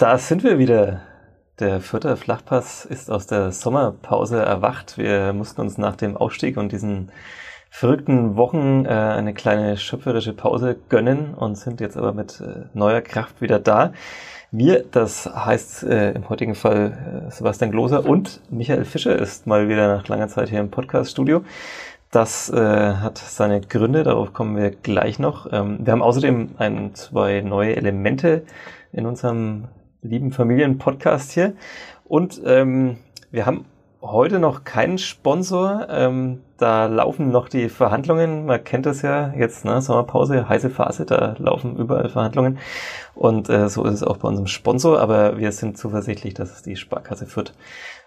Da 0.00 0.16
sind 0.16 0.44
wir 0.44 0.58
wieder. 0.58 1.02
Der 1.58 1.82
vierte 1.82 2.16
Flachpass 2.16 2.86
ist 2.86 3.10
aus 3.10 3.26
der 3.26 3.52
Sommerpause 3.52 4.40
erwacht. 4.40 4.96
Wir 4.96 5.34
mussten 5.34 5.60
uns 5.60 5.76
nach 5.76 5.94
dem 5.94 6.16
Aufstieg 6.16 6.56
und 6.56 6.72
diesen 6.72 7.12
verrückten 7.68 8.34
Wochen 8.34 8.86
äh, 8.86 8.88
eine 8.88 9.34
kleine 9.34 9.76
schöpferische 9.76 10.32
Pause 10.32 10.78
gönnen 10.88 11.34
und 11.34 11.56
sind 11.56 11.82
jetzt 11.82 11.98
aber 11.98 12.14
mit 12.14 12.40
äh, 12.40 12.64
neuer 12.72 13.02
Kraft 13.02 13.42
wieder 13.42 13.58
da. 13.58 13.92
Wir, 14.50 14.86
das 14.90 15.26
heißt 15.26 15.82
äh, 15.82 16.12
im 16.12 16.30
heutigen 16.30 16.54
Fall 16.54 17.26
äh, 17.28 17.30
Sebastian 17.30 17.70
Gloser 17.70 18.06
und 18.06 18.40
Michael 18.48 18.86
Fischer 18.86 19.18
ist 19.18 19.46
mal 19.46 19.68
wieder 19.68 19.86
nach 19.94 20.08
langer 20.08 20.28
Zeit 20.28 20.48
hier 20.48 20.60
im 20.60 20.70
Podcast-Studio. 20.70 21.44
Das 22.10 22.48
äh, 22.48 22.56
hat 22.56 23.18
seine 23.18 23.60
Gründe, 23.60 24.02
darauf 24.02 24.32
kommen 24.32 24.56
wir 24.56 24.70
gleich 24.70 25.18
noch. 25.18 25.52
Ähm, 25.52 25.80
wir 25.84 25.92
haben 25.92 26.02
außerdem 26.02 26.52
ein, 26.56 26.94
zwei 26.94 27.42
neue 27.42 27.76
Elemente 27.76 28.44
in 28.92 29.04
unserem 29.04 29.68
lieben 30.02 30.32
Familienpodcast 30.32 31.32
hier. 31.32 31.54
Und 32.04 32.40
ähm, 32.44 32.96
wir 33.30 33.46
haben 33.46 33.64
heute 34.02 34.38
noch 34.38 34.64
keinen 34.64 34.98
Sponsor. 34.98 35.86
Ähm, 35.90 36.40
da 36.56 36.86
laufen 36.86 37.30
noch 37.30 37.48
die 37.48 37.68
Verhandlungen. 37.68 38.46
Man 38.46 38.62
kennt 38.64 38.86
das 38.86 39.02
ja 39.02 39.32
jetzt, 39.36 39.64
ne? 39.64 39.80
Sommerpause, 39.82 40.48
heiße 40.48 40.70
Phase, 40.70 41.04
da 41.04 41.36
laufen 41.38 41.76
überall 41.76 42.08
Verhandlungen. 42.08 42.58
Und 43.14 43.48
äh, 43.48 43.68
so 43.68 43.84
ist 43.84 43.94
es 43.94 44.02
auch 44.02 44.18
bei 44.18 44.28
unserem 44.28 44.46
Sponsor. 44.46 45.00
Aber 45.00 45.38
wir 45.38 45.52
sind 45.52 45.78
zuversichtlich, 45.78 46.34
dass 46.34 46.52
es 46.52 46.62
die 46.62 46.76
Sparkasse 46.76 47.26
Fürth 47.26 47.52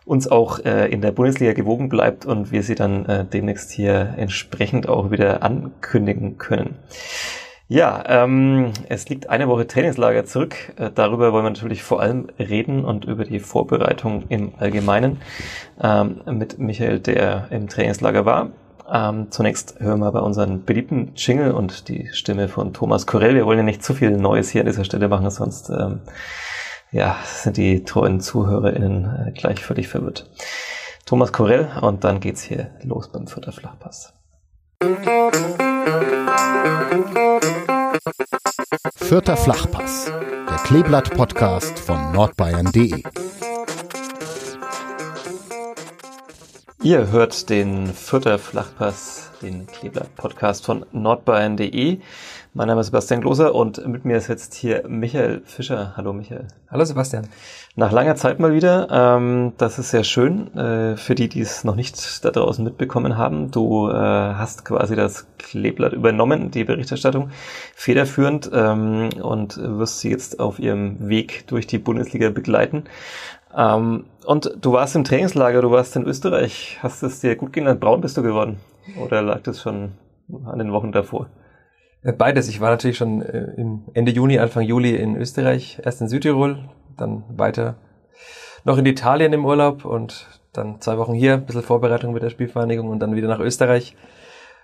uns 0.05 0.27
auch 0.27 0.59
äh, 0.59 0.87
in 0.89 1.01
der 1.01 1.11
Bundesliga 1.11 1.53
gewogen 1.53 1.89
bleibt 1.89 2.25
und 2.25 2.51
wir 2.51 2.63
sie 2.63 2.75
dann 2.75 3.05
äh, 3.05 3.25
demnächst 3.25 3.71
hier 3.71 4.15
entsprechend 4.17 4.89
auch 4.89 5.11
wieder 5.11 5.43
ankündigen 5.43 6.37
können. 6.37 6.75
Ja, 7.69 8.03
ähm, 8.07 8.73
es 8.89 9.07
liegt 9.07 9.29
eine 9.29 9.47
Woche 9.47 9.65
Trainingslager 9.65 10.25
zurück. 10.25 10.73
Äh, 10.75 10.91
darüber 10.93 11.31
wollen 11.31 11.45
wir 11.45 11.49
natürlich 11.49 11.81
vor 11.81 12.01
allem 12.01 12.27
reden 12.37 12.83
und 12.83 13.05
über 13.05 13.23
die 13.23 13.39
Vorbereitung 13.39 14.25
im 14.27 14.53
Allgemeinen 14.57 15.21
ähm, 15.81 16.21
mit 16.25 16.59
Michael, 16.59 16.99
der 16.99 17.47
im 17.51 17.69
Trainingslager 17.69 18.25
war. 18.25 18.49
Ähm, 18.91 19.31
zunächst 19.31 19.79
hören 19.79 20.01
wir 20.01 20.11
bei 20.11 20.19
unseren 20.19 20.65
beliebten 20.65 21.13
Jingle 21.15 21.53
und 21.53 21.87
die 21.87 22.09
Stimme 22.11 22.49
von 22.49 22.73
Thomas 22.73 23.07
Korell. 23.07 23.35
Wir 23.35 23.45
wollen 23.45 23.59
ja 23.59 23.63
nicht 23.63 23.83
zu 23.83 23.93
viel 23.93 24.11
Neues 24.11 24.49
hier 24.49 24.61
an 24.61 24.67
dieser 24.67 24.83
Stelle 24.83 25.07
machen, 25.07 25.29
sonst 25.29 25.69
ähm, 25.69 26.01
ja, 26.91 27.15
sind 27.23 27.55
die 27.55 27.85
treuen 27.85 28.19
ZuhörerInnen 28.19 29.27
äh, 29.27 29.31
gleich 29.31 29.63
völlig 29.63 29.87
verwirrt. 29.87 30.29
Thomas 31.05 31.31
Korell 31.31 31.69
und 31.81 32.03
dann 32.03 32.19
geht's 32.19 32.43
hier 32.43 32.71
los 32.83 33.09
beim 33.11 33.27
Vierter 33.27 33.51
Flachpass. 33.51 34.13
Vierter 38.95 39.37
Flachpass, 39.37 40.11
der 40.49 40.57
Kleeblatt-Podcast 40.65 41.79
von 41.79 42.11
nordbayern.de. 42.11 43.01
Ihr 46.81 47.11
hört 47.11 47.49
den 47.49 47.93
Vierter 47.93 48.37
Flachpass, 48.37 49.31
den 49.41 49.67
Kleeblatt-Podcast 49.67 50.65
von 50.65 50.85
nordbayern.de. 50.91 52.01
Mein 52.55 52.67
Name 52.67 52.81
ist 52.81 52.87
Sebastian 52.87 53.21
Gloser 53.21 53.55
und 53.55 53.83
mit 53.87 54.05
mir 54.05 54.15
ist 54.15 54.27
jetzt 54.27 54.53
hier 54.53 54.83
Michael 54.87 55.41
Fischer. 55.43 55.93
Hallo 55.97 56.13
Michael. 56.13 56.45
Hallo 56.69 56.85
Sebastian. 56.85 57.27
Nach 57.75 57.91
langer 57.91 58.15
Zeit 58.15 58.39
mal 58.39 58.53
wieder. 58.53 58.89
Ähm, 58.91 59.53
das 59.57 59.79
ist 59.79 59.89
sehr 59.89 60.03
schön. 60.03 60.55
Äh, 60.55 60.95
für 60.95 61.15
die, 61.15 61.29
die 61.29 61.41
es 61.41 61.63
noch 61.63 61.75
nicht 61.75 62.23
da 62.23 62.29
draußen 62.29 62.63
mitbekommen 62.63 63.17
haben, 63.17 63.49
du 63.49 63.89
äh, 63.89 63.93
hast 63.95 64.65
quasi 64.65 64.95
das 64.95 65.25
Kleeblatt 65.39 65.93
übernommen, 65.93 66.51
die 66.51 66.63
Berichterstattung, 66.63 67.31
federführend 67.73 68.51
ähm, 68.53 69.09
und 69.19 69.57
wirst 69.57 70.01
sie 70.01 70.11
jetzt 70.11 70.39
auf 70.39 70.59
ihrem 70.59 71.09
Weg 71.09 71.47
durch 71.47 71.65
die 71.65 71.79
Bundesliga 71.79 72.29
begleiten. 72.29 72.83
Ähm, 73.57 74.05
und 74.27 74.55
du 74.61 74.73
warst 74.73 74.95
im 74.95 75.05
Trainingslager, 75.05 75.63
du 75.63 75.71
warst 75.71 75.95
in 75.95 76.03
Österreich. 76.03 76.77
Hast 76.83 77.01
es 77.01 77.19
dir 77.19 77.35
gut 77.35 77.51
gehen? 77.51 77.79
Braun 77.79 78.01
bist 78.01 78.15
du 78.15 78.21
geworden? 78.21 78.57
Oder 79.03 79.23
lag 79.23 79.41
das 79.41 79.59
schon 79.59 79.93
an 80.45 80.59
den 80.59 80.71
Wochen 80.71 80.91
davor? 80.91 81.29
Äh, 82.03 82.13
beides. 82.13 82.49
Ich 82.49 82.59
war 82.61 82.69
natürlich 82.69 82.97
schon 82.97 83.21
äh, 83.21 83.53
im 83.57 83.83
Ende 83.93 84.11
Juni, 84.11 84.39
Anfang 84.39 84.63
Juli 84.63 84.95
in 84.95 85.15
Österreich, 85.15 85.81
erst 85.83 86.01
in 86.01 86.07
Südtirol, 86.07 86.59
dann 86.97 87.23
weiter 87.29 87.75
noch 88.65 88.77
in 88.77 88.85
Italien 88.85 89.33
im 89.33 89.45
Urlaub 89.45 89.85
und 89.85 90.27
dann 90.53 90.79
zwei 90.79 90.97
Wochen 90.97 91.13
hier, 91.13 91.33
ein 91.33 91.45
bisschen 91.45 91.63
Vorbereitung 91.63 92.13
mit 92.13 92.23
der 92.23 92.29
Spielvereinigung 92.29 92.89
und 92.89 92.99
dann 92.99 93.15
wieder 93.15 93.27
nach 93.27 93.39
Österreich, 93.39 93.95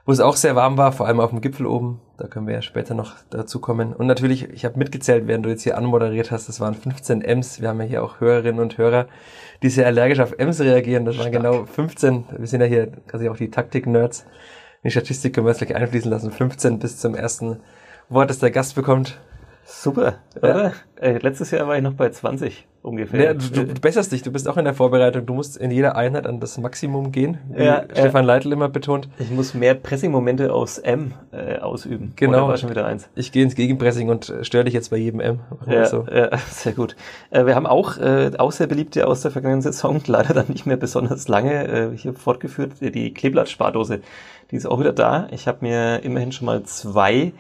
wo 0.06 0.12
es 0.12 0.20
auch 0.20 0.36
sehr 0.36 0.56
warm 0.56 0.78
war, 0.78 0.92
vor 0.92 1.08
allem 1.08 1.20
auf 1.20 1.32
dem 1.32 1.42
Gipfel 1.42 1.66
oben. 1.66 2.00
Da 2.18 2.28
können 2.28 2.48
wir 2.48 2.54
ja 2.54 2.62
später 2.62 2.94
noch 2.94 3.16
dazu 3.30 3.60
kommen. 3.60 3.94
Und 3.94 4.08
natürlich, 4.08 4.50
ich 4.50 4.66
habe 4.66 4.80
mitgezählt, 4.80 5.28
während 5.28 5.46
du 5.46 5.50
jetzt 5.50 5.64
hier 5.64 5.78
anmoderiert 5.78 6.32
hast, 6.32 6.48
das 6.48 6.60
waren 6.60 6.76
15 6.76 7.22
Ems. 7.22 7.62
Wir 7.62 7.70
haben 7.70 7.82
ja 7.82 7.88
hier 7.88 8.04
auch 8.04 8.20
Hörerinnen 8.20 8.62
und 8.62 8.78
Hörer, 8.78 9.08
die 9.62 9.70
sehr 9.70 9.88
allergisch 9.88 10.20
auf 10.20 10.34
Ems 10.38 10.62
reagieren. 10.62 11.06
Das 11.06 11.16
Stark. 11.16 11.34
waren 11.34 11.44
genau 11.44 11.66
15. 11.66 12.26
Wir 12.38 12.48
sind 12.48 12.62
ja 12.62 12.68
hier 12.68 12.88
quasi 13.08 13.28
auch 13.30 13.38
die 13.38 13.52
Taktik-Nerds 13.52 14.26
die 14.84 14.92
Statistik 14.92 15.34
können 15.34 15.46
wir 15.46 15.52
jetzt 15.52 15.66
gleich 15.66 15.76
einfließen 15.76 16.10
lassen. 16.10 16.32
15 16.32 16.80
bis 16.80 16.98
zum 16.98 17.16
ersten 17.16 17.60
Wort, 18.10 18.30
das 18.30 18.40
der 18.40 18.52
Gast 18.52 18.76
bekommt. 18.76 19.20
Super, 19.72 20.16
oder? 20.36 20.64
Ja. 20.64 20.72
Äh, 21.00 21.20
letztes 21.20 21.52
Jahr 21.52 21.68
war 21.68 21.78
ich 21.78 21.84
noch 21.84 21.94
bei 21.94 22.10
20 22.10 22.68
ungefähr. 22.82 23.24
Ja, 23.24 23.34
du, 23.34 23.66
du 23.66 23.74
besserst 23.80 24.12
dich, 24.12 24.24
du 24.24 24.32
bist 24.32 24.48
auch 24.48 24.58
in 24.58 24.66
der 24.66 24.74
Vorbereitung. 24.74 25.26
Du 25.26 25.36
musst 25.36 25.58
in 25.58 25.70
jeder 25.70 25.96
Einheit 25.96 26.26
an 26.26 26.40
das 26.40 26.58
Maximum 26.58 27.12
gehen, 27.12 27.38
wie 27.54 27.64
ja, 27.64 27.84
Stefan. 27.92 28.26
Leitl 28.26 28.52
immer 28.52 28.68
betont. 28.68 29.10
Ich 29.20 29.30
muss 29.30 29.54
mehr 29.54 29.76
Pressing-Momente 29.76 30.52
aus 30.52 30.80
M 30.80 31.14
äh, 31.32 31.60
ausüben. 31.60 32.14
Genau. 32.16 32.48
war 32.48 32.58
schon 32.58 32.72
wieder 32.72 32.86
eins. 32.86 33.10
Ich 33.16 33.32
gehe 33.32 33.44
ins 33.44 33.54
Gegenpressing 33.56 34.10
und 34.10 34.30
äh, 34.30 34.44
störe 34.44 34.64
dich 34.64 34.74
jetzt 34.74 34.90
bei 34.90 34.98
jedem 34.98 35.20
M. 35.20 35.40
Ja, 35.68 35.86
so. 35.86 36.06
ja, 36.12 36.36
sehr 36.50 36.74
gut. 36.74 36.96
Äh, 37.30 37.46
wir 37.46 37.56
haben 37.56 37.68
auch, 37.68 37.98
äh, 37.98 38.32
auch 38.38 38.52
sehr 38.52 38.68
beliebte 38.68 39.08
aus 39.08 39.22
der 39.22 39.32
vergangenen 39.32 39.62
Saison, 39.62 40.02
leider 40.08 40.34
dann 40.34 40.48
nicht 40.48 40.66
mehr 40.66 40.78
besonders 40.78 41.28
lange 41.28 41.68
äh, 41.68 41.98
hier 41.98 42.14
fortgeführt, 42.14 42.74
die 42.82 43.14
Kleeblatt-Spardose 43.14 44.02
die 44.52 44.56
ist 44.56 44.66
auch 44.66 44.80
wieder 44.80 44.94
da. 44.94 45.28
Ich 45.32 45.48
habe 45.48 45.60
mir 45.62 46.04
immerhin 46.04 46.32
schon 46.32 46.46
mal 46.46 46.64
zwei 46.64 47.34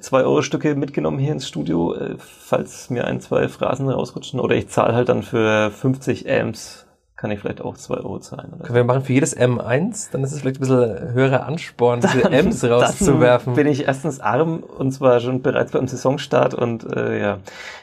zwei 0.00 0.22
Euro 0.22 0.42
Stücke 0.42 0.74
mitgenommen 0.74 1.18
hier 1.18 1.32
ins 1.32 1.46
Studio, 1.46 1.94
äh, 1.94 2.16
falls 2.18 2.90
mir 2.90 3.06
ein, 3.06 3.20
zwei 3.20 3.48
Phrasen 3.48 3.88
rausrutschen. 3.88 4.40
Oder 4.40 4.56
ich 4.56 4.68
zahle 4.68 4.94
halt 4.94 5.08
dann 5.08 5.22
für 5.22 5.70
50 5.70 6.28
Amps 6.30 6.87
kann 7.18 7.32
ich 7.32 7.40
vielleicht 7.40 7.60
auch 7.60 7.76
zwei 7.76 7.96
Euro 7.96 8.20
zahlen. 8.20 8.52
Oder 8.60 8.72
wir 8.72 8.84
machen 8.84 9.02
für 9.02 9.12
jedes 9.12 9.36
M1, 9.36 10.12
dann 10.12 10.22
ist 10.22 10.30
es 10.30 10.40
vielleicht 10.40 10.58
ein 10.58 10.60
bisschen 10.60 11.12
höherer 11.12 11.46
Ansporn, 11.46 12.00
diese 12.00 12.30
Ms 12.30 12.64
rauszuwerfen. 12.64 13.54
bin 13.54 13.66
ich 13.66 13.88
erstens 13.88 14.20
arm 14.20 14.62
und 14.62 14.92
zwar 14.92 15.18
schon 15.18 15.42
bereits 15.42 15.72
beim 15.72 15.88
Saisonstart 15.88 16.54
und 16.54 16.84
äh, 16.94 17.20
ja, 17.20 17.38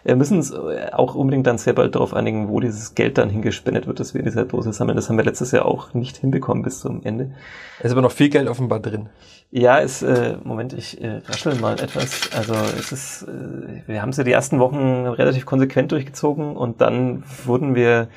wir 0.05 0.15
müssen 0.15 0.37
uns 0.37 0.53
auch 0.53 1.15
unbedingt 1.15 1.45
dann 1.47 1.57
sehr 1.57 1.73
bald 1.73 1.95
darauf 1.95 2.13
einigen, 2.13 2.47
wo 2.47 2.61
dieses 2.61 2.95
Geld 2.95 3.17
dann 3.17 3.29
hingespendet 3.29 3.87
wird, 3.87 3.99
dass 3.99 4.13
wir 4.13 4.19
in 4.21 4.25
dieser 4.25 4.45
Dose 4.45 4.71
sammeln. 4.71 4.95
Das 4.95 5.09
haben 5.09 5.17
wir 5.17 5.25
letztes 5.25 5.51
Jahr 5.51 5.65
auch 5.65 5.93
nicht 5.93 6.15
hinbekommen 6.15 6.63
bis 6.63 6.79
zum 6.79 7.03
Ende. 7.03 7.31
Es 7.79 7.87
ist 7.87 7.91
aber 7.91 8.01
noch 8.01 8.13
viel 8.13 8.29
Geld 8.29 8.47
offenbar 8.47 8.79
drin. 8.79 9.09
Ja, 9.51 9.77
ist, 9.77 10.01
äh, 10.01 10.37
Moment, 10.43 10.71
ich 10.73 11.01
äh, 11.01 11.21
raschel 11.27 11.55
mal 11.55 11.73
etwas. 11.79 12.29
Also 12.35 12.53
es 12.77 12.93
ist, 12.93 13.23
äh, 13.23 13.81
wir 13.87 14.01
haben 14.01 14.09
es 14.09 14.17
ja 14.17 14.23
die 14.23 14.31
ersten 14.31 14.59
Wochen 14.59 15.05
relativ 15.05 15.45
konsequent 15.45 15.91
durchgezogen 15.91 16.55
und 16.55 16.79
dann 16.79 17.23
wurden 17.43 17.75
wir 17.75 18.07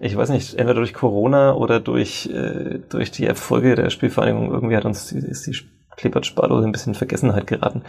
ich 0.00 0.16
weiß 0.16 0.30
nicht, 0.30 0.54
entweder 0.54 0.80
durch 0.80 0.94
Corona 0.94 1.54
oder 1.54 1.78
durch, 1.78 2.26
äh, 2.32 2.80
durch 2.88 3.10
die 3.10 3.26
Erfolge 3.26 3.74
der 3.74 3.90
Spielvereinigung, 3.90 4.50
irgendwie 4.50 4.76
hat 4.76 4.86
uns 4.86 5.08
die, 5.08 5.18
ist 5.18 5.46
die 5.46 5.56
Klippert 5.96 6.24
Sparlose 6.24 6.66
ein 6.66 6.72
bisschen 6.72 6.94
in 6.94 6.98
Vergessenheit 6.98 7.46
geraten. 7.46 7.82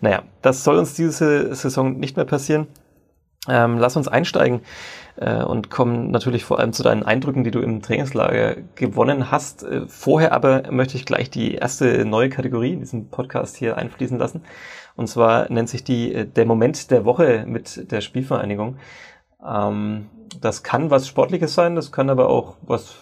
Naja, 0.00 0.22
das 0.40 0.64
soll 0.64 0.78
uns 0.78 0.94
diese 0.94 1.54
Saison 1.54 1.98
nicht 1.98 2.16
mehr 2.16 2.24
passieren. 2.24 2.66
Ähm, 3.46 3.78
lass 3.78 3.96
uns 3.96 4.08
einsteigen 4.08 4.62
äh, 5.16 5.42
und 5.42 5.70
kommen 5.70 6.10
natürlich 6.10 6.44
vor 6.44 6.58
allem 6.58 6.72
zu 6.72 6.82
deinen 6.82 7.02
Eindrücken, 7.02 7.44
die 7.44 7.50
du 7.50 7.60
im 7.60 7.82
Trainingslager 7.82 8.56
gewonnen 8.74 9.30
hast. 9.30 9.62
Äh, 9.62 9.86
vorher 9.86 10.32
aber 10.32 10.72
möchte 10.72 10.96
ich 10.96 11.04
gleich 11.04 11.28
die 11.28 11.54
erste 11.54 12.06
neue 12.06 12.30
Kategorie 12.30 12.72
in 12.72 12.80
diesem 12.80 13.10
Podcast 13.10 13.56
hier 13.56 13.76
einfließen 13.76 14.18
lassen. 14.18 14.42
Und 14.96 15.08
zwar 15.08 15.52
nennt 15.52 15.68
sich 15.68 15.84
die 15.84 16.14
äh, 16.14 16.26
der 16.26 16.46
Moment 16.46 16.90
der 16.90 17.04
Woche 17.04 17.44
mit 17.46 17.90
der 17.90 18.00
Spielvereinigung. 18.00 18.78
Ähm, 19.46 20.06
das 20.40 20.62
kann 20.62 20.90
was 20.90 21.08
Sportliches 21.08 21.54
sein, 21.54 21.74
das 21.74 21.92
kann 21.92 22.10
aber 22.10 22.28
auch 22.28 22.56
was 22.62 22.96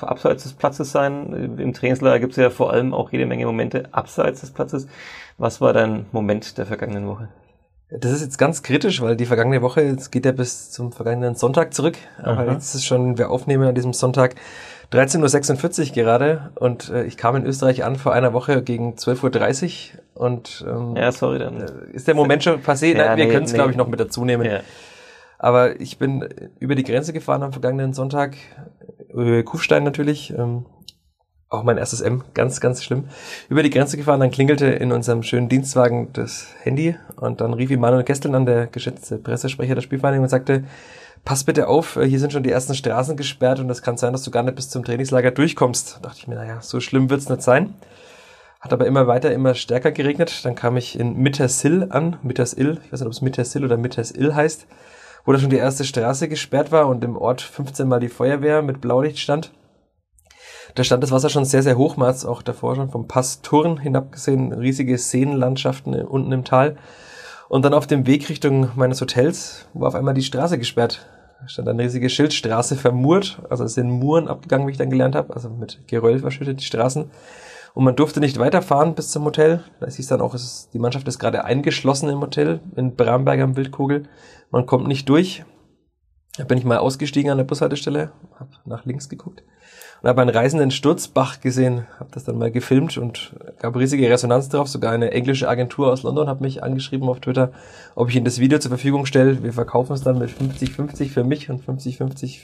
abseits 0.00 0.42
des 0.42 0.52
Platzes 0.52 0.92
sein. 0.92 1.56
Im 1.58 1.72
Trainingslager 1.72 2.20
gibt 2.20 2.32
es 2.32 2.36
ja 2.36 2.50
vor 2.50 2.72
allem 2.72 2.92
auch 2.92 3.12
jede 3.12 3.26
Menge 3.26 3.46
Momente 3.46 3.88
abseits 3.92 4.40
des 4.40 4.50
Platzes. 4.50 4.86
Was 5.38 5.60
war 5.60 5.72
dein 5.72 6.06
Moment 6.12 6.58
der 6.58 6.66
vergangenen 6.66 7.06
Woche? 7.08 7.28
Das 7.90 8.12
ist 8.12 8.22
jetzt 8.22 8.38
ganz 8.38 8.62
kritisch, 8.62 9.02
weil 9.02 9.16
die 9.16 9.26
vergangene 9.26 9.62
Woche, 9.62 9.82
es 9.82 10.10
geht 10.10 10.24
ja 10.26 10.32
bis 10.32 10.70
zum 10.70 10.90
vergangenen 10.90 11.34
Sonntag 11.34 11.74
zurück, 11.74 11.96
aber 12.18 12.42
Aha. 12.42 12.52
jetzt 12.52 12.74
ist 12.74 12.84
schon, 12.84 13.18
wir 13.18 13.30
aufnehmen 13.30 13.68
an 13.68 13.74
diesem 13.74 13.92
Sonntag 13.92 14.34
13.46 14.92 15.88
Uhr 15.88 15.94
gerade 15.94 16.50
und 16.56 16.90
äh, 16.90 17.04
ich 17.04 17.16
kam 17.16 17.36
in 17.36 17.46
Österreich 17.46 17.84
an 17.84 17.96
vor 17.96 18.12
einer 18.12 18.32
Woche 18.32 18.62
gegen 18.62 18.94
12.30 18.94 19.92
Uhr 19.94 20.22
und 20.22 20.64
ähm, 20.68 20.96
ja, 20.96 21.12
sorry, 21.12 21.38
dann 21.38 21.60
äh, 21.60 21.66
ist 21.92 22.08
der 22.08 22.14
Moment 22.14 22.42
schon 22.42 22.62
passé. 22.62 22.96
Ja, 22.96 23.08
Nein, 23.08 23.18
wir 23.18 23.26
nee, 23.26 23.32
können 23.32 23.44
es, 23.44 23.52
nee. 23.52 23.58
glaube 23.58 23.70
ich, 23.70 23.76
noch 23.76 23.88
mit 23.88 24.00
dazu 24.00 24.24
nehmen. 24.24 24.44
Ja. 24.44 24.60
Aber 25.44 25.78
ich 25.78 25.98
bin 25.98 26.26
über 26.58 26.74
die 26.74 26.84
Grenze 26.84 27.12
gefahren 27.12 27.42
am 27.42 27.52
vergangenen 27.52 27.92
Sonntag, 27.92 28.34
Kufstein 29.44 29.84
natürlich, 29.84 30.30
ähm, 30.30 30.64
auch 31.50 31.64
mein 31.64 31.76
erstes 31.76 32.00
M, 32.00 32.24
ganz, 32.32 32.62
ganz 32.62 32.82
schlimm, 32.82 33.10
über 33.50 33.62
die 33.62 33.68
Grenze 33.68 33.98
gefahren. 33.98 34.20
Dann 34.20 34.30
klingelte 34.30 34.64
in 34.64 34.90
unserem 34.90 35.22
schönen 35.22 35.50
Dienstwagen 35.50 36.14
das 36.14 36.46
Handy 36.62 36.96
und 37.16 37.42
dann 37.42 37.52
rief 37.52 37.68
Manuel 37.76 38.04
Kesteln 38.04 38.34
an, 38.34 38.46
der 38.46 38.68
geschätzte 38.68 39.18
Pressesprecher 39.18 39.74
der 39.74 39.82
Spielvereinigung 39.82 40.22
und 40.22 40.30
sagte, 40.30 40.64
pass 41.26 41.44
bitte 41.44 41.68
auf, 41.68 41.98
hier 42.02 42.18
sind 42.18 42.32
schon 42.32 42.42
die 42.42 42.50
ersten 42.50 42.74
Straßen 42.74 43.14
gesperrt 43.14 43.60
und 43.60 43.68
es 43.68 43.82
kann 43.82 43.98
sein, 43.98 44.14
dass 44.14 44.22
du 44.22 44.30
gar 44.30 44.44
nicht 44.44 44.56
bis 44.56 44.70
zum 44.70 44.82
Trainingslager 44.82 45.30
durchkommst. 45.30 45.96
Da 45.96 46.08
dachte 46.08 46.20
ich 46.20 46.26
mir, 46.26 46.36
naja, 46.36 46.62
so 46.62 46.80
schlimm 46.80 47.10
wird's 47.10 47.28
nicht 47.28 47.42
sein. 47.42 47.74
Hat 48.62 48.72
aber 48.72 48.86
immer 48.86 49.06
weiter, 49.08 49.30
immer 49.30 49.54
stärker 49.54 49.92
geregnet. 49.92 50.42
Dann 50.46 50.54
kam 50.54 50.78
ich 50.78 50.98
in 50.98 51.18
Mittersill 51.18 51.88
an, 51.90 52.16
Mittersill, 52.22 52.80
ich 52.82 52.90
weiß 52.94 53.00
nicht, 53.00 53.08
ob 53.08 53.12
es 53.12 53.20
Mittersill 53.20 53.62
oder 53.62 53.76
Mittersill 53.76 54.34
heißt, 54.34 54.66
wo 55.24 55.32
da 55.32 55.38
schon 55.38 55.50
die 55.50 55.56
erste 55.56 55.84
Straße 55.84 56.28
gesperrt 56.28 56.72
war 56.72 56.86
und 56.88 57.02
im 57.04 57.16
Ort 57.16 57.40
15 57.40 57.88
Mal 57.88 58.00
die 58.00 58.08
Feuerwehr 58.08 58.62
mit 58.62 58.80
Blaulicht 58.80 59.18
stand. 59.18 59.52
Da 60.74 60.84
stand 60.84 61.02
das 61.02 61.12
Wasser 61.12 61.30
schon 61.30 61.44
sehr, 61.44 61.62
sehr 61.62 61.78
hoch, 61.78 61.96
man 61.96 62.14
auch 62.24 62.42
davor 62.42 62.74
schon 62.74 62.90
vom 62.90 63.06
Pass 63.06 63.42
Turn 63.42 63.78
hinabgesehen, 63.78 64.52
riesige 64.52 64.98
Seenlandschaften 64.98 65.94
unten 65.94 66.32
im 66.32 66.44
Tal. 66.44 66.76
Und 67.48 67.64
dann 67.64 67.74
auf 67.74 67.86
dem 67.86 68.06
Weg 68.06 68.28
Richtung 68.28 68.70
meines 68.74 69.00
Hotels 69.00 69.66
war 69.74 69.88
auf 69.88 69.94
einmal 69.94 70.14
die 70.14 70.22
Straße 70.22 70.58
gesperrt. 70.58 71.06
Da 71.40 71.48
stand 71.48 71.68
eine 71.68 71.82
riesige 71.82 72.08
Schildstraße 72.08 72.76
vermurt, 72.76 73.40
also 73.50 73.64
es 73.64 73.74
sind 73.74 73.90
Muren 73.90 74.28
abgegangen, 74.28 74.66
wie 74.66 74.72
ich 74.72 74.78
dann 74.78 74.90
gelernt 74.90 75.14
habe, 75.14 75.34
also 75.34 75.48
mit 75.50 75.86
Geröll 75.86 76.18
verschüttet 76.18 76.60
die 76.60 76.64
Straßen. 76.64 77.10
Und 77.74 77.84
man 77.84 77.96
durfte 77.96 78.20
nicht 78.20 78.38
weiterfahren 78.38 78.94
bis 78.94 79.10
zum 79.10 79.24
Hotel. 79.24 79.64
Da 79.80 79.88
hieß 79.88 80.06
dann 80.06 80.20
auch, 80.20 80.34
ist, 80.34 80.70
die 80.72 80.78
Mannschaft 80.78 81.08
ist 81.08 81.18
gerade 81.18 81.44
eingeschlossen 81.44 82.08
im 82.08 82.20
Hotel 82.20 82.60
in 82.76 82.94
Bramberg 82.94 83.40
am 83.40 83.56
Wildkugel. 83.56 84.04
Man 84.50 84.64
kommt 84.64 84.86
nicht 84.86 85.08
durch. 85.08 85.44
Da 86.38 86.44
bin 86.44 86.56
ich 86.56 86.64
mal 86.64 86.78
ausgestiegen 86.78 87.30
an 87.30 87.36
der 87.36 87.44
Bushaltestelle, 87.44 88.10
habe 88.38 88.50
nach 88.64 88.84
links 88.84 89.08
geguckt 89.08 89.44
und 90.02 90.08
habe 90.08 90.20
einen 90.20 90.30
reisenden 90.30 90.70
Sturzbach 90.70 91.40
gesehen, 91.40 91.86
habe 91.98 92.10
das 92.12 92.24
dann 92.24 92.38
mal 92.38 92.50
gefilmt 92.50 92.98
und 92.98 93.34
gab 93.58 93.76
riesige 93.76 94.10
Resonanz 94.10 94.48
drauf. 94.48 94.68
Sogar 94.68 94.92
eine 94.92 95.12
englische 95.12 95.48
Agentur 95.48 95.92
aus 95.92 96.02
London 96.02 96.28
hat 96.28 96.40
mich 96.40 96.62
angeschrieben 96.62 97.08
auf 97.08 97.20
Twitter, 97.20 97.52
ob 97.94 98.08
ich 98.08 98.16
ihnen 98.16 98.24
das 98.24 98.40
Video 98.40 98.58
zur 98.58 98.70
Verfügung 98.70 99.06
stelle. 99.06 99.42
Wir 99.42 99.52
verkaufen 99.52 99.92
es 99.92 100.02
dann 100.02 100.18
mit 100.18 100.30
50-50 100.30 101.10
für 101.10 101.24
mich 101.24 101.50
und 101.50 101.64
50-50 101.64 102.40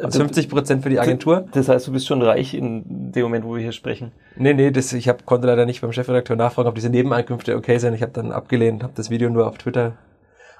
also 0.00 0.20
50 0.20 0.48
Prozent 0.48 0.82
für 0.82 0.90
die 0.90 1.00
Agentur. 1.00 1.46
Das 1.52 1.68
heißt, 1.68 1.86
du 1.86 1.92
bist 1.92 2.06
schon 2.06 2.22
reich 2.22 2.54
in 2.54 2.84
dem 2.86 3.22
Moment, 3.24 3.44
wo 3.44 3.54
wir 3.54 3.62
hier 3.62 3.72
sprechen. 3.72 4.12
Nee, 4.36 4.54
nee, 4.54 4.70
das, 4.70 4.92
ich 4.92 5.08
hab, 5.08 5.26
konnte 5.26 5.46
leider 5.46 5.66
nicht 5.66 5.80
beim 5.80 5.92
Chefredakteur 5.92 6.36
nachfragen, 6.36 6.68
ob 6.68 6.74
diese 6.74 6.90
Nebeneinkünfte 6.90 7.56
okay 7.56 7.78
sind. 7.78 7.94
Ich 7.94 8.02
habe 8.02 8.12
dann 8.12 8.32
abgelehnt, 8.32 8.82
habe 8.82 8.92
das 8.96 9.10
Video 9.10 9.28
nur 9.30 9.46
auf 9.46 9.58
Twitter 9.58 9.94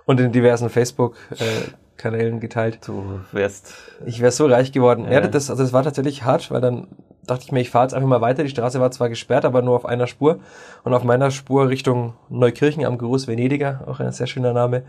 und 0.05 0.21
in 0.21 0.33
diversen 0.33 0.69
Facebook 0.69 1.17
äh, 1.31 1.71
Kanälen 1.97 2.41
geteilt. 2.41 2.81
Du 2.87 3.21
wärst. 3.31 3.75
Ich 4.05 4.21
wäre 4.21 4.33
so 4.33 4.47
reich 4.47 4.73
geworden. 4.73 5.05
Ja. 5.05 5.13
ja, 5.13 5.21
das, 5.21 5.51
also 5.51 5.63
das 5.63 5.73
war 5.73 5.83
tatsächlich 5.85 6.25
hart, 6.25 6.51
weil 6.51 6.61
dann 6.61 6.89
dachte 7.25 7.45
ich 7.45 7.53
mir, 7.53 7.61
ich 7.61 7.71
fahre 7.71 7.85
jetzt 7.85 7.95
einfach 7.95 8.09
mal 8.09 8.21
weiter. 8.21 8.43
Die 8.43 8.51
Straße 8.51 8.81
war 8.81 8.91
zwar 8.91 9.09
gesperrt, 9.09 9.45
aber 9.45 9.63
nur 9.63 9.77
auf 9.77 9.87
einer 9.87 10.07
Spur. 10.07 10.41
Und 10.83 10.95
auf 10.95 11.05
meiner 11.05 11.31
Spur 11.31 11.69
Richtung 11.69 12.15
Neukirchen 12.29 12.85
am 12.85 12.99
Gruß 12.99 13.29
Venediger, 13.29 13.85
auch 13.87 14.01
ein 14.01 14.11
sehr 14.13 14.27
schöner 14.27 14.53
Name, 14.53 14.83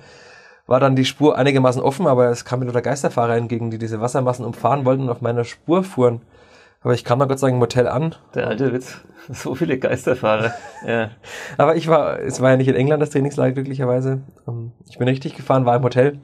war 0.66 0.80
dann 0.80 0.96
die 0.96 1.06
Spur 1.06 1.38
einigermaßen 1.38 1.82
offen, 1.82 2.08
aber 2.08 2.30
es 2.30 2.46
kam 2.46 2.60
mir 2.60 2.66
nur 2.66 2.74
der 2.74 2.82
Geisterfahrer 2.82 3.36
entgegen, 3.36 3.72
die 3.72 3.78
diese 3.78 4.00
Wassermassen 4.00 4.46
umfahren 4.46 4.86
wollten 4.86 5.04
und 5.04 5.10
auf 5.10 5.22
meiner 5.22 5.44
Spur 5.44 5.84
fuhren. 5.84 6.22
Aber 6.82 6.94
ich 6.94 7.06
kam 7.06 7.20
dann 7.20 7.30
Gott 7.30 7.40
sei 7.40 7.48
Dank 7.48 7.56
im 7.56 7.62
Hotel 7.62 7.88
an. 7.88 8.16
Der 8.36 8.48
alte 8.48 8.72
Witz. 8.74 9.02
So 9.30 9.56
viele 9.56 9.80
Geisterfahrer. 9.80 10.54
ja. 10.86 11.12
Aber 11.58 11.78
ich 11.78 11.88
war, 11.88 12.20
es 12.20 12.42
war 12.42 12.50
ja 12.50 12.58
nicht 12.58 12.68
in 12.68 12.76
England 12.76 13.02
das 13.02 13.12
Trainingslager 13.12 13.54
glücklicherweise. 13.54 14.20
Ähm, 14.46 14.74
ich 14.90 14.98
bin 14.98 15.08
richtig 15.08 15.34
gefahren, 15.34 15.66
war 15.66 15.78
im 15.78 15.84
Hotel 15.84 16.20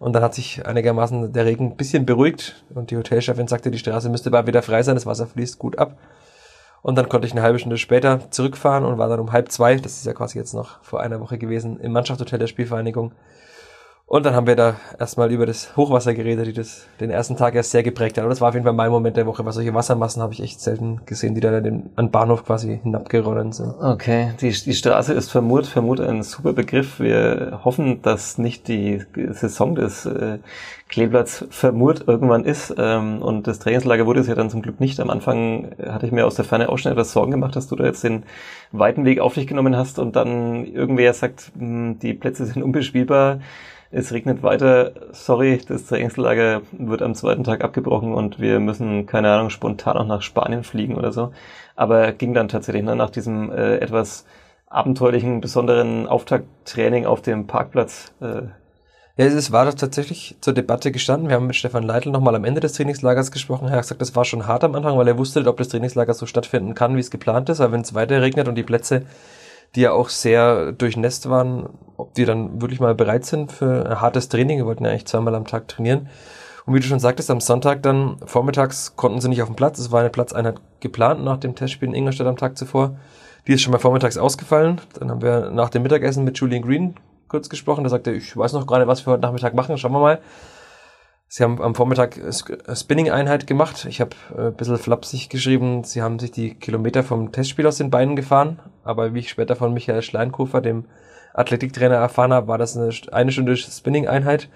und 0.00 0.14
dann 0.14 0.24
hat 0.24 0.34
sich 0.34 0.66
einigermaßen 0.66 1.32
der 1.32 1.44
Regen 1.44 1.66
ein 1.66 1.76
bisschen 1.76 2.06
beruhigt 2.06 2.64
und 2.74 2.90
die 2.90 2.96
Hotelchefin 2.96 3.46
sagte, 3.46 3.70
die 3.70 3.78
Straße 3.78 4.08
müsste 4.08 4.32
bald 4.32 4.48
wieder 4.48 4.62
frei 4.62 4.82
sein, 4.82 4.96
das 4.96 5.06
Wasser 5.06 5.28
fließt 5.28 5.60
gut 5.60 5.78
ab. 5.78 5.96
Und 6.82 6.96
dann 6.96 7.08
konnte 7.08 7.28
ich 7.28 7.32
eine 7.32 7.42
halbe 7.42 7.60
Stunde 7.60 7.76
später 7.76 8.18
zurückfahren 8.30 8.84
und 8.84 8.98
war 8.98 9.08
dann 9.08 9.20
um 9.20 9.30
halb 9.30 9.52
zwei, 9.52 9.76
das 9.76 9.92
ist 9.92 10.06
ja 10.06 10.12
quasi 10.12 10.36
jetzt 10.36 10.54
noch 10.54 10.82
vor 10.82 11.00
einer 11.00 11.20
Woche 11.20 11.38
gewesen, 11.38 11.78
im 11.78 11.92
Mannschaftshotel 11.92 12.40
der 12.40 12.48
Spielvereinigung 12.48 13.12
und 14.10 14.26
dann 14.26 14.34
haben 14.34 14.48
wir 14.48 14.56
da 14.56 14.74
erstmal 14.98 15.30
über 15.30 15.46
das 15.46 15.76
Hochwasser 15.76 16.14
geredet, 16.14 16.48
die 16.48 16.52
das 16.52 16.88
den 16.98 17.10
ersten 17.10 17.36
Tag 17.36 17.54
erst 17.54 17.70
sehr 17.70 17.84
geprägt 17.84 18.16
hat. 18.16 18.24
Aber 18.24 18.30
das 18.30 18.40
war 18.40 18.48
auf 18.48 18.54
jeden 18.54 18.64
Fall 18.64 18.72
mein 18.72 18.90
Moment 18.90 19.16
der 19.16 19.24
Woche, 19.24 19.44
weil 19.44 19.52
solche 19.52 19.72
Wassermassen 19.72 20.20
habe 20.20 20.32
ich 20.32 20.42
echt 20.42 20.60
selten 20.60 21.02
gesehen, 21.06 21.36
die 21.36 21.40
da 21.40 21.56
an 21.94 22.10
Bahnhof 22.10 22.44
quasi 22.44 22.80
hinabgerollt 22.82 23.54
sind. 23.54 23.72
Okay, 23.80 24.32
die, 24.40 24.50
die 24.50 24.74
Straße 24.74 25.14
ist 25.14 25.30
vermut, 25.30 25.64
vermut 25.64 26.00
ein 26.00 26.24
super 26.24 26.54
Begriff. 26.54 26.98
Wir 26.98 27.60
hoffen, 27.64 28.02
dass 28.02 28.36
nicht 28.36 28.66
die 28.66 29.00
Saison 29.30 29.76
des 29.76 30.06
äh, 30.06 30.38
Kleeblatts 30.88 31.44
vermut 31.50 32.08
irgendwann 32.08 32.44
ist. 32.44 32.74
Ähm, 32.78 33.22
und 33.22 33.46
das 33.46 33.60
Trainingslager 33.60 34.06
wurde 34.06 34.18
es 34.18 34.26
ja 34.26 34.34
dann 34.34 34.50
zum 34.50 34.60
Glück 34.60 34.80
nicht. 34.80 34.98
Am 34.98 35.08
Anfang 35.08 35.68
hatte 35.86 36.06
ich 36.06 36.10
mir 36.10 36.26
aus 36.26 36.34
der 36.34 36.44
Ferne 36.44 36.68
auch 36.68 36.78
schon 36.78 36.90
etwas 36.90 37.12
Sorgen 37.12 37.30
gemacht, 37.30 37.54
dass 37.54 37.68
du 37.68 37.76
da 37.76 37.84
jetzt 37.84 38.02
den 38.02 38.24
weiten 38.72 39.04
Weg 39.04 39.20
auf 39.20 39.34
dich 39.34 39.46
genommen 39.46 39.76
hast 39.76 40.00
und 40.00 40.16
dann 40.16 40.66
irgendwer 40.66 41.14
sagt, 41.14 41.52
hm, 41.56 42.00
die 42.00 42.12
Plätze 42.12 42.44
sind 42.44 42.64
unbespielbar 42.64 43.38
es 43.90 44.12
regnet 44.12 44.42
weiter, 44.42 44.92
sorry, 45.12 45.60
das 45.66 45.86
Trainingslager 45.86 46.62
wird 46.72 47.02
am 47.02 47.14
zweiten 47.14 47.44
Tag 47.44 47.64
abgebrochen 47.64 48.14
und 48.14 48.38
wir 48.38 48.60
müssen, 48.60 49.06
keine 49.06 49.32
Ahnung, 49.32 49.50
spontan 49.50 49.96
auch 49.96 50.06
nach 50.06 50.22
Spanien 50.22 50.62
fliegen 50.62 50.94
oder 50.94 51.12
so. 51.12 51.32
Aber 51.74 52.12
ging 52.12 52.32
dann 52.32 52.48
tatsächlich 52.48 52.84
ne, 52.84 52.94
nach 52.94 53.10
diesem 53.10 53.50
äh, 53.50 53.78
etwas 53.78 54.26
abenteuerlichen, 54.66 55.40
besonderen 55.40 56.06
Auftakttraining 56.06 57.04
auf 57.04 57.22
dem 57.22 57.48
Parkplatz. 57.48 58.12
Äh, 58.20 58.42
ja, 59.16 59.26
es 59.26 59.50
war 59.50 59.68
tatsächlich 59.74 60.36
zur 60.40 60.54
Debatte 60.54 60.92
gestanden. 60.92 61.28
Wir 61.28 61.36
haben 61.36 61.48
mit 61.48 61.56
Stefan 61.56 61.82
Leitl 61.82 62.10
nochmal 62.10 62.36
am 62.36 62.44
Ende 62.44 62.60
des 62.60 62.74
Trainingslagers 62.74 63.32
gesprochen. 63.32 63.66
Er 63.66 63.72
hat 63.72 63.82
gesagt, 63.82 64.00
das 64.00 64.14
war 64.14 64.24
schon 64.24 64.46
hart 64.46 64.62
am 64.62 64.76
Anfang, 64.76 64.96
weil 64.96 65.08
er 65.08 65.18
wusste 65.18 65.44
ob 65.46 65.56
das 65.56 65.68
Trainingslager 65.68 66.14
so 66.14 66.26
stattfinden 66.26 66.74
kann, 66.74 66.94
wie 66.94 67.00
es 67.00 67.10
geplant 67.10 67.48
ist. 67.48 67.60
Aber 67.60 67.72
wenn 67.72 67.80
es 67.80 67.92
weiter 67.92 68.22
regnet 68.22 68.46
und 68.46 68.54
die 68.54 68.62
Plätze 68.62 69.02
die 69.74 69.82
ja 69.82 69.92
auch 69.92 70.08
sehr 70.08 70.72
durchnässt 70.72 71.28
waren, 71.28 71.68
ob 71.96 72.14
die 72.14 72.24
dann 72.24 72.60
wirklich 72.60 72.80
mal 72.80 72.94
bereit 72.94 73.24
sind 73.24 73.52
für 73.52 73.86
ein 73.86 74.00
hartes 74.00 74.28
Training. 74.28 74.58
Wir 74.58 74.66
wollten 74.66 74.84
ja 74.84 74.90
eigentlich 74.90 75.06
zweimal 75.06 75.34
am 75.34 75.46
Tag 75.46 75.68
trainieren. 75.68 76.08
Und 76.66 76.74
wie 76.74 76.80
du 76.80 76.86
schon 76.86 77.00
sagtest, 77.00 77.30
am 77.30 77.40
Sonntag 77.40 77.82
dann 77.82 78.16
vormittags 78.24 78.96
konnten 78.96 79.20
sie 79.20 79.28
nicht 79.28 79.42
auf 79.42 79.48
dem 79.48 79.56
Platz. 79.56 79.78
Es 79.78 79.92
war 79.92 80.00
eine 80.00 80.10
Platzeinheit 80.10 80.60
geplant 80.80 81.24
nach 81.24 81.38
dem 81.38 81.54
Testspiel 81.54 81.88
in 81.88 81.94
Ingolstadt 81.94 82.26
am 82.26 82.36
Tag 82.36 82.58
zuvor. 82.58 82.96
Die 83.46 83.52
ist 83.52 83.62
schon 83.62 83.72
mal 83.72 83.78
vormittags 83.78 84.18
ausgefallen. 84.18 84.80
Dann 84.98 85.10
haben 85.10 85.22
wir 85.22 85.50
nach 85.50 85.70
dem 85.70 85.82
Mittagessen 85.82 86.24
mit 86.24 86.38
Julian 86.38 86.62
Green 86.62 86.94
kurz 87.28 87.48
gesprochen. 87.48 87.84
Da 87.84 87.90
sagte 87.90 88.10
er, 88.10 88.16
ich 88.16 88.36
weiß 88.36 88.52
noch 88.52 88.66
gerade, 88.66 88.86
was 88.86 89.06
wir 89.06 89.12
heute 89.12 89.22
Nachmittag 89.22 89.54
machen. 89.54 89.78
Schauen 89.78 89.92
wir 89.92 90.00
mal. 90.00 90.20
Sie 91.32 91.44
haben 91.44 91.62
am 91.62 91.76
Vormittag 91.76 92.18
Spinning-Einheit 92.74 93.46
gemacht. 93.46 93.84
Ich 93.88 94.00
habe 94.00 94.16
äh, 94.36 94.48
ein 94.48 94.54
bisschen 94.54 94.78
flapsig 94.78 95.30
geschrieben. 95.30 95.84
Sie 95.84 96.02
haben 96.02 96.18
sich 96.18 96.32
die 96.32 96.54
Kilometer 96.56 97.04
vom 97.04 97.30
Testspiel 97.30 97.68
aus 97.68 97.76
den 97.76 97.88
Beinen 97.88 98.16
gefahren. 98.16 98.58
Aber 98.82 99.14
wie 99.14 99.20
ich 99.20 99.30
später 99.30 99.54
von 99.54 99.72
Michael 99.72 100.02
Schleinkofer, 100.02 100.60
dem 100.60 100.86
Athletiktrainer, 101.32 101.94
erfahren 101.94 102.32
habe, 102.32 102.48
war 102.48 102.58
das 102.58 102.76
eine, 102.76 102.90
eine 103.12 103.30
Stunde 103.30 103.56
Spinning-Einheit. 103.56 104.48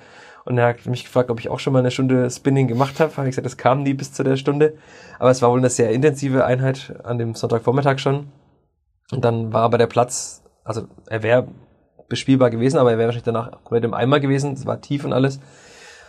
Und 0.46 0.58
er 0.58 0.66
hat 0.66 0.84
mich 0.86 1.04
gefragt, 1.04 1.30
ob 1.30 1.38
ich 1.38 1.48
auch 1.48 1.60
schon 1.60 1.72
mal 1.72 1.78
eine 1.78 1.92
Stunde 1.92 2.28
Spinning 2.28 2.66
gemacht 2.66 2.98
habe. 2.98 3.16
Habe 3.16 3.28
ich 3.28 3.36
gesagt, 3.36 3.46
das 3.46 3.56
kam 3.56 3.84
nie 3.84 3.94
bis 3.94 4.12
zu 4.12 4.24
der 4.24 4.36
Stunde. 4.36 4.76
Aber 5.20 5.30
es 5.30 5.42
war 5.42 5.52
wohl 5.52 5.58
eine 5.58 5.70
sehr 5.70 5.92
intensive 5.92 6.44
Einheit 6.44 6.92
an 7.04 7.18
dem 7.18 7.36
Sonntagvormittag 7.36 8.00
schon. 8.00 8.32
Und 9.12 9.24
dann 9.24 9.52
war 9.52 9.62
aber 9.62 9.78
der 9.78 9.86
Platz, 9.86 10.42
also 10.64 10.88
er 11.06 11.22
wäre 11.22 11.46
bespielbar 12.08 12.50
gewesen, 12.50 12.78
aber 12.78 12.90
er 12.90 12.98
wäre 12.98 13.06
wahrscheinlich 13.06 13.26
danach 13.26 13.52
komplett 13.62 13.84
im 13.84 13.94
Eimer 13.94 14.18
gewesen. 14.18 14.54
Es 14.54 14.66
war 14.66 14.80
tief 14.80 15.04
und 15.04 15.12
alles. 15.12 15.38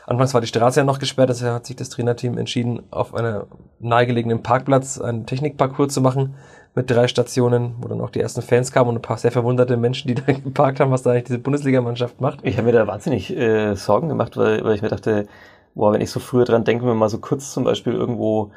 Anfangs 0.07 0.33
war 0.33 0.41
die 0.41 0.47
Straße 0.47 0.79
ja 0.79 0.83
noch 0.83 0.99
gesperrt, 0.99 1.29
deshalb 1.29 1.53
hat 1.53 1.65
sich 1.65 1.75
das 1.75 1.89
Trainerteam 1.89 2.37
entschieden, 2.37 2.83
auf 2.91 3.15
einem 3.15 3.43
nahegelegenen 3.79 4.43
Parkplatz 4.43 4.99
einen 4.99 5.25
Technikparcours 5.25 5.93
zu 5.93 6.01
machen 6.01 6.35
mit 6.75 6.91
drei 6.91 7.07
Stationen, 7.07 7.75
wo 7.79 7.87
dann 7.87 8.01
auch 8.01 8.11
die 8.11 8.19
ersten 8.19 8.41
Fans 8.41 8.71
kamen 8.71 8.89
und 8.89 8.97
ein 8.97 9.01
paar 9.01 9.17
sehr 9.17 9.31
verwunderte 9.31 9.77
Menschen, 9.77 10.07
die 10.07 10.15
da 10.25 10.31
geparkt 10.31 10.79
haben, 10.79 10.91
was 10.91 11.01
da 11.01 11.11
eigentlich 11.11 11.23
diese 11.23 11.39
Bundesligamannschaft 11.39 12.21
macht. 12.21 12.39
Ich 12.43 12.57
habe 12.57 12.67
mir 12.67 12.73
da 12.73 12.85
wahnsinnig 12.85 13.35
äh, 13.35 13.75
Sorgen 13.75 14.09
gemacht, 14.09 14.37
weil, 14.37 14.63
weil 14.63 14.75
ich 14.75 14.81
mir 14.81 14.89
dachte, 14.89 15.27
boah, 15.73 15.91
wenn 15.93 16.01
ich 16.01 16.11
so 16.11 16.19
früher 16.19 16.45
dran 16.45 16.65
denke, 16.65 16.83
wenn 16.83 16.89
man 16.89 16.97
mal 16.99 17.09
so 17.09 17.17
kurz 17.17 17.51
zum 17.51 17.63
Beispiel 17.63 17.93
irgendwo 17.93 18.51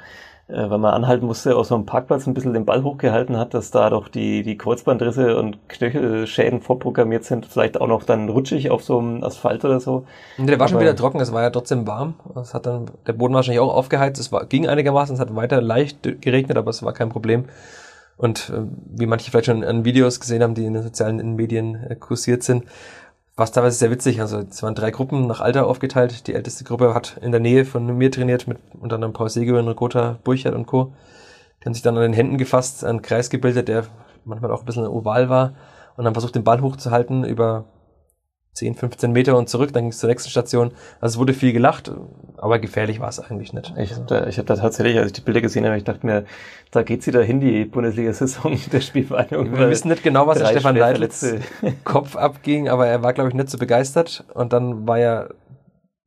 äh, 0.49 0.71
weil 0.71 0.79
man 0.79 0.95
anhalten 0.95 1.27
musste, 1.27 1.57
auf 1.57 1.67
so 1.67 1.75
einem 1.75 1.85
Parkplatz 1.85 2.27
ein 2.27 2.33
bisschen 2.33 2.55
den 2.55 2.65
Ball 2.65 2.83
hochgehalten 2.83 3.37
hat, 3.37 3.53
dass 3.53 3.71
da 3.71 3.91
doch 3.91 4.09
die, 4.09 4.43
die 4.43 4.57
Kreuzbandrisse 4.57 5.37
und 5.37 5.69
Knöchelschäden 5.69 6.63
vorprogrammiert 6.63 7.25
sind, 7.25 7.45
vielleicht 7.45 7.79
auch 7.81 7.87
noch 7.87 8.03
dann 8.03 8.31
rutschig 8.31 8.71
auf 8.71 8.83
so 8.83 8.99
einem 8.99 9.23
Asphalt 9.23 9.65
oder 9.67 9.79
so. 9.79 10.07
Und 10.39 10.47
der 10.47 10.59
war 10.59 10.65
Aber 10.65 10.71
schon 10.71 10.81
wieder 10.81 10.97
trocken, 10.97 11.21
es 11.21 11.33
war 11.33 11.43
ja 11.43 11.51
trotzdem 11.51 11.87
warm. 11.87 12.15
Es 12.41 12.55
hat 12.55 12.65
dann, 12.65 12.87
der 13.07 13.13
Boden 13.13 13.35
wahrscheinlich 13.35 13.61
auch 13.61 13.75
aufgeheizt, 13.75 14.19
es 14.21 14.33
war, 14.33 14.47
ging 14.47 14.67
einigermaßen, 14.67 15.15
es 15.15 15.21
hat 15.21 15.37
weiter 15.37 15.61
leicht 15.61 16.03
geregnet, 16.23 16.57
aber 16.57 16.71
es 16.71 16.83
war 16.83 16.95
kein 16.95 17.11
Problem. 17.11 17.45
Und 18.17 18.51
äh, 18.51 18.63
wie 18.97 19.07
manche 19.07 19.31
vielleicht 19.31 19.47
schon 19.47 19.63
an 19.63 19.85
Videos 19.85 20.19
gesehen 20.19 20.43
haben, 20.43 20.55
die 20.55 20.65
in 20.65 20.75
den 20.75 20.83
sozialen 20.83 21.37
Medien 21.37 21.75
äh, 21.89 21.95
kursiert 21.95 22.43
sind, 22.43 22.65
war 23.39 23.45
es 23.45 23.53
teilweise 23.53 23.79
sehr 23.79 23.93
witzig. 23.93 24.21
Also 24.21 24.39
es 24.39 24.63
waren 24.65 24.75
drei 24.75 24.91
Gruppen 24.91 25.29
nach 25.29 25.41
Alter 25.41 25.67
aufgeteilt. 25.69 26.27
Die 26.27 26.35
älteste 26.35 26.65
Gruppe 26.65 26.93
hat 26.93 27.19
in 27.23 27.31
der 27.31 27.41
Nähe 27.41 27.65
von 27.65 27.87
mir 27.97 28.11
trainiert, 28.11 28.49
mit 28.49 28.59
unter 28.81 28.97
anderem 28.97 29.13
Paul 29.13 29.31
Segerin, 29.31 29.69
Rogota, 29.69 30.19
Burchard 30.25 30.57
und 30.57 30.67
Co. 30.67 30.93
Die 31.61 31.67
haben 31.67 31.75
sich 31.75 31.83
dann 31.83 31.97
an 31.97 32.03
den 32.03 32.13
Händen 32.13 32.37
gefasst, 32.37 32.85
einen 32.85 33.01
Kreis 33.01 33.31
gebildet, 33.31 33.69
der 33.69 33.85
manchmal 34.25 34.51
auch 34.51 34.61
ein 34.61 34.67
bisschen 34.67 34.87
oval 34.87 35.29
war 35.29 35.55
und 35.97 36.05
haben 36.05 36.15
versucht, 36.15 36.35
den 36.35 36.43
Ball 36.43 36.61
hochzuhalten 36.61 37.25
über 37.25 37.65
10, 38.59 38.75
15 38.75 39.13
Meter 39.13 39.37
und 39.37 39.49
zurück. 39.49 39.73
Dann 39.73 39.85
ging 39.85 39.91
es 39.91 39.99
zur 39.99 40.09
nächsten 40.09 40.31
Station. 40.31 40.73
Also 41.01 41.15
es 41.15 41.19
wurde 41.19 41.33
viel 41.33 41.53
gelacht. 41.53 41.91
aber 42.37 42.59
gefährlich 42.59 43.01
war 43.01 43.09
es 43.09 43.21
eigentlich 43.21 43.53
nicht. 43.53 43.73
Ich 43.79 43.95
habe 43.95 44.05
da, 44.07 44.27
ich 44.27 44.39
hab 44.39 44.47
da 44.47 44.57
tatsächlich, 44.57 44.99
als 44.99 45.07
ich 45.09 45.13
die 45.13 45.21
Bilder 45.21 45.41
gesehen 45.41 45.65
habe, 45.65 45.77
ich 45.77 45.85
dachte 45.85 46.05
mir, 46.05 46.25
da 46.73 46.83
geht 46.83 47.03
sie 47.03 47.13
dahin, 47.13 47.41
die 47.41 47.65
Bundesliga-Saison 47.65 48.59
der 48.73 48.81
Spielvereinigung. 48.81 49.57
Wir 49.57 49.71
wissen 49.71 49.89
nicht 49.89 50.03
genau, 50.03 50.27
was 50.27 50.39
Stefan 50.39 50.77
Leitels 50.77 51.35
Kopf 51.85 52.17
abging, 52.17 52.69
aber 52.69 52.87
er 52.87 53.03
war, 53.03 53.13
glaube 53.13 53.31
ich, 53.31 53.35
nicht 53.35 53.49
so 53.49 53.59
begeistert. 53.59 54.25
Und 54.35 54.53
dann 54.53 54.87
war 54.87 54.99
ja, 54.99 55.29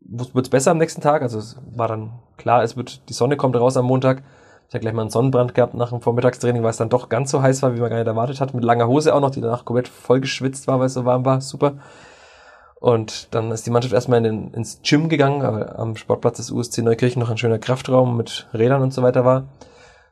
wird 0.01 0.46
es 0.46 0.50
besser 0.50 0.72
am 0.72 0.77
nächsten 0.77 1.01
Tag. 1.01 1.22
Also 1.22 1.39
es 1.39 1.58
war 1.74 1.88
dann 1.88 2.20
klar, 2.38 2.63
es 2.63 2.75
wird, 2.75 3.08
die 3.10 3.13
Sonne 3.13 3.38
kommt 3.38 3.55
raus 3.55 3.77
am 3.77 3.86
Montag. 3.86 4.24
Ich 4.67 4.74
habe 4.74 4.81
gleich 4.84 4.93
mal 4.93 5.01
einen 5.01 5.12
Sonnenbrand 5.12 5.53
gehabt 5.53 5.74
nach 5.74 5.89
dem 5.89 6.00
Vormittagstraining, 6.00 6.63
weil 6.63 6.70
es 6.70 6.77
dann 6.77 6.88
doch 6.88 7.10
ganz 7.10 7.31
so 7.31 7.41
heiß 7.41 7.62
war, 7.62 7.75
wie 7.75 7.79
man 7.81 7.89
gar 7.89 7.98
nicht 7.98 8.08
erwartet 8.08 8.39
hat. 8.39 8.53
Mit 8.53 8.63
langer 8.63 8.88
Hose 8.88 9.13
auch 9.13 9.20
noch, 9.20 9.31
die 9.31 9.41
danach 9.41 9.65
komplett 9.65 9.89
voll 9.89 10.22
geschwitzt 10.22 10.67
war, 10.67 10.79
weil 10.79 10.86
es 10.86 10.93
so 10.93 11.03
warm 11.03 11.25
war. 11.25 11.41
Super. 11.41 11.74
Und 12.81 13.27
dann 13.35 13.51
ist 13.51 13.67
die 13.67 13.69
Mannschaft 13.69 13.93
erstmal 13.93 14.17
in 14.17 14.23
den, 14.23 14.53
ins 14.55 14.81
Gym 14.81 15.07
gegangen, 15.07 15.43
aber 15.43 15.77
am 15.77 15.95
Sportplatz 15.95 16.38
des 16.38 16.50
USC 16.50 16.81
Neukirchen 16.81 17.21
noch 17.21 17.29
ein 17.29 17.38
schöner 17.38 17.59
Kraftraum 17.59 18.17
mit 18.17 18.50
Rädern 18.55 18.81
und 18.81 18.91
so 18.91 19.03
weiter 19.03 19.23
war. 19.23 19.50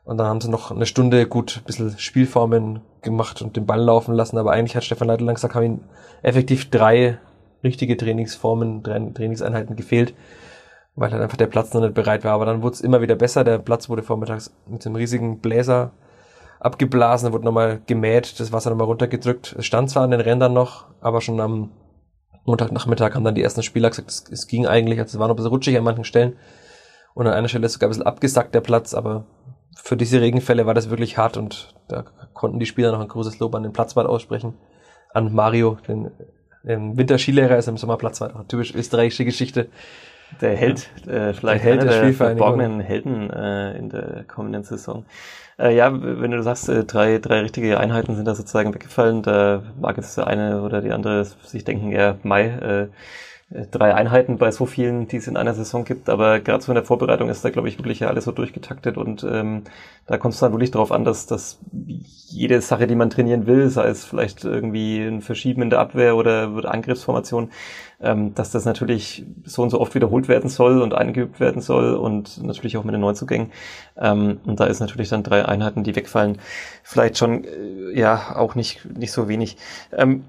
Und 0.03 0.17
dann 0.19 0.27
haben 0.27 0.39
sie 0.39 0.51
noch 0.51 0.69
eine 0.69 0.85
Stunde 0.85 1.25
gut 1.25 1.57
ein 1.57 1.63
bisschen 1.63 1.97
Spielformen 1.97 2.81
gemacht 3.01 3.41
und 3.41 3.57
den 3.57 3.65
Ball 3.65 3.81
laufen 3.81 4.13
lassen, 4.13 4.37
aber 4.37 4.51
eigentlich 4.51 4.75
hat 4.75 4.83
Stefan 4.83 5.07
Leitl 5.07 5.23
lang 5.23 5.33
gesagt, 5.33 5.55
haben 5.55 5.65
ihm 5.65 5.79
effektiv 6.21 6.69
drei 6.69 7.17
richtige 7.63 7.97
Trainingsformen, 7.97 8.83
drei 8.83 8.99
Trainingseinheiten 9.15 9.75
gefehlt, 9.75 10.13
weil 10.95 11.11
halt 11.11 11.23
einfach 11.23 11.37
der 11.37 11.47
Platz 11.47 11.73
noch 11.73 11.81
nicht 11.81 11.95
bereit 11.95 12.23
war. 12.23 12.33
Aber 12.33 12.45
dann 12.45 12.61
wurde 12.61 12.75
es 12.75 12.81
immer 12.81 13.01
wieder 13.01 13.15
besser. 13.15 13.43
Der 13.43 13.57
Platz 13.57 13.89
wurde 13.89 14.03
vormittags 14.03 14.53
mit 14.67 14.85
einem 14.85 14.95
riesigen 14.95 15.39
Bläser 15.39 15.89
abgeblasen, 16.59 17.33
wurde 17.33 17.45
nochmal 17.45 17.81
gemäht, 17.87 18.39
das 18.39 18.51
Wasser 18.51 18.69
nochmal 18.69 18.85
runtergedrückt. 18.85 19.55
Es 19.57 19.65
stand 19.65 19.89
zwar 19.89 20.03
an 20.03 20.11
den 20.11 20.21
Rändern 20.21 20.53
noch, 20.53 20.85
aber 21.01 21.19
schon 21.19 21.39
am 21.39 21.71
Montagnachmittag 22.49 23.13
haben 23.13 23.23
dann 23.23 23.35
die 23.35 23.43
ersten 23.43 23.63
Spieler 23.63 23.89
gesagt, 23.89 24.09
es, 24.09 24.25
es 24.31 24.47
ging 24.47 24.65
eigentlich, 24.65 24.99
also 24.99 25.15
es 25.15 25.19
war 25.19 25.27
noch 25.27 25.35
ein 25.35 25.37
bisschen 25.37 25.51
rutschig 25.51 25.77
an 25.77 25.83
manchen 25.83 26.03
Stellen. 26.03 26.35
Und 27.13 27.27
an 27.27 27.33
einer 27.33 27.47
Stelle 27.47 27.65
ist 27.65 27.73
sogar 27.73 27.87
ein 27.87 27.91
bisschen 27.91 28.05
abgesackt 28.05 28.55
der 28.55 28.61
Platz, 28.61 28.93
aber 28.93 29.25
für 29.75 29.95
diese 29.95 30.19
Regenfälle 30.19 30.65
war 30.65 30.73
das 30.73 30.89
wirklich 30.89 31.17
hart 31.17 31.37
und 31.37 31.75
da 31.87 32.05
konnten 32.33 32.59
die 32.59 32.65
Spieler 32.65 32.91
noch 32.91 32.99
ein 32.99 33.07
großes 33.07 33.39
Lob 33.39 33.55
an 33.55 33.63
den 33.63 33.73
Platzwart 33.73 34.07
aussprechen. 34.07 34.55
An 35.13 35.33
Mario, 35.33 35.77
den, 35.87 36.11
den 36.63 36.97
Winterskilehrer, 36.97 37.57
ist 37.57 37.67
im 37.67 37.77
Sommer 37.77 37.97
typisch 38.47 38.73
österreichische 38.73 39.25
Geschichte. 39.25 39.69
Der 40.41 40.55
Held, 40.55 40.89
äh, 41.07 41.33
vielleicht 41.33 41.63
der 41.65 41.71
Held 41.71 41.83
der, 41.83 42.01
der 42.01 42.13
verborgenen 42.13 42.79
Helden 42.79 43.29
äh, 43.29 43.77
in 43.77 43.89
der 43.89 44.23
kommenden 44.27 44.63
Saison. 44.63 45.05
Äh, 45.57 45.75
ja, 45.75 45.91
wenn 45.91 46.31
du 46.31 46.41
sagst, 46.41 46.69
äh, 46.69 46.85
drei, 46.85 47.17
drei 47.17 47.41
richtige 47.41 47.79
Einheiten 47.79 48.15
sind 48.15 48.25
da 48.25 48.35
sozusagen 48.35 48.73
weggefallen, 48.73 49.23
da 49.23 49.63
mag 49.79 49.97
jetzt 49.97 50.17
der 50.17 50.27
eine 50.27 50.61
oder 50.61 50.81
die 50.81 50.91
andere 50.91 51.25
sich 51.25 51.65
denken, 51.65 51.91
ja, 51.91 52.15
Mai, 52.23 52.45
äh, 52.47 52.87
drei 53.49 53.95
Einheiten 53.95 54.37
bei 54.37 54.51
so 54.51 54.67
vielen, 54.67 55.07
die 55.07 55.17
es 55.17 55.27
in 55.27 55.35
einer 55.35 55.55
Saison 55.55 55.83
gibt, 55.83 56.07
aber 56.07 56.39
gerade 56.39 56.63
so 56.63 56.71
in 56.71 56.75
der 56.75 56.83
Vorbereitung 56.83 57.29
ist 57.29 57.43
da, 57.43 57.49
glaube 57.49 57.67
ich, 57.67 57.79
wirklich 57.79 57.99
ja 57.99 58.07
alles 58.07 58.25
so 58.25 58.31
durchgetaktet 58.31 58.95
und 58.95 59.23
ähm, 59.23 59.63
da 60.05 60.19
kommt 60.19 60.35
es 60.35 60.39
dann 60.39 60.51
wirklich 60.51 60.69
darauf 60.69 60.91
an, 60.91 61.03
dass, 61.03 61.25
dass 61.25 61.57
jede 61.71 62.61
Sache, 62.61 62.85
die 62.85 62.93
man 62.93 63.09
trainieren 63.09 63.47
will, 63.47 63.69
sei 63.69 63.87
es 63.87 64.05
vielleicht 64.05 64.43
irgendwie 64.43 65.01
ein 65.01 65.21
Verschieben 65.21 65.63
in 65.63 65.71
der 65.71 65.79
Abwehr 65.79 66.15
oder 66.15 66.51
Angriffsformation, 66.65 67.49
ähm, 68.01 68.35
dass 68.35 68.51
das 68.51 68.65
natürlich 68.65 69.25
so 69.45 69.63
und 69.63 69.71
so 69.71 69.81
oft 69.81 69.95
wiederholt 69.95 70.27
werden 70.27 70.49
soll 70.49 70.81
und 70.81 70.93
eingeübt 70.93 71.39
werden 71.39 71.61
soll 71.63 71.95
und 71.95 72.43
natürlich 72.43 72.77
auch 72.77 72.83
mit 72.83 72.93
den 72.93 73.01
Neuzugängen. 73.01 73.51
Ähm, 73.97 74.39
und 74.45 74.59
da 74.59 74.65
ist 74.65 74.79
natürlich 74.79 75.09
dann 75.09 75.23
drei 75.23 75.43
Einheiten, 75.45 75.83
die 75.83 75.95
wegfallen, 75.95 76.37
vielleicht 76.83 77.17
schon 77.17 77.45
äh, 77.45 77.97
ja 77.97 78.35
auch 78.35 78.53
nicht, 78.53 78.85
nicht 78.95 79.11
so 79.11 79.27
wenig. 79.27 79.57
Ähm, 79.91 80.23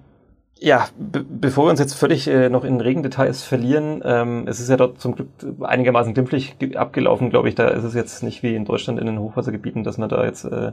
ja, 0.62 0.88
bevor 0.98 1.66
wir 1.66 1.70
uns 1.70 1.80
jetzt 1.80 1.94
völlig 1.94 2.28
äh, 2.28 2.50
noch 2.50 2.64
in 2.64 2.82
Regendetails 2.82 3.42
verlieren, 3.42 4.02
ähm, 4.04 4.46
es 4.46 4.60
ist 4.60 4.68
ja 4.68 4.76
dort 4.76 5.00
zum 5.00 5.14
Glück 5.14 5.28
einigermaßen 5.62 6.12
glimpflich 6.12 6.54
abgelaufen, 6.76 7.30
glaube 7.30 7.48
ich. 7.48 7.54
Da 7.54 7.68
ist 7.68 7.82
es 7.82 7.94
jetzt 7.94 8.22
nicht 8.22 8.42
wie 8.42 8.54
in 8.54 8.66
Deutschland 8.66 9.00
in 9.00 9.06
den 9.06 9.18
Hochwassergebieten, 9.18 9.84
dass 9.84 9.96
man 9.96 10.10
da 10.10 10.22
jetzt, 10.22 10.44
äh, 10.44 10.72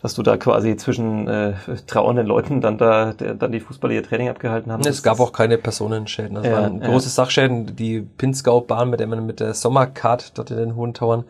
dass 0.00 0.14
du 0.14 0.22
da 0.22 0.38
quasi 0.38 0.76
zwischen 0.76 1.28
äh, 1.28 1.52
trauernden 1.86 2.26
Leuten 2.26 2.62
dann 2.62 2.78
da 2.78 3.12
der, 3.12 3.34
dann 3.34 3.52
die 3.52 3.60
Fußballer 3.60 3.92
ihr 3.92 4.02
Training 4.02 4.30
abgehalten 4.30 4.72
haben. 4.72 4.82
Es 4.86 5.02
gab 5.02 5.20
auch 5.20 5.32
keine 5.32 5.58
Personenschäden. 5.58 6.34
Das 6.34 6.46
ja, 6.46 6.52
waren 6.52 6.80
große 6.80 7.08
ja. 7.08 7.10
Sachschäden. 7.10 7.76
Die 7.76 8.00
Pinzgau-Bahn, 8.00 8.88
mit 8.88 9.00
der 9.00 9.08
man 9.08 9.26
mit 9.26 9.40
der 9.40 9.52
Sommercard 9.52 10.38
dort 10.38 10.50
in 10.50 10.56
den 10.56 10.74
Hohen 10.74 10.94
Tauern 10.94 11.24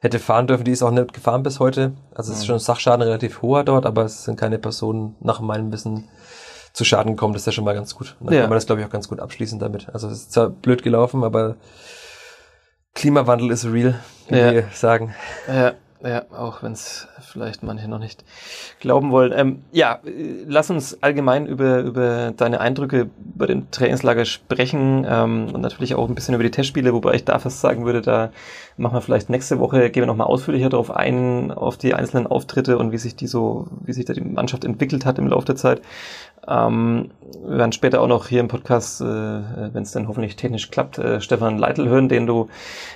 hätte 0.00 0.18
fahren 0.18 0.46
dürfen, 0.46 0.64
die 0.64 0.70
ist 0.72 0.82
auch 0.82 0.90
nicht 0.90 1.14
gefahren 1.14 1.42
bis 1.42 1.60
heute. 1.60 1.92
Also 2.14 2.32
es 2.32 2.40
ist 2.40 2.46
schon 2.46 2.58
Sachschaden 2.58 3.02
relativ 3.02 3.42
hoher 3.42 3.64
dort, 3.64 3.86
aber 3.86 4.04
es 4.04 4.24
sind 4.24 4.38
keine 4.38 4.58
Personen 4.58 5.16
nach 5.20 5.40
meinem 5.40 5.72
Wissen 5.72 6.04
zu 6.72 6.84
Schaden 6.84 7.16
kommt, 7.16 7.36
ist 7.36 7.46
ja 7.46 7.52
schon 7.52 7.64
mal 7.64 7.74
ganz 7.74 7.94
gut. 7.94 8.16
dann 8.20 8.34
ja. 8.34 8.40
kann 8.42 8.50
man 8.50 8.56
das, 8.56 8.66
glaube 8.66 8.80
ich, 8.80 8.86
auch 8.86 8.92
ganz 8.92 9.08
gut 9.08 9.20
abschließen 9.20 9.58
damit. 9.58 9.88
Also 9.92 10.08
es 10.08 10.18
ist 10.18 10.32
zwar 10.32 10.50
blöd 10.50 10.82
gelaufen, 10.82 11.24
aber 11.24 11.56
Klimawandel 12.94 13.50
ist 13.50 13.64
real, 13.64 13.98
wie 14.28 14.36
ja. 14.36 14.52
wir 14.52 14.64
sagen. 14.72 15.14
Ja. 15.46 15.74
Ja, 16.00 16.26
auch 16.30 16.62
wenn 16.62 16.72
es 16.72 17.08
vielleicht 17.20 17.64
manche 17.64 17.88
noch 17.88 17.98
nicht 17.98 18.24
glauben 18.78 19.10
wollen. 19.10 19.32
Ähm, 19.34 19.64
ja, 19.72 19.98
lass 20.46 20.70
uns 20.70 21.02
allgemein 21.02 21.46
über, 21.46 21.80
über 21.80 22.32
deine 22.36 22.60
Eindrücke 22.60 23.10
bei 23.18 23.46
dem 23.46 23.68
Trainingslager 23.72 24.24
sprechen 24.24 25.04
ähm, 25.08 25.48
und 25.52 25.60
natürlich 25.60 25.96
auch 25.96 26.08
ein 26.08 26.14
bisschen 26.14 26.34
über 26.34 26.44
die 26.44 26.52
Testspiele, 26.52 26.92
wobei 26.94 27.14
ich 27.14 27.24
da 27.24 27.40
fast 27.40 27.60
sagen 27.60 27.84
würde, 27.84 28.00
da 28.00 28.30
machen 28.76 28.94
wir 28.94 29.00
vielleicht 29.00 29.28
nächste 29.28 29.58
Woche, 29.58 29.90
gehen 29.90 30.02
wir 30.02 30.06
nochmal 30.06 30.28
ausführlicher 30.28 30.68
darauf 30.68 30.92
ein, 30.92 31.50
auf 31.50 31.76
die 31.76 31.94
einzelnen 31.94 32.28
Auftritte 32.28 32.78
und 32.78 32.92
wie 32.92 32.98
sich 32.98 33.16
die 33.16 33.26
so, 33.26 33.66
wie 33.80 33.92
sich 33.92 34.04
da 34.04 34.12
die 34.12 34.20
Mannschaft 34.20 34.64
entwickelt 34.64 35.04
hat 35.04 35.18
im 35.18 35.26
Laufe 35.26 35.46
der 35.46 35.56
Zeit. 35.56 35.82
Ähm, 36.48 37.10
wir 37.46 37.58
werden 37.58 37.72
später 37.72 38.00
auch 38.00 38.08
noch 38.08 38.28
hier 38.28 38.40
im 38.40 38.48
Podcast, 38.48 39.00
äh, 39.00 39.04
wenn 39.04 39.82
es 39.82 39.92
dann 39.92 40.08
hoffentlich 40.08 40.36
technisch 40.36 40.70
klappt, 40.70 40.98
äh, 40.98 41.20
Stefan 41.20 41.58
Leitl 41.58 41.88
hören, 41.88 42.08
den 42.08 42.26
du 42.26 42.48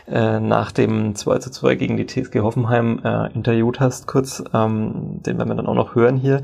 äh, 0.09 0.41
nach 0.41 0.73
dem 0.73 1.15
2 1.15 1.39
zu 1.39 1.51
2 1.51 1.75
gegen 1.75 1.97
die 1.97 2.07
TSG 2.07 2.41
Hoffenheim 2.41 3.01
äh, 3.05 3.33
interviewt 3.35 3.81
hast, 3.81 4.07
kurz. 4.07 4.43
Ähm, 4.55 5.21
den 5.23 5.39
werden 5.39 5.49
wir 5.49 5.55
dann 5.55 5.67
auch 5.67 5.75
noch 5.75 5.95
hören 5.95 6.17
hier. 6.17 6.43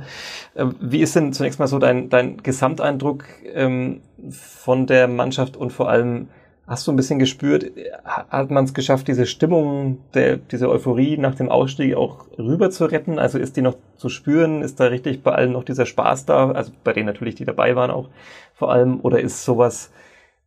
Äh, 0.54 0.66
wie 0.80 1.00
ist 1.00 1.16
denn 1.16 1.32
zunächst 1.32 1.58
mal 1.58 1.66
so 1.66 1.78
dein, 1.78 2.10
dein 2.10 2.42
Gesamteindruck 2.42 3.24
ähm, 3.54 4.02
von 4.30 4.86
der 4.86 5.08
Mannschaft 5.08 5.56
und 5.56 5.72
vor 5.72 5.88
allem 5.88 6.28
Hast 6.68 6.86
du 6.86 6.92
ein 6.92 6.96
bisschen 6.96 7.18
gespürt, 7.18 7.72
hat 8.04 8.50
man 8.50 8.64
es 8.66 8.74
geschafft, 8.74 9.08
diese 9.08 9.24
Stimmung, 9.24 10.00
der, 10.12 10.36
diese 10.36 10.68
Euphorie 10.68 11.16
nach 11.16 11.34
dem 11.34 11.48
Ausstieg 11.48 11.96
auch 11.96 12.26
rüber 12.36 12.70
zu 12.70 12.84
retten? 12.84 13.18
Also 13.18 13.38
ist 13.38 13.56
die 13.56 13.62
noch 13.62 13.74
zu 13.96 14.10
spüren? 14.10 14.60
Ist 14.60 14.78
da 14.78 14.84
richtig 14.84 15.22
bei 15.22 15.32
allen 15.32 15.52
noch 15.52 15.64
dieser 15.64 15.86
Spaß 15.86 16.26
da? 16.26 16.50
Also 16.50 16.70
bei 16.84 16.92
denen 16.92 17.06
natürlich, 17.06 17.36
die 17.36 17.46
dabei 17.46 17.74
waren 17.74 17.90
auch 17.90 18.10
vor 18.52 18.70
allem. 18.70 19.00
Oder 19.00 19.20
ist 19.20 19.46
sowas 19.46 19.90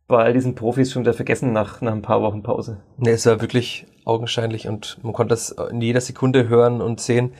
bei 0.06 0.22
all 0.22 0.32
diesen 0.32 0.54
Profis 0.54 0.92
schon 0.92 1.02
wieder 1.02 1.12
vergessen 1.12 1.52
nach, 1.52 1.80
nach 1.80 1.92
ein 1.92 2.02
paar 2.02 2.22
Wochen 2.22 2.44
Pause? 2.44 2.80
Nee, 2.98 3.10
es 3.10 3.26
war 3.26 3.40
wirklich 3.40 3.88
augenscheinlich 4.04 4.68
und 4.68 4.98
man 5.02 5.12
konnte 5.12 5.32
das 5.32 5.50
in 5.72 5.80
jeder 5.80 6.00
Sekunde 6.00 6.48
hören 6.48 6.80
und 6.80 7.00
sehen 7.00 7.32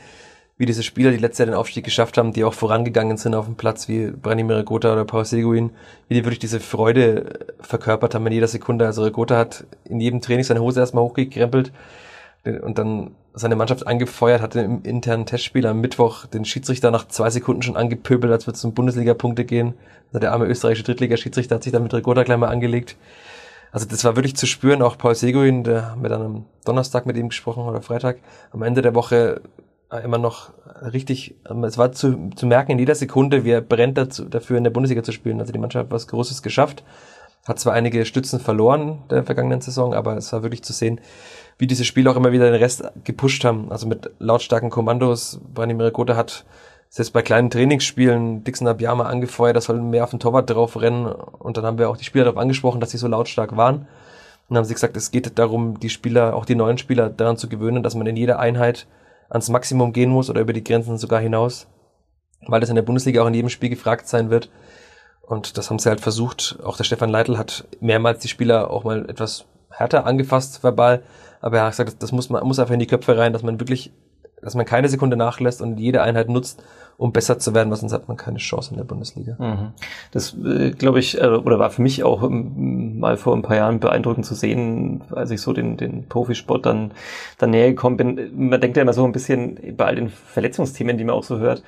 wie 0.57 0.65
diese 0.65 0.83
Spieler, 0.83 1.11
die 1.11 1.17
letztes 1.17 1.39
Jahr 1.39 1.47
den 1.47 1.55
Aufstieg 1.55 1.83
geschafft 1.83 2.17
haben, 2.17 2.31
die 2.31 2.43
auch 2.43 2.53
vorangegangen 2.53 3.17
sind 3.17 3.33
auf 3.33 3.45
dem 3.45 3.55
Platz, 3.55 3.87
wie 3.87 4.11
Branimir 4.11 4.63
Gotha 4.63 4.93
oder 4.93 5.03
Paul 5.03 5.25
Seguin, 5.25 5.71
wie 6.07 6.13
die 6.13 6.23
wirklich 6.23 6.39
diese 6.39 6.59
Freude 6.59 7.39
verkörpert 7.59 8.13
haben 8.13 8.27
in 8.27 8.33
jeder 8.33 8.47
Sekunde. 8.47 8.85
Also 8.85 9.09
Gotha 9.11 9.37
hat 9.37 9.65
in 9.85 9.99
jedem 9.99 10.21
Training 10.21 10.43
seine 10.43 10.61
Hose 10.61 10.79
erstmal 10.79 11.03
hochgekrempelt 11.03 11.71
und 12.61 12.77
dann 12.77 13.11
seine 13.33 13.55
Mannschaft 13.55 13.87
angefeuert, 13.87 14.41
hatte 14.41 14.59
im 14.61 14.83
internen 14.83 15.25
Testspiel 15.25 15.65
am 15.65 15.81
Mittwoch 15.81 16.27
den 16.27 16.45
Schiedsrichter 16.45 16.91
nach 16.91 17.07
zwei 17.07 17.31
Sekunden 17.31 17.63
schon 17.63 17.77
angepöbelt, 17.77 18.31
als 18.31 18.45
würde 18.45 18.57
es 18.57 18.63
um 18.63 18.73
Bundesliga-Punkte 18.73 19.45
gehen. 19.45 19.73
Also 20.09 20.19
der 20.19 20.33
arme 20.33 20.45
österreichische 20.45 20.83
Drittligaschiedsrichter 20.83 21.55
hat 21.55 21.63
sich 21.63 21.71
dann 21.71 21.83
mit 21.83 21.93
Rigoda 21.93 22.23
gleich 22.23 22.37
mal 22.37 22.49
angelegt. 22.49 22.95
Also 23.71 23.87
das 23.87 24.03
war 24.03 24.15
wirklich 24.15 24.35
zu 24.35 24.45
spüren, 24.45 24.83
auch 24.83 24.99
Paul 24.99 25.15
Seguin, 25.15 25.63
der 25.63 25.91
haben 25.91 26.03
wir 26.03 26.09
dann 26.09 26.21
am 26.21 26.45
Donnerstag 26.63 27.07
mit 27.07 27.17
ihm 27.17 27.29
gesprochen 27.29 27.63
oder 27.63 27.81
Freitag, 27.81 28.19
am 28.51 28.61
Ende 28.61 28.83
der 28.83 28.93
Woche 28.93 29.41
immer 29.99 30.17
noch 30.17 30.51
richtig, 30.81 31.35
ähm, 31.49 31.63
es 31.63 31.77
war 31.77 31.91
zu, 31.91 32.29
zu 32.35 32.45
merken 32.45 32.71
in 32.71 32.79
jeder 32.79 32.95
Sekunde, 32.95 33.43
wie 33.45 33.51
er 33.51 33.61
brennt 33.61 33.97
dazu, 33.97 34.25
dafür 34.25 34.57
in 34.57 34.63
der 34.63 34.71
Bundesliga 34.71 35.03
zu 35.03 35.11
spielen. 35.11 35.39
Also 35.39 35.53
die 35.53 35.59
Mannschaft 35.59 35.85
hat 35.85 35.91
was 35.91 36.07
Großes 36.07 36.41
geschafft, 36.41 36.83
hat 37.45 37.59
zwar 37.59 37.73
einige 37.73 38.05
Stützen 38.05 38.39
verloren 38.39 39.03
der 39.09 39.23
vergangenen 39.23 39.61
Saison, 39.61 39.93
aber 39.93 40.15
es 40.17 40.31
war 40.33 40.43
wirklich 40.43 40.63
zu 40.63 40.73
sehen, 40.73 40.99
wie 41.57 41.67
diese 41.67 41.85
Spiele 41.85 42.09
auch 42.09 42.15
immer 42.15 42.31
wieder 42.31 42.49
den 42.49 42.59
Rest 42.59 42.83
gepusht 43.03 43.45
haben. 43.45 43.71
Also 43.71 43.87
mit 43.87 44.09
lautstarken 44.19 44.69
Kommandos. 44.69 45.39
Branimir 45.53 45.91
Gotha 45.91 46.15
hat 46.15 46.45
selbst 46.89 47.11
bei 47.11 47.21
kleinen 47.21 47.49
Trainingsspielen 47.49 48.43
Dixon 48.43 48.67
Abiyama 48.67 49.05
angefeuert, 49.05 49.55
das 49.55 49.65
soll 49.65 49.81
mehr 49.81 50.03
auf 50.03 50.11
den 50.11 50.19
Torwart 50.19 50.49
drauf 50.49 50.79
rennen. 50.79 51.07
Und 51.07 51.57
dann 51.57 51.65
haben 51.65 51.77
wir 51.77 51.89
auch 51.89 51.97
die 51.97 52.03
Spieler 52.03 52.25
darauf 52.25 52.39
angesprochen, 52.39 52.79
dass 52.79 52.91
sie 52.91 52.97
so 52.97 53.07
lautstark 53.07 53.57
waren. 53.57 53.77
Und 53.77 53.87
dann 54.49 54.57
haben 54.57 54.65
sie 54.65 54.73
gesagt, 54.73 54.95
es 54.97 55.11
geht 55.11 55.39
darum, 55.39 55.79
die 55.79 55.89
Spieler, 55.89 56.35
auch 56.35 56.45
die 56.45 56.55
neuen 56.55 56.77
Spieler 56.77 57.09
daran 57.09 57.37
zu 57.37 57.49
gewöhnen, 57.49 57.81
dass 57.81 57.95
man 57.95 58.07
in 58.07 58.15
jeder 58.15 58.39
Einheit 58.39 58.87
ans 59.33 59.49
Maximum 59.49 59.91
gehen 59.91 60.11
muss 60.11 60.29
oder 60.29 60.41
über 60.41 60.53
die 60.53 60.63
Grenzen 60.63 60.97
sogar 60.97 61.19
hinaus, 61.19 61.67
weil 62.47 62.61
das 62.61 62.69
in 62.69 62.75
der 62.75 62.83
Bundesliga 62.83 63.21
auch 63.21 63.27
in 63.27 63.33
jedem 63.33 63.49
Spiel 63.49 63.69
gefragt 63.69 64.07
sein 64.07 64.29
wird. 64.29 64.49
Und 65.21 65.57
das 65.57 65.69
haben 65.69 65.79
sie 65.79 65.89
halt 65.89 66.01
versucht. 66.01 66.59
Auch 66.63 66.77
der 66.77 66.83
Stefan 66.83 67.09
Leitl 67.09 67.37
hat 67.37 67.65
mehrmals 67.81 68.19
die 68.19 68.27
Spieler 68.27 68.69
auch 68.69 68.83
mal 68.83 69.09
etwas 69.09 69.45
härter 69.69 70.05
angefasst 70.05 70.63
verbal, 70.63 71.01
aber 71.41 71.57
er 71.57 71.63
hat 71.65 71.71
gesagt, 71.71 72.03
das 72.03 72.11
muss 72.11 72.29
man 72.29 72.45
muss 72.45 72.59
einfach 72.59 72.73
in 72.73 72.79
die 72.79 72.87
Köpfe 72.87 73.17
rein, 73.17 73.33
dass 73.33 73.43
man 73.43 73.59
wirklich 73.59 73.91
dass 74.43 74.55
man 74.55 74.65
keine 74.65 74.89
Sekunde 74.89 75.17
nachlässt 75.17 75.61
und 75.61 75.79
jede 75.79 76.01
Einheit 76.01 76.29
nutzt, 76.29 76.63
um 76.97 77.11
besser 77.11 77.39
zu 77.39 77.53
werden, 77.53 77.69
weil 77.69 77.77
sonst 77.77 77.93
hat 77.93 78.07
man 78.07 78.17
keine 78.17 78.37
Chance 78.37 78.71
in 78.71 78.77
der 78.77 78.83
Bundesliga. 78.83 79.35
Mhm. 79.39 79.71
Das 80.11 80.35
äh, 80.37 80.71
glaube 80.71 80.99
ich, 80.99 81.19
äh, 81.19 81.25
oder 81.25 81.59
war 81.59 81.69
für 81.69 81.81
mich 81.81 82.03
auch 82.03 82.23
ähm, 82.23 82.99
mal 82.99 83.17
vor 83.17 83.35
ein 83.35 83.41
paar 83.41 83.55
Jahren 83.55 83.79
beeindruckend 83.79 84.25
zu 84.25 84.35
sehen, 84.35 85.01
als 85.11 85.31
ich 85.31 85.41
so 85.41 85.53
den, 85.53 85.77
den 85.77 86.07
Profisport 86.07 86.65
dann, 86.65 86.91
dann 87.37 87.49
näher 87.49 87.69
gekommen 87.69 87.97
bin. 87.97 88.49
Man 88.49 88.61
denkt 88.61 88.77
ja 88.77 88.83
immer 88.83 88.93
so 88.93 89.05
ein 89.05 89.11
bisschen 89.11 89.75
bei 89.75 89.85
all 89.85 89.95
den 89.95 90.09
Verletzungsthemen, 90.09 90.97
die 90.97 91.03
man 91.03 91.15
auch 91.15 91.23
so 91.23 91.39
hört, 91.39 91.63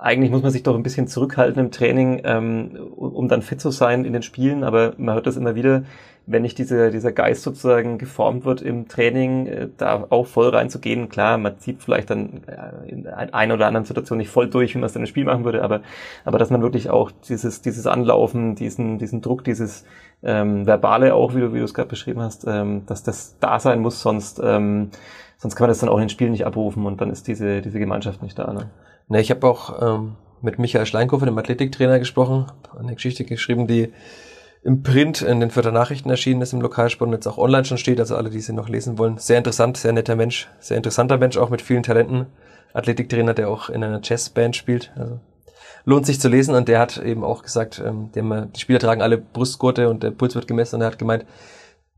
eigentlich 0.00 0.30
muss 0.30 0.42
man 0.42 0.52
sich 0.52 0.62
doch 0.62 0.76
ein 0.76 0.82
bisschen 0.82 1.08
zurückhalten 1.08 1.60
im 1.60 1.70
Training, 1.70 2.22
ähm, 2.24 2.76
um 2.96 3.28
dann 3.28 3.42
fit 3.42 3.60
zu 3.60 3.70
sein 3.70 4.04
in 4.04 4.12
den 4.12 4.22
Spielen, 4.22 4.62
aber 4.62 4.94
man 4.96 5.14
hört 5.14 5.26
das 5.26 5.36
immer 5.36 5.54
wieder, 5.54 5.82
wenn 6.30 6.42
nicht 6.42 6.58
diese, 6.58 6.90
dieser 6.90 7.10
Geist 7.10 7.42
sozusagen 7.42 7.96
geformt 7.96 8.44
wird 8.44 8.60
im 8.60 8.86
Training, 8.86 9.46
äh, 9.46 9.68
da 9.76 10.06
auch 10.10 10.26
voll 10.26 10.50
reinzugehen. 10.50 11.08
Klar, 11.08 11.38
man 11.38 11.58
zieht 11.58 11.82
vielleicht 11.82 12.10
dann 12.10 12.42
äh, 12.46 12.88
in 12.88 13.06
einer 13.06 13.54
oder 13.54 13.66
anderen 13.66 13.86
Situation 13.86 14.18
nicht 14.18 14.30
voll 14.30 14.48
durch, 14.48 14.74
wie 14.74 14.78
man 14.78 14.86
es 14.86 14.92
dann 14.92 15.02
im 15.02 15.06
Spiel 15.06 15.24
machen 15.24 15.44
würde, 15.44 15.62
aber, 15.62 15.80
aber 16.24 16.38
dass 16.38 16.50
man 16.50 16.60
wirklich 16.60 16.90
auch 16.90 17.10
dieses, 17.28 17.62
dieses 17.62 17.86
Anlaufen, 17.86 18.54
diesen, 18.54 18.98
diesen 18.98 19.22
Druck, 19.22 19.42
dieses 19.42 19.84
ähm, 20.22 20.66
Verbale 20.66 21.14
auch, 21.14 21.34
wie 21.34 21.40
du, 21.40 21.54
wie 21.54 21.58
du 21.58 21.64
es 21.64 21.74
gerade 21.74 21.88
beschrieben 21.88 22.20
hast, 22.20 22.44
ähm, 22.46 22.82
dass 22.86 23.02
das 23.02 23.38
da 23.40 23.58
sein 23.58 23.80
muss, 23.80 24.02
sonst, 24.02 24.40
ähm, 24.44 24.90
sonst 25.38 25.56
kann 25.56 25.64
man 25.64 25.70
das 25.70 25.78
dann 25.78 25.88
auch 25.88 25.96
in 25.96 26.04
den 26.04 26.10
Spielen 26.10 26.32
nicht 26.32 26.44
abrufen 26.44 26.84
und 26.84 27.00
dann 27.00 27.10
ist 27.10 27.26
diese, 27.26 27.62
diese 27.62 27.78
Gemeinschaft 27.78 28.22
nicht 28.22 28.38
da. 28.38 28.52
Ne? 28.52 28.70
Ne, 29.08 29.20
ich 29.20 29.30
habe 29.30 29.46
auch 29.46 29.80
ähm, 29.80 30.16
mit 30.42 30.58
Michael 30.58 30.84
Schleinkofer, 30.84 31.24
dem 31.24 31.38
Athletiktrainer, 31.38 31.98
gesprochen, 31.98 32.46
eine 32.78 32.94
Geschichte 32.94 33.24
geschrieben, 33.24 33.66
die 33.66 33.92
im 34.62 34.82
Print 34.82 35.22
in 35.22 35.40
den 35.40 35.50
Vierter 35.50 35.72
Nachrichten 35.72 36.10
erschienen 36.10 36.42
ist 36.42 36.52
im 36.52 36.60
Lokalsport 36.60 37.08
und 37.08 37.14
jetzt 37.14 37.26
auch 37.26 37.38
online 37.38 37.64
schon 37.64 37.78
steht, 37.78 38.00
also 38.00 38.16
alle, 38.16 38.30
die 38.30 38.40
sie 38.40 38.52
noch 38.52 38.68
lesen 38.68 38.98
wollen. 38.98 39.18
Sehr 39.18 39.38
interessant, 39.38 39.76
sehr 39.76 39.92
netter 39.92 40.16
Mensch, 40.16 40.48
sehr 40.58 40.76
interessanter 40.76 41.18
Mensch, 41.18 41.36
auch 41.36 41.50
mit 41.50 41.62
vielen 41.62 41.82
Talenten. 41.82 42.26
Athletiktrainer, 42.74 43.34
der 43.34 43.48
auch 43.48 43.70
in 43.70 43.82
einer 43.82 44.00
Jazzband 44.02 44.54
spielt. 44.54 44.92
Also 44.96 45.20
lohnt 45.84 46.06
sich 46.06 46.20
zu 46.20 46.28
lesen 46.28 46.54
und 46.54 46.68
der 46.68 46.80
hat 46.80 46.98
eben 46.98 47.24
auch 47.24 47.42
gesagt, 47.42 47.82
ähm, 47.84 48.10
die, 48.14 48.20
haben, 48.20 48.52
die 48.52 48.60
Spieler 48.60 48.78
tragen 48.78 49.02
alle 49.02 49.18
Brustgurte 49.18 49.88
und 49.88 50.02
der 50.02 50.10
Puls 50.10 50.34
wird 50.34 50.46
gemessen 50.46 50.76
und 50.76 50.82
er 50.82 50.88
hat 50.88 50.98
gemeint, 50.98 51.24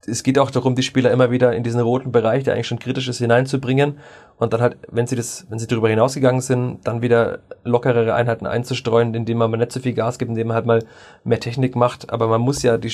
es 0.06 0.22
geht 0.22 0.38
auch 0.38 0.50
darum, 0.50 0.74
die 0.74 0.82
Spieler 0.82 1.10
immer 1.10 1.30
wieder 1.30 1.54
in 1.54 1.62
diesen 1.62 1.80
roten 1.80 2.10
Bereich, 2.10 2.44
der 2.44 2.54
eigentlich 2.54 2.68
schon 2.68 2.78
kritisch 2.78 3.08
ist, 3.08 3.18
hineinzubringen 3.18 3.98
und 4.38 4.52
dann 4.52 4.62
halt, 4.62 4.78
wenn 4.90 5.06
sie 5.06 5.16
das, 5.16 5.46
wenn 5.50 5.58
sie 5.58 5.66
darüber 5.66 5.88
hinausgegangen 5.88 6.40
sind, 6.40 6.80
dann 6.84 7.02
wieder 7.02 7.40
lockerere 7.64 8.14
Einheiten 8.14 8.46
einzustreuen, 8.46 9.14
indem 9.14 9.38
man 9.38 9.50
nicht 9.50 9.72
so 9.72 9.80
viel 9.80 9.92
Gas 9.92 10.18
gibt, 10.18 10.30
indem 10.30 10.48
man 10.48 10.54
halt 10.54 10.66
mal 10.66 10.84
mehr 11.24 11.40
Technik 11.40 11.76
macht. 11.76 12.10
Aber 12.10 12.28
man 12.28 12.40
muss 12.40 12.62
ja 12.62 12.78
die, 12.78 12.92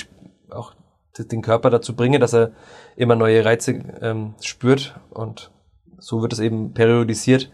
auch 0.50 0.74
den 1.18 1.42
Körper 1.42 1.70
dazu 1.70 1.94
bringen, 1.94 2.20
dass 2.20 2.34
er 2.34 2.50
immer 2.96 3.14
neue 3.14 3.44
Reize 3.44 3.80
ähm, 4.00 4.34
spürt 4.40 4.98
und 5.10 5.50
so 5.98 6.22
wird 6.22 6.32
es 6.32 6.40
eben 6.40 6.74
periodisiert. 6.74 7.50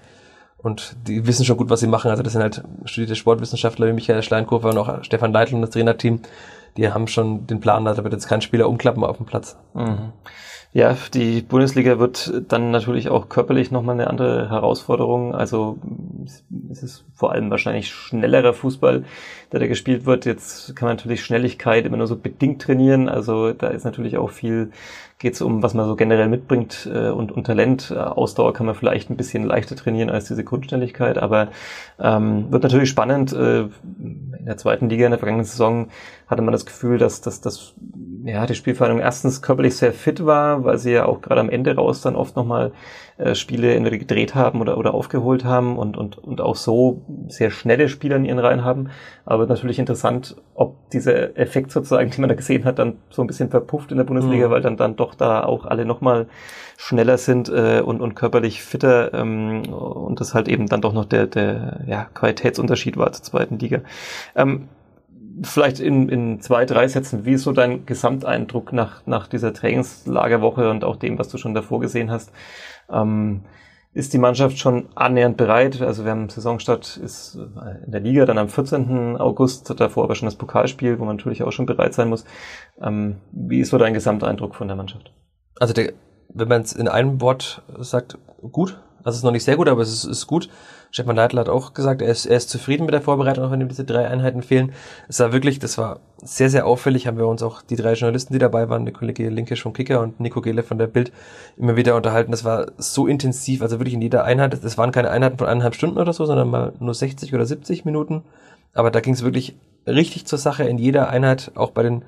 Und 0.56 0.96
die 1.08 1.26
wissen 1.26 1.44
schon 1.44 1.56
gut, 1.56 1.70
was 1.70 1.80
sie 1.80 1.88
machen. 1.88 2.10
Also 2.10 2.22
das 2.22 2.34
sind 2.34 2.42
halt 2.42 2.62
studierte 2.84 3.16
Sportwissenschaftler 3.16 3.88
wie 3.88 3.92
Michael 3.92 4.22
Schleinkofer 4.22 4.70
und 4.70 4.78
auch 4.78 5.02
Stefan 5.02 5.32
Leitl 5.32 5.56
und 5.56 5.62
das 5.62 5.70
Trainerteam 5.70 6.20
die 6.76 6.90
haben 6.90 7.06
schon 7.06 7.46
den 7.46 7.60
Plan, 7.60 7.84
da 7.84 7.96
wird 7.96 8.12
jetzt 8.12 8.28
kein 8.28 8.40
Spieler 8.40 8.68
umklappen 8.68 9.04
auf 9.04 9.16
dem 9.16 9.26
Platz. 9.26 9.56
Mhm. 9.74 10.12
Ja, 10.74 10.96
die 11.12 11.42
Bundesliga 11.42 11.98
wird 11.98 12.32
dann 12.48 12.70
natürlich 12.70 13.10
auch 13.10 13.28
körperlich 13.28 13.70
nochmal 13.70 13.94
eine 13.94 14.08
andere 14.08 14.48
Herausforderung. 14.48 15.34
Also 15.34 15.78
es 16.70 16.82
ist 16.82 17.04
vor 17.12 17.32
allem 17.32 17.50
wahrscheinlich 17.50 17.90
schnellerer 17.90 18.54
Fußball, 18.54 19.04
der 19.52 19.60
da 19.60 19.66
gespielt 19.66 20.06
wird. 20.06 20.24
Jetzt 20.24 20.74
kann 20.74 20.86
man 20.86 20.96
natürlich 20.96 21.22
Schnelligkeit 21.22 21.84
immer 21.84 21.98
nur 21.98 22.06
so 22.06 22.16
bedingt 22.16 22.62
trainieren. 22.62 23.10
Also 23.10 23.52
da 23.52 23.66
ist 23.66 23.84
natürlich 23.84 24.16
auch 24.16 24.30
viel, 24.30 24.70
geht 25.18 25.34
es 25.34 25.42
um, 25.42 25.62
was 25.62 25.74
man 25.74 25.86
so 25.86 25.94
generell 25.94 26.28
mitbringt 26.28 26.88
äh, 26.90 27.10
und, 27.10 27.32
und 27.32 27.44
Talent. 27.44 27.90
Äh, 27.94 27.98
Ausdauer 27.98 28.54
kann 28.54 28.64
man 28.64 28.74
vielleicht 28.74 29.10
ein 29.10 29.18
bisschen 29.18 29.44
leichter 29.44 29.76
trainieren 29.76 30.08
als 30.08 30.28
diese 30.28 30.42
Grundschnelligkeit. 30.42 31.18
Aber 31.18 31.48
ähm, 32.00 32.50
wird 32.50 32.62
natürlich 32.62 32.88
spannend. 32.88 33.34
Äh, 33.34 33.64
in 34.42 34.46
der 34.46 34.56
zweiten 34.56 34.88
Liga 34.88 35.04
in 35.04 35.12
der 35.12 35.18
vergangenen 35.18 35.44
Saison 35.44 35.88
hatte 36.32 36.42
man 36.42 36.52
das 36.52 36.66
Gefühl, 36.66 36.98
dass, 36.98 37.20
dass, 37.20 37.40
dass 37.40 37.74
ja, 38.24 38.46
die 38.46 38.54
Spielvereinigung 38.54 39.02
erstens 39.02 39.42
körperlich 39.42 39.76
sehr 39.76 39.92
fit 39.92 40.24
war, 40.24 40.64
weil 40.64 40.78
sie 40.78 40.92
ja 40.92 41.06
auch 41.06 41.20
gerade 41.20 41.40
am 41.40 41.50
Ende 41.50 41.74
raus 41.74 42.02
dann 42.02 42.16
oft 42.16 42.36
nochmal 42.36 42.72
äh, 43.18 43.34
Spiele 43.34 43.74
entweder 43.74 43.98
gedreht 43.98 44.34
haben 44.34 44.60
oder, 44.60 44.78
oder 44.78 44.94
aufgeholt 44.94 45.44
haben 45.44 45.76
und, 45.76 45.96
und, 45.96 46.18
und 46.18 46.40
auch 46.40 46.56
so 46.56 47.02
sehr 47.28 47.50
schnelle 47.50 47.88
Spieler 47.88 48.16
in 48.16 48.24
ihren 48.24 48.38
Reihen 48.38 48.64
haben. 48.64 48.90
Aber 49.24 49.46
natürlich 49.46 49.78
interessant, 49.78 50.36
ob 50.54 50.90
dieser 50.90 51.36
Effekt 51.36 51.72
sozusagen, 51.72 52.10
den 52.10 52.20
man 52.20 52.28
da 52.28 52.34
gesehen 52.34 52.64
hat, 52.64 52.78
dann 52.78 52.96
so 53.10 53.22
ein 53.22 53.26
bisschen 53.26 53.50
verpufft 53.50 53.90
in 53.90 53.98
der 53.98 54.04
Bundesliga, 54.04 54.48
mhm. 54.48 54.52
weil 54.52 54.62
dann, 54.62 54.76
dann 54.76 54.96
doch 54.96 55.14
da 55.14 55.44
auch 55.44 55.66
alle 55.66 55.84
nochmal 55.84 56.26
schneller 56.76 57.18
sind 57.18 57.48
äh, 57.48 57.82
und, 57.84 58.00
und 58.00 58.14
körperlich 58.14 58.62
fitter 58.62 59.12
ähm, 59.14 59.62
und 59.72 60.20
das 60.20 60.34
halt 60.34 60.48
eben 60.48 60.66
dann 60.66 60.80
doch 60.80 60.92
noch 60.92 61.04
der, 61.04 61.26
der 61.26 61.80
ja, 61.86 62.04
Qualitätsunterschied 62.14 62.96
war 62.96 63.12
zur 63.12 63.24
zweiten 63.24 63.58
Liga. 63.58 63.80
Ähm, 64.34 64.68
vielleicht 65.42 65.80
in, 65.80 66.08
in 66.08 66.40
zwei, 66.40 66.64
drei 66.64 66.88
Sätzen, 66.88 67.24
wie 67.24 67.32
ist 67.32 67.42
so 67.42 67.52
dein 67.52 67.86
Gesamteindruck 67.86 68.72
nach, 68.72 69.06
nach 69.06 69.28
dieser 69.28 69.52
Trainingslagerwoche 69.52 70.70
und 70.70 70.84
auch 70.84 70.96
dem, 70.96 71.18
was 71.18 71.28
du 71.28 71.38
schon 71.38 71.54
davor 71.54 71.80
gesehen 71.80 72.10
hast? 72.10 72.32
Ähm, 72.90 73.42
ist 73.94 74.14
die 74.14 74.18
Mannschaft 74.18 74.58
schon 74.58 74.88
annähernd 74.94 75.36
bereit? 75.36 75.82
Also 75.82 76.04
wir 76.04 76.12
haben 76.12 76.28
Saisonstart 76.28 76.96
ist 76.96 77.36
äh, 77.36 77.84
in 77.84 77.92
der 77.92 78.00
Liga 78.00 78.24
dann 78.24 78.38
am 78.38 78.48
14. 78.48 79.18
August, 79.18 79.78
davor 79.78 80.04
aber 80.04 80.14
schon 80.14 80.26
das 80.26 80.36
Pokalspiel, 80.36 80.98
wo 80.98 81.04
man 81.04 81.16
natürlich 81.16 81.42
auch 81.42 81.52
schon 81.52 81.66
bereit 81.66 81.92
sein 81.92 82.08
muss. 82.08 82.24
Ähm, 82.80 83.16
wie 83.32 83.60
ist 83.60 83.70
so 83.70 83.78
dein 83.78 83.92
Gesamteindruck 83.92 84.54
von 84.54 84.68
der 84.68 84.76
Mannschaft? 84.76 85.12
Also 85.60 85.74
der, 85.74 85.92
wenn 86.32 86.48
man 86.48 86.62
es 86.62 86.72
in 86.72 86.88
einem 86.88 87.20
Wort 87.20 87.62
sagt, 87.78 88.18
gut. 88.50 88.80
Also 88.98 89.10
es 89.10 89.16
ist 89.16 89.24
noch 89.24 89.32
nicht 89.32 89.44
sehr 89.44 89.56
gut, 89.56 89.68
aber 89.68 89.82
es 89.82 89.92
ist, 89.92 90.04
ist 90.04 90.26
gut. 90.26 90.48
Stefan 90.92 91.16
Leitl 91.16 91.38
hat 91.38 91.48
auch 91.48 91.72
gesagt, 91.72 92.02
er 92.02 92.10
ist, 92.10 92.26
er 92.26 92.36
ist 92.36 92.50
zufrieden 92.50 92.84
mit 92.84 92.92
der 92.92 93.00
Vorbereitung, 93.00 93.46
auch 93.46 93.50
wenn 93.50 93.62
ihm 93.62 93.68
diese 93.68 93.84
drei 93.84 94.06
Einheiten 94.06 94.42
fehlen. 94.42 94.72
Es 95.08 95.20
war 95.20 95.32
wirklich, 95.32 95.58
das 95.58 95.78
war 95.78 96.00
sehr, 96.22 96.50
sehr 96.50 96.66
auffällig, 96.66 97.06
haben 97.06 97.16
wir 97.16 97.26
uns 97.26 97.42
auch 97.42 97.62
die 97.62 97.76
drei 97.76 97.94
Journalisten, 97.94 98.34
die 98.34 98.38
dabei 98.38 98.68
waren, 98.68 98.84
der 98.84 98.92
Kollege 98.92 99.30
Linke 99.30 99.56
vom 99.56 99.72
Kicker 99.72 100.00
und 100.00 100.20
Nico 100.20 100.42
Gele 100.42 100.62
von 100.62 100.76
der 100.76 100.88
Bild, 100.88 101.10
immer 101.56 101.76
wieder 101.76 101.96
unterhalten. 101.96 102.30
Das 102.30 102.44
war 102.44 102.66
so 102.76 103.06
intensiv, 103.06 103.62
also 103.62 103.80
wirklich 103.80 103.94
in 103.94 104.02
jeder 104.02 104.24
Einheit, 104.24 104.62
das 104.62 104.76
waren 104.76 104.92
keine 104.92 105.10
Einheiten 105.10 105.38
von 105.38 105.48
eineinhalb 105.48 105.74
Stunden 105.74 105.96
oder 105.96 106.12
so, 106.12 106.26
sondern 106.26 106.50
mal 106.50 106.74
nur 106.78 106.92
60 106.92 107.34
oder 107.34 107.46
70 107.46 107.86
Minuten. 107.86 108.22
Aber 108.74 108.90
da 108.90 109.00
ging 109.00 109.14
es 109.14 109.24
wirklich 109.24 109.56
richtig 109.86 110.26
zur 110.26 110.38
Sache 110.38 110.64
in 110.64 110.76
jeder 110.76 111.08
Einheit, 111.08 111.52
auch 111.54 111.70
bei 111.70 111.84
den 111.84 112.04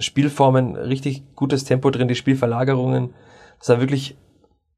Spielformen, 0.00 0.74
richtig 0.74 1.22
gutes 1.36 1.62
Tempo 1.62 1.90
drin, 1.90 2.08
die 2.08 2.16
Spielverlagerungen. 2.16 3.14
Das 3.60 3.68
war 3.68 3.78
wirklich 3.78 4.16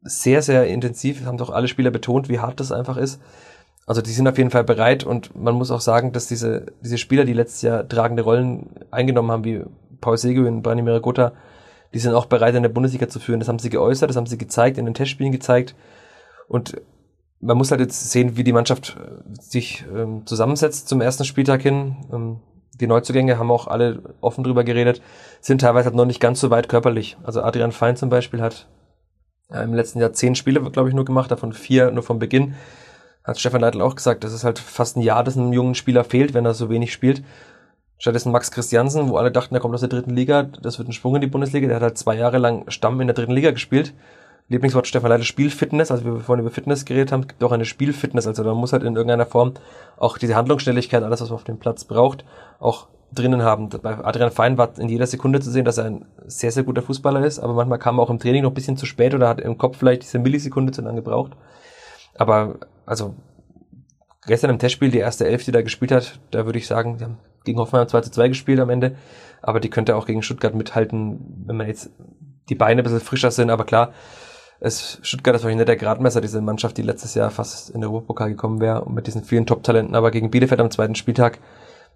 sehr, 0.03 0.43
sehr 0.43 0.67
intensiv. 0.67 1.25
Haben 1.25 1.39
doch 1.39 1.51
alle 1.51 1.69
Spieler 1.69 1.91
betont, 1.91 2.29
wie 2.29 2.39
hart 2.39 2.61
das 2.61 2.73
einfach 2.73 2.97
ist. 2.97 3.21
Also 3.87 4.03
die 4.03 4.11
sind 4.11 4.29
auf 4.29 4.37
jeden 4.37 4.51
Fall 4.51 4.65
bereit 4.65 5.05
und 5.05 5.35
man 5.35 5.55
muss 5.55 5.71
auch 5.71 5.81
sagen, 5.81 6.13
dass 6.13 6.27
diese, 6.27 6.67
diese 6.83 6.99
Spieler, 6.99 7.25
die 7.25 7.33
letztes 7.33 7.63
Jahr 7.63 7.89
tragende 7.89 8.23
Rollen 8.23 8.69
eingenommen 8.91 9.31
haben, 9.31 9.45
wie 9.45 9.63
Paul 10.03 10.19
Seguin, 10.19 10.63
Brani 10.63 10.83
Miragota, 10.83 11.33
die 11.95 11.99
sind 11.99 12.13
auch 12.13 12.27
bereit, 12.27 12.55
in 12.55 12.63
der 12.63 12.69
Bundesliga 12.69 13.09
zu 13.09 13.19
führen. 13.19 13.41
Das 13.41 13.49
haben 13.49 13.59
sie 13.59 13.71
geäußert, 13.71 14.11
das 14.11 14.17
haben 14.17 14.27
sie 14.27 14.37
gezeigt, 14.37 14.77
in 14.77 14.85
den 14.85 14.93
Testspielen 14.93 15.33
gezeigt. 15.33 15.75
Und 16.49 16.81
man 17.41 17.57
muss 17.57 17.71
halt 17.71 17.81
jetzt 17.81 18.11
sehen, 18.11 18.37
wie 18.37 18.45
die 18.45 18.53
Mannschaft 18.53 18.99
äh, 19.01 19.41
sich 19.41 19.85
ähm, 19.95 20.27
zusammensetzt 20.27 20.89
zum 20.89 21.01
ersten 21.01 21.25
Spieltag 21.25 21.63
hin. 21.63 21.97
Ähm, 22.13 22.41
die 22.81 22.87
Neuzugänge 22.87 23.39
haben 23.39 23.51
auch 23.51 23.67
alle 23.67 24.03
offen 24.21 24.45
drüber 24.45 24.65
geredet, 24.65 25.01
sind 25.41 25.63
teilweise 25.63 25.87
halt 25.87 25.97
noch 25.97 26.05
nicht 26.05 26.21
ganz 26.21 26.41
so 26.41 26.51
weit 26.51 26.69
körperlich. 26.69 27.17
Also 27.23 27.43
Adrian 27.43 27.73
Fein 27.73 27.97
zum 27.97 28.11
Beispiel 28.11 28.41
hat 28.41 28.69
ja, 29.51 29.63
Im 29.63 29.75
letzten 29.75 30.01
Jahr 30.01 30.13
zehn 30.13 30.35
Spiele, 30.35 30.61
glaube 30.71 30.89
ich, 30.89 30.95
nur 30.95 31.05
gemacht, 31.05 31.31
davon 31.31 31.53
vier 31.53 31.91
nur 31.91 32.03
vom 32.03 32.19
Beginn. 32.19 32.55
Hat 33.25 33.39
Stefan 33.39 33.61
Leitl 33.61 33.81
auch 33.83 33.95
gesagt, 33.95 34.25
das 34.25 34.33
ist 34.33 34.45
halt 34.45 34.59
fast 34.59 34.97
ein 34.97 35.03
Jahr, 35.03 35.25
das 35.25 35.37
einem 35.37 35.53
jungen 35.53 35.75
Spieler 35.75 36.05
fehlt, 36.05 36.35
wenn 36.35 36.47
er 36.47 36.55
so 36.55 36.71
wenig 36.71 36.93
spielt. 36.93 37.23
Stattdessen 37.99 38.33
Max 38.33 38.51
Christiansen, 38.51 39.09
wo 39.09 39.17
alle 39.17 39.33
dachten, 39.33 39.55
er 39.55 39.61
kommt 39.61 39.75
aus 39.75 39.81
der 39.81 39.89
dritten 39.89 40.15
Liga, 40.15 40.45
das 40.45 40.79
wird 40.79 40.89
ein 40.89 40.93
Sprung 40.93 41.17
in 41.17 41.21
die 41.21 41.27
Bundesliga. 41.27 41.67
Der 41.67 41.77
hat 41.77 41.83
halt 41.83 41.99
zwei 41.99 42.15
Jahre 42.15 42.39
lang 42.39 42.71
Stamm 42.71 43.01
in 43.01 43.09
der 43.09 43.15
dritten 43.15 43.33
Liga 43.33 43.51
gespielt. 43.51 43.93
Lieblingswort 44.49 44.87
Stefan 44.87 45.11
Leitl, 45.11 45.25
Spielfitness, 45.25 45.91
also 45.91 46.05
wir 46.05 46.21
vorhin 46.21 46.45
über 46.45 46.53
Fitness 46.53 46.85
geredet 46.85 47.13
haben, 47.13 47.29
gibt 47.29 47.43
auch 47.45 47.53
eine 47.53 47.67
Spielfitness, 47.67 48.27
also 48.27 48.45
man 48.45 48.57
muss 48.57 48.73
halt 48.73 48.83
in 48.83 48.97
irgendeiner 48.97 49.27
Form 49.27 49.55
auch 49.99 50.17
diese 50.17 50.37
Handlungsschnelligkeit, 50.37 51.03
alles 51.03 51.21
was 51.21 51.29
man 51.29 51.37
auf 51.37 51.45
dem 51.45 51.59
Platz 51.59 51.85
braucht, 51.85 52.25
auch 52.59 52.89
drinnen 53.13 53.43
haben. 53.43 53.69
Bei 53.69 54.03
Adrian 54.05 54.31
Fein 54.31 54.59
war 54.59 54.79
in 54.79 54.89
jeder 54.89 55.07
Sekunde 55.07 55.41
zu 55.41 55.51
sehen, 55.51 55.65
dass 55.65 55.79
er 55.79 55.85
ein 55.85 56.07
sehr, 56.27 56.51
sehr 56.51 56.63
guter 56.63 56.83
Fußballer 56.83 57.25
ist, 57.25 57.39
aber 57.39 57.55
manchmal 57.55 57.79
kam 57.79 57.99
er 57.99 58.03
auch 58.03 58.11
im 58.11 58.19
Training 58.19 58.43
noch 58.43 58.51
ein 58.51 58.55
bisschen 58.55 58.77
zu 58.77 58.87
spät 58.87 59.15
oder 59.15 59.29
hat 59.29 59.41
im 59.41 59.59
Kopf 59.59 59.79
vielleicht 59.79 60.03
diese 60.03 60.19
Millisekunde 60.19 60.73
zu 60.73 60.83
lange 60.83 61.03
gebraucht. 61.03 61.33
Aber 62.17 62.57
also 62.87 63.15
gestern 64.27 64.51
im 64.51 64.59
Testspiel, 64.59 64.91
die 64.91 64.99
erste 64.99 65.27
Elf, 65.27 65.45
die 65.45 65.53
da 65.53 65.63
gespielt 65.63 65.93
hat, 65.93 66.21
da 66.31 66.47
würde 66.47 66.59
ich 66.59 66.67
sagen, 66.67 66.99
die 66.99 67.05
haben 67.05 67.19
gegen 67.45 67.59
Hoffenheim 67.59 67.89
2 67.89 68.01
zu 68.03 68.11
2 68.11 68.29
gespielt 68.29 68.61
am 68.61 68.71
Ende, 68.71 68.97
aber 69.41 69.61
die 69.61 69.71
könnte 69.71 69.97
auch 69.97 70.07
gegen 70.07 70.23
Stuttgart 70.23 70.55
mithalten, 70.55 71.45
wenn 71.47 71.57
man 71.57 71.67
jetzt 71.67 71.91
die 72.49 72.55
Beine 72.55 72.83
ein 72.83 72.85
bisschen 72.85 73.01
frischer 73.01 73.31
sind, 73.31 73.51
aber 73.51 73.65
klar, 73.65 73.93
es, 74.61 74.99
Stuttgart 75.03 75.35
ist 75.35 75.43
wahrscheinlich 75.43 75.67
nicht 75.67 75.69
der 75.69 75.77
Gradmesser, 75.77 76.21
diese 76.21 76.41
Mannschaft, 76.41 76.77
die 76.77 76.83
letztes 76.83 77.15
Jahr 77.15 77.31
fast 77.31 77.71
in 77.71 77.81
der 77.81 77.91
Europapokal 77.91 78.31
gekommen 78.31 78.61
wäre 78.61 78.83
und 78.83 78.95
mit 78.95 79.07
diesen 79.07 79.25
vielen 79.25 79.47
Top-Talenten, 79.47 79.95
aber 79.95 80.11
gegen 80.11 80.31
Bielefeld 80.31 80.61
am 80.61 80.71
zweiten 80.71 80.95
Spieltag 80.95 81.39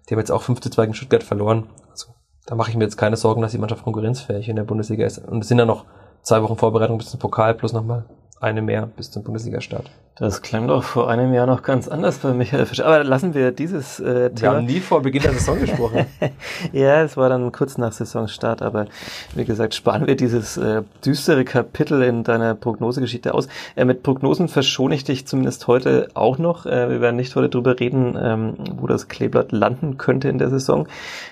die 0.07 0.13
haben 0.13 0.19
jetzt 0.19 0.31
auch 0.31 0.41
5 0.41 0.59
zu 0.59 0.69
2 0.69 0.85
gegen 0.85 0.93
Stuttgart 0.93 1.23
verloren. 1.23 1.69
Also, 1.91 2.07
da 2.45 2.55
mache 2.55 2.69
ich 2.69 2.75
mir 2.75 2.83
jetzt 2.83 2.97
keine 2.97 3.15
Sorgen, 3.15 3.41
dass 3.41 3.51
die 3.51 3.57
Mannschaft 3.57 3.83
konkurrenzfähig 3.83 4.49
in 4.49 4.55
der 4.55 4.63
Bundesliga 4.63 5.05
ist. 5.05 5.19
Und 5.19 5.41
es 5.41 5.47
sind 5.47 5.59
ja 5.59 5.65
noch 5.65 5.85
zwei 6.21 6.41
Wochen 6.41 6.57
Vorbereitung 6.57 6.97
bis 6.97 7.09
zum 7.09 7.19
Pokal 7.19 7.53
plus 7.53 7.73
nochmal 7.73 8.05
eine 8.39 8.61
mehr 8.61 8.87
bis 8.87 9.11
zum 9.11 9.23
Bundesliga-Start. 9.23 9.89
Das 10.15 10.43
klang 10.43 10.67
doch 10.67 10.83
vor 10.83 11.09
einem 11.09 11.33
Jahr 11.33 11.47
noch 11.47 11.63
ganz 11.63 11.87
anders 11.87 12.19
bei 12.19 12.33
Michael 12.33 12.67
Fischer. 12.67 12.85
Aber 12.85 13.03
lassen 13.03 13.33
wir 13.33 13.51
dieses 13.51 13.99
äh, 13.99 14.29
Thema. 14.29 14.41
Wir 14.41 14.49
haben 14.57 14.65
nie 14.65 14.79
vor 14.79 15.01
Beginn 15.01 15.23
der 15.23 15.33
Saison 15.33 15.59
gesprochen. 15.59 16.05
ja, 16.71 17.01
es 17.01 17.17
war 17.17 17.29
dann 17.29 17.51
kurz 17.51 17.79
nach 17.79 17.91
Saisonstart, 17.91 18.61
aber 18.61 18.85
wie 19.33 19.43
gesagt, 19.43 19.73
sparen 19.73 20.05
wir 20.05 20.15
dieses 20.15 20.55
äh, 20.57 20.83
düstere 21.03 21.45
Kapitel 21.45 22.03
in 22.03 22.23
deiner 22.23 22.53
Prognosegeschichte 22.53 23.33
aus. 23.33 23.47
Äh, 23.75 23.85
mit 23.85 24.03
Prognosen 24.03 24.49
verschone 24.49 24.93
ich 24.93 25.03
dich 25.03 25.25
zumindest 25.25 25.65
heute 25.65 26.09
auch 26.13 26.37
noch. 26.37 26.67
Äh, 26.67 26.91
wir 26.91 27.01
werden 27.01 27.15
nicht 27.15 27.35
heute 27.35 27.49
drüber 27.49 27.79
reden, 27.79 28.15
ähm, 28.21 28.53
wo 28.75 28.85
das 28.85 29.07
Kleeblatt 29.07 29.51
landen 29.51 29.97
könnte 29.97 30.29
in 30.29 30.37
der 30.37 30.51
Saison. 30.51 30.87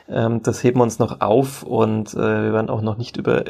Ähm, 0.09 0.41
das 0.41 0.63
heben 0.63 0.79
wir 0.79 0.83
uns 0.83 0.97
noch 0.97 1.21
auf 1.21 1.61
und 1.61 2.15
äh, 2.15 2.17
wir 2.17 2.53
werden 2.53 2.71
auch 2.71 2.81
noch 2.81 2.97
nicht 2.97 3.17
über 3.17 3.43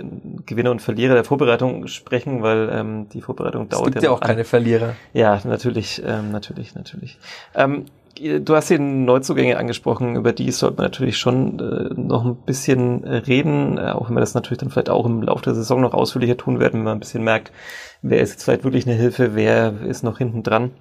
Gewinner 0.46 0.72
und 0.72 0.82
Verlierer 0.82 1.14
der 1.14 1.24
Vorbereitung 1.24 1.88
sprechen, 1.88 2.44
weil 2.44 2.70
ähm, 2.70 3.08
die 3.14 3.22
Vorbereitung 3.22 3.51
dauert 3.52 3.88
es 3.88 3.94
gibt 3.94 4.04
ja, 4.04 4.12
auch 4.12 4.20
keine 4.20 4.44
Verlierer. 4.44 4.96
Ja, 5.14 5.40
natürlich, 5.44 6.02
ähm, 6.06 6.32
natürlich, 6.32 6.76
natürlich. 6.76 7.18
Ähm, 7.56 7.86
du 8.20 8.56
hast 8.56 8.70
die 8.70 8.80
Neuzugänge 8.80 9.58
angesprochen, 9.58 10.16
über 10.16 10.34
die 10.34 10.52
sollte 10.52 10.78
man 10.78 10.86
natürlich 10.86 11.18
schon 11.18 11.60
äh, 11.60 11.94
noch 11.94 12.26
ein 12.26 12.36
bisschen 12.36 13.04
reden, 13.04 13.78
äh, 13.78 13.92
auch 13.92 14.10
wenn 14.10 14.16
wir 14.16 14.22
das 14.22 14.34
natürlich 14.34 14.60
dann 14.60 14.70
vielleicht 14.70 14.90
auch 14.90 15.06
im 15.06 15.22
Laufe 15.22 15.44
der 15.44 15.56
Saison 15.56 15.82
noch 15.82 15.94
ausführlicher 15.94 16.38
tun 16.38 16.60
werden, 16.60 16.80
wenn 16.80 16.86
man 16.86 16.98
ein 16.98 17.00
bisschen 17.00 17.24
merkt, 17.24 17.52
wer 18.02 18.22
ist 18.22 18.32
jetzt 18.32 18.44
vielleicht 18.44 18.64
wirklich 18.64 18.88
eine 18.88 18.96
Hilfe, 18.96 19.36
wer 19.36 19.82
ist 19.82 20.04
noch 20.04 20.18
hinten 20.18 20.44
dran. 20.44 20.72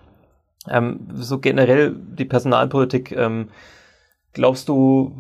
Ähm, 0.69 1.09
so 1.15 1.39
generell 1.39 1.95
die 1.95 2.25
Personalpolitik, 2.25 3.13
ähm, 3.13 3.49
Glaubst 4.33 4.69
du, 4.69 5.13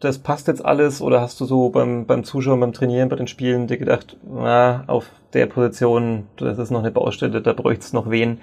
das 0.00 0.18
passt 0.18 0.48
jetzt 0.48 0.64
alles 0.64 1.02
oder 1.02 1.20
hast 1.20 1.38
du 1.40 1.44
so 1.44 1.68
beim, 1.68 2.06
beim 2.06 2.24
Zuschauen, 2.24 2.60
beim 2.60 2.72
Trainieren, 2.72 3.10
bei 3.10 3.16
den 3.16 3.26
Spielen 3.26 3.66
dir 3.66 3.76
gedacht, 3.76 4.16
na, 4.26 4.84
auf 4.86 5.10
der 5.34 5.46
Position, 5.46 6.28
das 6.36 6.58
ist 6.58 6.70
noch 6.70 6.80
eine 6.80 6.90
Baustelle, 6.90 7.42
da 7.42 7.52
bräuchte 7.52 7.84
es 7.84 7.92
noch 7.92 8.08
wen, 8.08 8.38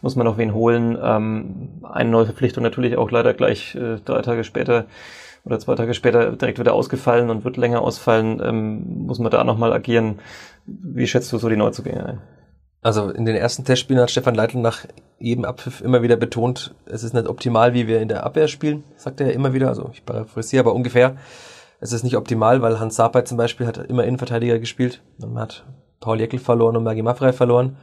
muss 0.00 0.16
man 0.16 0.24
noch 0.24 0.38
wen 0.38 0.54
holen. 0.54 0.96
Ähm, 1.00 1.82
eine 1.82 2.10
neue 2.10 2.24
Verpflichtung 2.24 2.62
natürlich 2.62 2.96
auch 2.96 3.10
leider 3.10 3.34
gleich 3.34 3.74
äh, 3.74 3.98
drei 4.04 4.22
Tage 4.22 4.44
später 4.44 4.86
oder 5.44 5.58
zwei 5.58 5.74
Tage 5.74 5.94
später 5.94 6.32
direkt 6.32 6.58
wieder 6.58 6.74
ausgefallen 6.74 7.28
und 7.30 7.44
wird 7.44 7.56
länger 7.56 7.82
ausfallen. 7.82 8.40
Ähm, 8.42 9.04
muss 9.06 9.18
man 9.18 9.30
da 9.30 9.44
nochmal 9.44 9.72
agieren? 9.72 10.20
Wie 10.66 11.06
schätzt 11.06 11.32
du 11.32 11.38
so 11.38 11.48
die 11.48 11.56
Neuzugänge 11.56 12.04
ein? 12.04 12.35
Also 12.86 13.10
in 13.10 13.24
den 13.24 13.34
ersten 13.34 13.64
Testspielen 13.64 14.00
hat 14.00 14.12
Stefan 14.12 14.36
Leitl 14.36 14.58
nach 14.58 14.86
jedem 15.18 15.44
Abpfiff 15.44 15.80
immer 15.80 16.02
wieder 16.02 16.14
betont, 16.14 16.72
es 16.86 17.02
ist 17.02 17.14
nicht 17.14 17.26
optimal, 17.26 17.74
wie 17.74 17.88
wir 17.88 18.00
in 18.00 18.06
der 18.06 18.22
Abwehr 18.22 18.46
spielen, 18.46 18.84
sagt 18.94 19.20
er 19.20 19.26
ja 19.26 19.32
immer 19.32 19.52
wieder. 19.52 19.66
Also 19.66 19.90
ich 19.92 20.04
paraphrasiere 20.04 20.60
aber 20.60 20.72
ungefähr. 20.72 21.16
Es 21.80 21.92
ist 21.92 22.04
nicht 22.04 22.16
optimal, 22.16 22.62
weil 22.62 22.78
Hans 22.78 22.94
Sapai 22.94 23.22
zum 23.22 23.38
Beispiel 23.38 23.66
hat 23.66 23.78
immer 23.78 24.04
Innenverteidiger 24.04 24.60
gespielt. 24.60 25.02
Man 25.18 25.36
hat 25.40 25.66
Paul 25.98 26.20
Jäckel 26.20 26.38
verloren 26.38 26.76
und 26.76 26.84
Maggi 26.84 27.02
Maffrey 27.02 27.32
verloren. 27.32 27.76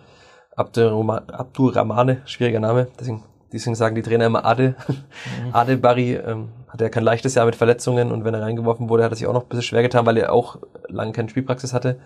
Abdur 0.55 1.75
Ramane, 1.75 2.21
schwieriger 2.23 2.61
Name, 2.61 2.87
deswegen, 2.97 3.25
deswegen 3.51 3.75
sagen 3.75 3.95
die 3.95 4.03
Trainer 4.03 4.27
immer 4.27 4.45
Ade. 4.45 4.75
Mhm. 4.87 5.49
Ade 5.51 5.75
Barry 5.75 6.13
ähm, 6.13 6.47
hatte 6.69 6.85
ja 6.85 6.89
kein 6.89 7.03
leichtes 7.03 7.35
Jahr 7.35 7.45
mit 7.45 7.57
Verletzungen 7.57 8.09
und 8.09 8.23
wenn 8.23 8.35
er 8.35 8.41
reingeworfen 8.41 8.87
wurde, 8.87 9.03
hat 9.03 9.11
er 9.11 9.17
sich 9.17 9.27
auch 9.27 9.33
noch 9.33 9.43
ein 9.43 9.49
bisschen 9.49 9.63
schwer 9.63 9.81
getan, 9.81 10.05
weil 10.05 10.15
er 10.15 10.31
auch 10.31 10.59
lange 10.87 11.11
keine 11.11 11.27
Spielpraxis 11.27 11.73
hatte. 11.73 11.99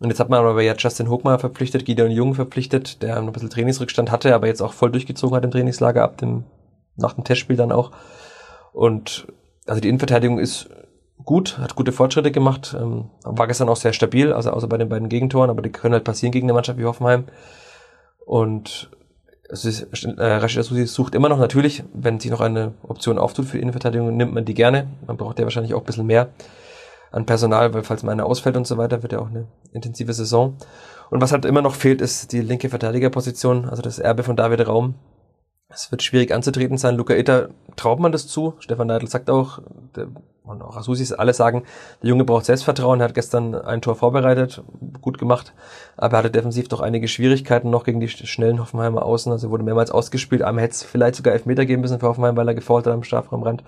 Und 0.00 0.10
jetzt 0.10 0.20
hat 0.20 0.28
man 0.28 0.44
aber 0.44 0.62
ja 0.62 0.74
Justin 0.76 1.08
Hochmeier 1.08 1.38
verpflichtet, 1.38 1.84
Gideon 1.84 2.10
Jung 2.10 2.34
verpflichtet, 2.34 3.02
der 3.02 3.16
ein 3.16 3.32
bisschen 3.32 3.50
Trainingsrückstand 3.50 4.12
hatte, 4.12 4.34
aber 4.34 4.46
jetzt 4.46 4.62
auch 4.62 4.72
voll 4.72 4.92
durchgezogen 4.92 5.36
hat 5.36 5.44
im 5.44 5.50
Trainingslager 5.50 6.04
ab 6.04 6.18
dem, 6.18 6.44
nach 6.96 7.14
dem 7.14 7.24
Testspiel 7.24 7.56
dann 7.56 7.72
auch. 7.72 7.90
Und 8.72 9.26
also 9.66 9.80
die 9.80 9.88
Innenverteidigung 9.88 10.38
ist 10.38 10.68
gut, 11.24 11.58
hat 11.58 11.74
gute 11.74 11.90
Fortschritte 11.90 12.30
gemacht, 12.30 12.76
ähm, 12.78 13.10
war 13.24 13.48
gestern 13.48 13.68
auch 13.68 13.76
sehr 13.76 13.92
stabil, 13.92 14.32
also 14.32 14.50
außer 14.50 14.68
bei 14.68 14.78
den 14.78 14.88
beiden 14.88 15.08
Gegentoren, 15.08 15.50
aber 15.50 15.62
die 15.62 15.72
können 15.72 15.94
halt 15.94 16.04
passieren 16.04 16.32
gegen 16.32 16.46
eine 16.46 16.54
Mannschaft 16.54 16.78
wie 16.78 16.84
Hoffenheim. 16.84 17.24
Und 18.24 18.90
es 19.48 19.64
ist, 19.64 20.04
äh, 20.04 20.22
Rashid 20.22 20.60
Asusi 20.60 20.86
sucht 20.86 21.16
immer 21.16 21.28
noch 21.28 21.38
natürlich, 21.38 21.82
wenn 21.92 22.20
sich 22.20 22.30
noch 22.30 22.40
eine 22.40 22.74
Option 22.82 23.18
auftut 23.18 23.46
für 23.46 23.56
die 23.56 23.62
Innenverteidigung, 23.62 24.16
nimmt 24.16 24.32
man 24.32 24.44
die 24.44 24.54
gerne. 24.54 24.86
Man 25.06 25.16
braucht 25.16 25.38
ja 25.38 25.44
wahrscheinlich 25.44 25.74
auch 25.74 25.80
ein 25.80 25.86
bisschen 25.86 26.06
mehr 26.06 26.28
an 27.10 27.26
Personal, 27.26 27.74
weil 27.74 27.82
falls 27.82 28.02
mal 28.02 28.12
einer 28.12 28.26
ausfällt 28.26 28.56
und 28.56 28.66
so 28.66 28.76
weiter, 28.76 29.02
wird 29.02 29.12
ja 29.12 29.20
auch 29.20 29.28
eine 29.28 29.46
intensive 29.72 30.12
Saison. 30.12 30.56
Und 31.10 31.20
was 31.20 31.32
halt 31.32 31.44
immer 31.44 31.62
noch 31.62 31.74
fehlt, 31.74 32.00
ist 32.00 32.32
die 32.32 32.40
linke 32.40 32.68
Verteidigerposition, 32.68 33.68
also 33.68 33.82
das 33.82 33.98
Erbe 33.98 34.22
von 34.22 34.36
David 34.36 34.66
Raum. 34.66 34.94
Es 35.70 35.90
wird 35.90 36.02
schwierig 36.02 36.32
anzutreten 36.32 36.78
sein. 36.78 36.96
Luca 36.96 37.14
Itter 37.14 37.50
traut 37.76 38.00
man 38.00 38.10
das 38.10 38.26
zu. 38.26 38.54
Stefan 38.58 38.86
Neidl 38.86 39.06
sagt 39.06 39.28
auch, 39.28 39.60
der, 39.96 40.08
und 40.42 40.62
auch 40.62 40.76
Asusis 40.78 41.12
alle 41.12 41.34
sagen, 41.34 41.64
der 42.02 42.08
Junge 42.08 42.24
braucht 42.24 42.46
Selbstvertrauen. 42.46 43.00
Er 43.00 43.04
hat 43.04 43.14
gestern 43.14 43.54
ein 43.54 43.82
Tor 43.82 43.94
vorbereitet, 43.94 44.62
gut 45.02 45.18
gemacht, 45.18 45.52
aber 45.98 46.14
er 46.14 46.18
hatte 46.20 46.30
defensiv 46.30 46.68
doch 46.68 46.80
einige 46.80 47.06
Schwierigkeiten 47.06 47.68
noch 47.68 47.84
gegen 47.84 48.00
die 48.00 48.08
schnellen 48.08 48.60
Hoffenheimer 48.60 49.04
Außen. 49.04 49.30
Also 49.30 49.50
wurde 49.50 49.62
mehrmals 49.62 49.90
ausgespielt. 49.90 50.40
Einmal 50.40 50.64
hätte 50.64 50.72
es 50.72 50.82
vielleicht 50.84 51.16
sogar 51.16 51.34
Elfmeter 51.34 51.66
geben 51.66 51.82
müssen 51.82 52.00
für 52.00 52.08
Hoffenheim, 52.08 52.36
weil 52.36 52.48
er 52.48 52.54
gefault 52.54 52.86
hat 52.86 52.94
am 52.94 53.02
Strafraumrand. 53.02 53.62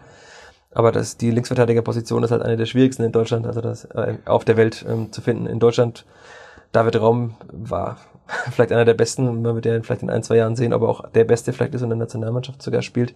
Aber 0.72 0.92
das, 0.92 1.16
die 1.16 1.30
Linksverteidigerposition 1.30 2.22
ist 2.22 2.30
halt 2.30 2.42
eine 2.42 2.56
der 2.56 2.66
schwierigsten 2.66 3.02
in 3.02 3.12
Deutschland, 3.12 3.46
also 3.46 3.60
das 3.60 3.84
äh, 3.86 4.18
auf 4.24 4.44
der 4.44 4.56
Welt 4.56 4.84
ähm, 4.88 5.10
zu 5.10 5.20
finden. 5.20 5.46
In 5.46 5.58
Deutschland, 5.58 6.06
David 6.72 7.00
Raum 7.00 7.34
war 7.50 7.98
vielleicht 8.52 8.70
einer 8.72 8.84
der 8.84 8.94
besten, 8.94 9.42
man 9.42 9.54
wird 9.54 9.66
ja 9.66 9.80
vielleicht 9.82 10.02
in 10.02 10.10
ein, 10.10 10.22
zwei 10.22 10.36
Jahren 10.36 10.54
sehen, 10.54 10.72
aber 10.72 10.88
auch 10.88 11.08
der 11.10 11.24
Beste 11.24 11.52
vielleicht 11.52 11.74
ist 11.74 11.82
und 11.82 11.90
in 11.90 11.98
der 11.98 12.06
Nationalmannschaft 12.06 12.62
sogar 12.62 12.82
spielt. 12.82 13.14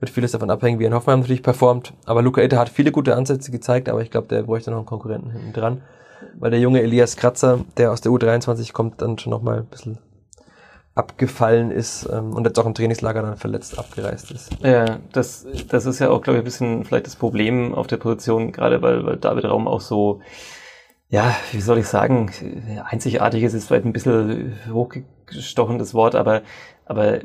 Wird 0.00 0.10
vieles 0.10 0.32
davon 0.32 0.50
abhängen, 0.50 0.78
wie 0.78 0.84
in 0.84 0.94
Hoffenheim 0.94 1.20
natürlich 1.20 1.42
performt. 1.42 1.92
Aber 2.04 2.20
Luca 2.20 2.40
Ette 2.40 2.58
hat 2.58 2.68
viele 2.68 2.92
gute 2.92 3.14
Ansätze 3.16 3.50
gezeigt, 3.50 3.88
aber 3.88 4.02
ich 4.02 4.10
glaube, 4.10 4.28
der 4.28 4.42
bräuchte 4.42 4.70
noch 4.70 4.78
einen 4.78 4.86
Konkurrenten 4.86 5.30
hinten 5.30 5.52
dran. 5.52 5.82
Weil 6.38 6.50
der 6.50 6.60
junge 6.60 6.82
Elias 6.82 7.16
Kratzer, 7.16 7.60
der 7.76 7.92
aus 7.92 8.00
der 8.00 8.10
U23 8.10 8.72
kommt, 8.72 9.02
dann 9.02 9.18
schon 9.18 9.30
nochmal 9.30 9.58
ein 9.58 9.66
bisschen 9.66 9.98
abgefallen 10.94 11.70
ist 11.70 12.08
ähm, 12.12 12.34
und 12.34 12.46
jetzt 12.46 12.58
auch 12.58 12.66
im 12.66 12.74
Trainingslager 12.74 13.22
dann 13.22 13.36
verletzt 13.36 13.78
abgereist 13.78 14.30
ist. 14.30 14.50
Ja, 14.62 14.98
das, 15.12 15.46
das 15.68 15.86
ist 15.86 15.98
ja 15.98 16.10
auch, 16.10 16.22
glaube 16.22 16.38
ich, 16.38 16.42
ein 16.42 16.44
bisschen 16.44 16.84
vielleicht 16.84 17.06
das 17.06 17.16
Problem 17.16 17.74
auf 17.74 17.88
der 17.88 17.96
Position, 17.96 18.52
gerade 18.52 18.80
weil, 18.80 19.04
weil 19.04 19.16
David 19.16 19.44
Raum 19.46 19.66
auch 19.66 19.80
so, 19.80 20.20
ja, 21.08 21.34
wie 21.50 21.60
soll 21.60 21.78
ich 21.78 21.88
sagen, 21.88 22.30
einzigartig 22.84 23.42
ist, 23.42 23.54
ist 23.54 23.66
vielleicht 23.66 23.86
ein 23.86 23.92
bisschen 23.92 24.54
hochgestochendes 24.72 25.94
Wort, 25.94 26.14
aber, 26.14 26.42
aber 26.86 27.18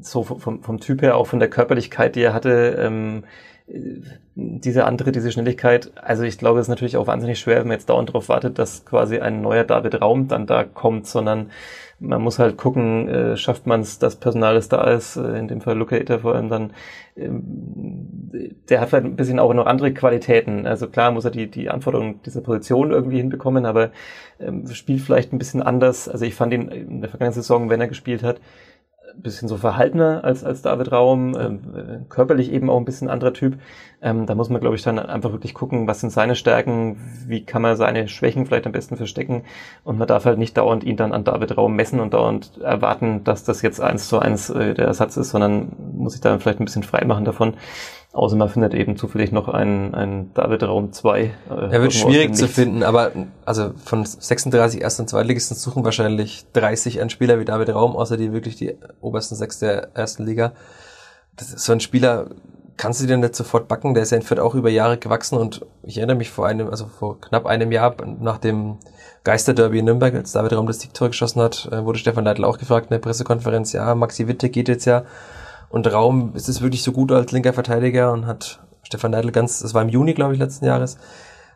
so 0.00 0.22
vom, 0.22 0.62
vom 0.62 0.80
Typ 0.80 1.00
her, 1.00 1.16
auch 1.16 1.26
von 1.26 1.38
der 1.38 1.48
Körperlichkeit, 1.48 2.16
die 2.16 2.22
er 2.22 2.34
hatte, 2.34 2.76
ähm, 2.78 3.24
diese 4.34 4.84
andere, 4.84 5.10
diese 5.10 5.32
Schnelligkeit, 5.32 5.90
also 5.96 6.22
ich 6.22 6.38
glaube, 6.38 6.60
es 6.60 6.66
ist 6.66 6.70
natürlich 6.70 6.96
auch 6.96 7.06
wahnsinnig 7.06 7.40
schwer, 7.40 7.60
wenn 7.60 7.68
man 7.68 7.76
jetzt 7.76 7.88
dauernd 7.88 8.10
darauf 8.10 8.28
wartet, 8.28 8.58
dass 8.58 8.84
quasi 8.84 9.18
ein 9.18 9.40
neuer 9.40 9.64
David 9.64 10.00
Raum 10.00 10.28
dann 10.28 10.46
da 10.46 10.62
kommt, 10.62 11.06
sondern 11.06 11.50
man 11.98 12.20
muss 12.20 12.38
halt 12.38 12.58
gucken, 12.58 13.08
äh, 13.08 13.36
schafft 13.36 13.66
man 13.66 13.80
es, 13.80 13.98
das 13.98 14.16
Personal, 14.16 14.54
das 14.54 14.68
da 14.68 14.84
ist, 14.90 15.16
äh, 15.16 15.38
in 15.38 15.48
dem 15.48 15.60
Fall 15.60 15.76
Locator 15.76 16.18
vor 16.18 16.34
allem 16.34 16.48
dann, 16.48 16.72
ähm, 17.16 18.30
der 18.68 18.80
hat 18.80 18.90
vielleicht 18.90 19.06
ein 19.06 19.16
bisschen 19.16 19.38
auch 19.38 19.54
noch 19.54 19.66
andere 19.66 19.94
Qualitäten. 19.94 20.66
Also 20.66 20.88
klar 20.88 21.10
muss 21.10 21.24
er 21.24 21.30
die, 21.30 21.50
die 21.50 21.70
Anforderungen 21.70 22.20
dieser 22.24 22.42
Position 22.42 22.90
irgendwie 22.90 23.16
hinbekommen, 23.16 23.64
aber 23.64 23.90
ähm, 24.40 24.66
spielt 24.68 25.00
vielleicht 25.00 25.32
ein 25.32 25.38
bisschen 25.38 25.62
anders. 25.62 26.08
Also 26.08 26.24
ich 26.26 26.34
fand 26.34 26.52
ihn 26.52 26.68
in 26.68 27.00
der 27.00 27.10
vergangenen 27.10 27.34
Saison, 27.34 27.70
wenn 27.70 27.80
er 27.80 27.88
gespielt 27.88 28.22
hat, 28.22 28.40
bisschen 29.22 29.48
so 29.48 29.56
verhaltener 29.56 30.24
als, 30.24 30.44
als 30.44 30.62
David 30.62 30.92
Raum, 30.92 31.36
ähm, 31.38 31.60
äh, 31.74 31.98
körperlich 32.08 32.52
eben 32.52 32.70
auch 32.70 32.78
ein 32.78 32.84
bisschen 32.84 33.08
anderer 33.08 33.32
Typ. 33.32 33.58
Ähm, 34.02 34.26
da 34.26 34.34
muss 34.34 34.50
man, 34.50 34.60
glaube 34.60 34.76
ich, 34.76 34.82
dann 34.82 34.98
einfach 34.98 35.32
wirklich 35.32 35.54
gucken, 35.54 35.86
was 35.86 36.00
sind 36.00 36.10
seine 36.10 36.36
Stärken, 36.36 36.98
wie 37.26 37.44
kann 37.44 37.62
man 37.62 37.76
seine 37.76 38.08
Schwächen 38.08 38.46
vielleicht 38.46 38.66
am 38.66 38.72
besten 38.72 38.96
verstecken. 38.96 39.44
Und 39.84 39.98
man 39.98 40.06
darf 40.06 40.24
halt 40.24 40.38
nicht 40.38 40.56
dauernd 40.56 40.84
ihn 40.84 40.96
dann 40.96 41.12
an 41.12 41.24
David 41.24 41.56
Raum 41.56 41.76
messen 41.76 42.00
und 42.00 42.14
dauernd 42.14 42.58
erwarten, 42.60 43.24
dass 43.24 43.44
das 43.44 43.62
jetzt 43.62 43.80
eins 43.80 44.08
zu 44.08 44.18
eins 44.18 44.50
äh, 44.50 44.74
der 44.74 44.86
Ersatz 44.86 45.16
ist, 45.16 45.30
sondern 45.30 45.72
muss 45.96 46.12
sich 46.12 46.20
da 46.20 46.38
vielleicht 46.38 46.60
ein 46.60 46.64
bisschen 46.66 46.82
frei 46.82 47.04
machen 47.04 47.24
davon. 47.24 47.54
Außer 48.16 48.34
man 48.34 48.48
findet 48.48 48.72
eben 48.72 48.96
zufällig 48.96 49.30
noch 49.30 49.46
einen, 49.46 49.94
einen 49.94 50.32
David 50.32 50.62
Raum 50.62 50.90
2. 50.90 51.20
Äh, 51.20 51.30
er 51.50 51.82
wird 51.82 51.92
schwierig 51.92 52.34
zu 52.34 52.48
finden, 52.48 52.82
aber 52.82 53.12
also 53.44 53.72
von 53.84 54.06
36 54.06 54.80
Erst- 54.80 55.00
und 55.00 55.10
Zweitligisten 55.10 55.54
suchen 55.54 55.84
wahrscheinlich 55.84 56.46
30 56.54 57.02
einen 57.02 57.10
Spieler 57.10 57.38
wie 57.38 57.44
David 57.44 57.74
Raum, 57.74 57.94
außer 57.94 58.16
die 58.16 58.32
wirklich 58.32 58.56
die 58.56 58.74
obersten 59.02 59.34
sechs 59.34 59.58
der 59.58 59.94
ersten 59.94 60.24
Liga. 60.24 60.52
Das 61.36 61.52
ist 61.52 61.66
so 61.66 61.72
ein 61.72 61.80
Spieler, 61.80 62.28
kannst 62.78 63.02
du 63.02 63.06
dir 63.06 63.18
nicht 63.18 63.36
sofort 63.36 63.68
backen, 63.68 63.92
der 63.92 64.04
ist 64.04 64.12
ja 64.12 64.16
in 64.16 64.22
Fürth 64.22 64.40
auch 64.40 64.54
über 64.54 64.70
Jahre 64.70 64.96
gewachsen 64.96 65.36
und 65.36 65.66
ich 65.82 65.98
erinnere 65.98 66.16
mich 66.16 66.30
vor 66.30 66.46
einem, 66.46 66.70
also 66.70 66.86
vor 66.86 67.20
knapp 67.20 67.44
einem 67.44 67.70
Jahr 67.70 67.96
nach 68.18 68.38
dem 68.38 68.78
Geisterderby 69.24 69.80
in 69.80 69.84
Nürnberg, 69.84 70.14
als 70.14 70.32
David 70.32 70.54
Raum 70.54 70.66
das 70.66 70.80
Siegtor 70.80 71.08
geschossen 71.08 71.42
hat, 71.42 71.68
äh, 71.70 71.84
wurde 71.84 71.98
Stefan 71.98 72.24
Leitl 72.24 72.44
auch 72.44 72.56
gefragt 72.56 72.86
in 72.86 72.94
der 72.94 72.98
Pressekonferenz, 72.98 73.74
ja, 73.74 73.94
Maxi 73.94 74.26
Witte 74.26 74.48
geht 74.48 74.68
jetzt 74.68 74.86
ja 74.86 75.04
und 75.68 75.92
Raum 75.92 76.32
ist 76.34 76.48
es 76.48 76.60
wirklich 76.60 76.82
so 76.82 76.92
gut 76.92 77.12
als 77.12 77.32
linker 77.32 77.52
Verteidiger 77.52 78.12
und 78.12 78.26
hat 78.26 78.60
Stefan 78.82 79.10
Neidl 79.10 79.32
ganz, 79.32 79.60
das 79.60 79.74
war 79.74 79.82
im 79.82 79.88
Juni, 79.88 80.14
glaube 80.14 80.32
ich, 80.32 80.38
letzten 80.38 80.64
Jahres, 80.64 80.96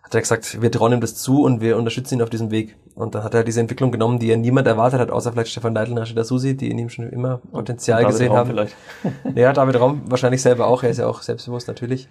hat 0.02 0.14
er 0.14 0.20
gesagt, 0.20 0.60
wir 0.60 0.72
trauen 0.72 0.92
ihm 0.92 1.00
das 1.00 1.14
zu 1.14 1.42
und 1.44 1.60
wir 1.60 1.76
unterstützen 1.76 2.14
ihn 2.14 2.22
auf 2.22 2.30
diesem 2.30 2.50
Weg. 2.50 2.76
Und 2.96 3.14
dann 3.14 3.22
hat 3.22 3.34
er 3.34 3.44
diese 3.44 3.60
Entwicklung 3.60 3.92
genommen, 3.92 4.18
die 4.18 4.30
er 4.30 4.36
niemand 4.36 4.66
erwartet 4.66 4.98
hat, 4.98 5.10
außer 5.10 5.32
vielleicht 5.32 5.52
Stefan 5.52 5.72
Neidl 5.72 5.92
und 5.92 5.98
Rashida 5.98 6.24
Susi, 6.24 6.56
die 6.56 6.70
in 6.70 6.78
ihm 6.78 6.88
schon 6.88 7.08
immer 7.08 7.38
Potenzial 7.52 8.04
gesehen 8.04 8.28
Raum 8.28 8.36
haben. 8.36 8.50
Vielleicht. 8.50 8.76
ja, 9.36 9.52
David 9.52 9.78
Raum 9.78 10.02
wahrscheinlich 10.06 10.42
selber 10.42 10.66
auch, 10.66 10.82
er 10.82 10.90
ist 10.90 10.98
ja 10.98 11.06
auch 11.06 11.22
selbstbewusst 11.22 11.68
natürlich. 11.68 12.08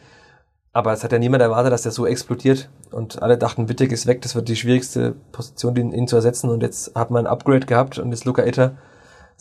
Aber 0.71 0.93
es 0.93 1.03
hat 1.03 1.11
ja 1.11 1.19
niemand 1.19 1.41
erwartet, 1.41 1.73
dass 1.73 1.81
der 1.81 1.91
so 1.91 2.05
explodiert. 2.05 2.69
Und 2.91 3.21
alle 3.21 3.37
dachten, 3.37 3.67
Wittig 3.69 3.91
ist 3.91 4.07
weg, 4.07 4.21
das 4.21 4.35
wird 4.35 4.47
die 4.47 4.55
schwierigste 4.55 5.15
Position, 5.31 5.75
ihn, 5.75 5.91
ihn 5.91 6.07
zu 6.07 6.15
ersetzen. 6.15 6.49
Und 6.49 6.61
jetzt 6.61 6.95
hat 6.95 7.11
man 7.11 7.25
ein 7.25 7.31
Upgrade 7.31 7.65
gehabt 7.65 7.97
und 7.97 8.11
jetzt 8.11 8.25
Luca 8.25 8.43
Itter. 8.43 8.77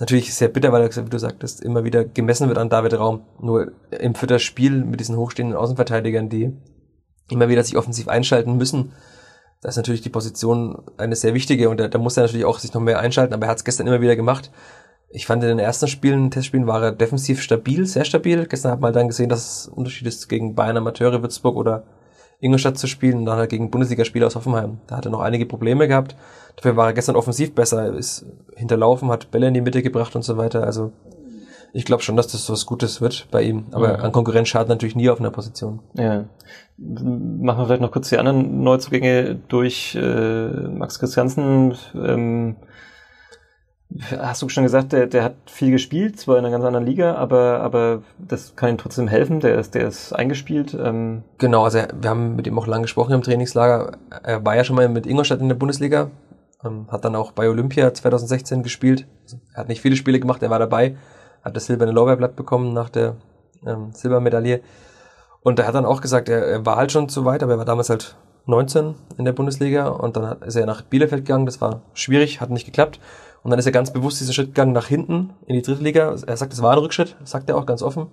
Natürlich 0.01 0.33
sehr 0.35 0.49
bitter, 0.49 0.73
weil 0.73 0.89
wie 0.89 1.11
du 1.11 1.19
sagtest, 1.19 1.61
immer 1.63 1.85
wieder 1.85 2.05
gemessen 2.05 2.49
wird 2.49 2.59
an 2.59 2.69
David 2.69 2.95
Raum. 2.95 3.23
Nur 3.41 3.73
im 3.91 4.15
vierten 4.15 4.39
Spiel 4.39 4.85
mit 4.85 5.01
diesen 5.01 5.17
hochstehenden 5.17 5.57
Außenverteidigern, 5.57 6.29
die 6.29 6.53
immer 7.31 7.49
wieder 7.49 7.65
sich 7.65 7.77
offensiv 7.77 8.09
einschalten 8.09 8.57
müssen, 8.57 8.93
da 9.61 9.69
ist 9.69 9.77
natürlich 9.77 10.03
die 10.03 10.09
Position 10.09 10.83
eine 10.99 11.17
sehr 11.17 11.35
wichtige 11.35 11.69
und 11.69 11.81
da, 11.81 11.89
da 11.89 11.99
muss 11.99 12.17
er 12.17 12.23
natürlich 12.23 12.47
auch 12.47 12.61
sich 12.61 12.73
noch 12.75 12.81
mehr 12.81 13.01
einschalten, 13.01 13.35
aber 13.35 13.47
er 13.47 13.51
hat 13.51 13.59
es 13.59 13.65
gestern 13.65 13.89
immer 13.89 14.01
wieder 14.01 14.15
gemacht. 14.15 14.53
Ich 15.11 15.27
fand 15.27 15.43
in 15.43 15.49
den 15.49 15.59
ersten 15.59 15.89
Spielen, 15.89 16.31
Testspielen 16.31 16.67
war 16.67 16.83
er 16.83 16.93
defensiv 16.93 17.43
stabil, 17.43 17.87
sehr 17.87 18.05
stabil. 18.05 18.47
Gestern 18.47 18.73
hat 18.73 18.81
man 18.81 18.93
dann 18.93 19.09
gesehen, 19.09 19.29
dass 19.29 19.63
es 19.63 19.69
Unterschied 19.69 20.07
ist, 20.07 20.29
gegen 20.29 20.55
Bayern 20.55 20.77
Amateure 20.77 21.23
Würzburg 21.23 21.57
oder 21.57 21.85
Ingolstadt 22.41 22.79
zu 22.79 22.87
spielen 22.87 23.19
und 23.19 23.25
dann 23.25 23.39
halt 23.39 23.51
gegen 23.51 23.71
Bundesligaspieler 23.71 24.27
aus 24.27 24.37
Hoffenheim. 24.37 24.79
Da 24.87 24.97
hat 24.97 25.07
er 25.07 25.11
noch 25.11 25.21
einige 25.21 25.47
Probleme 25.47 25.89
gehabt. 25.89 26.17
Dafür 26.57 26.77
war 26.77 26.87
er 26.87 26.93
gestern 26.93 27.17
offensiv 27.17 27.55
besser, 27.55 27.87
er 27.87 27.95
ist 27.95 28.27
hinterlaufen, 28.57 29.11
hat 29.11 29.31
Bälle 29.31 29.49
in 29.49 29.55
die 29.55 29.61
Mitte 29.61 29.83
gebracht 29.83 30.15
und 30.15 30.23
so 30.23 30.37
weiter. 30.37 30.65
Also 30.65 30.93
ich 31.73 31.85
glaube 31.85 32.03
schon, 32.03 32.17
dass 32.17 32.29
das 32.29 32.49
was 32.49 32.67
Gutes 32.67 33.01
wird 33.01 33.29
bei 33.31 33.43
ihm. 33.43 33.67
Aber 33.73 33.99
mhm. 33.99 34.05
an 34.05 34.13
Konkurrenz 34.13 34.49
schadet 34.49 34.69
natürlich 34.69 34.97
nie 34.97 35.11
auf 35.11 35.21
einer 35.21 35.31
Position. 35.31 35.81
Ja. 35.95 36.25
Machen 36.77 37.59
wir 37.59 37.67
vielleicht 37.67 37.83
noch 37.83 37.91
kurz 37.91 38.09
die 38.09 38.19
anderen 38.19 38.63
Neuzugänge 38.63 39.37
durch. 39.49 39.97
Äh, 39.97 40.49
Max 40.49 40.99
Christiansen, 40.99 41.77
ähm, 41.95 42.57
hast 44.19 44.43
du 44.43 44.49
schon 44.49 44.65
gesagt, 44.65 44.93
der, 44.93 45.07
der 45.07 45.25
hat 45.25 45.35
viel 45.47 45.71
gespielt, 45.71 46.21
zwar 46.21 46.39
in 46.39 46.45
einer 46.45 46.53
ganz 46.53 46.65
anderen 46.65 46.87
Liga, 46.87 47.15
aber, 47.15 47.61
aber 47.61 48.03
das 48.19 48.55
kann 48.55 48.71
ihm 48.71 48.79
trotzdem 48.79 49.09
helfen. 49.09 49.41
Der 49.41 49.59
ist, 49.59 49.75
der 49.75 49.89
ist 49.89 50.13
eingespielt. 50.13 50.75
Ähm. 50.75 51.23
Genau, 51.39 51.65
also 51.65 51.81
wir 52.01 52.11
haben 52.11 52.37
mit 52.37 52.47
ihm 52.47 52.59
auch 52.59 52.67
lange 52.67 52.83
gesprochen 52.83 53.13
im 53.13 53.23
Trainingslager. 53.23 53.93
Er 54.23 54.45
war 54.45 54.57
ja 54.57 54.65
schon 54.65 54.77
mal 54.77 54.89
mit 54.89 55.07
Ingolstadt 55.07 55.41
in 55.41 55.49
der 55.49 55.57
Bundesliga, 55.57 56.11
ähm, 56.65 56.87
hat 56.91 57.05
dann 57.05 57.17
auch 57.17 57.33
bei 57.33 57.49
Olympia 57.49 57.93
2016 57.93 58.63
gespielt. 58.63 59.07
Also 59.25 59.39
er 59.55 59.61
hat 59.61 59.69
nicht 59.69 59.81
viele 59.81 59.97
Spiele 59.97 60.21
gemacht, 60.21 60.43
er 60.43 60.51
war 60.51 60.59
dabei 60.59 60.97
hat 61.43 61.57
das 61.57 61.67
silberne 61.67 61.93
Lorbeerblatt 61.93 62.37
bekommen 62.37 62.73
nach 62.73 62.91
der 62.91 63.17
ähm, 63.67 63.93
Silbermedaille. 63.93 64.61
Und 65.43 65.59
er 65.59 65.67
hat 65.67 65.75
dann 65.75 65.87
auch 65.87 66.01
gesagt, 66.01 66.29
er, 66.29 66.45
er 66.47 66.67
war 66.67 66.77
halt 66.77 66.93
schon 66.93 67.09
zu 67.09 67.25
weit, 67.25 67.43
aber 67.43 67.53
er 67.53 67.59
war 67.59 67.65
damals 67.65 67.91
halt 67.91 68.17
19 68.47 68.95
in 69.19 69.25
der 69.25 69.33
Bundesliga 69.33 69.89
und 69.89 70.17
dann 70.17 70.41
ist 70.43 70.57
er 70.57 70.67
nach 70.67 70.83
Bielefeld 70.83 71.25
gegangen. 71.25 71.47
Das 71.47 71.61
war 71.61 71.83
schwierig, 71.95 72.41
hat 72.41 72.51
nicht 72.51 72.65
geklappt. 72.65 72.99
Und 73.43 73.51
dann 73.51 73.59
ist 73.59 73.67
er 73.67 73.73
ganz 73.73 73.93
bewusst 73.93 74.21
diesen 74.21 74.35
Schritt 74.35 74.49
gegangen 74.49 74.73
nach 74.73 74.87
hinten 74.87 75.31
in 75.47 75.55
die 75.55 75.63
dritte 75.63 75.83
Liga. 75.83 76.15
Er 76.27 76.37
sagt, 76.37 76.53
es 76.53 76.63
war 76.63 76.73
ein 76.73 76.79
Rückschritt, 76.79 77.17
sagt 77.25 77.49
er 77.49 77.57
auch 77.57 77.67
ganz 77.67 77.83
offen. 77.83 78.09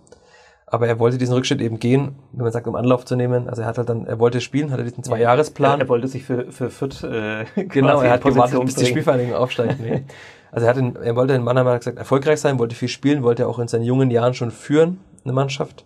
Aber 0.68 0.88
er 0.88 0.98
wollte 0.98 1.18
diesen 1.18 1.34
Rückschritt 1.34 1.62
eben 1.62 1.80
gehen, 1.80 2.16
wenn 2.32 2.44
man 2.44 2.52
sagt, 2.52 2.68
um 2.68 2.76
Anlauf 2.76 3.06
zu 3.06 3.16
nehmen. 3.16 3.48
Also 3.48 3.62
er 3.62 3.68
hat 3.68 3.78
halt 3.78 3.88
dann, 3.88 4.08
er 4.08 4.20
wollte 4.20 4.42
spielen, 4.42 4.72
hatte 4.72 4.84
diesen 4.84 5.04
Zwei-Jahres-Plan. 5.04 5.80
Er, 5.80 5.86
er, 5.86 5.90
wollte 5.90 6.08
sich 6.08 6.24
für, 6.24 6.52
für 6.52 6.70
Fürth, 6.70 7.04
äh, 7.04 7.46
genau, 7.56 8.02
er 8.02 8.12
hat 8.12 8.24
gewartet, 8.24 8.60
bis 8.66 8.76
die 8.76 8.86
Spielvereinigung 8.86 9.36
aufsteigt. 9.36 9.80
Nee. 9.80 10.04
Also 10.52 10.68
er, 10.68 10.70
hat 10.70 10.78
in, 10.78 10.96
er 10.96 11.18
wollte 11.18 11.34
in 11.34 11.44
Mannheim, 11.44 11.68
hat 11.68 11.82
gesagt, 11.82 11.98
erfolgreich 11.98 12.40
sein, 12.40 12.60
wollte 12.60 12.76
viel 12.76 12.88
spielen, 12.88 13.24
wollte 13.24 13.46
auch 13.46 13.60
in 13.60 13.68
seinen 13.68 13.84
jungen 13.84 14.10
Jahren 14.10 14.34
schon 14.34 14.52
führen, 14.52 15.02
eine 15.26 15.34
Mannschaft. 15.34 15.84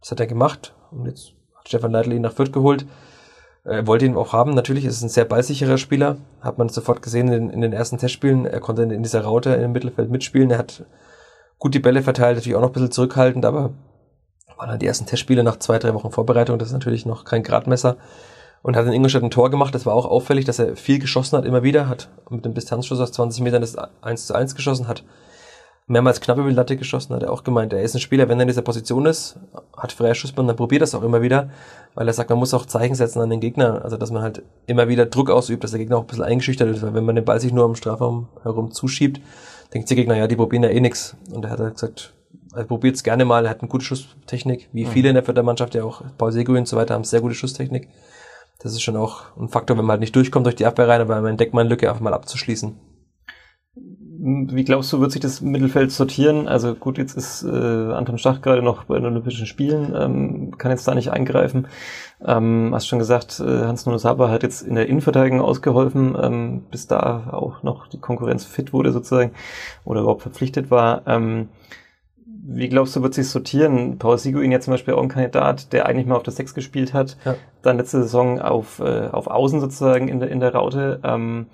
Das 0.00 0.12
hat 0.12 0.20
er 0.20 0.28
gemacht. 0.28 0.74
Und 0.92 1.06
jetzt 1.06 1.32
hat 1.56 1.66
Stefan 1.66 1.90
Leitl 1.90 2.12
ihn 2.12 2.22
nach 2.22 2.32
Fürth 2.32 2.52
geholt. 2.52 2.86
Er 3.64 3.86
wollte 3.86 4.06
ihn 4.06 4.16
auch 4.16 4.32
haben. 4.32 4.54
Natürlich 4.54 4.84
ist 4.84 4.96
es 4.96 5.02
ein 5.02 5.08
sehr 5.08 5.24
ballsicherer 5.24 5.78
Spieler. 5.78 6.16
Hat 6.40 6.58
man 6.58 6.68
sofort 6.68 7.02
gesehen 7.02 7.28
in, 7.32 7.50
in 7.50 7.60
den 7.60 7.72
ersten 7.72 7.98
Testspielen. 7.98 8.46
Er 8.46 8.60
konnte 8.60 8.82
in 8.82 9.02
dieser 9.02 9.22
Raute 9.22 9.50
im 9.50 9.72
Mittelfeld 9.72 10.10
mitspielen. 10.10 10.50
Er 10.50 10.58
hat 10.58 10.84
gut 11.58 11.74
die 11.74 11.78
Bälle 11.78 12.02
verteilt, 12.02 12.36
natürlich 12.36 12.56
auch 12.56 12.60
noch 12.60 12.70
ein 12.70 12.72
bisschen 12.72 12.90
zurückhaltend, 12.90 13.44
aber 13.44 13.72
waren 14.62 14.70
dann 14.70 14.78
die 14.78 14.86
ersten 14.86 15.06
Testspiele 15.06 15.42
nach 15.42 15.58
zwei, 15.58 15.78
drei 15.78 15.92
Wochen 15.92 16.12
Vorbereitung. 16.12 16.58
Das 16.58 16.68
ist 16.68 16.74
natürlich 16.74 17.04
noch 17.04 17.24
kein 17.24 17.42
Gradmesser 17.42 17.96
und 18.62 18.76
hat 18.76 18.86
in 18.86 18.92
Ingolstadt 18.92 19.24
ein 19.24 19.30
Tor 19.30 19.50
gemacht. 19.50 19.74
Das 19.74 19.86
war 19.86 19.94
auch 19.94 20.06
auffällig, 20.06 20.44
dass 20.44 20.60
er 20.60 20.76
viel 20.76 21.00
geschossen 21.00 21.36
hat, 21.36 21.44
immer 21.44 21.64
wieder, 21.64 21.88
hat 21.88 22.08
mit 22.30 22.44
dem 22.44 22.54
Distanzschuss 22.54 23.00
aus 23.00 23.12
20 23.12 23.42
Metern 23.42 23.60
das 23.60 23.76
1 23.76 24.26
zu 24.26 24.34
1 24.34 24.54
geschossen, 24.54 24.86
hat 24.86 25.02
mehrmals 25.86 26.20
knapp 26.20 26.38
über 26.38 26.48
die 26.48 26.54
Latte 26.54 26.76
geschossen, 26.76 27.14
hat 27.14 27.22
er 27.22 27.32
auch 27.32 27.44
gemeint. 27.44 27.72
Er 27.72 27.82
ist 27.82 27.94
ein 27.94 28.00
Spieler, 28.00 28.28
wenn 28.28 28.38
er 28.38 28.42
in 28.42 28.48
dieser 28.48 28.62
Position 28.62 29.06
ist, 29.06 29.38
hat 29.76 29.92
freie 29.92 30.14
Schussbahn, 30.14 30.46
dann 30.46 30.56
probiert 30.56 30.82
das 30.82 30.94
auch 30.94 31.02
immer 31.02 31.22
wieder, 31.22 31.50
weil 31.94 32.06
er 32.06 32.14
sagt, 32.14 32.30
man 32.30 32.38
muss 32.38 32.54
auch 32.54 32.66
Zeichen 32.66 32.94
setzen 32.94 33.20
an 33.20 33.30
den 33.30 33.40
Gegner, 33.40 33.84
also 33.84 33.96
dass 33.96 34.10
man 34.10 34.22
halt 34.22 34.42
immer 34.66 34.88
wieder 34.88 35.06
Druck 35.06 35.30
ausübt, 35.30 35.64
dass 35.64 35.72
der 35.72 35.80
Gegner 35.80 35.98
auch 35.98 36.02
ein 36.02 36.06
bisschen 36.06 36.24
eingeschüchtert 36.24 36.68
ist, 36.68 36.82
weil 36.82 36.94
wenn 36.94 37.04
man 37.04 37.16
den 37.16 37.24
Ball 37.24 37.40
sich 37.40 37.52
nur 37.52 37.64
am 37.64 37.74
Strafraum 37.74 38.28
herum 38.42 38.70
zuschiebt, 38.70 39.20
denkt 39.74 39.90
der 39.90 39.96
Gegner, 39.96 40.16
ja, 40.16 40.26
die 40.26 40.36
probieren 40.36 40.62
ja 40.62 40.70
eh 40.70 40.80
nix. 40.80 41.16
Und 41.32 41.44
er 41.44 41.50
hat 41.50 41.60
halt 41.60 41.74
gesagt, 41.74 42.14
er 42.54 42.64
probiert 42.64 42.96
es 42.96 43.02
gerne 43.02 43.24
mal, 43.24 43.44
er 43.44 43.50
hat 43.50 43.60
eine 43.60 43.68
gute 43.68 43.84
Schusstechnik, 43.84 44.68
wie 44.72 44.84
mhm. 44.84 44.90
viele 44.90 45.08
in 45.08 45.14
der 45.14 45.24
Viertermannschaft, 45.24 45.74
ja 45.74 45.84
auch 45.84 46.02
Paul 46.18 46.32
Seguin 46.32 46.58
und 46.58 46.68
so 46.68 46.76
weiter, 46.76 46.94
haben 46.94 47.04
sehr 47.04 47.20
gute 47.20 47.34
Schusstechnik. 47.34 47.88
Das 48.58 48.72
ist 48.72 48.82
schon 48.82 48.96
auch 48.96 49.36
ein 49.36 49.48
Faktor, 49.48 49.76
wenn 49.76 49.84
man 49.84 49.94
halt 49.94 50.00
nicht 50.00 50.14
durchkommt 50.14 50.46
durch 50.46 50.54
die 50.54 50.66
Abwehr 50.66 50.86
rein, 50.86 51.00
aber 51.00 51.20
man 51.20 51.32
entdeckt 51.32 51.54
mal 51.54 51.62
eine 51.62 51.70
Lücke 51.70 51.88
einfach 51.88 52.02
mal 52.02 52.14
abzuschließen. 52.14 52.78
Wie 54.24 54.62
glaubst 54.62 54.92
du, 54.92 55.00
wird 55.00 55.10
sich 55.10 55.20
das 55.20 55.40
Mittelfeld 55.40 55.90
sortieren? 55.90 56.46
Also 56.46 56.76
gut, 56.76 56.96
jetzt 56.96 57.16
ist 57.16 57.42
äh, 57.42 57.48
Anton 57.48 58.18
Stach 58.18 58.40
gerade 58.40 58.62
noch 58.62 58.84
bei 58.84 58.94
den 58.94 59.06
Olympischen 59.06 59.46
Spielen, 59.46 59.92
ähm, 59.98 60.56
kann 60.58 60.70
jetzt 60.70 60.86
da 60.86 60.94
nicht 60.94 61.10
eingreifen. 61.10 61.66
Ähm, 62.24 62.70
hast 62.72 62.86
schon 62.86 63.00
gesagt, 63.00 63.40
äh, 63.40 63.64
Hans-Nuno 63.64 63.98
Saber 63.98 64.30
hat 64.30 64.44
jetzt 64.44 64.62
in 64.62 64.76
der 64.76 64.86
Innenverteidigung 64.86 65.40
ausgeholfen, 65.40 66.16
ähm, 66.22 66.62
bis 66.70 66.86
da 66.86 67.30
auch 67.32 67.64
noch 67.64 67.88
die 67.88 67.98
Konkurrenz 67.98 68.44
fit 68.44 68.72
wurde 68.72 68.92
sozusagen 68.92 69.32
oder 69.84 70.02
überhaupt 70.02 70.22
verpflichtet 70.22 70.70
war. 70.70 71.02
Ähm, 71.08 71.48
wie 72.24 72.68
glaubst 72.68 72.94
du, 72.94 73.02
wird 73.02 73.14
sich 73.14 73.28
sortieren? 73.28 73.98
Paul 73.98 74.18
Siguin 74.18 74.52
jetzt 74.52 74.66
zum 74.66 74.74
Beispiel 74.74 74.94
auch 74.94 75.02
ein 75.02 75.08
Kandidat, 75.08 75.72
der 75.72 75.86
eigentlich 75.86 76.06
mal 76.06 76.14
auf 76.14 76.22
der 76.22 76.32
Sechs 76.32 76.54
gespielt 76.54 76.94
hat, 76.94 77.16
ja. 77.24 77.34
dann 77.62 77.76
letzte 77.76 78.02
Saison 78.02 78.40
auf, 78.40 78.78
äh, 78.78 79.08
auf 79.10 79.26
Außen 79.26 79.58
sozusagen 79.58 80.06
in 80.06 80.20
der, 80.20 80.30
in 80.30 80.38
der 80.38 80.54
Raute, 80.54 81.00
ähm, 81.02 81.46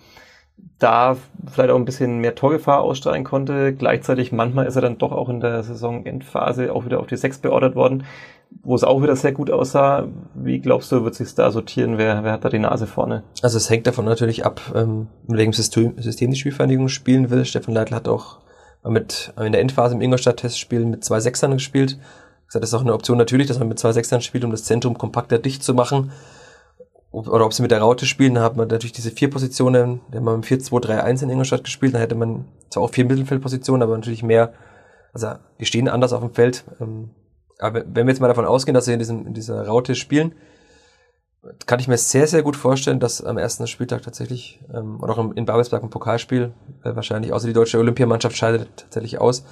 da 0.79 1.17
vielleicht 1.51 1.71
auch 1.71 1.77
ein 1.77 1.85
bisschen 1.85 2.19
mehr 2.19 2.35
Torgefahr 2.35 2.81
ausstrahlen 2.81 3.25
konnte. 3.25 3.75
Gleichzeitig 3.75 4.31
manchmal 4.31 4.67
ist 4.67 4.77
er 4.77 4.83
dann 4.83 4.99
doch 4.99 5.13
auch 5.13 5.29
in 5.29 5.41
der 5.41 5.63
Saisonendphase 5.63 6.73
auch 6.73 6.85
wieder 6.85 7.01
auf 7.01 7.07
die 7.07 7.17
Sechs 7.17 7.39
beordert 7.39 7.75
worden, 7.75 8.05
wo 8.63 8.75
es 8.75 8.85
auch 8.85 9.03
wieder 9.03 9.17
sehr 9.17 9.33
gut 9.33 9.51
aussah. 9.51 10.07
Wie 10.35 10.61
glaubst 10.61 10.93
du, 10.93 11.05
wird 11.05 11.17
sich 11.17 11.35
da 11.35 11.51
sortieren? 11.51 11.99
Wer, 11.99 12.23
wer 12.23 12.33
hat 12.33 12.45
da 12.45 12.49
die 12.49 12.61
Nase 12.61 12.87
vorne? 12.87 13.25
Also 13.43 13.57
es 13.57 13.69
hängt 13.71 13.89
davon 13.89 14.05
natürlich 14.05 14.47
ab, 14.47 14.61
ähm, 14.75 15.09
in 15.27 15.37
welchem 15.37 15.53
System, 15.53 16.01
System 16.01 16.31
die 16.31 16.37
Spielvereinigung 16.37 16.89
spielen 16.89 17.31
will. 17.31 17.45
Stefan 17.45 17.75
Leitl 17.75 17.95
hat 17.95 18.07
auch 18.09 18.39
mit, 18.85 19.33
in 19.37 19.53
der 19.53 19.61
Endphase 19.61 19.97
im 19.97 20.01
Ingolstadt-Testspiel 20.01 20.85
mit 20.85 21.05
zwei 21.05 21.19
Sechsern 21.19 21.53
gespielt. 21.53 21.99
Das 22.53 22.63
ist 22.63 22.75
auch 22.75 22.81
eine 22.81 22.95
Option 22.95 23.19
natürlich, 23.19 23.49
dass 23.49 23.59
man 23.59 23.69
mit 23.69 23.79
zwei 23.79 23.93
Sechsern 23.93 24.23
spielt, 24.23 24.45
um 24.45 24.53
das 24.53 24.65
Zentrum 24.65 24.97
kompakter 24.97 25.39
dicht 25.39 25.63
zu 25.63 25.75
machen. 25.75 26.13
Oder 27.11 27.47
ob 27.47 27.55
sie 27.55 27.63
mit 27.63 27.71
der 27.71 27.81
Raute 27.81 28.05
spielen, 28.05 28.35
dann 28.35 28.45
hat 28.45 28.57
man 28.57 28.69
natürlich 28.69 28.93
diese 28.93 29.11
vier 29.11 29.31
Positionen, 29.31 30.01
haben 30.13 30.25
wir 30.25 30.37
mit 30.37 30.47
4-2-3-1 30.47 31.23
in 31.23 31.31
Ingolstadt 31.31 31.65
gespielt, 31.65 31.95
dann 31.95 32.03
hätte 32.03 32.15
man 32.15 32.45
zwar 32.69 32.83
auch 32.83 32.91
vier 32.91 33.07
Mittelfeldpositionen, 33.07 33.83
aber 33.83 33.97
natürlich 33.97 34.23
mehr, 34.23 34.53
also 35.15 35.33
die 35.59 35.65
stehen 35.65 35.89
anders 35.89 36.13
auf 36.13 36.21
dem 36.21 36.35
Feld. 36.35 36.65
Ähm, 36.81 37.11
aber 37.59 37.83
wenn 37.87 38.07
wir 38.07 38.13
jetzt 38.13 38.21
mal 38.21 38.29
davon 38.29 38.45
ausgehen, 38.45 38.75
dass 38.75 38.85
sie 38.85 38.93
in, 38.93 38.99
diesem, 38.99 39.27
in 39.27 39.35
dieser 39.35 39.67
Raute 39.67 39.95
spielen, 39.95 40.35
kann 41.67 41.81
ich 41.81 41.89
mir 41.89 41.97
sehr, 41.97 42.27
sehr 42.27 42.43
gut 42.43 42.57
vorstellen, 42.57 43.01
dass 43.01 43.25
am 43.25 43.39
ersten 43.39 43.67
Spieltag 43.67 44.03
tatsächlich, 44.03 44.61
ähm, 44.73 45.01
oder 45.03 45.17
auch 45.17 45.33
in 45.33 45.47
Babelsberg 45.47 45.83
ein 45.83 45.91
Pokalspiel, 45.91 46.53
äh, 46.85 46.95
wahrscheinlich 46.95 47.33
außer 47.33 47.47
die 47.47 47.55
deutsche 47.55 47.79
Olympiamannschaft 47.79 48.37
scheidet 48.37 48.69
tatsächlich 48.77 49.19
aus. 49.19 49.45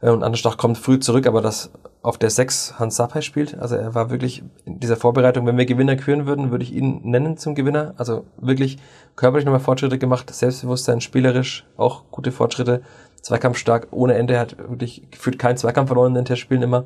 Äh, 0.00 0.10
und 0.10 0.22
Anderstach 0.22 0.56
kommt 0.56 0.78
früh 0.78 0.98
zurück, 1.00 1.26
aber 1.26 1.40
dass 1.40 1.70
auf 2.04 2.18
der 2.18 2.28
6 2.28 2.78
Hans 2.78 2.96
Sapai 2.96 3.22
spielt. 3.22 3.58
Also 3.58 3.76
er 3.76 3.94
war 3.94 4.10
wirklich 4.10 4.44
in 4.66 4.78
dieser 4.78 4.96
Vorbereitung, 4.96 5.46
wenn 5.46 5.56
wir 5.56 5.64
Gewinner 5.64 5.96
küren 5.96 6.26
würden, 6.26 6.50
würde 6.50 6.62
ich 6.62 6.72
ihn 6.72 7.00
nennen 7.02 7.38
zum 7.38 7.54
Gewinner. 7.54 7.94
Also 7.96 8.26
wirklich 8.36 8.78
körperlich 9.16 9.46
nochmal 9.46 9.60
Fortschritte 9.60 9.98
gemacht, 9.98 10.32
Selbstbewusstsein, 10.32 11.00
spielerisch 11.00 11.66
auch 11.76 12.04
gute 12.10 12.30
Fortschritte, 12.30 12.82
Zweikampf 13.22 13.56
stark 13.56 13.88
ohne 13.90 14.14
Ende, 14.14 14.34
er 14.34 14.40
hat 14.40 14.58
wirklich 14.58 15.10
gefühlt 15.10 15.38
keinen 15.38 15.56
Zweikampf 15.56 15.88
verloren 15.88 16.10
in 16.10 16.16
den 16.16 16.24
Testspielen 16.26 16.62
immer. 16.62 16.84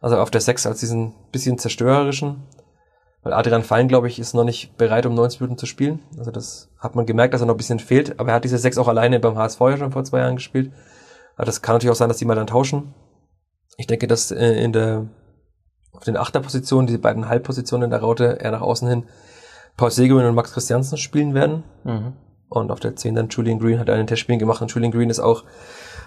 Also 0.00 0.18
auf 0.18 0.30
der 0.30 0.40
6 0.40 0.66
als 0.66 0.78
diesen 0.78 1.14
bisschen 1.32 1.58
zerstörerischen 1.58 2.44
weil 3.24 3.32
Adrian 3.32 3.62
Fein, 3.62 3.88
glaube 3.88 4.06
ich, 4.06 4.18
ist 4.18 4.34
noch 4.34 4.44
nicht 4.44 4.76
bereit, 4.76 5.06
um 5.06 5.14
90 5.14 5.40
Minuten 5.40 5.58
zu 5.58 5.64
spielen. 5.64 6.00
Also 6.18 6.30
das 6.30 6.68
hat 6.78 6.94
man 6.94 7.06
gemerkt, 7.06 7.32
dass 7.32 7.40
er 7.40 7.46
noch 7.46 7.54
ein 7.54 7.56
bisschen 7.56 7.78
fehlt. 7.78 8.20
Aber 8.20 8.28
er 8.28 8.34
hat 8.34 8.44
diese 8.44 8.58
sechs 8.58 8.76
auch 8.76 8.86
alleine 8.86 9.18
beim 9.18 9.36
HSV 9.38 9.60
ja 9.60 9.76
schon 9.78 9.92
vor 9.92 10.04
zwei 10.04 10.18
Jahren 10.18 10.36
gespielt. 10.36 10.70
Aber 11.36 11.46
das 11.46 11.62
kann 11.62 11.74
natürlich 11.74 11.90
auch 11.90 11.96
sein, 11.96 12.10
dass 12.10 12.18
die 12.18 12.26
mal 12.26 12.34
dann 12.34 12.46
tauschen. 12.46 12.92
Ich 13.76 13.86
denke, 13.86 14.06
dass 14.06 14.30
äh, 14.30 14.62
in 14.62 14.72
der 14.72 15.06
auf 15.94 16.04
den 16.04 16.16
Achterpositionen, 16.16 16.86
diese 16.86 16.98
beiden 16.98 17.28
Halbpositionen 17.28 17.84
in 17.84 17.90
der 17.90 18.00
Raute, 18.00 18.38
eher 18.40 18.50
nach 18.50 18.60
außen 18.60 18.88
hin, 18.88 19.04
Paul 19.76 19.90
Seguin 19.90 20.24
und 20.24 20.34
Max 20.34 20.52
Christiansen 20.52 20.98
spielen 20.98 21.34
werden. 21.34 21.62
Mhm. 21.84 22.12
Und 22.48 22.70
auf 22.70 22.80
der 22.80 22.94
10 22.94 23.14
dann 23.14 23.28
Julian 23.28 23.58
Green 23.58 23.78
hat 23.78 23.90
einen 23.90 24.06
Testspiel 24.06 24.38
gemacht. 24.38 24.62
Und 24.62 24.72
Julian 24.72 24.92
Green 24.92 25.10
ist 25.10 25.20
auch 25.20 25.44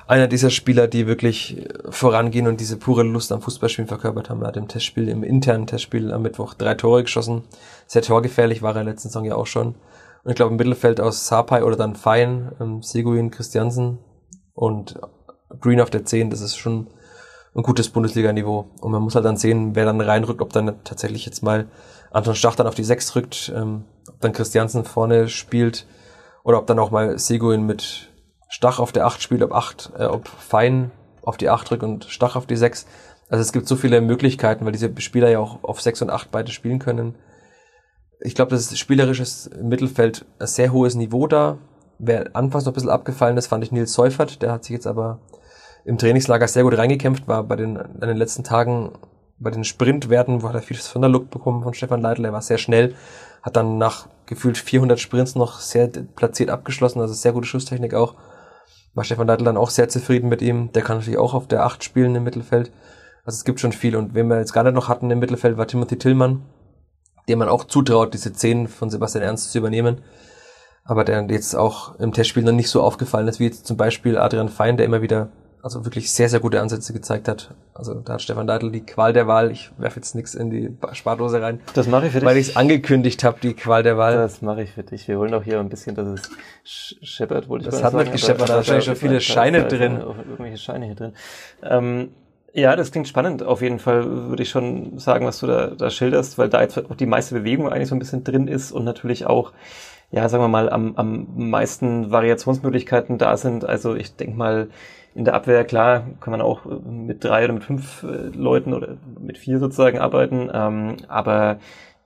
einer 0.08 0.28
dieser 0.28 0.50
Spieler, 0.50 0.88
die 0.88 1.08
wirklich 1.08 1.58
äh, 1.58 1.74
vorangehen 1.90 2.48
und 2.48 2.62
diese 2.62 2.78
pure 2.78 3.04
Lust 3.04 3.32
am 3.32 3.42
Fußballspielen 3.42 3.88
verkörpert 3.88 4.30
haben. 4.30 4.42
Er 4.42 4.50
hat 4.50 4.58
im 4.58 4.68
Testspiel, 4.68 5.10
im 5.10 5.24
internen 5.24 5.68
Testspiel 5.68 6.14
am 6.14 6.22
Mittwoch 6.22 6.54
drei 6.54 6.76
Tore 6.76 7.04
geschossen. 7.04 7.44
Sehr 7.88 8.02
torgefährlich 8.02 8.62
war 8.62 8.76
er 8.76 8.84
letzten 8.84 9.10
Saison 9.10 9.26
ja 9.26 9.36
auch 9.36 9.48
schon. 9.48 9.76
Und 10.24 10.32
ich 10.32 10.36
glaube 10.36 10.52
im 10.52 10.58
Mittelfeld 10.58 11.02
aus 11.02 11.28
Sapai 11.28 11.64
oder 11.64 11.76
dann 11.76 11.96
Fein, 11.96 12.52
ähm, 12.62 12.82
Seguin, 12.82 13.32
Christiansen 13.32 14.00
und 14.54 15.00
Green 15.60 15.82
auf 15.82 15.90
der 15.90 16.06
10, 16.06 16.30
das 16.30 16.42
ist 16.42 16.58
schon 16.58 16.88
ein 17.58 17.64
gutes 17.64 17.90
Bundesliga-Niveau. 17.90 18.68
Und 18.82 18.92
man 18.92 19.02
muss 19.02 19.16
halt 19.16 19.26
dann 19.26 19.36
sehen, 19.36 19.76
wer 19.76 19.86
dann 19.86 20.00
reinrückt, 20.00 20.42
ob 20.42 20.54
dann 20.54 20.76
tatsächlich 20.84 21.26
jetzt 21.26 21.42
mal 21.42 21.66
Anton 22.12 22.36
Stach 22.36 22.56
dann 22.56 22.68
auf 22.68 22.76
die 22.76 22.84
Sechs 22.84 23.16
rückt, 23.16 23.52
ähm, 23.56 23.84
ob 24.08 24.22
dann 24.22 24.32
Christiansen 24.32 24.86
vorne 24.86 25.28
spielt 25.28 25.88
oder 26.44 26.60
ob 26.60 26.68
dann 26.68 26.80
auch 26.80 26.92
mal 26.92 27.18
Seguin 27.18 27.66
mit 27.66 28.10
Stach 28.48 28.80
auf 28.80 28.92
der 28.92 29.06
Acht 29.06 29.22
spielt, 29.22 29.42
ob 29.42 29.52
acht, 29.52 29.92
äh, 29.98 30.06
ob 30.06 30.28
Fein 30.28 30.92
auf 31.24 31.36
die 31.36 31.50
Acht 31.50 31.70
rückt 31.72 31.84
und 31.84 32.06
Stach 32.06 32.36
auf 32.36 32.46
die 32.46 32.56
Sechs. 32.56 32.86
Also 33.28 33.42
es 33.42 33.52
gibt 33.52 33.68
so 33.68 33.76
viele 33.76 34.00
Möglichkeiten, 34.02 34.64
weil 34.64 34.72
diese 34.72 34.94
Spieler 35.02 35.30
ja 35.30 35.40
auch 35.40 35.64
auf 35.64 35.82
Sechs 35.82 36.02
und 36.02 36.12
Acht 36.12 36.32
beide 36.32 36.52
spielen 36.52 36.80
können. 36.80 37.16
Ich 38.22 38.36
glaube, 38.36 38.52
das 38.52 38.62
ist 38.62 38.78
spielerisches 38.78 39.50
Mittelfeld 39.62 40.26
ein 40.40 40.48
sehr 40.48 40.72
hohes 40.72 40.96
Niveau 40.96 41.28
da. 41.28 41.58
Wer 42.00 42.36
anfangs 42.36 42.66
noch 42.66 42.72
ein 42.72 42.76
bisschen 42.76 42.90
abgefallen 42.90 43.38
ist, 43.38 43.48
fand 43.48 43.64
ich 43.64 43.72
Nils 43.72 43.94
Seufert. 43.94 44.42
Der 44.42 44.52
hat 44.52 44.64
sich 44.64 44.74
jetzt 44.74 44.88
aber 44.88 45.20
im 45.88 45.98
Trainingslager 45.98 46.50
sehr 46.50 46.64
gut 46.64 46.78
reingekämpft, 46.78 47.30
war 47.30 47.44
bei 47.44 47.56
den, 47.56 47.78
an 47.78 48.02
den 48.02 48.18
letzten 48.18 48.44
Tagen 48.44 48.92
bei 49.40 49.52
den 49.52 49.64
Sprintwerten, 49.64 50.44
wo 50.44 50.50
hat 50.50 50.56
er 50.56 50.62
vieles 50.62 50.88
von 50.88 51.02
der 51.02 51.10
Look 51.10 51.30
bekommen 51.30 51.64
von 51.64 51.74
Stefan 51.74 52.02
Leitl. 52.02 52.26
Er 52.26 52.34
war 52.34 52.42
sehr 52.42 52.58
schnell, 52.58 52.94
hat 53.42 53.56
dann 53.56 53.78
nach 53.78 54.08
gefühlt 54.26 54.58
400 54.58 55.00
Sprints 55.00 55.36
noch 55.36 55.62
sehr 55.62 55.88
platziert 55.88 56.50
abgeschlossen, 56.50 57.00
also 57.00 57.14
sehr 57.14 57.32
gute 57.32 57.48
Schusstechnik 57.48 57.94
auch. 57.94 58.16
War 58.96 59.06
Stefan 59.06 59.28
Leitl 59.28 59.46
dann 59.46 59.56
auch 59.56 59.70
sehr 59.70 59.88
zufrieden 59.88 60.28
mit 60.28 60.42
ihm. 60.42 60.74
Der 60.74 60.82
kann 60.82 60.98
natürlich 60.98 61.20
auch 61.20 61.34
auf 61.34 61.48
der 61.48 61.64
8 61.64 61.82
spielen 61.82 62.16
im 62.16 62.24
Mittelfeld. 62.26 62.70
Also 63.24 63.38
es 63.38 63.46
gibt 63.46 63.62
schon 63.62 63.72
viel. 63.72 63.96
Und 63.96 64.14
wen 64.14 64.28
wir 64.28 64.40
jetzt 64.40 64.52
gar 64.52 64.66
nicht 64.66 64.74
noch 64.74 64.90
hatten 64.90 65.10
im 65.10 65.20
Mittelfeld 65.20 65.58
war 65.58 65.68
Timothy 65.68 65.98
Tillmann, 65.98 66.44
dem 67.30 67.40
man 67.40 67.48
auch 67.48 67.64
zutraut, 67.64 68.14
diese 68.14 68.34
10 68.34 68.68
von 68.68 68.90
Sebastian 68.90 69.24
Ernst 69.24 69.54
zu 69.54 69.58
übernehmen. 69.58 70.02
Aber 70.84 71.06
der 71.06 71.26
jetzt 71.30 71.56
auch 71.56 71.98
im 72.00 72.12
Testspiel 72.12 72.44
noch 72.44 72.52
nicht 72.52 72.70
so 72.70 72.82
aufgefallen 72.82 73.30
ist, 73.30 73.40
wie 73.40 73.46
jetzt 73.46 73.66
zum 73.66 73.78
Beispiel 73.78 74.18
Adrian 74.18 74.50
Fein, 74.50 74.76
der 74.76 74.86
immer 74.86 75.02
wieder 75.02 75.30
also 75.62 75.86
wirklich 75.86 76.12
sehr, 76.12 76.30
sehr 76.30 76.40
gute 76.40 76.62
Ansätze 76.62 76.94
gezeigt 76.94 77.28
hat. 77.28 77.54
Also 77.74 77.96
da 77.96 78.14
hat 78.14 78.22
Stefan 78.22 78.48
Deitel 78.48 78.72
die 78.72 78.86
Qual 78.86 79.14
der 79.14 79.28
Wahl. 79.28 79.52
Ich 79.52 79.72
werfe 79.78 79.98
jetzt 79.98 80.16
nichts 80.16 80.36
in 80.36 80.50
die 80.50 80.76
Spardose 80.94 81.42
rein. 81.42 81.60
Das 81.74 81.88
mache 81.88 82.08
ich 82.08 82.12
für 82.14 82.20
dich. 82.20 82.28
Weil 82.28 82.38
ich 82.38 82.50
es 82.50 82.56
angekündigt 82.56 83.24
habe, 83.24 83.38
die 83.42 83.54
Qual 83.54 83.84
der 83.84 83.98
Wahl. 83.98 84.16
Das 84.16 84.42
mache 84.42 84.64
ich 84.64 84.72
für 84.72 84.84
dich. 84.84 85.08
Wir 85.08 85.18
holen 85.18 85.34
auch 85.34 85.44
hier 85.44 85.60
ein 85.60 85.70
bisschen, 85.70 85.96
dass 85.96 86.08
es 86.08 86.96
scheppert, 87.02 87.50
wollte 87.50 87.66
ich 87.66 87.72
Das 87.72 87.84
hat 87.84 87.94
nicht 87.94 88.12
gescheppert, 88.12 88.50
da 88.50 88.56
wahrscheinlich 88.56 88.86
schon 88.86 88.96
viele 88.96 89.20
Scheine 89.20 89.66
drin. 89.68 90.00
Irgendwelche 90.00 90.58
Scheine 90.58 90.86
hier 90.86 90.96
drin. 90.96 91.14
Ähm, 91.64 92.10
ja, 92.54 92.76
das 92.76 92.92
klingt 92.92 93.08
spannend. 93.08 93.44
Auf 93.44 93.62
jeden 93.62 93.80
Fall 93.80 94.30
würde 94.30 94.42
ich 94.42 94.50
schon 94.50 94.98
sagen, 94.98 95.26
was 95.26 95.40
du 95.40 95.48
da, 95.48 95.68
da 95.68 95.90
schilderst, 95.90 96.38
weil 96.38 96.50
da 96.50 96.62
jetzt 96.62 96.78
auch 96.78 96.96
die 96.96 97.06
meiste 97.06 97.36
Bewegung 97.36 97.70
eigentlich 97.70 97.90
so 97.90 97.96
ein 97.96 98.00
bisschen 98.00 98.24
drin 98.24 98.48
ist 98.48 98.72
und 98.72 98.84
natürlich 98.84 99.28
auch 99.28 99.54
ja, 100.12 100.28
sagen 100.30 100.44
wir 100.44 100.48
mal, 100.48 100.70
am, 100.70 100.96
am 100.96 101.28
meisten 101.36 102.12
Variationsmöglichkeiten 102.12 103.18
da 103.18 103.38
sind. 103.38 103.66
Also 103.66 103.96
ich 103.96 104.16
denke 104.16 104.38
mal, 104.38 104.70
in 105.16 105.26
der 105.26 105.34
Abwehr, 105.34 105.66
klar, 105.66 106.04
kann 106.20 106.32
man 106.32 106.42
auch 106.42 106.62
mit 106.66 107.24
drei 107.24 107.44
oder 107.46 107.54
mit 107.54 107.64
fünf 107.64 108.04
äh, 108.04 108.30
Leuten 108.36 108.74
oder 108.74 108.98
mit 109.20 109.38
vier 109.38 109.60
sozusagen 109.60 109.98
arbeiten, 109.98 110.50
ähm, 110.54 110.98
aber 111.08 111.58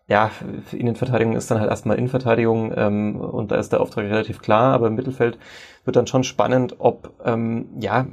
ja, 0.08 0.32
Innenverteidigung 0.72 1.36
ist 1.36 1.52
dann 1.52 1.60
halt 1.60 1.70
erstmal 1.70 1.98
Innenverteidigung 1.98 2.74
ähm, 2.76 3.16
und 3.20 3.52
da 3.52 3.58
ist 3.58 3.72
der 3.72 3.82
Auftrag 3.82 4.06
relativ 4.06 4.42
klar, 4.42 4.74
aber 4.74 4.88
im 4.88 4.96
Mittelfeld 4.96 5.38
wird 5.86 5.96
dann 5.96 6.08
schon 6.08 6.24
spannend, 6.24 6.76
ob 6.80 7.14
ähm, 7.26 7.68
ja 7.80 8.08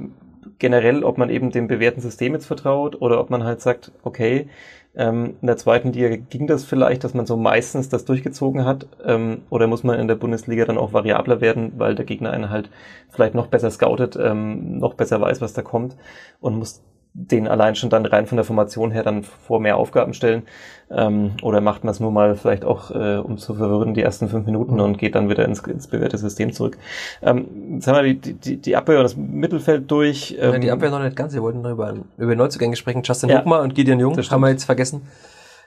generell, 0.59 1.03
ob 1.03 1.17
man 1.17 1.29
eben 1.29 1.51
dem 1.51 1.67
bewährten 1.67 2.01
System 2.01 2.33
jetzt 2.33 2.45
vertraut 2.45 3.01
oder 3.01 3.19
ob 3.19 3.29
man 3.29 3.43
halt 3.43 3.61
sagt, 3.61 3.91
okay, 4.03 4.49
ähm, 4.95 5.35
in 5.41 5.47
der 5.47 5.57
zweiten 5.57 5.93
Liga 5.93 6.15
ging 6.15 6.47
das 6.47 6.63
vielleicht, 6.63 7.03
dass 7.03 7.13
man 7.13 7.25
so 7.25 7.37
meistens 7.37 7.89
das 7.89 8.05
durchgezogen 8.05 8.65
hat, 8.65 8.87
ähm, 9.05 9.43
oder 9.49 9.67
muss 9.67 9.83
man 9.83 9.99
in 9.99 10.07
der 10.07 10.15
Bundesliga 10.15 10.65
dann 10.65 10.77
auch 10.77 10.93
variabler 10.93 11.41
werden, 11.41 11.73
weil 11.77 11.95
der 11.95 12.05
Gegner 12.05 12.31
einen 12.31 12.49
halt 12.49 12.69
vielleicht 13.09 13.35
noch 13.35 13.47
besser 13.47 13.69
scoutet, 13.71 14.17
ähm, 14.21 14.79
noch 14.79 14.95
besser 14.95 15.21
weiß, 15.21 15.41
was 15.41 15.53
da 15.53 15.61
kommt 15.61 15.95
und 16.41 16.57
muss 16.57 16.81
den 17.13 17.47
allein 17.47 17.75
schon 17.75 17.89
dann 17.89 18.05
rein 18.05 18.27
von 18.27 18.35
der 18.35 18.45
Formation 18.45 18.91
her 18.91 19.03
dann 19.03 19.23
vor 19.23 19.59
mehr 19.59 19.77
Aufgaben 19.77 20.13
stellen? 20.13 20.43
Ähm, 20.91 21.31
oder 21.41 21.61
macht 21.61 21.83
man 21.83 21.91
es 21.91 21.99
nur 21.99 22.11
mal 22.11 22.35
vielleicht 22.35 22.65
auch, 22.65 22.91
äh, 22.91 23.17
um 23.17 23.37
zu 23.37 23.55
verwirren, 23.55 23.93
die 23.93 24.01
ersten 24.01 24.27
fünf 24.27 24.45
Minuten 24.45 24.75
mhm. 24.75 24.81
und 24.81 24.97
geht 24.97 25.15
dann 25.15 25.29
wieder 25.29 25.45
ins, 25.45 25.59
ins 25.59 25.87
bewährte 25.87 26.17
System 26.17 26.51
zurück? 26.53 26.77
Ähm, 27.21 27.75
jetzt 27.75 27.87
haben 27.87 28.03
wir 28.03 28.13
die, 28.13 28.33
die, 28.33 28.57
die 28.57 28.75
Abwehr 28.75 28.97
und 28.97 29.03
das 29.03 29.15
Mittelfeld 29.15 29.89
durch. 29.91 30.37
Ähm, 30.39 30.53
ja, 30.53 30.59
die 30.59 30.71
Abwehr 30.71 30.89
noch 30.91 31.03
nicht 31.03 31.15
ganz. 31.15 31.33
Wir 31.33 31.41
wollten 31.41 31.61
noch 31.61 31.71
über, 31.71 31.95
über 32.17 32.35
Neuzugänge 32.35 32.75
sprechen. 32.75 33.03
Justin 33.03 33.29
ja, 33.29 33.39
Huckmer 33.39 33.61
und 33.61 33.75
Gideon 33.75 33.99
Jung 33.99 34.17
haben 34.17 34.41
wir 34.41 34.49
jetzt 34.49 34.65
vergessen. 34.65 35.01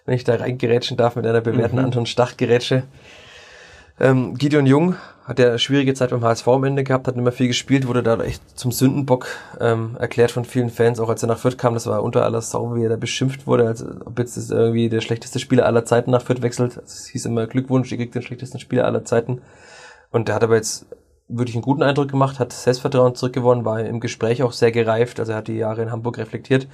Wenn 0.04 0.16
ich 0.16 0.24
da 0.24 0.34
reingerätschen 0.34 0.96
darf 0.96 1.14
mit 1.14 1.26
einer 1.26 1.40
bewährten 1.40 1.78
mhm. 1.78 1.84
Anton 1.84 2.06
Stach-Gerätsche. 2.06 2.82
Ähm, 4.02 4.34
Gideon 4.34 4.66
Jung 4.66 4.96
hat 5.22 5.38
ja 5.38 5.56
schwierige 5.58 5.94
Zeit 5.94 6.10
beim 6.10 6.24
HSV 6.24 6.48
am 6.48 6.64
Ende 6.64 6.82
gehabt, 6.82 7.06
hat 7.06 7.14
nicht 7.14 7.22
mehr 7.22 7.32
viel 7.32 7.46
gespielt, 7.46 7.86
wurde 7.86 8.02
da 8.02 8.20
echt 8.20 8.58
zum 8.58 8.72
Sündenbock 8.72 9.28
ähm, 9.60 9.96
erklärt 9.96 10.32
von 10.32 10.44
vielen 10.44 10.70
Fans, 10.70 10.98
auch 10.98 11.08
als 11.08 11.22
er 11.22 11.28
nach 11.28 11.38
Fürth 11.38 11.56
kam, 11.56 11.74
das 11.74 11.86
war 11.86 12.02
unter 12.02 12.24
aller 12.24 12.42
Sau, 12.42 12.74
wie 12.74 12.82
er 12.82 12.88
da 12.88 12.96
beschimpft 12.96 13.46
wurde, 13.46 13.68
als 13.68 13.84
ob 13.84 14.18
jetzt 14.18 14.36
das 14.36 14.50
irgendwie 14.50 14.88
der 14.88 15.02
schlechteste 15.02 15.38
Spieler 15.38 15.66
aller 15.66 15.84
Zeiten 15.84 16.10
nach 16.10 16.22
Fürth 16.22 16.42
wechselt. 16.42 16.78
Es 16.84 17.06
hieß 17.06 17.26
immer 17.26 17.46
Glückwunsch, 17.46 17.92
ihr 17.92 17.98
kriegt 17.98 18.16
den 18.16 18.22
schlechtesten 18.22 18.58
Spieler 18.58 18.86
aller 18.86 19.04
Zeiten. 19.04 19.40
Und 20.10 20.26
der 20.26 20.34
hat 20.34 20.42
aber 20.42 20.56
jetzt 20.56 20.86
wirklich 21.28 21.54
einen 21.54 21.62
guten 21.62 21.84
Eindruck 21.84 22.10
gemacht, 22.10 22.40
hat 22.40 22.52
Selbstvertrauen 22.52 23.14
zurückgewonnen, 23.14 23.64
war 23.64 23.78
im 23.78 24.00
Gespräch 24.00 24.42
auch 24.42 24.52
sehr 24.52 24.72
gereift, 24.72 25.20
also 25.20 25.30
er 25.30 25.38
hat 25.38 25.46
die 25.46 25.56
Jahre 25.56 25.80
in 25.80 25.92
Hamburg 25.92 26.18
reflektiert 26.18 26.66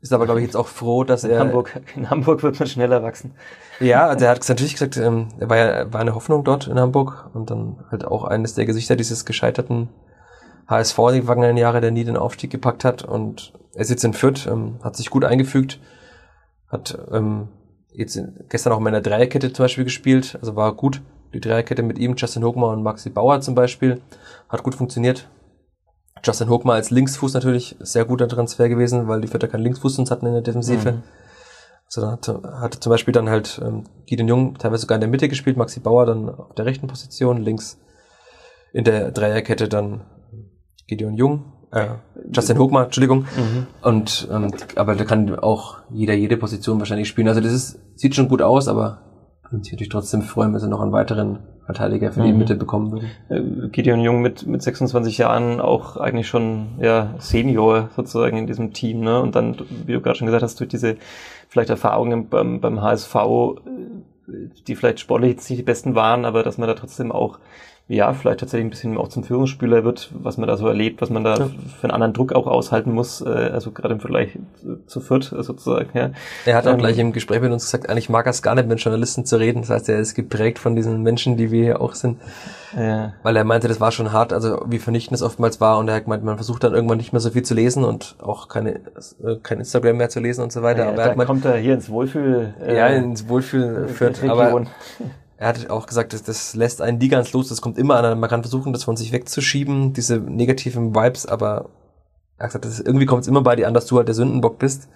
ist 0.00 0.12
aber, 0.12 0.24
glaube 0.24 0.40
ich, 0.40 0.46
jetzt 0.46 0.56
auch 0.56 0.66
froh, 0.66 1.04
dass 1.04 1.24
in 1.24 1.30
er. 1.30 1.40
Hamburg, 1.40 1.80
in 1.96 2.08
Hamburg 2.08 2.42
wird 2.42 2.58
man 2.58 2.68
schneller 2.68 3.02
wachsen. 3.02 3.34
Ja, 3.80 4.06
also 4.06 4.24
er 4.24 4.30
hat 4.32 4.48
natürlich 4.48 4.74
gesagt, 4.74 4.96
ähm, 4.96 5.28
er 5.38 5.48
war 5.50 5.56
ja 5.56 5.92
war 5.92 6.00
eine 6.00 6.14
Hoffnung 6.14 6.44
dort 6.44 6.66
in 6.68 6.78
Hamburg 6.78 7.30
und 7.34 7.50
dann 7.50 7.84
halt 7.90 8.04
auch 8.04 8.24
eines 8.24 8.54
der 8.54 8.66
Gesichter 8.66 8.96
dieses 8.96 9.24
gescheiterten 9.24 9.88
HSV 10.68 10.98
die 11.14 11.22
vergangenen 11.22 11.56
Jahre, 11.56 11.80
der 11.80 11.90
nie 11.90 12.04
den 12.04 12.16
Aufstieg 12.16 12.50
gepackt 12.50 12.84
hat. 12.84 13.02
Und 13.02 13.52
er 13.74 13.84
sitzt 13.84 14.04
in 14.04 14.14
Fürth, 14.14 14.46
ähm, 14.46 14.78
hat 14.82 14.96
sich 14.96 15.10
gut 15.10 15.24
eingefügt, 15.24 15.80
hat 16.68 16.96
ähm, 17.12 17.48
jetzt 17.92 18.16
in, 18.16 18.44
gestern 18.48 18.72
auch 18.72 18.78
in 18.78 18.84
meiner 18.84 19.00
Dreierkette 19.00 19.52
zum 19.52 19.64
Beispiel 19.64 19.84
gespielt, 19.84 20.38
also 20.40 20.56
war 20.56 20.74
gut. 20.74 21.02
Die 21.34 21.40
Dreierkette 21.40 21.82
mit 21.82 21.98
ihm, 21.98 22.14
Justin 22.16 22.44
Hogmar 22.44 22.70
und 22.70 22.82
Maxi 22.82 23.08
Bauer 23.08 23.40
zum 23.40 23.54
Beispiel, 23.54 24.00
hat 24.48 24.62
gut 24.62 24.74
funktioniert. 24.74 25.28
Justin 26.22 26.48
Hochmar 26.48 26.74
als 26.76 26.90
Linksfuß 26.90 27.34
natürlich 27.34 27.76
sehr 27.80 28.04
guter 28.04 28.28
Transfer 28.28 28.68
gewesen, 28.68 29.08
weil 29.08 29.20
die 29.20 29.28
Vierter 29.28 29.48
keinen 29.48 29.62
Linksfuß 29.62 29.96
sonst 29.96 30.10
hatten 30.10 30.26
in 30.26 30.32
der 30.32 30.42
Defensive. 30.42 30.92
Mhm. 30.92 31.02
Also 31.86 32.00
da 32.02 32.12
hatte, 32.12 32.42
hatte 32.60 32.80
zum 32.80 32.90
Beispiel 32.90 33.12
dann 33.12 33.28
halt 33.28 33.60
ähm, 33.64 33.84
Gideon 34.06 34.28
Jung 34.28 34.58
teilweise 34.58 34.82
sogar 34.82 34.96
in 34.96 35.00
der 35.00 35.10
Mitte 35.10 35.28
gespielt, 35.28 35.56
Maxi 35.56 35.80
Bauer 35.80 36.06
dann 36.06 36.28
auf 36.28 36.54
der 36.54 36.66
rechten 36.66 36.86
Position, 36.86 37.38
links 37.38 37.78
in 38.72 38.84
der 38.84 39.10
Dreierkette 39.10 39.68
dann 39.68 40.02
Gideon 40.86 41.14
Jung, 41.14 41.52
äh, 41.72 41.88
Justin 42.32 42.58
Hochmar, 42.58 42.84
Entschuldigung. 42.84 43.20
Mhm. 43.36 43.66
Und 43.82 44.28
ähm, 44.30 44.52
aber 44.76 44.94
da 44.94 45.04
kann 45.04 45.36
auch 45.38 45.78
jeder 45.90 46.14
jede 46.14 46.36
Position 46.36 46.78
wahrscheinlich 46.78 47.08
spielen. 47.08 47.28
Also 47.28 47.40
das 47.40 47.52
ist, 47.52 47.80
sieht 47.96 48.14
schon 48.14 48.28
gut 48.28 48.42
aus, 48.42 48.68
aber 48.68 49.02
würde 49.50 49.64
sich 49.64 49.72
natürlich 49.72 49.90
trotzdem 49.90 50.22
freuen, 50.22 50.52
wenn 50.52 50.60
sie 50.60 50.68
noch 50.68 50.80
einen 50.80 50.92
weiteren 50.92 51.40
Verteidiger 51.72 52.10
für 52.10 52.22
die 52.22 52.32
mhm. 52.32 52.38
Mitte 52.38 52.56
bekommen 52.56 52.92
würden. 52.92 53.10
Äh, 53.28 53.68
Gideon 53.68 54.00
Jung 54.00 54.22
mit, 54.22 54.46
mit 54.46 54.62
26 54.62 55.18
Jahren 55.18 55.60
auch 55.60 55.96
eigentlich 55.96 56.26
schon 56.28 56.68
ja, 56.80 57.14
Senior 57.18 57.90
sozusagen 57.94 58.36
in 58.36 58.46
diesem 58.46 58.72
Team. 58.72 59.00
Ne? 59.00 59.20
Und 59.20 59.36
dann, 59.36 59.56
wie 59.86 59.92
du 59.92 60.00
gerade 60.00 60.18
schon 60.18 60.26
gesagt 60.26 60.42
hast, 60.42 60.58
durch 60.58 60.68
diese 60.68 60.96
vielleicht 61.48 61.70
Erfahrungen 61.70 62.28
beim, 62.28 62.60
beim 62.60 62.82
HSV, 62.82 63.14
äh, 63.14 64.32
die 64.66 64.74
vielleicht 64.74 65.00
sportlich 65.00 65.32
jetzt 65.32 65.48
nicht 65.48 65.60
die 65.60 65.64
besten 65.64 65.94
waren, 65.94 66.24
aber 66.24 66.42
dass 66.42 66.58
man 66.58 66.68
da 66.68 66.74
trotzdem 66.74 67.12
auch 67.12 67.38
ja, 67.90 68.12
vielleicht 68.12 68.38
tatsächlich 68.38 68.66
ein 68.66 68.70
bisschen 68.70 68.96
auch 68.96 69.08
zum 69.08 69.24
Führungsspieler 69.24 69.82
wird, 69.82 70.10
was 70.12 70.36
man 70.36 70.46
da 70.46 70.56
so 70.56 70.68
erlebt, 70.68 71.02
was 71.02 71.10
man 71.10 71.24
da 71.24 71.36
ja. 71.36 71.46
für 71.46 71.84
einen 71.84 71.90
anderen 71.90 72.12
Druck 72.12 72.32
auch 72.32 72.46
aushalten 72.46 72.92
muss, 72.92 73.20
äh, 73.20 73.28
also 73.28 73.72
gerade 73.72 73.94
im 73.94 73.98
Vergleich 73.98 74.38
zu 74.86 75.00
Fürth 75.00 75.34
sozusagen. 75.36 75.90
Ja. 75.94 76.12
Er 76.46 76.54
hat 76.54 76.68
auch 76.68 76.74
ähm, 76.74 76.78
gleich 76.78 76.98
im 76.98 77.12
Gespräch 77.12 77.40
mit 77.40 77.50
uns 77.50 77.64
gesagt, 77.64 77.90
eigentlich 77.90 78.08
mag 78.08 78.26
er 78.26 78.30
es 78.30 78.42
gar 78.42 78.54
nicht, 78.54 78.68
mit 78.68 78.80
Journalisten 78.80 79.24
zu 79.24 79.40
reden. 79.40 79.62
Das 79.62 79.70
heißt, 79.70 79.88
er 79.88 79.98
ist 79.98 80.14
geprägt 80.14 80.60
von 80.60 80.76
diesen 80.76 81.02
Menschen, 81.02 81.36
die 81.36 81.50
wir 81.50 81.64
hier 81.64 81.80
auch 81.80 81.94
sind. 81.94 82.20
Ja. 82.78 83.14
Weil 83.24 83.34
er 83.34 83.42
meinte, 83.42 83.66
das 83.66 83.80
war 83.80 83.90
schon 83.90 84.12
hart, 84.12 84.32
also 84.32 84.64
wie 84.68 84.78
vernichtend 84.78 85.16
es 85.16 85.22
oftmals 85.22 85.60
war 85.60 85.78
und 85.78 85.88
er 85.88 85.96
hat 85.96 86.04
gemeint, 86.04 86.22
man 86.22 86.36
versucht 86.36 86.62
dann 86.62 86.74
irgendwann 86.74 86.98
nicht 86.98 87.12
mehr 87.12 87.18
so 87.18 87.30
viel 87.30 87.42
zu 87.42 87.54
lesen 87.54 87.82
und 87.82 88.14
auch 88.22 88.46
keine, 88.46 88.76
äh, 89.24 89.34
kein 89.42 89.58
Instagram 89.58 89.96
mehr 89.96 90.10
zu 90.10 90.20
lesen 90.20 90.44
und 90.44 90.52
so 90.52 90.62
weiter. 90.62 90.84
Ja, 90.84 90.90
aber 90.90 91.02
er 91.02 91.10
gemeint, 91.10 91.26
kommt 91.26 91.44
er 91.44 91.56
hier 91.56 91.74
ins 91.74 91.90
Wohlfühl. 91.90 92.54
Äh, 92.64 92.76
ja, 92.76 92.86
ins 92.86 93.28
Wohlfühl 93.28 93.88
Fürth. 93.88 94.22
Aber 94.28 94.64
er 95.40 95.48
hat 95.48 95.70
auch 95.70 95.86
gesagt, 95.86 96.12
das, 96.12 96.22
das 96.22 96.54
lässt 96.54 96.82
einen 96.82 96.98
nie 96.98 97.08
ganz 97.08 97.32
los, 97.32 97.48
das 97.48 97.62
kommt 97.62 97.78
immer 97.78 97.96
an. 97.96 98.20
Man 98.20 98.28
kann 98.28 98.42
versuchen, 98.42 98.74
das 98.74 98.84
von 98.84 98.98
sich 98.98 99.10
wegzuschieben, 99.10 99.94
diese 99.94 100.18
negativen 100.18 100.94
Vibes, 100.94 101.24
aber 101.24 101.70
er 102.36 102.44
hat 102.44 102.50
gesagt, 102.50 102.66
das, 102.66 102.78
irgendwie 102.78 103.06
kommt 103.06 103.22
es 103.22 103.28
immer 103.28 103.40
bei 103.40 103.56
dir 103.56 103.66
an, 103.66 103.72
dass 103.72 103.86
du 103.86 103.96
halt 103.96 104.06
der 104.06 104.14
Sündenbock 104.14 104.58
bist. 104.58 104.88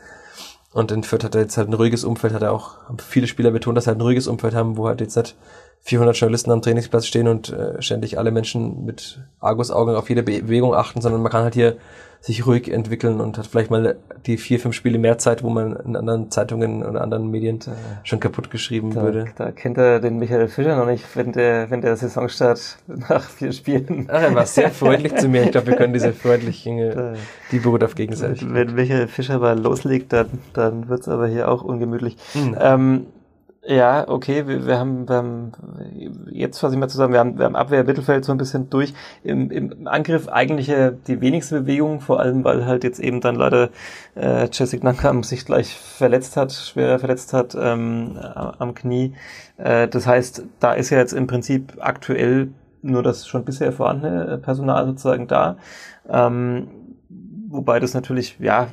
Und 0.74 0.92
in 0.92 1.02
Fürth 1.02 1.24
hat 1.24 1.34
er 1.34 1.40
jetzt 1.40 1.56
halt 1.56 1.70
ein 1.70 1.72
ruhiges 1.72 2.04
Umfeld, 2.04 2.34
hat 2.34 2.42
er 2.42 2.52
auch, 2.52 2.76
viele 2.98 3.26
Spieler 3.26 3.52
betont, 3.52 3.78
dass 3.78 3.86
er 3.86 3.92
halt 3.92 4.00
ein 4.00 4.02
ruhiges 4.02 4.26
Umfeld 4.26 4.54
haben, 4.54 4.76
wo 4.76 4.86
halt 4.86 5.00
jetzt 5.00 5.16
nicht 5.16 5.34
400 5.80 6.14
Journalisten 6.14 6.50
am 6.50 6.60
Trainingsplatz 6.60 7.06
stehen 7.06 7.26
und 7.26 7.48
äh, 7.48 7.80
ständig 7.80 8.18
alle 8.18 8.30
Menschen 8.30 8.84
mit 8.84 9.20
Argusaugen 9.40 9.96
auf 9.96 10.10
jede 10.10 10.22
Bewegung 10.22 10.74
achten, 10.74 11.00
sondern 11.00 11.22
man 11.22 11.32
kann 11.32 11.44
halt 11.44 11.54
hier 11.54 11.78
sich 12.24 12.46
ruhig 12.46 12.72
entwickeln 12.72 13.20
und 13.20 13.36
hat 13.36 13.46
vielleicht 13.46 13.70
mal 13.70 13.96
die 14.24 14.38
vier, 14.38 14.58
fünf 14.58 14.74
Spiele 14.74 14.98
mehr 14.98 15.18
Zeit, 15.18 15.42
wo 15.42 15.50
man 15.50 15.76
in 15.76 15.94
anderen 15.94 16.30
Zeitungen 16.30 16.82
oder 16.82 17.02
anderen 17.02 17.30
Medien 17.30 17.58
da, 17.58 17.72
schon 18.02 18.18
kaputt 18.18 18.50
geschrieben 18.50 18.94
da, 18.94 19.02
würde. 19.02 19.26
Da 19.36 19.52
kennt 19.52 19.76
er 19.76 20.00
den 20.00 20.18
Michael 20.18 20.48
Fischer 20.48 20.74
noch 20.74 20.86
nicht, 20.86 21.04
wenn 21.16 21.32
der, 21.32 21.70
wenn 21.70 21.82
der 21.82 21.96
Saisonstart 21.96 22.78
nach 22.86 23.28
vier 23.28 23.52
Spielen. 23.52 24.08
Ach, 24.10 24.22
er 24.22 24.34
war 24.34 24.46
sehr 24.46 24.70
freundlich 24.70 25.14
zu 25.16 25.28
mir. 25.28 25.42
Ich 25.42 25.50
glaube, 25.50 25.66
wir 25.66 25.76
können 25.76 25.92
diese 25.92 26.14
freundliche, 26.14 27.14
die 27.52 27.58
beruht 27.58 27.84
auf 27.84 27.94
gegenseitig. 27.94 28.46
Wenn 28.48 28.74
Michael 28.74 29.06
Fischer 29.06 29.38
mal 29.38 29.60
loslegt, 29.60 30.14
dann, 30.14 30.28
dann 30.54 30.88
wird's 30.88 31.08
aber 31.08 31.26
hier 31.26 31.50
auch 31.50 31.62
ungemütlich. 31.62 32.16
Mhm. 32.32 32.56
Ähm, 32.58 33.06
ja, 33.66 34.08
okay, 34.08 34.46
wir, 34.46 34.66
wir, 34.66 34.78
haben, 34.78 35.06
haben 35.08 35.52
jetzt 36.30 36.58
fasse 36.58 36.74
ich 36.74 36.80
mal 36.80 36.88
zusammen, 36.88 37.12
wir 37.12 37.20
haben, 37.20 37.38
wir 37.38 37.46
haben 37.46 37.56
Abwehr, 37.56 37.84
Mittelfeld 37.84 38.24
so 38.24 38.32
ein 38.32 38.38
bisschen 38.38 38.68
durch. 38.68 38.92
Im, 39.22 39.50
im 39.50 39.86
Angriff 39.86 40.28
eigentlich 40.28 40.72
die 41.06 41.20
wenigste 41.20 41.62
Bewegung, 41.62 42.00
vor 42.00 42.20
allem 42.20 42.44
weil 42.44 42.66
halt 42.66 42.84
jetzt 42.84 43.00
eben 43.00 43.20
dann 43.20 43.36
leider 43.36 43.70
äh, 44.16 44.48
Jessica 44.52 44.84
Nankam 44.84 45.22
sich 45.22 45.46
gleich 45.46 45.74
verletzt 45.74 46.36
hat, 46.36 46.52
schwerer 46.52 46.98
verletzt 46.98 47.32
hat 47.32 47.56
ähm, 47.58 48.18
am 48.18 48.74
Knie. 48.74 49.14
Äh, 49.56 49.88
das 49.88 50.06
heißt, 50.06 50.44
da 50.60 50.72
ist 50.74 50.90
ja 50.90 50.98
jetzt 50.98 51.12
im 51.12 51.26
Prinzip 51.26 51.74
aktuell 51.80 52.48
nur 52.82 53.02
das 53.02 53.26
schon 53.26 53.44
bisher 53.44 53.72
vorhandene 53.72 54.38
Personal 54.38 54.86
sozusagen 54.86 55.26
da. 55.26 55.56
Ähm, 56.08 56.68
wobei 57.48 57.80
das 57.80 57.94
natürlich, 57.94 58.36
ja, 58.40 58.68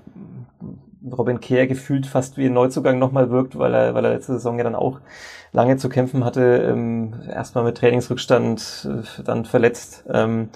Robin 1.10 1.40
Kehr 1.40 1.68
gefühlt 1.68 2.06
fast 2.06 2.38
wie 2.38 2.46
ein 2.46 2.54
Neuzugang 2.54 3.00
nochmal 3.00 3.30
wirkt, 3.30 3.58
weil 3.58 3.74
er, 3.74 3.94
weil 3.94 4.06
er 4.06 4.14
letzte 4.14 4.34
Saison 4.34 4.58
ja 4.58 4.64
dann 4.64 4.76
auch 4.76 5.00
lange 5.52 5.78
zu 5.78 5.90
kämpfen 5.90 6.24
hatte. 6.24 6.42
Ähm, 6.70 7.14
erstmal 7.28 7.64
mit 7.64 7.78
Trainingsrückstand, 7.78 8.88
äh, 8.90 9.24
dann 9.24 9.46
verletzt. 9.46 10.04
Ähm, 10.12 10.50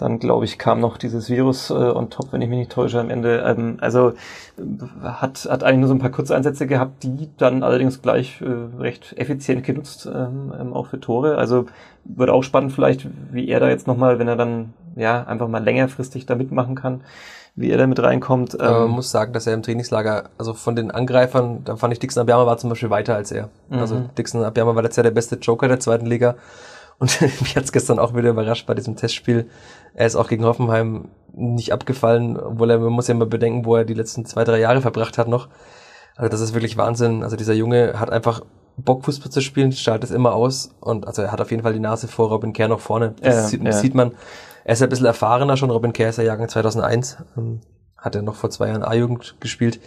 dann, 0.00 0.18
glaube 0.18 0.44
ich, 0.44 0.58
kam 0.58 0.80
noch 0.80 0.96
dieses 0.96 1.28
Virus 1.28 1.70
äh, 1.70 1.74
on 1.74 2.10
top, 2.10 2.32
wenn 2.32 2.40
ich 2.40 2.48
mich 2.48 2.58
nicht 2.58 2.72
täusche, 2.72 3.00
am 3.00 3.10
Ende. 3.10 3.44
Ähm, 3.46 3.76
also 3.80 4.10
äh, 4.10 5.04
hat, 5.04 5.46
hat 5.50 5.62
eigentlich 5.62 5.80
nur 5.80 5.88
so 5.88 5.94
ein 5.94 5.98
paar 5.98 6.10
Kurzeinsätze 6.10 6.66
gehabt, 6.66 7.02
die 7.02 7.28
dann 7.36 7.62
allerdings 7.62 8.00
gleich 8.00 8.40
äh, 8.40 8.80
recht 8.80 9.14
effizient 9.18 9.64
genutzt, 9.64 10.06
ähm, 10.06 10.52
ähm 10.58 10.72
auch 10.72 10.86
für 10.86 11.00
Tore. 11.00 11.36
Also 11.36 11.66
wird 12.04 12.30
auch 12.30 12.42
spannend 12.42 12.72
vielleicht, 12.72 13.06
wie 13.30 13.48
er 13.48 13.60
da 13.60 13.68
jetzt 13.68 13.86
nochmal, 13.86 14.18
wenn 14.18 14.28
er 14.28 14.36
dann 14.36 14.72
ja 14.96 15.24
einfach 15.24 15.48
mal 15.48 15.62
längerfristig 15.62 16.26
da 16.26 16.34
mitmachen 16.34 16.74
kann 16.74 17.02
wie 17.56 17.70
er 17.70 17.78
da 17.78 17.86
mit 17.86 18.02
reinkommt. 18.02 18.60
Aber 18.60 18.80
man 18.80 18.88
ähm, 18.88 18.94
muss 18.94 19.10
sagen, 19.10 19.32
dass 19.32 19.46
er 19.46 19.54
im 19.54 19.62
Trainingslager, 19.62 20.30
also 20.38 20.54
von 20.54 20.76
den 20.76 20.90
Angreifern, 20.90 21.62
da 21.64 21.76
fand 21.76 21.92
ich 21.92 21.98
Dixon 21.98 22.22
Abiyama 22.22 22.46
war 22.46 22.58
zum 22.58 22.70
Beispiel 22.70 22.90
weiter 22.90 23.14
als 23.16 23.32
er. 23.32 23.48
Mhm. 23.68 23.78
Also 23.78 24.02
Dixon 24.16 24.44
Abiyama 24.44 24.74
war 24.74 24.82
letztes 24.82 24.98
Jahr 24.98 25.04
der 25.04 25.10
beste 25.10 25.36
Joker 25.36 25.68
der 25.68 25.80
zweiten 25.80 26.06
Liga. 26.06 26.36
Und 27.00 27.20
mich 27.40 27.56
hat's 27.56 27.72
gestern 27.72 27.98
auch 27.98 28.14
wieder 28.14 28.30
überrascht 28.30 28.66
bei 28.66 28.74
diesem 28.74 28.94
Testspiel. 28.94 29.50
Er 29.94 30.06
ist 30.06 30.14
auch 30.14 30.28
gegen 30.28 30.44
Hoffenheim 30.44 31.08
nicht 31.32 31.72
abgefallen, 31.72 32.36
obwohl 32.38 32.70
er, 32.70 32.78
man 32.78 32.92
muss 32.92 33.08
ja 33.08 33.14
mal 33.14 33.26
bedenken, 33.26 33.64
wo 33.64 33.74
er 33.74 33.84
die 33.84 33.94
letzten 33.94 34.26
zwei, 34.26 34.44
drei 34.44 34.60
Jahre 34.60 34.80
verbracht 34.82 35.18
hat 35.18 35.26
noch. 35.26 35.48
Also 36.14 36.30
das 36.30 36.40
ist 36.40 36.54
wirklich 36.54 36.76
Wahnsinn. 36.76 37.24
Also 37.24 37.36
dieser 37.36 37.54
Junge 37.54 37.98
hat 37.98 38.10
einfach 38.10 38.42
Bock, 38.76 39.04
Fußball 39.04 39.32
zu 39.32 39.40
spielen, 39.40 39.72
strahlt 39.72 40.04
es 40.04 40.10
immer 40.10 40.34
aus 40.34 40.74
und 40.80 41.06
also 41.06 41.22
er 41.22 41.32
hat 41.32 41.40
auf 41.40 41.50
jeden 41.50 41.62
Fall 41.62 41.72
die 41.72 41.80
Nase 41.80 42.08
vor 42.08 42.28
Robin 42.28 42.52
Kerr 42.52 42.68
noch 42.68 42.80
vorne. 42.80 43.14
Das 43.20 43.34
ja, 43.34 43.42
sieht, 43.42 43.62
ja. 43.62 43.72
sieht 43.72 43.94
man. 43.94 44.12
Er 44.64 44.74
ist 44.74 44.82
ein 44.82 44.88
bisschen 44.88 45.06
erfahrener 45.06 45.56
schon. 45.56 45.70
Robin 45.70 45.92
Kerr 45.92 46.10
ist 46.10 46.18
ja 46.18 46.24
Jahrgang 46.24 46.48
2001. 46.48 47.18
Ähm, 47.36 47.60
hat 47.96 48.14
er 48.14 48.22
noch 48.22 48.34
vor 48.34 48.50
zwei 48.50 48.68
Jahren 48.68 48.82
A-Jugend 48.82 49.36
gespielt. 49.40 49.80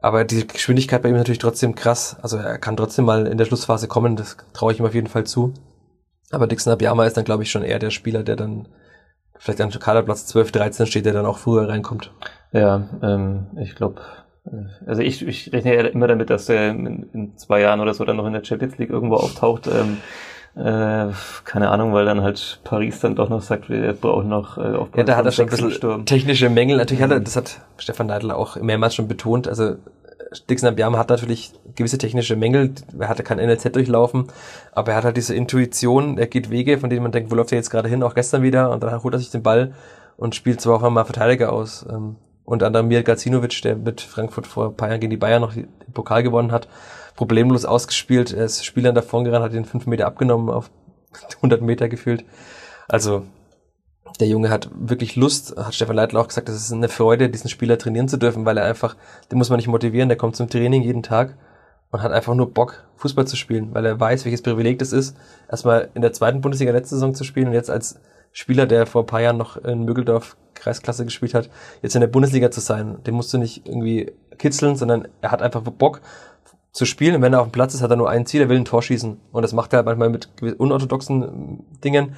Aber 0.00 0.24
die 0.24 0.46
Geschwindigkeit 0.46 1.02
bei 1.02 1.08
ihm 1.08 1.14
ist 1.14 1.20
natürlich 1.20 1.38
trotzdem 1.38 1.74
krass. 1.74 2.16
Also 2.22 2.36
er 2.36 2.58
kann 2.58 2.76
trotzdem 2.76 3.04
mal 3.04 3.26
in 3.26 3.38
der 3.38 3.44
Schlussphase 3.44 3.86
kommen. 3.86 4.16
Das 4.16 4.36
traue 4.52 4.72
ich 4.72 4.80
ihm 4.80 4.86
auf 4.86 4.94
jeden 4.94 5.06
Fall 5.06 5.24
zu. 5.24 5.54
Aber 6.32 6.46
Dixon 6.46 6.72
Abiyama 6.72 7.04
ist 7.04 7.16
dann, 7.16 7.24
glaube 7.24 7.42
ich, 7.42 7.50
schon 7.50 7.62
eher 7.62 7.78
der 7.78 7.90
Spieler, 7.90 8.22
der 8.22 8.36
dann 8.36 8.66
vielleicht 9.38 9.60
an 9.60 9.70
Kaderplatz 9.70 10.26
12, 10.26 10.50
13 10.52 10.86
steht, 10.86 11.04
der 11.04 11.12
dann 11.12 11.26
auch 11.26 11.38
früher 11.38 11.68
reinkommt. 11.68 12.10
Ja, 12.52 12.88
ähm, 13.02 13.46
ich 13.60 13.74
glaube, 13.74 14.00
äh, 14.46 14.86
also 14.86 15.02
ich, 15.02 15.26
ich 15.26 15.52
rechne 15.52 15.74
ja 15.74 15.82
immer 15.82 16.06
damit, 16.08 16.30
dass 16.30 16.46
der 16.46 16.70
in, 16.70 17.10
in, 17.12 17.36
zwei 17.36 17.60
Jahren 17.60 17.80
oder 17.80 17.92
so 17.94 18.04
dann 18.04 18.16
noch 18.16 18.26
in 18.26 18.32
der 18.32 18.44
Champions 18.44 18.78
League 18.78 18.90
irgendwo 18.90 19.16
auftaucht. 19.16 19.68
Ähm, 19.68 19.98
äh, 20.54 21.12
keine 21.44 21.70
Ahnung, 21.70 21.92
weil 21.92 22.04
dann 22.04 22.22
halt 22.22 22.60
Paris 22.64 23.00
dann 23.00 23.14
doch 23.14 23.28
noch 23.28 23.42
sagt, 23.42 23.68
wir 23.68 23.92
brauchen 23.94 24.28
noch 24.28 24.58
äh, 24.58 24.76
auf 24.76 24.88
Ja, 24.96 25.04
da 25.04 25.16
hat 25.16 25.26
er 25.26 25.32
schon 25.32 25.46
ein 25.46 25.50
bisschen 25.50 25.70
Sturm. 25.70 26.06
technische 26.06 26.48
Mängel. 26.48 26.76
Natürlich 26.76 27.02
hat 27.02 27.10
er, 27.10 27.20
das 27.20 27.36
hat 27.36 27.60
Stefan 27.78 28.06
Neidl 28.06 28.30
auch 28.30 28.56
mehrmals 28.56 28.94
schon 28.94 29.08
betont. 29.08 29.48
Also 29.48 29.76
Dixon 30.48 30.68
Abiyama 30.68 30.98
hat 30.98 31.10
natürlich 31.10 31.52
gewisse 31.74 31.98
technische 31.98 32.36
Mängel. 32.36 32.72
Er 32.98 33.08
hatte 33.08 33.22
kein 33.22 33.38
NLZ 33.38 33.74
durchlaufen, 33.74 34.28
aber 34.72 34.92
er 34.92 34.98
hat 34.98 35.04
halt 35.04 35.16
diese 35.16 35.34
Intuition. 35.34 36.18
Er 36.18 36.26
geht 36.26 36.50
Wege, 36.50 36.78
von 36.78 36.90
denen 36.90 37.02
man 37.02 37.12
denkt, 37.12 37.30
wo 37.30 37.34
läuft 37.34 37.52
er 37.52 37.58
jetzt 37.58 37.70
gerade 37.70 37.88
hin? 37.88 38.02
Auch 38.02 38.14
gestern 38.14 38.42
wieder 38.42 38.70
und 38.70 38.82
dann 38.82 39.02
holt 39.02 39.14
er 39.14 39.18
sich 39.18 39.30
den 39.30 39.42
Ball 39.42 39.74
und 40.16 40.34
spielt 40.34 40.60
zwar 40.60 40.76
auch 40.76 40.82
einmal 40.82 41.04
Verteidiger 41.04 41.52
aus. 41.52 41.86
Ähm, 41.88 42.16
und 42.44 42.62
anderem 42.62 42.88
Mir 42.88 43.02
Gacinovic, 43.02 43.62
der 43.62 43.76
mit 43.76 44.00
Frankfurt 44.00 44.46
vor 44.46 44.68
ein 44.68 44.76
paar 44.76 44.88
Jahren 44.88 45.00
gegen 45.00 45.10
die 45.10 45.16
Bayern 45.16 45.42
noch 45.42 45.54
den 45.54 45.68
Pokal 45.94 46.22
gewonnen 46.22 46.52
hat, 46.52 46.68
problemlos 47.14 47.64
ausgespielt. 47.64 48.32
Er 48.32 48.44
ist 48.44 48.64
Spielern 48.64 48.94
davon 48.94 49.24
gerannt, 49.24 49.44
hat 49.44 49.52
den 49.52 49.64
fünf 49.64 49.86
Meter 49.86 50.06
abgenommen 50.06 50.50
auf 50.50 50.70
100 51.36 51.62
Meter 51.62 51.88
gefühlt. 51.88 52.24
Also 52.88 53.22
der 54.22 54.30
Junge 54.30 54.50
hat 54.50 54.70
wirklich 54.72 55.16
Lust, 55.16 55.56
hat 55.56 55.74
Stefan 55.74 55.96
Leitl 55.96 56.16
auch 56.16 56.28
gesagt, 56.28 56.48
das 56.48 56.54
ist 56.54 56.72
eine 56.72 56.88
Freude, 56.88 57.28
diesen 57.28 57.50
Spieler 57.50 57.76
trainieren 57.76 58.06
zu 58.06 58.16
dürfen, 58.16 58.44
weil 58.44 58.56
er 58.56 58.64
einfach, 58.64 58.96
den 59.32 59.38
muss 59.38 59.50
man 59.50 59.56
nicht 59.56 59.66
motivieren, 59.66 60.08
der 60.08 60.16
kommt 60.16 60.36
zum 60.36 60.48
Training 60.48 60.82
jeden 60.82 61.02
Tag 61.02 61.36
und 61.90 62.02
hat 62.02 62.12
einfach 62.12 62.36
nur 62.36 62.54
Bock, 62.54 62.84
Fußball 62.98 63.26
zu 63.26 63.34
spielen, 63.34 63.74
weil 63.74 63.84
er 63.84 63.98
weiß, 63.98 64.24
welches 64.24 64.42
Privileg 64.42 64.78
das 64.78 64.92
ist, 64.92 65.16
erstmal 65.50 65.90
in 65.94 66.02
der 66.02 66.12
zweiten 66.12 66.40
Bundesliga 66.40 66.70
letzte 66.70 66.94
Saison 66.94 67.16
zu 67.16 67.24
spielen 67.24 67.48
und 67.48 67.54
jetzt 67.54 67.68
als 67.68 67.98
Spieler, 68.30 68.66
der 68.66 68.86
vor 68.86 69.02
ein 69.02 69.06
paar 69.06 69.20
Jahren 69.20 69.38
noch 69.38 69.56
in 69.56 69.84
Mögeldorf 69.84 70.36
Kreisklasse 70.54 71.04
gespielt 71.04 71.34
hat, 71.34 71.50
jetzt 71.82 71.96
in 71.96 72.00
der 72.00 72.06
Bundesliga 72.06 72.52
zu 72.52 72.60
sein. 72.60 73.02
Den 73.02 73.14
musst 73.14 73.34
du 73.34 73.38
nicht 73.38 73.66
irgendwie 73.66 74.12
kitzeln, 74.38 74.76
sondern 74.76 75.08
er 75.20 75.32
hat 75.32 75.42
einfach 75.42 75.62
Bock 75.62 76.00
zu 76.70 76.84
spielen. 76.84 77.16
Und 77.16 77.22
wenn 77.22 77.32
er 77.32 77.40
auf 77.40 77.48
dem 77.48 77.52
Platz 77.52 77.74
ist, 77.74 77.82
hat 77.82 77.90
er 77.90 77.96
nur 77.96 78.08
ein 78.08 78.24
Ziel, 78.24 78.42
er 78.42 78.48
will 78.48 78.56
ein 78.56 78.64
Tor 78.64 78.82
schießen. 78.82 79.18
Und 79.32 79.42
das 79.42 79.52
macht 79.52 79.72
er 79.72 79.78
halt 79.78 79.86
manchmal 79.86 80.10
mit 80.10 80.28
unorthodoxen 80.58 81.64
Dingen. 81.82 82.14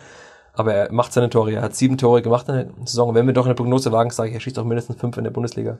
Aber 0.56 0.72
er 0.72 0.92
macht 0.92 1.12
seine 1.12 1.30
Tore. 1.30 1.52
Er 1.52 1.62
hat 1.62 1.74
sieben 1.74 1.98
Tore 1.98 2.22
gemacht 2.22 2.48
in 2.48 2.54
der 2.54 2.66
Saison. 2.84 3.14
Wenn 3.14 3.26
wir 3.26 3.34
doch 3.34 3.46
eine 3.46 3.54
Prognose 3.54 3.90
wagen, 3.92 4.10
sage 4.10 4.28
ich, 4.28 4.34
er 4.34 4.40
schießt 4.40 4.58
auch 4.58 4.64
mindestens 4.64 4.96
fünf 4.96 5.16
in 5.16 5.24
der 5.24 5.30
Bundesliga. 5.30 5.78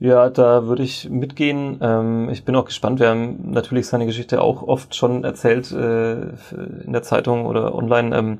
Ja, 0.00 0.28
da 0.28 0.66
würde 0.66 0.82
ich 0.82 1.08
mitgehen. 1.08 1.78
Ähm, 1.80 2.28
ich 2.28 2.44
bin 2.44 2.56
auch 2.56 2.64
gespannt. 2.64 2.98
Wir 2.98 3.10
haben 3.10 3.52
natürlich 3.52 3.86
seine 3.86 4.06
Geschichte 4.06 4.42
auch 4.42 4.62
oft 4.62 4.94
schon 4.96 5.22
erzählt 5.22 5.70
äh, 5.70 6.14
in 6.84 6.92
der 6.92 7.02
Zeitung 7.02 7.46
oder 7.46 7.74
online, 7.74 8.16
ähm, 8.16 8.38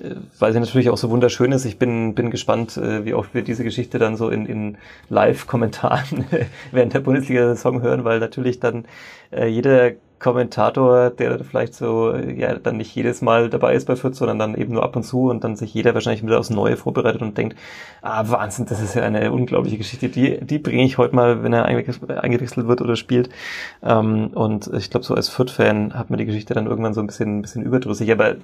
äh, 0.00 0.16
weil 0.38 0.52
sie 0.52 0.58
natürlich 0.58 0.90
auch 0.90 0.96
so 0.96 1.08
wunderschön 1.10 1.52
ist. 1.52 1.64
Ich 1.64 1.78
bin, 1.78 2.14
bin 2.16 2.30
gespannt, 2.30 2.76
äh, 2.76 3.04
wie 3.04 3.14
oft 3.14 3.34
wir 3.34 3.42
diese 3.42 3.62
Geschichte 3.62 3.98
dann 3.98 4.16
so 4.16 4.30
in, 4.30 4.46
in 4.46 4.78
Live-Kommentaren 5.08 6.24
während 6.72 6.94
der 6.94 7.00
Bundesliga-Saison 7.00 7.82
hören, 7.82 8.04
weil 8.04 8.18
natürlich 8.18 8.58
dann 8.58 8.84
jeder 9.30 9.92
Kommentator, 10.18 11.10
der 11.10 11.44
vielleicht 11.44 11.74
so, 11.74 12.14
ja, 12.14 12.54
dann 12.54 12.78
nicht 12.78 12.94
jedes 12.94 13.20
Mal 13.20 13.50
dabei 13.50 13.74
ist 13.74 13.86
bei 13.86 13.96
Fürth, 13.96 14.14
sondern 14.14 14.38
dann 14.38 14.54
eben 14.54 14.72
nur 14.72 14.82
ab 14.82 14.96
und 14.96 15.02
zu 15.02 15.28
und 15.28 15.44
dann 15.44 15.56
sich 15.56 15.74
jeder 15.74 15.92
wahrscheinlich 15.94 16.22
wieder 16.22 16.38
aufs 16.38 16.48
Neue 16.50 16.76
vorbereitet 16.76 17.20
und 17.20 17.36
denkt, 17.36 17.56
ah, 18.00 18.24
Wahnsinn, 18.28 18.66
das 18.66 18.80
ist 18.80 18.94
ja 18.94 19.02
eine 19.02 19.30
unglaubliche 19.30 19.76
Geschichte, 19.76 20.08
die, 20.08 20.40
die 20.40 20.58
bringe 20.58 20.84
ich 20.84 20.96
heute 20.96 21.14
mal, 21.14 21.42
wenn 21.42 21.52
er 21.52 21.66
eingewechselt 21.66 22.66
wird 22.66 22.80
oder 22.80 22.96
spielt. 22.96 23.28
Ähm, 23.82 24.28
und 24.28 24.70
ich 24.74 24.90
glaube, 24.90 25.04
so 25.04 25.14
als 25.14 25.28
Fürth-Fan 25.28 25.94
hat 25.94 26.08
man 26.08 26.18
die 26.18 26.26
Geschichte 26.26 26.54
dann 26.54 26.66
irgendwann 26.66 26.94
so 26.94 27.00
ein 27.00 27.06
bisschen, 27.06 27.38
ein 27.38 27.42
bisschen 27.42 27.62
überdrüssig, 27.62 28.10
aber 28.10 28.36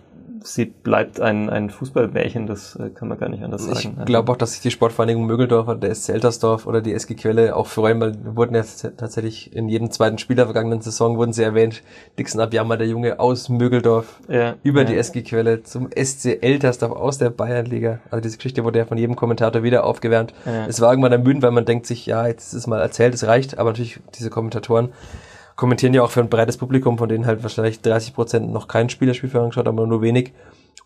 sie 0.44 0.66
bleibt 0.66 1.20
ein, 1.20 1.50
ein 1.50 1.70
Fußballmärchen, 1.70 2.46
das 2.46 2.76
äh, 2.76 2.90
kann 2.90 3.08
man 3.08 3.18
gar 3.18 3.28
nicht 3.28 3.42
anders 3.42 3.64
sagen. 3.64 3.96
Ich 3.98 4.04
glaube 4.04 4.32
auch, 4.32 4.36
dass 4.36 4.52
sich 4.52 4.60
die 4.60 4.70
Sportvereinigung 4.70 5.26
Mögeldorf 5.26 5.68
oder 5.68 5.78
der 5.78 5.94
SC 5.94 6.10
Eltersdorf 6.10 6.66
oder 6.66 6.80
die 6.80 6.92
SG 6.92 7.14
Quelle 7.14 7.56
auch 7.56 7.66
freuen, 7.66 8.00
weil 8.00 8.16
wurden 8.36 8.54
ja 8.54 8.62
tatsächlich 8.96 9.54
in 9.54 9.68
jedem 9.68 9.90
zweiten 9.90 10.18
Spiel 10.18 10.36
der 10.36 10.46
vergangenen 10.46 10.80
Saison 10.80 11.16
wurden 11.16 11.32
sie 11.32 11.42
erwähnt. 11.42 11.82
Dixon 12.18 12.40
Abjammer, 12.40 12.76
der 12.76 12.86
Junge 12.86 13.20
aus 13.20 13.48
Mögeldorf, 13.48 14.20
ja, 14.28 14.54
über 14.62 14.80
ja. 14.82 14.86
die 14.86 14.96
SG 14.96 15.22
Quelle 15.22 15.62
zum 15.62 15.88
SC 15.90 16.42
Eltersdorf 16.42 16.92
aus 16.92 17.18
der 17.18 17.30
Bayernliga. 17.30 18.00
Also 18.10 18.22
diese 18.22 18.36
Geschichte 18.36 18.64
wurde 18.64 18.80
ja 18.80 18.84
von 18.84 18.98
jedem 18.98 19.16
Kommentator 19.16 19.62
wieder 19.62 19.84
aufgewärmt. 19.84 20.34
Ja. 20.46 20.66
Es 20.66 20.80
war 20.80 20.90
irgendwann 20.90 21.12
ermüdend, 21.12 21.42
weil 21.42 21.52
man 21.52 21.64
denkt 21.64 21.86
sich, 21.86 22.06
ja, 22.06 22.26
jetzt 22.26 22.48
ist 22.48 22.60
es 22.60 22.66
mal 22.66 22.80
erzählt, 22.80 23.14
es 23.14 23.26
reicht, 23.26 23.58
aber 23.58 23.70
natürlich 23.70 24.00
diese 24.14 24.30
Kommentatoren 24.30 24.90
kommentieren 25.56 25.94
ja 25.94 26.02
auch 26.02 26.10
für 26.10 26.20
ein 26.20 26.28
breites 26.28 26.56
Publikum, 26.56 26.98
von 26.98 27.08
denen 27.08 27.26
halt 27.26 27.42
wahrscheinlich 27.42 27.80
30 27.80 28.14
Prozent 28.14 28.52
noch 28.52 28.68
kein 28.68 28.88
Spielerspiel 28.88 29.34
angeschaut, 29.36 29.68
aber 29.68 29.86
nur 29.86 30.02
wenig. 30.02 30.32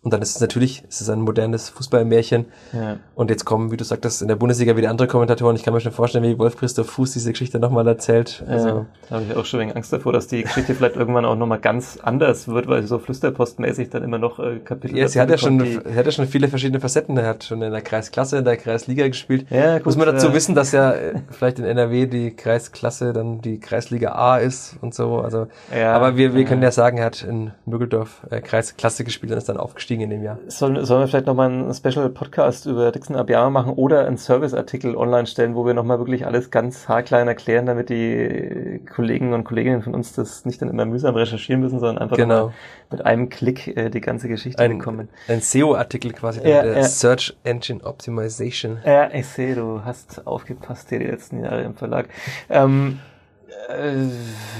Und 0.07 0.13
dann 0.13 0.21
ist 0.21 0.37
es 0.37 0.39
natürlich, 0.39 0.85
es 0.87 1.01
ist 1.01 1.09
ein 1.09 1.19
modernes 1.19 1.67
Fußballmärchen. 1.67 2.45
Ja. 2.71 2.95
Und 3.13 3.29
jetzt 3.29 3.43
kommen, 3.43 3.71
wie 3.71 3.75
du 3.75 3.83
sagtest, 3.83 4.21
in 4.21 4.29
der 4.29 4.37
Bundesliga 4.37 4.77
wieder 4.77 4.89
andere 4.89 5.09
Kommentatoren. 5.09 5.57
Ich 5.57 5.63
kann 5.63 5.73
mir 5.73 5.81
schon 5.81 5.91
vorstellen, 5.91 6.23
wie 6.23 6.39
Wolf 6.39 6.55
Christoph 6.55 6.89
Fuß 6.91 7.11
diese 7.11 7.29
Geschichte 7.29 7.59
nochmal 7.59 7.85
erzählt. 7.89 8.41
Also, 8.47 8.67
ja, 8.69 8.85
da 9.09 9.15
habe 9.15 9.25
ich 9.25 9.35
auch 9.35 9.43
schon 9.43 9.59
wegen 9.59 9.73
Angst 9.73 9.91
davor, 9.91 10.13
dass 10.13 10.27
die 10.27 10.43
Geschichte 10.43 10.75
vielleicht 10.75 10.95
irgendwann 10.95 11.25
auch 11.25 11.35
nochmal 11.35 11.59
ganz 11.59 11.99
anders 12.01 12.47
wird, 12.47 12.67
weil 12.67 12.83
sie 12.83 12.87
so 12.87 12.99
flüsterpostmäßig 12.99 13.89
dann 13.89 14.01
immer 14.01 14.17
noch 14.17 14.39
äh, 14.39 14.59
Kapitel 14.59 14.97
Ja, 14.97 15.09
sie 15.09 15.19
hat 15.19 15.29
ja 15.29 15.37
schon, 15.37 15.59
hat 15.61 16.05
ja 16.05 16.11
schon 16.13 16.25
viele 16.25 16.47
verschiedene 16.47 16.79
Facetten. 16.79 17.17
Er 17.17 17.27
hat 17.27 17.43
schon 17.43 17.61
in 17.61 17.73
der 17.73 17.81
Kreisklasse, 17.81 18.37
in 18.37 18.45
der 18.45 18.55
Kreisliga 18.55 19.05
gespielt. 19.09 19.45
Ja, 19.49 19.79
gut, 19.79 19.87
Muss 19.87 19.97
man 19.97 20.05
dazu 20.05 20.27
ja. 20.27 20.33
wissen, 20.33 20.55
dass 20.55 20.71
ja 20.71 20.93
äh, 20.93 21.15
vielleicht 21.31 21.59
in 21.59 21.65
NRW 21.65 22.05
die 22.05 22.33
Kreisklasse 22.33 23.11
dann 23.11 23.41
die 23.41 23.59
Kreisliga 23.59 24.13
A 24.13 24.37
ist 24.37 24.77
und 24.79 24.93
so. 24.93 25.17
Also, 25.17 25.47
ja, 25.77 25.91
aber 25.91 26.15
wir, 26.15 26.33
wir 26.33 26.45
können 26.45 26.63
ja 26.63 26.71
sagen, 26.71 26.97
er 26.97 27.07
hat 27.07 27.23
in 27.23 27.51
Mögeldorf 27.65 28.25
äh, 28.29 28.39
Kreisklasse 28.39 29.03
gespielt 29.03 29.33
und 29.33 29.37
ist 29.37 29.49
dann 29.49 29.57
aufgestiegen 29.57 29.96
ging 29.97 30.03
in 30.03 30.09
dem 30.11 30.23
Jahr. 30.23 30.37
Sollen, 30.47 30.85
sollen 30.85 31.01
wir 31.01 31.07
vielleicht 31.07 31.25
nochmal 31.25 31.49
einen 31.49 31.73
Special-Podcast 31.73 32.65
über 32.67 32.91
Dixon 32.91 33.15
Abiyama 33.15 33.49
machen 33.49 33.73
oder 33.73 34.05
einen 34.05 34.17
Serviceartikel 34.17 34.95
online 34.95 35.25
stellen, 35.27 35.55
wo 35.55 35.65
wir 35.65 35.73
nochmal 35.73 35.97
wirklich 35.99 36.25
alles 36.25 36.51
ganz 36.51 36.87
haarklein 36.87 37.27
erklären, 37.27 37.65
damit 37.65 37.89
die 37.89 38.81
Kollegen 38.93 39.33
und 39.33 39.43
Kolleginnen 39.43 39.81
von 39.81 39.93
uns 39.93 40.13
das 40.13 40.45
nicht 40.45 40.61
dann 40.61 40.69
immer 40.69 40.85
mühsam 40.85 41.15
recherchieren 41.15 41.61
müssen, 41.61 41.79
sondern 41.79 41.97
einfach 41.97 42.17
Genau. 42.17 42.51
mit 42.91 43.05
einem 43.05 43.29
Klick 43.29 43.75
äh, 43.75 43.89
die 43.89 44.01
ganze 44.01 44.27
Geschichte 44.27 44.61
Ein, 44.61 44.77
bekommen. 44.77 45.09
ein 45.27 45.41
SEO-Artikel 45.41 46.13
quasi, 46.13 46.39
Ja, 46.47 46.61
der 46.63 46.77
ja. 46.77 46.83
Search 46.83 47.35
Engine 47.43 47.83
Optimization. 47.83 48.77
Ja, 48.85 49.09
ich 49.13 49.27
sehe, 49.27 49.55
du 49.55 49.81
hast 49.83 50.25
aufgepasst 50.27 50.89
hier 50.89 50.99
die 50.99 51.05
letzten 51.07 51.43
Jahre 51.43 51.63
im 51.63 51.73
Verlag. 51.75 52.07
Ähm, 52.49 52.99
äh, 52.99 53.16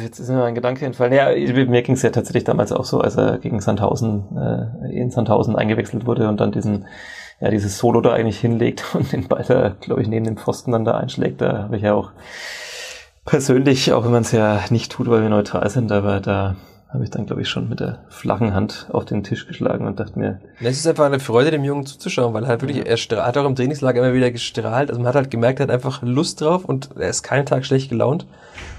jetzt 0.03 0.19
ist 0.19 0.29
mir 0.29 0.37
mein 0.37 0.55
Gedanke 0.55 0.85
entfallen. 0.85 1.13
Ja, 1.13 1.29
mir 1.29 1.81
ging 1.81 1.95
es 1.95 2.01
ja 2.01 2.09
tatsächlich 2.09 2.43
damals 2.43 2.71
auch 2.71 2.85
so, 2.85 3.01
als 3.01 3.17
er 3.17 3.37
gegen 3.37 3.61
Sandhausen, 3.61 4.37
äh, 4.37 4.91
in 4.93 5.11
Sandhausen 5.11 5.55
eingewechselt 5.55 6.05
wurde 6.05 6.27
und 6.27 6.39
dann 6.39 6.51
diesen, 6.51 6.87
ja, 7.39 7.49
dieses 7.49 7.77
Solo 7.77 8.01
da 8.01 8.13
eigentlich 8.13 8.39
hinlegt 8.39 8.83
und 8.93 9.11
den 9.11 9.27
Ball 9.27 9.43
da, 9.47 9.75
glaube 9.79 10.01
ich, 10.01 10.07
neben 10.07 10.25
dem 10.25 10.37
Pfosten 10.37 10.71
dann 10.71 10.85
da 10.85 10.97
einschlägt. 10.97 11.41
Da 11.41 11.63
habe 11.63 11.77
ich 11.77 11.83
ja 11.83 11.93
auch 11.93 12.11
persönlich, 13.25 13.93
auch 13.93 14.03
wenn 14.03 14.11
man 14.11 14.21
es 14.21 14.31
ja 14.31 14.61
nicht 14.69 14.91
tut, 14.91 15.09
weil 15.09 15.21
wir 15.21 15.29
neutral 15.29 15.69
sind, 15.69 15.91
aber 15.91 16.19
da 16.19 16.55
habe 16.89 17.03
ich 17.03 17.09
dann, 17.09 17.25
glaube 17.25 17.41
ich, 17.41 17.49
schon 17.49 17.67
mit 17.67 17.79
der 17.81 17.99
flachen 18.09 18.53
Hand 18.53 18.87
auf 18.91 19.03
den 19.05 19.23
Tisch 19.23 19.45
geschlagen 19.45 19.85
und 19.85 19.99
dachte 19.99 20.17
mir, 20.17 20.39
Es 20.61 20.77
ist 20.77 20.87
einfach 20.87 21.05
eine 21.05 21.19
Freude, 21.19 21.51
dem 21.51 21.63
Jungen 21.65 21.85
zuzuschauen, 21.85 22.33
weil 22.33 22.43
er 22.43 22.49
halt 22.49 22.61
wirklich, 22.61 22.77
Ja. 22.77 22.83
er 22.85 22.97
strahlt, 22.97 23.25
hat 23.25 23.37
auch 23.37 23.45
im 23.45 23.55
Trainingslager 23.55 24.01
immer 24.03 24.13
wieder 24.13 24.31
gestrahlt. 24.31 24.89
Also 24.89 25.01
man 25.01 25.09
hat 25.09 25.15
halt 25.15 25.29
gemerkt, 25.31 25.59
er 25.59 25.63
hat 25.63 25.71
einfach 25.71 26.01
Lust 26.01 26.39
drauf 26.41 26.63
und 26.65 26.89
er 26.95 27.09
ist 27.09 27.23
keinen 27.23 27.45
Tag 27.45 27.65
schlecht 27.65 27.89
gelaunt. 27.89 28.25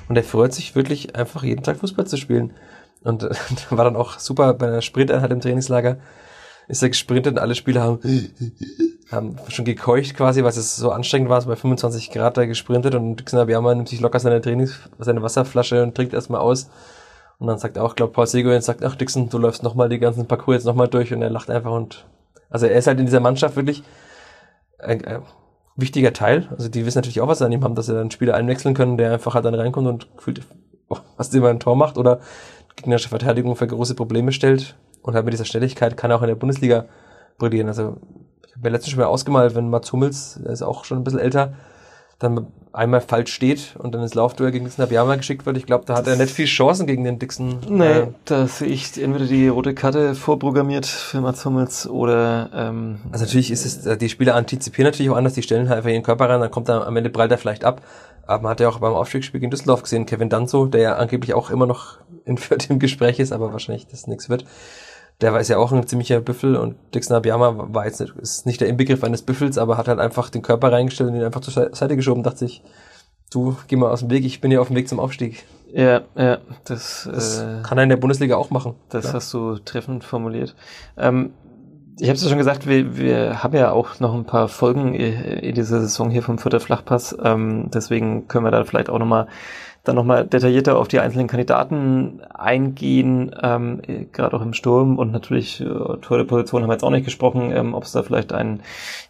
Und 0.09 0.16
er 0.16 0.24
freut 0.24 0.54
sich 0.54 0.74
wirklich 0.74 1.16
einfach 1.16 1.42
jeden 1.42 1.62
Tag 1.62 1.78
Fußball 1.78 2.06
zu 2.06 2.16
spielen. 2.16 2.52
Und 3.02 3.22
äh, 3.24 3.30
war 3.70 3.84
dann 3.84 3.96
auch 3.96 4.18
super 4.18 4.54
bei 4.54 4.68
einer 4.68 4.80
Sprinteinheit 4.82 5.30
im 5.30 5.40
Trainingslager. 5.40 5.98
Ist 6.66 6.82
er 6.82 6.88
gesprintet 6.90 7.34
und 7.34 7.38
alle 7.38 7.54
Spieler 7.54 7.82
haben, 7.82 7.98
haben 9.12 9.36
schon 9.48 9.64
gekeucht 9.64 10.14
quasi, 10.16 10.42
weil 10.42 10.50
es 10.50 10.76
so 10.76 10.90
anstrengend 10.92 11.28
war, 11.28 11.40
so 11.40 11.48
bei 11.48 11.56
25 11.56 12.11
Grad 12.11 12.36
da 12.36 12.46
gesprintet 12.46 12.94
und 12.94 13.34
Abiyama 13.34 13.74
nimmt 13.74 13.88
sich 13.88 14.00
locker 14.00 14.18
seine 14.18 14.40
Trainings, 14.40 14.78
seine 14.98 15.22
Wasserflasche 15.22 15.82
und 15.82 15.94
trinkt 15.94 16.14
erstmal 16.14 16.40
aus. 16.40 16.68
Und 17.39 17.47
dann 17.47 17.59
sagt 17.59 17.78
auch, 17.78 17.95
glaube 17.95 18.12
Paul 18.12 18.26
Seguin 18.26 18.61
sagt, 18.61 18.84
ach 18.84 18.97
Dixon, 18.97 19.28
du 19.28 19.39
läufst 19.39 19.62
nochmal 19.62 19.89
die 19.89 19.99
ganzen 19.99 20.26
Parcours 20.26 20.57
jetzt 20.57 20.64
nochmal 20.64 20.89
durch 20.89 21.12
und 21.12 21.22
er 21.22 21.30
lacht 21.30 21.51
einfach 21.51 21.72
und 21.72 22.07
also 22.51 22.66
er 22.66 22.78
ist 22.78 22.86
halt 22.86 22.99
in 22.99 23.07
dieser 23.07 23.20
Mannschaft 23.20 23.57
wirklich 23.57 23.82
ein, 24.78 25.05
ein 25.05 25.22
wichtiger 25.76 26.12
Teil. 26.12 26.49
Also 26.51 26.68
die 26.68 26.84
wissen 26.84 26.99
natürlich 26.99 27.20
auch, 27.20 27.28
was 27.28 27.39
sie 27.39 27.45
an 27.45 27.53
ihm 27.53 27.62
haben, 27.62 27.74
dass 27.74 27.86
sie 27.86 27.95
dann 27.95 28.11
Spieler 28.11 28.34
einwechseln 28.34 28.74
können, 28.74 28.97
der 28.97 29.12
einfach 29.12 29.34
halt 29.34 29.45
dann 29.45 29.55
reinkommt 29.55 29.86
und 29.86 30.16
gefühlt 30.16 30.43
oh, 30.89 30.99
was 31.16 31.32
immer 31.34 31.51
ein 31.51 31.61
Tor 31.61 31.76
macht 31.76 31.99
oder 31.99 32.20
gegnerische 32.76 33.09
Verteidigung 33.09 33.55
für 33.57 33.66
große 33.66 33.95
Probleme 33.95 34.32
stellt. 34.32 34.76
Und 35.03 35.14
halt 35.14 35.24
mit 35.24 35.32
dieser 35.32 35.45
Schnelligkeit 35.45 35.97
kann 35.97 36.11
er 36.11 36.16
auch 36.16 36.22
in 36.22 36.28
der 36.28 36.34
Bundesliga 36.34 36.86
brillieren. 37.39 37.68
Also 37.68 37.97
ich 38.47 38.53
habe 38.57 38.62
mir 38.62 38.70
letztens 38.70 38.93
schon 38.93 39.01
mal 39.01 39.07
ausgemalt, 39.07 39.55
wenn 39.55 39.70
Mats 39.70 39.93
Hummels, 39.93 40.41
der 40.43 40.53
ist 40.53 40.62
auch 40.62 40.84
schon 40.84 40.99
ein 40.99 41.05
bisschen 41.05 41.20
älter, 41.20 41.55
dann 42.18 42.49
einmal 42.72 43.00
falsch 43.00 43.32
steht 43.32 43.74
und 43.78 43.94
dann 43.94 44.02
ins 44.02 44.14
Laufduell 44.14 44.50
gegen 44.52 44.64
Dixon 44.64 44.84
Abiyama 44.84 45.16
geschickt 45.16 45.46
wird. 45.46 45.56
Ich 45.56 45.66
glaube, 45.66 45.84
da 45.86 45.96
hat 45.96 46.06
er 46.06 46.16
nicht 46.16 46.30
viel 46.32 46.46
Chancen 46.46 46.86
gegen 46.86 47.04
den 47.04 47.18
Dixon. 47.18 47.58
Nee, 47.68 47.84
Äh, 47.84 48.06
da 48.24 48.46
sehe 48.46 48.68
ich 48.68 49.00
entweder 49.02 49.26
die 49.26 49.48
rote 49.48 49.74
Karte 49.74 50.14
vorprogrammiert 50.14 50.86
für 50.86 51.20
Mats 51.20 51.44
Hummels 51.44 51.88
oder 51.88 52.50
ähm, 52.54 52.98
Also 53.12 53.24
natürlich 53.24 53.50
ist 53.50 53.64
es, 53.64 53.86
äh, 53.86 53.96
die 53.96 54.08
Spieler 54.08 54.34
antizipieren 54.34 54.90
natürlich 54.90 55.10
auch 55.10 55.16
anders, 55.16 55.34
die 55.34 55.42
stellen 55.42 55.68
halt 55.68 55.78
einfach 55.78 55.90
ihren 55.90 56.02
Körper 56.02 56.28
rein, 56.28 56.40
dann 56.40 56.50
kommt 56.50 56.68
er 56.68 56.86
am 56.86 56.96
Ende 56.96 57.10
prallt 57.10 57.30
er 57.30 57.38
vielleicht 57.38 57.64
ab. 57.64 57.82
Aber 58.26 58.42
man 58.42 58.50
hat 58.50 58.60
ja 58.60 58.68
auch 58.68 58.78
beim 58.78 58.92
Aufstiegsspiel 58.92 59.40
gegen 59.40 59.50
Düsseldorf 59.50 59.82
gesehen, 59.82 60.04
Kevin 60.04 60.28
Danzo, 60.28 60.66
der 60.66 60.80
ja 60.82 60.96
angeblich 60.96 61.32
auch 61.32 61.50
immer 61.50 61.66
noch 61.66 61.96
in 62.24 62.36
Fürth 62.38 62.68
im 62.68 62.78
Gespräch 62.78 63.18
ist, 63.18 63.32
aber 63.32 63.52
wahrscheinlich 63.52 63.86
das 63.86 64.06
nichts 64.06 64.28
wird. 64.28 64.44
Der 65.20 65.32
war 65.32 65.40
ist 65.40 65.48
ja 65.48 65.58
auch 65.58 65.72
ein 65.72 65.86
ziemlicher 65.86 66.20
Büffel 66.20 66.54
und 66.56 66.76
Dixon 66.94 67.16
Abiyama 67.16 67.66
war 67.72 67.86
jetzt 67.86 68.00
nicht, 68.00 68.14
ist 68.16 68.46
nicht 68.46 68.60
der 68.60 68.68
Inbegriff 68.68 69.02
eines 69.02 69.22
Büffels, 69.22 69.58
aber 69.58 69.76
hat 69.76 69.88
halt 69.88 69.98
einfach 69.98 70.30
den 70.30 70.42
Körper 70.42 70.70
reingestellt 70.70 71.10
und 71.10 71.16
ihn 71.16 71.24
einfach 71.24 71.40
zur 71.40 71.52
Seite- 71.74 71.96
geschoben, 71.96 72.22
dachte 72.22 72.44
ich, 72.44 72.62
du 73.32 73.56
geh 73.66 73.74
mal 73.76 73.90
aus 73.90 74.00
dem 74.00 74.10
Weg, 74.10 74.24
ich 74.24 74.40
bin 74.40 74.50
ja 74.52 74.60
auf 74.60 74.68
dem 74.68 74.76
Weg 74.76 74.88
zum 74.88 75.00
Aufstieg. 75.00 75.44
ja, 75.74 76.02
ja, 76.16 76.38
das, 76.64 77.08
Das 77.12 77.40
äh, 77.40 77.62
kann 77.64 77.78
er 77.78 77.82
in 77.84 77.90
der 77.90 77.96
Bundesliga 77.96 78.36
auch 78.36 78.50
machen. 78.50 78.74
das 78.90 79.06
Ja. 79.06 79.14
hast 79.14 79.34
du 79.34 79.56
treffend 79.58 80.04
formuliert. 80.04 80.54
Ähm, 80.96 81.30
ich 82.00 82.06
habe 82.08 82.14
es 82.16 82.22
ja 82.22 82.28
schon 82.28 82.38
gesagt, 82.38 82.68
wir, 82.68 82.96
wir 82.96 83.42
haben 83.42 83.56
ja 83.56 83.72
auch 83.72 83.98
noch 83.98 84.14
ein 84.14 84.24
paar 84.24 84.46
Folgen 84.46 84.94
i- 84.94 85.40
in 85.48 85.54
dieser 85.56 85.80
Saison 85.80 86.10
hier 86.10 86.22
vom 86.22 86.38
Vierter 86.38 86.60
Flachpass. 86.60 87.16
Ähm, 87.24 87.70
deswegen 87.74 88.28
können 88.28 88.44
wir 88.44 88.52
da 88.52 88.62
vielleicht 88.64 88.88
auch 88.88 89.00
nochmal 89.00 89.26
dann 89.89 89.97
nochmal 89.97 90.26
detaillierter 90.26 90.78
auf 90.78 90.86
die 90.86 91.01
einzelnen 91.01 91.26
Kandidaten 91.26 92.20
eingehen, 92.32 93.34
ähm, 93.43 93.80
äh, 93.86 94.05
gerade 94.12 94.36
auch 94.36 94.43
im 94.43 94.53
Sturm 94.53 94.99
und 94.99 95.12
natürlich 95.12 95.61
äh, 95.61 95.64
Tor 95.64 96.18
der 96.18 96.24
Position 96.24 96.62
haben 96.62 96.68
wir 96.68 96.74
jetzt 96.74 96.84
auch 96.84 96.91
nicht 96.91 97.07
gesprochen, 97.07 97.51
ähm, 97.53 97.74
ob 97.74 97.84
es 97.84 97.93
da 97.93 98.03
vielleicht 98.03 98.32
einen, 98.32 98.61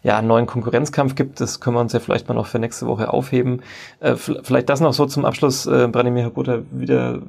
ja, 0.03 0.21
neuen 0.21 0.45
Konkurrenzkampf 0.45 1.15
gibt, 1.15 1.41
das 1.41 1.59
können 1.59 1.75
wir 1.75 1.81
uns 1.81 1.93
ja 1.93 1.99
vielleicht 1.99 2.29
mal 2.29 2.35
noch 2.35 2.47
für 2.47 2.59
nächste 2.59 2.87
Woche 2.87 3.13
aufheben. 3.13 3.61
Äh, 3.99 4.15
vielleicht 4.15 4.69
das 4.69 4.79
noch 4.79 4.93
so 4.93 5.05
zum 5.05 5.25
Abschluss, 5.25 5.65
äh, 5.65 5.89
Branimir 5.91 6.23
Haguta 6.23 6.59
wieder 6.71 7.19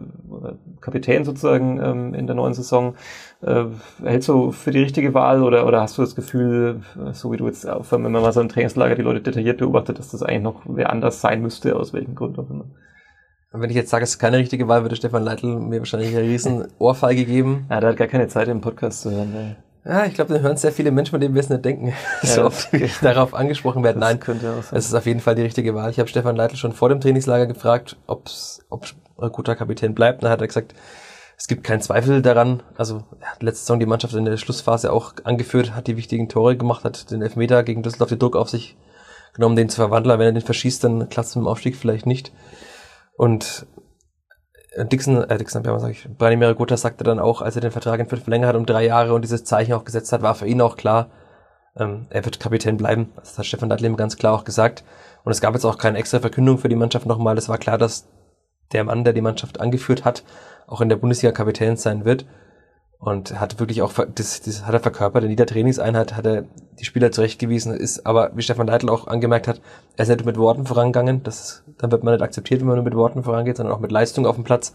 Kapitän 0.81 1.25
sozusagen 1.25 1.81
ähm, 1.83 2.15
in 2.15 2.27
der 2.27 2.37
neuen 2.37 2.55
Saison. 2.55 2.95
Äh, 3.43 3.65
hältst 4.03 4.29
du 4.29 4.53
für 4.53 4.71
die 4.71 4.83
richtige 4.83 5.13
Wahl 5.15 5.43
oder, 5.43 5.67
oder 5.67 5.81
hast 5.81 5.99
du 5.99 6.03
das 6.03 6.15
Gefühl, 6.15 6.83
äh, 6.97 7.13
so 7.13 7.33
wie 7.33 7.37
du 7.37 7.47
jetzt, 7.47 7.67
wenn 7.67 8.03
man 8.03 8.13
mal 8.13 8.33
so 8.33 8.41
im 8.41 8.49
Trainingslager 8.49 8.95
die 8.95 9.03
Leute 9.03 9.21
detailliert 9.21 9.59
beobachtet, 9.59 9.99
dass 9.99 10.11
das 10.11 10.23
eigentlich 10.23 10.43
noch 10.43 10.63
wer 10.67 10.91
anders 10.91 11.21
sein 11.21 11.43
müsste, 11.43 11.75
aus 11.75 11.93
welchem 11.93 12.15
Grund 12.15 12.39
auch 12.39 12.49
immer? 12.49 12.65
Wenn 13.53 13.69
ich 13.71 13.77
jetzt 13.77 13.91
sage, 13.91 14.05
es 14.05 14.11
ist 14.11 14.19
keine 14.19 14.39
richtige 14.39 14.69
Wahl, 14.69 14.83
würde 14.83 14.95
Stefan 14.95 15.25
Leitl 15.25 15.47
mir 15.47 15.81
wahrscheinlich 15.81 16.11
eine 16.17 16.23
riesen 16.23 16.69
Ohrfeige 16.79 17.25
geben. 17.25 17.67
Ja, 17.69 17.81
der 17.81 17.91
hat 17.91 17.97
gar 17.97 18.07
keine 18.07 18.29
Zeit 18.29 18.47
im 18.47 18.61
Podcast 18.61 19.03
zu 19.03 19.11
hören. 19.11 19.35
ey. 19.35 19.57
Ja, 19.93 20.05
ich 20.05 20.15
glaube, 20.15 20.35
da 20.35 20.41
hören 20.41 20.57
sehr 20.57 20.73
viele 20.73 20.91
Menschen, 20.93 21.13
von 21.13 21.21
denen 21.21 21.35
wir 21.35 21.41
es 21.41 21.49
nicht 21.49 21.65
denken, 21.65 21.93
so 22.23 22.43
Ja, 22.43 22.47
oft 22.47 22.73
wie 22.73 22.89
darauf 23.03 23.35
angesprochen 23.35 23.83
werden. 23.83 23.99
Nein, 23.99 24.21
könnte 24.21 24.51
auch 24.53 24.63
sein. 24.63 24.79
es 24.79 24.87
ist 24.87 24.95
auf 24.95 25.07
jeden 25.07 25.21
Fall 25.21 25.35
die 25.35 25.43
richtige 25.43 25.75
Wahl. 25.75 25.91
Ich 25.91 25.99
habe 25.99 26.09
Stefan 26.09 26.37
Leitl 26.37 26.57
schon 26.57 26.73
vor 26.73 26.91
dem 26.91 27.01
Trainingslager 27.01 27.47
gefragt, 27.47 27.97
ob's, 28.07 28.65
ob 28.71 28.87
ein 29.19 29.33
guter 29.33 29.57
Kapitän 29.57 29.95
bleibt. 29.95 30.23
Dann 30.23 30.31
hat 30.31 30.41
er 30.41 30.47
gesagt, 30.47 30.75
es 31.37 31.49
gibt 31.49 31.65
keinen 31.65 31.81
Zweifel 31.81 32.23
daran. 32.23 32.63
Also 32.77 33.03
er 33.21 33.33
hat 33.33 33.43
letzte 33.43 33.63
Saison 33.63 33.81
die 33.81 33.87
Mannschaft 33.87 34.15
in 34.15 34.27
der 34.27 34.37
Schlussphase 34.37 34.93
auch 34.93 35.15
angeführt, 35.25 35.75
hat 35.75 35.87
die 35.89 35.97
wichtigen 35.97 36.29
Tore 36.29 36.57
gemacht, 36.57 36.85
hat 36.85 37.11
den 37.11 37.23
Elfmeter 37.23 37.63
gegen 37.65 37.83
Düsseldorf 37.83 38.11
den 38.11 38.19
Druck 38.19 38.37
auf 38.37 38.51
sich 38.51 38.77
genommen, 39.33 39.57
den 39.57 39.71
zu 39.71 39.77
verwandeln. 39.77 40.19
Wenn 40.21 40.27
er 40.27 40.33
den 40.33 40.43
verschießt, 40.43 40.85
dann 40.85 41.09
klappt 41.09 41.29
es 41.31 41.37
mit 41.37 41.45
dem 41.45 41.49
Aufstieg 41.49 41.75
vielleicht 41.75 42.07
nicht. 42.07 42.31
Und 43.21 43.67
äh, 44.73 44.87
Dixon, 44.87 45.23
äh, 45.29 45.37
Dixon, 45.37 45.63
ja, 45.63 45.79
sag 45.79 45.91
ich, 45.91 46.09
Branimir 46.17 46.55
Gotha 46.55 46.79
sagte 46.79 47.05
dann 47.05 47.19
auch, 47.19 47.43
als 47.43 47.55
er 47.55 47.61
den 47.61 47.71
Vertrag 47.71 48.01
in 48.01 48.09
Fürth 48.09 48.23
verlängert 48.23 48.49
hat 48.49 48.57
um 48.57 48.65
drei 48.65 48.87
Jahre 48.87 49.13
und 49.13 49.21
dieses 49.21 49.45
Zeichen 49.45 49.75
auch 49.75 49.85
gesetzt 49.85 50.11
hat, 50.15 50.23
war 50.23 50.35
für 50.35 50.47
ihn 50.47 50.63
auch 50.63 50.79
klar, 50.79 51.11
ähm, 51.77 52.07
er 52.09 52.25
wird 52.25 52.41
Kapitän 52.41 52.79
bleiben. 52.79 53.13
Das 53.17 53.37
hat 53.37 53.45
Stefan 53.45 53.71
ihm 53.71 53.99
ganz 53.99 54.17
klar 54.17 54.33
auch 54.33 54.45
gesagt. 54.45 54.85
Und 55.23 55.33
es 55.33 55.43
gab 55.43 55.53
jetzt 55.53 55.67
auch 55.67 55.77
keine 55.77 55.99
extra 55.99 56.21
Verkündung 56.21 56.57
für 56.57 56.71
die 56.71 56.77
Mannschaft 56.77 57.05
nochmal. 57.05 57.37
Es 57.37 57.51
war 57.51 57.59
klar, 57.59 57.77
dass 57.77 58.09
der 58.73 58.85
Mann, 58.85 59.05
der 59.05 59.13
die 59.13 59.21
Mannschaft 59.21 59.61
angeführt 59.61 60.07
hat, 60.07 60.25
auch 60.67 60.81
in 60.81 60.89
der 60.89 60.97
Bundesliga 60.97 61.33
Kapitän 61.33 61.77
sein 61.77 62.07
wird. 62.07 62.25
Und 63.01 63.41
hat 63.41 63.59
wirklich 63.59 63.81
auch, 63.81 63.95
das, 64.15 64.43
das 64.43 64.67
hat 64.67 64.75
er 64.75 64.81
verkörpert. 64.81 65.25
In 65.25 65.31
jeder 65.31 65.47
Trainingseinheit 65.47 66.15
hat 66.15 66.27
er 66.27 66.45
die 66.79 66.85
Spieler 66.85 67.11
zurechtgewiesen, 67.11 67.73
ist 67.75 68.07
aber, 68.07 68.31
wie 68.35 68.43
Stefan 68.43 68.67
Leitl 68.67 68.91
auch 68.91 69.07
angemerkt 69.07 69.49
hat, 69.49 69.63
er 69.97 70.03
ist 70.03 70.11
nicht 70.11 70.27
mit 70.27 70.37
Worten 70.37 70.67
vorangegangen. 70.67 71.23
Das, 71.23 71.65
dann 71.79 71.91
wird 71.91 72.05
man 72.05 72.13
nicht 72.13 72.23
akzeptiert, 72.23 72.61
wenn 72.61 72.67
man 72.69 72.77
nur 72.77 72.85
mit 72.85 72.95
Worten 72.95 73.23
vorangeht, 73.25 73.57
sondern 73.57 73.75
auch 73.75 73.81
mit 73.81 73.91
Leistung 73.91 74.27
auf 74.27 74.35
dem 74.35 74.45
Platz. 74.45 74.75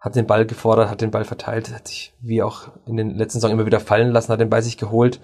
Hat 0.00 0.16
den 0.16 0.26
Ball 0.26 0.46
gefordert, 0.46 0.88
hat 0.88 1.02
den 1.02 1.10
Ball 1.10 1.24
verteilt, 1.26 1.74
hat 1.74 1.86
sich, 1.88 2.14
wie 2.20 2.42
auch 2.42 2.68
in 2.86 2.96
den 2.96 3.10
letzten 3.14 3.40
Saison 3.40 3.52
immer 3.52 3.66
wieder 3.66 3.80
fallen 3.80 4.10
lassen, 4.10 4.32
hat 4.32 4.40
den 4.40 4.50
bei 4.50 4.62
sich 4.62 4.78
geholt 4.78 5.20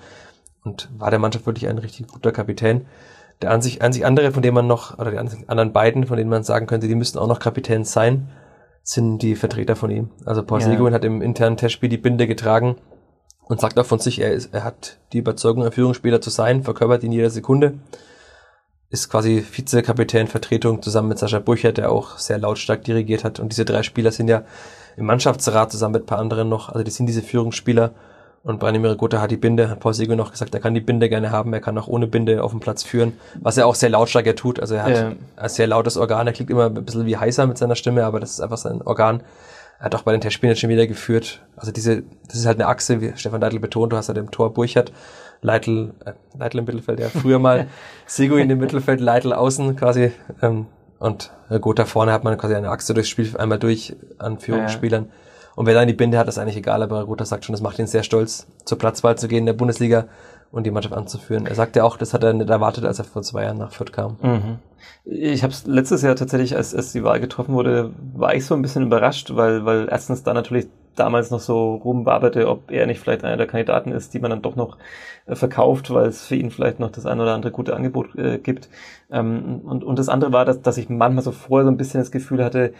und 0.62 0.91
war 0.99 1.11
der 1.11 1.18
Mannschaft 1.18 1.47
wirklich 1.47 1.68
ein 1.68 1.79
richtig 1.79 2.07
guter 2.07 2.33
Kapitän. 2.33 2.87
Der 3.41 3.51
an 3.51 3.62
sich 3.62 3.83
andere, 3.83 4.33
von 4.33 4.43
dem 4.43 4.53
man 4.53 4.66
noch, 4.66 4.99
oder 4.99 5.11
die 5.11 5.18
an- 5.18 5.45
anderen 5.47 5.73
beiden, 5.73 6.07
von 6.07 6.18
denen 6.18 6.29
man 6.29 6.45
sagen 6.45 6.66
könnte, 6.66 6.87
die 6.87 6.95
müssten 6.95 7.18
auch 7.18 7.27
noch 7.27 7.39
Kapitän 7.39 7.85
sein, 7.85 8.29
sind 8.83 9.18
die 9.18 9.37
Vertreter 9.37 9.76
von 9.76 9.91
ihm. 9.91 10.11
Also 10.24 10.43
Paul 10.43 10.61
Ja. 10.61 10.66
Seguin 10.70 10.95
hat 10.95 11.05
im 11.05 11.22
internen 11.22 11.57
Testspiel 11.57 11.89
die 11.89 11.99
Binde 11.99 12.26
getragen 12.26 12.76
und 13.45 13.61
sagt 13.61 13.78
auch 13.78 13.87
von 13.87 13.99
sich, 13.99 14.20
er, 14.20 14.33
ist, 14.33 14.55
er 14.55 14.64
hat 14.64 14.99
die 15.12 15.18
Überzeugung, 15.18 15.64
ein 15.64 15.72
Führungsspieler 15.72 16.20
zu 16.20 16.31
sein, 16.31 16.62
verkörpert 16.62 17.03
ihn 17.03 17.12
jeder 17.12 17.31
Sekunde. 17.31 17.74
Ist 18.89 19.09
quasi 19.09 19.45
Vizekapitän, 19.49 20.26
Vertretung 20.26 20.83
zusammen 20.83 21.09
mit 21.09 21.18
Sascha 21.18 21.39
Burchert, 21.39 21.78
der 21.78 21.93
auch 21.93 22.18
sehr 22.18 22.39
lautstark 22.39 22.83
dirigiert 22.83 23.22
hat. 23.22 23.39
Und 23.39 23.53
diese 23.53 23.64
drei 23.64 23.85
Spieler 23.85 24.11
sind 24.11 24.28
ja 24.28 24.45
im 24.97 25.07
Mannschaftsrat 25.07 25.70
zusammen 25.70 25.93
mit 25.93 26.03
ein 26.03 26.07
paar 26.07 26.18
anderen 26.18 26.49
noch. 26.49 26.70
Also 26.70 26.83
die 26.83 26.91
sind 26.91 27.07
diese 27.07 27.22
Führungsspieler. 27.22 27.93
Und 28.43 28.59
Branimir 28.59 28.95
Gotha 28.97 29.20
hat 29.20 29.30
die 29.30 29.36
Binde, 29.36 29.68
hat 29.68 29.80
Paul 29.80 29.93
Seguin 29.93 30.16
noch 30.16 30.30
gesagt, 30.30 30.55
er 30.55 30.61
kann 30.61 30.72
die 30.72 30.80
Binde 30.80 31.11
gerne 31.11 31.30
haben, 31.30 31.53
er 31.53 31.61
kann 31.61 31.76
auch 31.76 31.88
ohne 31.88 32.07
Binde 32.07 32.43
auf 32.43 32.53
dem 32.53 32.61
Platz 32.61 32.82
führen, 32.82 33.12
was 33.41 33.59
er 33.59 33.66
auch 33.66 33.74
sehr 33.74 33.91
lautstark 33.91 34.26
er 34.26 34.34
tut. 34.34 34.61
Also 34.61 34.76
er 34.76 34.82
hat 34.84 34.97
Ja. 34.97 35.12
ein 35.36 35.49
sehr 35.51 35.66
lautes 35.66 35.99
Organ, 35.99 36.26
er 36.26 36.32
klingt 36.32 36.49
immer 36.49 36.66
ein 36.66 36.74
bisschen 36.84 37.05
wie 37.05 37.18
heißer 37.18 37.47
mit 37.47 37.59
seiner 37.59 37.74
Stimme, 37.74 38.05
aber 38.05 38.18
das 38.18 38.30
ist 38.30 38.41
einfach 38.41 38.57
sein 38.57 38.80
Organ. 38.82 39.22
Er 39.78 39.86
hat 39.86 39.95
auch 39.95 40.03
bei 40.03 40.12
den 40.12 40.22
Testspielen 40.22 40.57
schon 40.57 40.70
wieder 40.70 40.86
geführt. 40.86 41.43
Also 41.57 41.70
diese, 41.70 42.03
das 42.28 42.36
ist 42.36 42.47
halt 42.47 42.59
eine 42.59 42.68
Achse, 42.68 43.01
wie 43.03 43.12
Stefan 43.16 43.43
Leitl 43.43 43.59
betont, 43.59 43.93
du 43.93 43.97
hast 43.99 44.09
ja 44.09 44.14
dem 44.14 44.30
Tor 44.30 44.55
Burchert, 44.55 44.91
Leitl, 45.43 45.93
äh, 46.07 46.12
Leitl 46.38 46.59
im 46.59 46.64
Mittelfeld, 46.64 47.01
ja, 47.01 47.09
früher 47.09 47.38
mal 47.38 47.66
Seguin 48.07 48.49
im 48.49 48.59
Mittelfeld, 48.59 49.01
Leitl 49.01 49.34
außen 49.34 49.76
quasi, 49.76 50.12
ähm, 50.41 50.66
und 50.99 51.30
Gotha 51.62 51.84
vorne 51.86 52.12
hat 52.12 52.24
man 52.24 52.36
quasi 52.36 52.55
eine 52.55 52.68
Achse 52.70 52.93
durchs 52.95 53.09
Spiel 53.09 53.34
einmal 53.38 53.59
durch 53.59 53.97
an 54.18 54.38
Führungsspielern. 54.38 55.09
Und 55.61 55.67
wer 55.67 55.75
dann 55.75 55.89
die 55.89 55.93
Binde 55.93 56.17
hat, 56.17 56.27
ist 56.27 56.39
eigentlich 56.39 56.57
egal, 56.57 56.83
aber 56.83 57.03
Rother 57.03 57.27
sagt 57.27 57.45
schon, 57.45 57.53
das 57.53 57.61
macht 57.61 57.79
ihn 57.79 57.87
sehr 57.87 58.03
stolz, 58.03 58.47
zur 58.65 58.79
Platzwahl 58.79 59.19
zu 59.19 59.29
gehen 59.29 59.41
in 59.41 59.45
der 59.45 59.53
Bundesliga 59.53 60.07
und 60.51 60.65
die 60.65 60.71
Mannschaft 60.71 60.95
anzuführen. 60.95 61.45
Er 61.45 61.55
sagt 61.55 61.77
ja 61.77 61.85
auch, 61.85 61.99
das 61.99 62.15
hat 62.15 62.25
er 62.25 62.33
nicht 62.33 62.49
erwartet, 62.49 62.87
als 62.87 62.99
er 62.99 63.05
vor 63.05 63.21
zwei 63.21 63.43
Jahren 63.43 63.59
nach 63.59 63.71
Fürth 63.71 63.93
kam. 63.93 64.17
Mhm. 64.23 64.59
Ich 65.05 65.43
habe 65.43 65.53
es 65.53 65.67
letztes 65.67 66.01
Jahr 66.01 66.17
tatsächlich, 66.17 66.57
als, 66.57 66.75
als 66.75 66.93
die 66.93 67.05
Wahl 67.05 67.21
getroffen 67.21 67.53
wurde, 67.53 67.91
war 68.15 68.35
ich 68.35 68.47
so 68.47 68.55
ein 68.55 68.63
bisschen 68.63 68.87
überrascht, 68.87 69.37
weil, 69.37 69.67
weil 69.67 69.87
erstens 69.91 70.23
da 70.23 70.33
natürlich 70.33 70.67
damals 70.97 71.31
noch 71.31 71.41
so 71.41 71.75
rumwaberte, 71.75 72.49
ob 72.49 72.71
er 72.71 72.87
nicht 72.87 73.01
vielleicht 73.01 73.23
einer 73.23 73.37
der 73.37 73.47
Kandidaten 73.47 73.93
ist, 73.93 74.15
die 74.15 74.19
man 74.19 74.31
dann 74.31 74.41
doch 74.41 74.57
noch 74.57 74.79
äh, 75.27 75.35
verkauft, 75.35 75.93
weil 75.93 76.07
es 76.07 76.25
für 76.25 76.37
ihn 76.37 76.51
vielleicht 76.51 76.81
noch 76.81 76.91
das 76.91 77.05
ein 77.05 77.21
oder 77.21 77.35
andere 77.35 77.53
gute 77.53 77.77
Angebot 77.77 78.17
äh, 78.17 78.39
gibt. 78.39 78.71
Ähm, 79.11 79.61
und, 79.67 79.85
und 79.85 79.99
das 79.99 80.09
andere 80.09 80.33
war, 80.33 80.47
dass, 80.47 80.63
dass 80.63 80.79
ich 80.79 80.89
manchmal 80.89 81.23
so 81.23 81.33
vorher 81.33 81.67
so 81.67 81.71
ein 81.71 81.77
bisschen 81.77 82.01
das 82.01 82.11
Gefühl 82.11 82.43
hatte, 82.43 82.73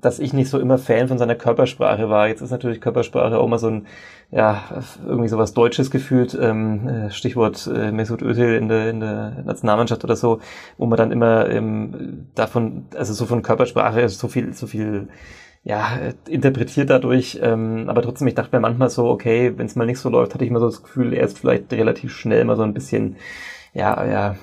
dass 0.00 0.20
ich 0.20 0.32
nicht 0.32 0.48
so 0.48 0.60
immer 0.60 0.78
Fan 0.78 1.08
von 1.08 1.18
seiner 1.18 1.34
Körpersprache 1.34 2.08
war. 2.08 2.28
Jetzt 2.28 2.42
ist 2.42 2.52
natürlich 2.52 2.80
Körpersprache 2.80 3.38
auch 3.38 3.48
mal 3.48 3.58
so 3.58 3.68
ein, 3.68 3.86
ja, 4.30 4.62
irgendwie 5.04 5.28
sowas 5.28 5.52
Deutsches 5.52 5.90
gefühlt, 5.90 6.38
ähm, 6.40 6.88
äh, 6.88 7.10
Stichwort 7.10 7.66
äh, 7.66 7.90
Mesut 7.90 8.22
Özil 8.22 8.54
in 8.54 8.68
der, 8.68 8.90
in 8.90 9.00
der 9.00 9.42
Nationalmannschaft 9.44 10.04
oder 10.04 10.16
so, 10.16 10.40
wo 10.78 10.86
man 10.86 10.96
dann 10.96 11.10
immer 11.10 11.50
ähm, 11.50 12.28
davon, 12.34 12.86
also 12.96 13.12
so 13.14 13.26
von 13.26 13.42
Körpersprache 13.42 14.08
so 14.08 14.28
viel, 14.28 14.52
so 14.52 14.66
viel 14.66 15.08
ja, 15.64 15.98
interpretiert 16.28 16.90
dadurch, 16.90 17.38
ähm, 17.42 17.88
aber 17.88 18.02
trotzdem, 18.02 18.26
ich 18.26 18.34
dachte 18.34 18.54
mir 18.56 18.60
manchmal 18.60 18.90
so, 18.90 19.08
okay, 19.08 19.52
wenn 19.56 19.66
es 19.66 19.76
mal 19.76 19.86
nicht 19.86 19.98
so 19.98 20.08
läuft, 20.08 20.34
hatte 20.34 20.44
ich 20.44 20.50
immer 20.50 20.60
so 20.60 20.66
das 20.66 20.82
Gefühl, 20.82 21.12
er 21.12 21.24
ist 21.24 21.38
vielleicht 21.38 21.72
relativ 21.72 22.12
schnell 22.12 22.44
mal 22.44 22.56
so 22.56 22.62
ein 22.62 22.74
bisschen 22.74 23.16
ja, 23.74 24.04
ja, 24.04 24.36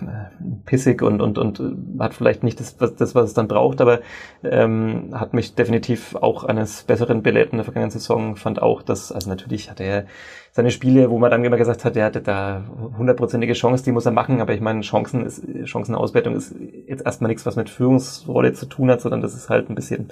pissig 0.65 1.03
und, 1.03 1.21
und, 1.21 1.37
und 1.37 1.61
hat 1.99 2.15
vielleicht 2.15 2.43
nicht 2.43 2.59
das, 2.59 2.75
was, 2.79 2.95
das, 2.95 3.13
was 3.13 3.25
es 3.25 3.33
dann 3.35 3.47
braucht, 3.47 3.79
aber 3.79 3.99
ähm, 4.43 5.09
hat 5.13 5.35
mich 5.35 5.53
definitiv 5.53 6.15
auch 6.15 6.43
eines 6.43 6.83
Besseren 6.83 7.21
belehrt 7.21 7.51
in 7.51 7.57
der 7.57 7.65
vergangenen 7.65 7.91
Saison, 7.91 8.35
fand 8.35 8.59
auch, 8.59 8.81
dass, 8.81 9.11
also 9.11 9.29
natürlich 9.29 9.69
hat 9.69 9.81
er 9.81 10.05
seine 10.51 10.71
Spiele, 10.71 11.09
wo 11.09 11.19
man 11.19 11.29
dann 11.29 11.43
immer 11.43 11.57
gesagt 11.57 11.85
hat, 11.85 11.95
er 11.95 12.05
hatte 12.05 12.21
da 12.21 12.63
hundertprozentige 12.97 13.53
Chance, 13.53 13.83
die 13.83 13.91
muss 13.91 14.05
er 14.05 14.11
machen, 14.11 14.41
aber 14.41 14.53
ich 14.53 14.61
meine, 14.61 14.81
Chancen 14.81 15.25
ist, 15.25 15.43
Chancenauswertung 15.65 16.35
ist 16.35 16.55
jetzt 16.87 17.05
erstmal 17.05 17.29
nichts, 17.29 17.45
was 17.45 17.55
mit 17.55 17.69
Führungsrolle 17.69 18.53
zu 18.53 18.65
tun 18.65 18.89
hat, 18.89 19.01
sondern 19.01 19.21
das 19.21 19.35
ist 19.35 19.49
halt 19.49 19.69
ein 19.69 19.75
bisschen 19.75 20.11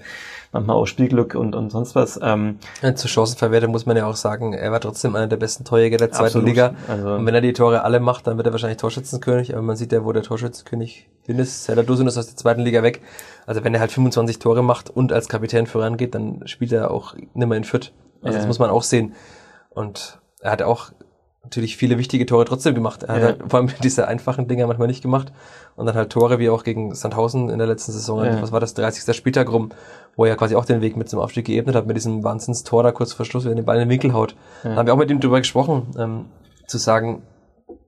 manchmal 0.52 0.76
auch 0.76 0.86
Spielglück 0.86 1.36
und, 1.36 1.56
und 1.56 1.72
sonst 1.72 1.96
was. 1.96 2.20
Ähm, 2.22 2.60
ja, 2.82 2.96
zur 2.96 3.10
Chancenverwertung 3.10 3.72
muss 3.72 3.86
man 3.86 3.98
ja 3.98 4.06
auch 4.06 4.16
sagen, 4.16 4.54
er 4.54 4.72
war 4.72 4.80
trotzdem 4.80 5.16
einer 5.16 5.28
der 5.28 5.38
besten 5.38 5.66
Torjäger 5.66 5.98
der 5.98 6.12
zweiten 6.12 6.26
absolut. 6.26 6.48
Liga. 6.48 6.76
Also, 6.88 7.16
und 7.16 7.26
wenn 7.26 7.36
er 7.36 7.42
die 7.42 7.54
Tore 7.54 7.84
alle 7.84 8.00
macht, 8.00 8.28
dann 8.28 8.38
wird 8.38 8.48
er 8.48 8.54
wahrscheinlich 8.54 8.78
Torschützenkönig, 8.78 9.54
aber 9.54 9.64
man 9.64 9.76
sieht 9.76 9.92
ja, 9.92 10.06
wo 10.06 10.12
der 10.12 10.24
Torschützenkönig 10.24 11.10
hin 11.26 11.40
ist. 11.40 11.66
Serdar 11.66 11.84
Dusun 11.84 12.08
ist 12.08 12.18
aus 12.18 12.28
der 12.28 12.38
zweiten 12.38 12.62
Liga 12.62 12.84
weg. 12.84 13.02
Also 13.46 13.64
wenn 13.64 13.74
er 13.74 13.80
halt 13.80 13.92
25 13.92 14.40
Tore 14.40 14.64
macht 14.64 14.90
und 14.90 15.12
als 15.12 15.28
Kapitän 15.28 15.68
vorangeht, 15.68 16.16
dann 16.16 16.48
spielt 16.48 16.72
er 16.72 16.92
auch 16.92 17.16
nimmer 17.34 17.56
in 17.56 17.64
Fürth. 17.64 17.92
Also 18.22 18.34
ja. 18.34 18.40
das 18.40 18.48
muss 18.48 18.60
man 18.60 18.70
auch 18.70 18.84
sehen. 18.84 19.14
Und 19.70 20.17
er 20.42 20.52
hat 20.52 20.62
auch 20.62 20.92
natürlich 21.44 21.78
viele 21.78 21.98
wichtige 21.98 22.26
Tore 22.26 22.46
trotzdem 22.46 22.76
gemacht. 22.76 23.04
Er 23.04 23.16
hat 23.16 23.22
ja. 23.22 23.28
halt 23.28 23.44
vor 23.48 23.60
allem 23.60 23.70
diese 23.84 24.08
einfachen 24.08 24.48
Dinger 24.48 24.68
manchmal 24.68 24.88
nicht 24.88 25.02
gemacht. 25.02 25.32
Und 25.76 25.86
dann 25.86 25.96
halt 25.96 26.10
Tore 26.10 26.40
wie 26.40 26.50
auch 26.50 26.64
gegen 26.64 26.94
Sandhausen 26.94 27.50
in 27.50 27.58
der 27.58 27.68
letzten 27.68 27.92
Saison. 27.92 28.24
Ja. 28.24 28.42
Was 28.42 28.52
war 28.52 28.60
das? 28.60 28.74
30. 28.74 29.16
Spieltag 29.16 29.52
rum, 29.52 29.70
wo 30.16 30.26
er 30.26 30.36
quasi 30.36 30.56
auch 30.56 30.66
den 30.66 30.82
Weg 30.82 30.98
mit 30.98 31.10
zum 31.10 31.20
Aufstieg 31.20 31.46
geebnet 31.46 31.76
hat, 31.76 31.88
mit 31.88 31.96
diesem 31.96 32.24
Wahnsinns-Tor 32.24 32.84
da 32.84 32.92
kurz 32.92 33.14
vor 33.14 33.26
Schluss, 33.26 33.46
wenn 33.46 33.54
er 33.54 33.56
den 33.56 33.66
Ball 33.66 33.78
in 33.78 33.82
den 33.82 33.90
Winkel 33.90 34.14
haut. 34.14 34.36
Ja. 34.64 34.72
Da 34.72 34.76
haben 34.78 34.88
wir 34.88 34.94
auch 34.94 34.98
mit 34.98 35.10
ihm 35.10 35.20
drüber 35.20 35.40
gesprochen, 35.40 35.88
ähm, 35.98 36.26
zu 36.68 36.78
sagen, 36.78 37.22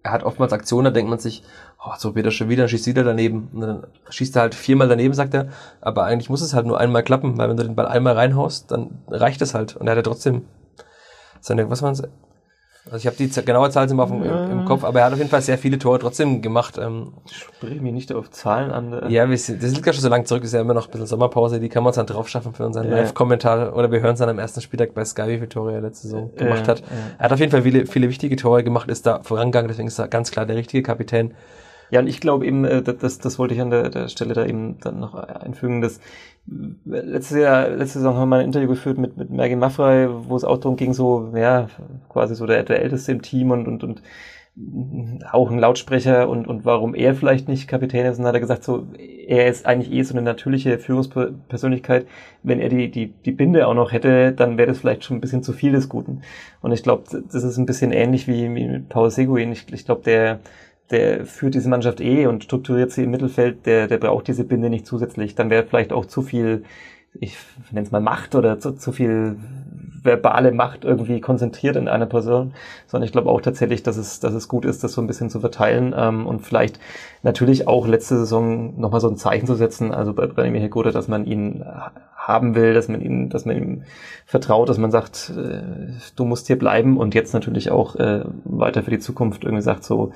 er 0.04 0.12
hat 0.12 0.24
oftmals 0.24 0.54
Aktionen, 0.54 0.86
da 0.86 0.92
denkt 0.92 1.10
man 1.10 1.20
sich, 1.20 1.44
oh, 1.84 1.92
so 1.98 2.16
wird 2.16 2.26
er 2.26 2.32
schon 2.32 2.50
wieder, 2.50 2.64
dann 2.64 2.70
schießt 2.70 2.88
wieder 2.88 3.04
daneben. 3.04 3.50
Und 3.54 3.62
dann 3.62 3.88
schießt 4.10 4.36
er 4.36 4.44
halt 4.44 4.56
viermal 4.56 4.88
daneben, 4.88 5.14
sagt 5.14 5.34
er. 5.34 5.50
Aber 5.82 6.06
eigentlich 6.06 6.30
muss 6.30 6.42
es 6.42 6.54
halt 6.54 6.66
nur 6.66 6.80
einmal 6.80 7.04
klappen, 7.04 7.38
weil 7.38 7.50
wenn 7.50 7.58
du 7.58 7.64
den 7.64 7.76
Ball 7.76 7.88
einmal 7.88 8.14
reinhaust, 8.14 8.72
dann 8.72 9.00
reicht 9.08 9.42
es 9.42 9.54
halt. 9.54 9.76
Und 9.76 9.88
er 9.88 9.92
hat 9.92 9.98
ja 9.98 10.04
trotzdem 10.04 10.46
seine, 11.42 11.70
was 11.70 11.82
waren 11.82 11.94
es, 11.94 12.04
also 12.86 12.98
ich 12.98 13.08
habe 13.08 13.18
die 13.18 13.30
genaue 13.46 13.70
Zahl 13.70 13.90
immer 13.92 14.08
dem, 14.08 14.24
ja. 14.24 14.46
im 14.46 14.66
Kopf, 14.66 14.84
aber 14.84 15.00
er 15.00 15.06
hat 15.06 15.14
auf 15.14 15.20
jeden 15.20 15.30
Fall 15.30 15.42
sehr 15.42 15.58
viele 15.58 15.78
Tore 15.78 16.00
trotzdem 16.00 16.42
gemacht. 16.42 16.78
Ähm, 16.78 17.14
Sprich 17.26 17.80
mich 17.82 17.94
nicht 17.94 18.12
auf 18.14 18.32
Zahlen 18.32 18.72
an. 18.72 18.94
Äh. 18.94 19.12
Ja, 19.12 19.30
wir, 19.30 19.36
das 19.36 19.48
liegt 19.50 19.86
ja 19.86 19.94
schon 19.94 20.02
so 20.02 20.10
lange 20.10 20.24
zurück, 20.24 20.44
ist 20.44 20.54
ja 20.54 20.62
immer 20.62 20.74
noch 20.74 20.88
ein 20.88 20.92
bisschen 20.92 21.08
Sommerpause, 21.08 21.60
die 21.60 21.70
kann 21.70 21.84
man 21.84 21.90
uns 21.90 21.98
dann 21.98 22.08
drauf 22.08 22.28
schaffen 22.30 22.54
für 22.54 22.66
unseren 22.66 22.90
ja. 22.90 22.98
Live-Kommentar 22.98 23.76
oder 23.76 23.92
wir 23.92 24.00
hören 24.02 24.14
es 24.14 24.20
dann 24.20 24.30
am 24.30 24.40
ersten 24.40 24.62
Spieltag 24.62 24.94
bei 24.94 25.06
Sky, 25.06 25.28
wie 25.28 25.36
viele 25.36 25.50
Tore 25.50 25.74
er 25.74 25.82
letzte 25.82 26.08
Saison 26.08 26.36
gemacht 26.36 26.68
hat. 26.68 26.82
Er 27.18 27.26
hat 27.26 27.34
auf 27.34 27.40
jeden 27.40 27.52
Fall 27.52 27.62
viele, 27.62 27.86
viele 27.86 28.10
wichtige 28.10 28.36
Tore 28.36 28.64
gemacht, 28.64 28.90
ist 28.90 29.06
da 29.06 29.22
vorangegangen, 29.22 29.68
deswegen 29.68 29.88
ist 29.88 30.00
er 30.00 30.08
ganz 30.08 30.32
klar 30.32 30.46
der 30.46 30.56
richtige 30.56 30.82
Kapitän. 30.82 31.34
Ja, 31.92 32.00
und 32.00 32.08
ich 32.08 32.22
glaube 32.22 32.46
eben, 32.46 32.66
äh, 32.66 32.82
das, 32.82 33.20
das 33.20 33.40
wollte 33.40 33.54
ich 33.54 33.62
an 33.62 33.72
der, 33.72 33.90
der 33.90 34.08
Stelle 34.10 34.34
da 34.34 34.46
eben 34.46 34.80
dann 34.80 35.00
noch 35.00 35.16
einfügen, 35.16 35.82
dass 35.82 36.00
letztes 36.86 37.38
Jahr, 37.38 37.70
letzte 37.70 38.00
Saison 38.00 38.16
haben 38.16 38.30
wir 38.30 38.38
ein 38.38 38.46
Interview 38.46 38.68
geführt 38.68 38.98
mit, 38.98 39.18
mit 39.18 39.30
Mergin 39.30 39.60
Maffrey, 39.60 40.08
wo 40.10 40.36
es 40.36 40.44
auch 40.44 40.58
darum 40.58 40.78
ging, 40.78 40.94
so, 40.94 41.32
ja, 41.36 41.68
quasi 42.10 42.36
so 42.36 42.46
der, 42.46 42.64
der 42.64 42.82
Älteste 42.82 43.12
im 43.12 43.22
Team 43.22 43.52
und, 43.52 43.68
und, 43.68 43.84
und 43.84 44.02
auch 45.32 45.50
ein 45.50 45.60
Lautsprecher 45.60 46.28
und, 46.28 46.48
und 46.48 46.66
warum 46.66 46.94
er 46.94 47.16
vielleicht 47.16 47.48
nicht 47.48 47.68
Kapitän 47.68 48.06
ist. 48.06 48.20
Und 48.20 48.26
hat 48.26 48.34
er 48.34 48.42
gesagt, 48.42 48.64
so, 48.64 48.88
er 48.98 49.48
ist 49.48 49.66
eigentlich 49.66 49.92
eh 49.92 50.04
so 50.04 50.14
eine 50.14 50.22
natürliche 50.22 50.80
Führungspersönlichkeit. 50.80 52.08
Wenn 52.44 52.60
er 52.60 52.68
die, 52.68 52.92
die, 52.92 53.08
die 53.08 53.32
Binde 53.32 53.68
auch 53.68 53.74
noch 53.74 53.94
hätte, 53.94 54.34
dann 54.34 54.58
wäre 54.58 54.68
das 54.68 54.80
vielleicht 54.80 55.06
schon 55.06 55.18
ein 55.18 55.22
bisschen 55.22 55.44
zu 55.44 55.54
viel 55.54 55.72
des 55.72 55.88
Guten. 55.88 56.24
Und 56.62 56.74
ich 56.74 56.84
glaube, 56.84 57.04
das 57.10 57.44
ist 57.44 57.58
ein 57.58 57.66
bisschen 57.66 57.94
ähnlich 57.94 58.28
wie, 58.28 58.54
wie 58.54 58.68
mit 58.68 58.90
Paul 58.90 59.12
Seguin. 59.12 59.52
Ich, 59.54 59.72
ich 59.72 59.86
glaube, 59.86 60.02
der, 60.04 60.40
der 60.92 61.26
führt 61.26 61.56
diese 61.56 61.70
Mannschaft 61.70 62.02
eh 62.02 62.26
und 62.26 62.44
strukturiert 62.44 62.92
sie 62.92 63.04
im 63.04 63.12
Mittelfeld, 63.12 63.66
der, 63.66 63.88
der 63.88 63.98
braucht 63.98 64.28
diese 64.28 64.44
Binde 64.44 64.70
nicht 64.70 64.86
zusätzlich. 64.86 65.36
Dann 65.36 65.50
wäre 65.50 65.66
vielleicht 65.66 65.94
auch 65.94 66.06
zu 66.06 66.22
viel, 66.22 66.64
ich 67.14 67.38
nenne 67.72 67.86
es 67.86 67.92
mal 67.92 68.02
Macht 68.02 68.36
oder 68.36 68.60
zu, 68.60 68.72
zu 68.72 68.92
viel 68.92 69.38
verbale 70.04 70.52
Macht 70.52 70.84
irgendwie 70.84 71.22
konzentriert 71.22 71.76
in 71.76 71.88
einer 71.88 72.06
Person, 72.06 72.54
sondern 72.88 73.06
ich 73.06 73.12
glaube 73.12 73.30
auch 73.30 73.42
tatsächlich, 73.42 73.84
dass 73.84 73.98
es, 73.98 74.20
dass 74.20 74.34
es 74.34 74.48
gut 74.48 74.66
ist, 74.66 74.84
das 74.84 74.94
so 74.94 75.02
ein 75.02 75.08
bisschen 75.08 75.30
zu 75.30 75.40
verteilen 75.40 75.94
ähm, 75.98 76.26
und 76.26 76.42
vielleicht 76.42 76.80
natürlich 77.24 77.68
auch 77.68 77.88
letzte 77.88 78.18
Saison 78.18 78.80
nochmal 78.80 79.02
so 79.02 79.10
ein 79.10 79.18
Zeichen 79.18 79.48
zu 79.48 79.56
setzen, 79.56 79.94
also 79.94 80.14
bei 80.14 80.28
Branimir 80.28 80.62
Hegoda, 80.62 80.92
dass 80.92 81.08
man 81.08 81.26
ihn 81.26 81.64
haben 82.30 82.54
will, 82.54 82.74
dass 82.74 82.88
man 82.88 83.02
ihn, 83.02 83.30
dass 83.30 83.46
man 83.46 83.58
ihm 83.58 83.84
vertraut, 84.26 84.70
dass 84.70 84.78
man 84.78 84.92
sagt, 84.92 85.34
äh, 85.36 85.62
du 86.16 86.26
musst 86.26 86.48
hier 86.48 86.60
bleiben 86.60 86.98
und 86.98 87.16
jetzt 87.16 87.34
natürlich 87.34 87.72
auch 87.72 87.96
äh, 87.96 88.24
weiter 88.44 88.84
für 88.84 88.92
die 88.92 89.00
Zukunft 89.00 89.44
irgendwie 89.44 89.64
sagt 89.64 89.84
so, 89.84 90.12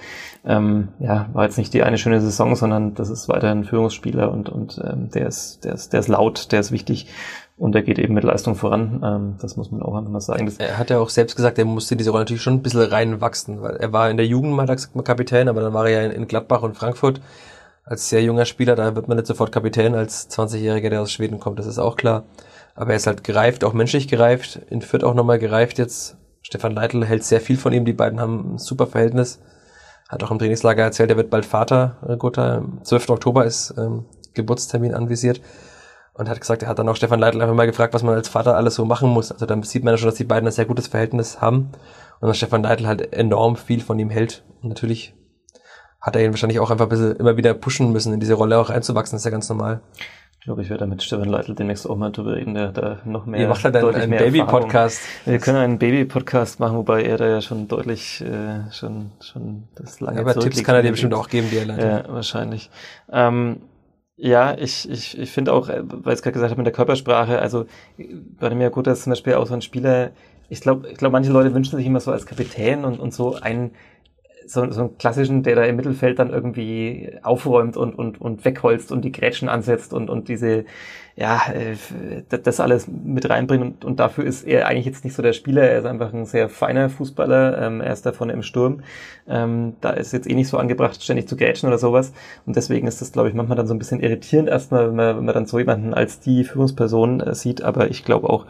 ähm, 0.46 0.90
ja, 1.00 1.28
war 1.34 1.46
jetzt 1.46 1.58
nicht 1.58 1.74
die 1.74 1.82
eine 1.82 1.98
schöne 1.98 2.22
Saison, 2.22 2.56
sondern 2.56 2.94
das 2.94 3.10
ist 3.10 3.30
weiter 3.30 3.50
ein 3.50 3.64
Führungsspieler 3.64 4.32
und, 4.32 4.50
und 4.50 4.80
ähm, 4.86 5.10
der 5.10 5.28
ist, 5.28 5.66
der 5.66 5.74
ist, 5.74 5.92
der 5.94 6.02
ist 6.02 6.08
laut, 6.08 6.52
der 6.52 6.60
ist 6.60 6.72
wichtig 6.72 7.08
und 7.58 7.76
er 7.76 7.84
geht 7.84 8.00
eben 8.00 8.14
mit 8.14 8.24
Leistung 8.24 8.56
voran. 8.56 9.02
Ähm, 9.04 9.36
das 9.42 9.56
muss 9.58 9.72
man 9.72 9.82
auch 9.82 9.96
einfach 9.96 10.12
mal 10.12 10.22
sagen. 10.22 10.46
Das 10.46 10.58
er 10.58 10.78
hat 10.78 10.90
ja 10.90 11.00
auch 11.00 11.10
selbst 11.10 11.36
gesagt, 11.36 11.58
er 11.60 11.66
musste 11.66 11.96
diese 11.96 12.10
Rolle 12.10 12.24
natürlich 12.24 12.42
schon 12.42 12.56
ein 12.56 12.62
bisschen 12.64 12.82
reinwachsen, 12.82 13.62
weil 13.62 13.76
er 13.78 13.94
war 13.94 14.10
in 14.10 14.18
der 14.18 14.26
Jugend 14.26 14.54
mal 14.54 14.66
Kapitän, 15.04 15.48
aber 15.48 15.62
dann 15.62 15.74
war 15.74 15.88
er 15.88 16.06
ja 16.06 16.12
in, 16.12 16.28
Gladbach 16.28 16.64
und 16.64 16.76
Frankfurt 16.76 17.22
als 17.86 18.10
sehr 18.10 18.24
junger 18.24 18.46
Spieler, 18.46 18.76
da 18.76 18.96
wird 18.96 19.10
man 19.10 19.18
nicht 19.18 19.28
sofort 19.28 19.52
Kapitän 19.52 19.94
als 19.94 20.30
20-Jähriger, 20.30 20.90
der 20.90 21.02
aus 21.02 21.12
Schweden 21.12 21.40
kommt, 21.40 21.60
das 21.60 21.66
ist 21.66 21.80
auch 21.80 21.98
klar. 21.98 22.24
Aber 22.76 22.92
er 22.92 22.96
ist 22.96 23.08
halt 23.08 23.26
gereift, 23.26 23.66
auch 23.66 23.74
menschlich 23.74 24.08
gereift, 24.08 24.60
in 24.70 24.82
Fürth 24.82 25.04
auch 25.04 25.14
nochmal 25.14 25.38
gereift 25.38 25.78
jetzt. 25.78 26.16
Stefan 26.42 26.74
Leitl 26.74 27.06
hält 27.06 27.24
sehr 27.26 27.42
viel 27.42 27.58
von 27.58 27.74
ihm, 27.74 27.84
die 27.84 27.94
beiden 27.94 28.22
haben 28.22 28.56
ein 28.56 28.58
super 28.58 28.88
Verhältnis. 28.88 29.40
Hat 30.08 30.24
auch 30.24 30.32
im 30.32 30.40
Trainingslager 30.40 30.84
erzählt, 30.84 31.10
er 31.10 31.18
wird 31.18 31.30
bald 31.30 31.46
Vater, 31.46 31.98
Gotha. 32.20 32.64
12. 32.84 33.10
Oktober 33.10 33.46
ist 33.46 33.74
ähm, 33.78 34.06
Geburtstermin 34.34 34.94
anvisiert 34.94 35.42
und 36.14 36.30
hat 36.30 36.40
gesagt, 36.40 36.64
er 36.64 36.70
hat 36.70 36.80
dann 36.80 36.90
auch 36.90 36.96
Stefan 36.96 37.20
Leitl 37.20 37.42
einfach 37.42 37.56
mal 37.56 37.66
gefragt, 37.66 37.94
was 37.94 38.04
man 38.04 38.16
als 38.16 38.30
Vater 38.30 38.56
alles 38.56 38.76
so 38.76 38.86
machen 38.86 39.10
muss. 39.10 39.32
Also 39.32 39.46
dann 39.46 39.64
sieht 39.64 39.84
man 39.84 39.94
ja 39.94 39.98
schon, 39.98 40.10
dass 40.10 40.16
die 40.16 40.24
beiden 40.24 40.48
ein 40.48 40.52
sehr 40.52 40.66
gutes 40.66 40.88
Verhältnis 40.88 41.42
haben 41.42 41.72
und 42.20 42.28
dass 42.28 42.38
Stefan 42.38 42.64
Leitl 42.64 42.88
halt 42.88 43.14
enorm 43.14 43.56
viel 43.56 43.82
von 43.82 43.98
ihm 43.98 44.10
hält. 44.10 44.44
Und 44.62 44.70
natürlich 44.70 45.16
hat 46.00 46.16
er 46.16 46.24
ihn 46.24 46.32
wahrscheinlich 46.32 46.60
auch 46.60 46.70
einfach 46.70 46.86
ein 46.86 46.90
bisschen 46.90 47.16
immer 47.16 47.38
wieder 47.38 47.54
pushen 47.54 47.92
müssen, 47.92 48.14
in 48.14 48.20
diese 48.20 48.36
Rolle 48.36 48.60
auch 48.60 48.70
einzuwachsen, 48.70 49.16
das 49.16 49.22
ist 49.22 49.26
ja 49.26 49.32
ganz 49.32 49.50
normal. 49.50 49.82
Ich 50.44 50.46
glaube, 50.46 50.62
ich 50.62 50.70
werde 50.70 50.86
mit 50.88 51.02
Stefan 51.02 51.30
Leitl 51.30 51.56
demnächst 51.56 51.90
auch 51.90 51.96
mal 51.96 52.12
drüber 52.12 52.36
reden, 52.36 52.54
der 52.54 52.74
da 52.74 53.00
noch 53.06 53.26
mehr. 53.26 53.40
Ihr 53.40 53.48
macht 53.48 53.64
halt 53.64 53.78
einen, 53.78 53.96
einen 53.96 54.18
Baby-Podcast. 54.18 55.00
Wir 55.24 55.40
können 55.40 55.58
einen 55.58 55.80
Baby-Podcast 55.80 56.60
machen, 56.60 56.76
wobei 56.76 57.04
er 57.04 57.18
da 57.18 57.28
ja 57.28 57.40
schon 57.40 57.70
deutlich, 57.70 58.20
äh, 58.20 58.70
schon, 58.74 59.12
schon 59.22 59.70
das 59.76 60.02
lange 60.02 60.18
ja, 60.18 60.24
Aber 60.24 60.38
Tipps 60.38 60.62
kann 60.62 60.76
er 60.76 60.82
dir 60.82 60.92
bestimmt 60.92 61.14
auch 61.14 61.30
geben, 61.30 61.48
die 61.50 61.60
er 61.60 61.66
leitet. 61.66 62.08
Ja, 62.08 62.14
wahrscheinlich. 62.14 62.70
Ähm, 63.10 63.62
ja, 64.24 64.58
ich, 64.58 64.90
ich, 64.90 65.18
ich 65.18 65.32
finde 65.32 65.52
auch, 65.52 65.68
äh, 65.68 65.84
weil 65.84 66.14
ich 66.14 66.20
es 66.20 66.22
gerade 66.22 66.32
gesagt 66.32 66.52
habe 66.52 66.60
mit 66.60 66.66
der 66.66 66.74
Körpersprache, 66.74 67.40
also 67.40 67.66
bei 68.40 68.56
mir 68.56 68.70
gut, 68.70 68.88
dass 68.88 69.04
zum 69.04 69.12
Beispiel 69.12 69.34
auch 69.34 69.46
so 69.46 69.54
ein 69.54 69.62
Spieler, 69.62 70.12
ich 70.48 70.62
glaube, 70.62 70.88
ich 70.90 70.98
glaube, 70.98 71.12
manche 71.12 71.32
Leute 71.32 71.54
wünschen 71.54 71.76
sich 71.76 71.86
immer 71.86 72.00
so 72.00 72.10
als 72.10 72.26
Kapitän 72.26 72.86
und, 72.86 73.02
und 73.02 73.14
so 73.14 73.36
einen, 73.36 73.72
so, 74.48 74.72
so 74.72 74.80
einen 74.80 74.98
klassischen, 74.98 75.44
der 75.44 75.58
da 75.58 75.64
im 75.66 75.76
Mittelfeld 75.76 76.20
dann 76.20 76.30
irgendwie 76.30 77.18
aufräumt 77.22 77.76
und, 77.76 77.96
und, 77.96 78.22
und 78.22 78.46
wegholzt 78.46 78.94
und 78.94 79.04
die 79.04 79.12
Grätschen 79.12 79.50
ansetzt 79.50 79.94
und, 79.94 80.10
und 80.10 80.30
diese, 80.30 80.64
ja, 81.16 81.42
äh, 81.54 82.24
das 82.28 82.60
alles 82.60 82.88
mit 82.88 83.30
reinbringen 83.30 83.68
und, 83.68 83.86
und 83.86 84.00
dafür 84.00 84.26
ist 84.26 84.46
er 84.48 84.68
eigentlich 84.68 84.86
jetzt 84.86 85.04
nicht 85.04 85.16
so 85.16 85.22
der 85.22 85.34
Spieler, 85.34 85.64
er 85.64 85.80
ist 85.80 85.86
einfach 85.86 86.12
ein 86.14 86.26
sehr 86.26 86.50
feiner 86.50 86.90
Fußballer, 86.90 87.62
ähm, 87.62 87.82
er 87.82 87.94
ist 87.94 88.06
davon 88.06 88.30
im 88.30 88.42
Sturm, 88.42 88.82
ähm, 89.28 89.76
da 89.82 89.92
ist 89.92 90.12
jetzt 90.12 90.30
eh 90.30 90.34
nicht 90.34 90.50
so 90.50 90.58
angebracht, 90.58 91.02
ständig 91.02 91.28
zu 91.28 91.38
grätschen 91.38 91.68
oder 91.70 91.78
sowas. 91.78 92.14
Und 92.46 92.56
deswegen 92.56 92.88
ist 92.88 93.02
das, 93.02 93.12
glaube 93.12 93.30
ich, 93.30 93.36
manchmal 93.36 93.56
dann 93.58 93.68
so 93.68 93.74
ein 93.74 93.80
bisschen 93.80 94.02
irritierend 94.02 94.50
erstmal, 94.50 94.88
wenn 94.88 94.96
man, 94.96 95.18
wenn 95.18 95.26
man 95.26 95.34
dann 95.34 95.46
so 95.46 95.60
jemanden 95.60 95.94
als 95.94 96.20
die 96.20 96.44
Führungsperson 96.44 97.22
äh, 97.22 97.36
sieht, 97.36 97.62
aber 97.62 97.90
ich 97.90 98.04
glaube 98.04 98.30
auch, 98.30 98.46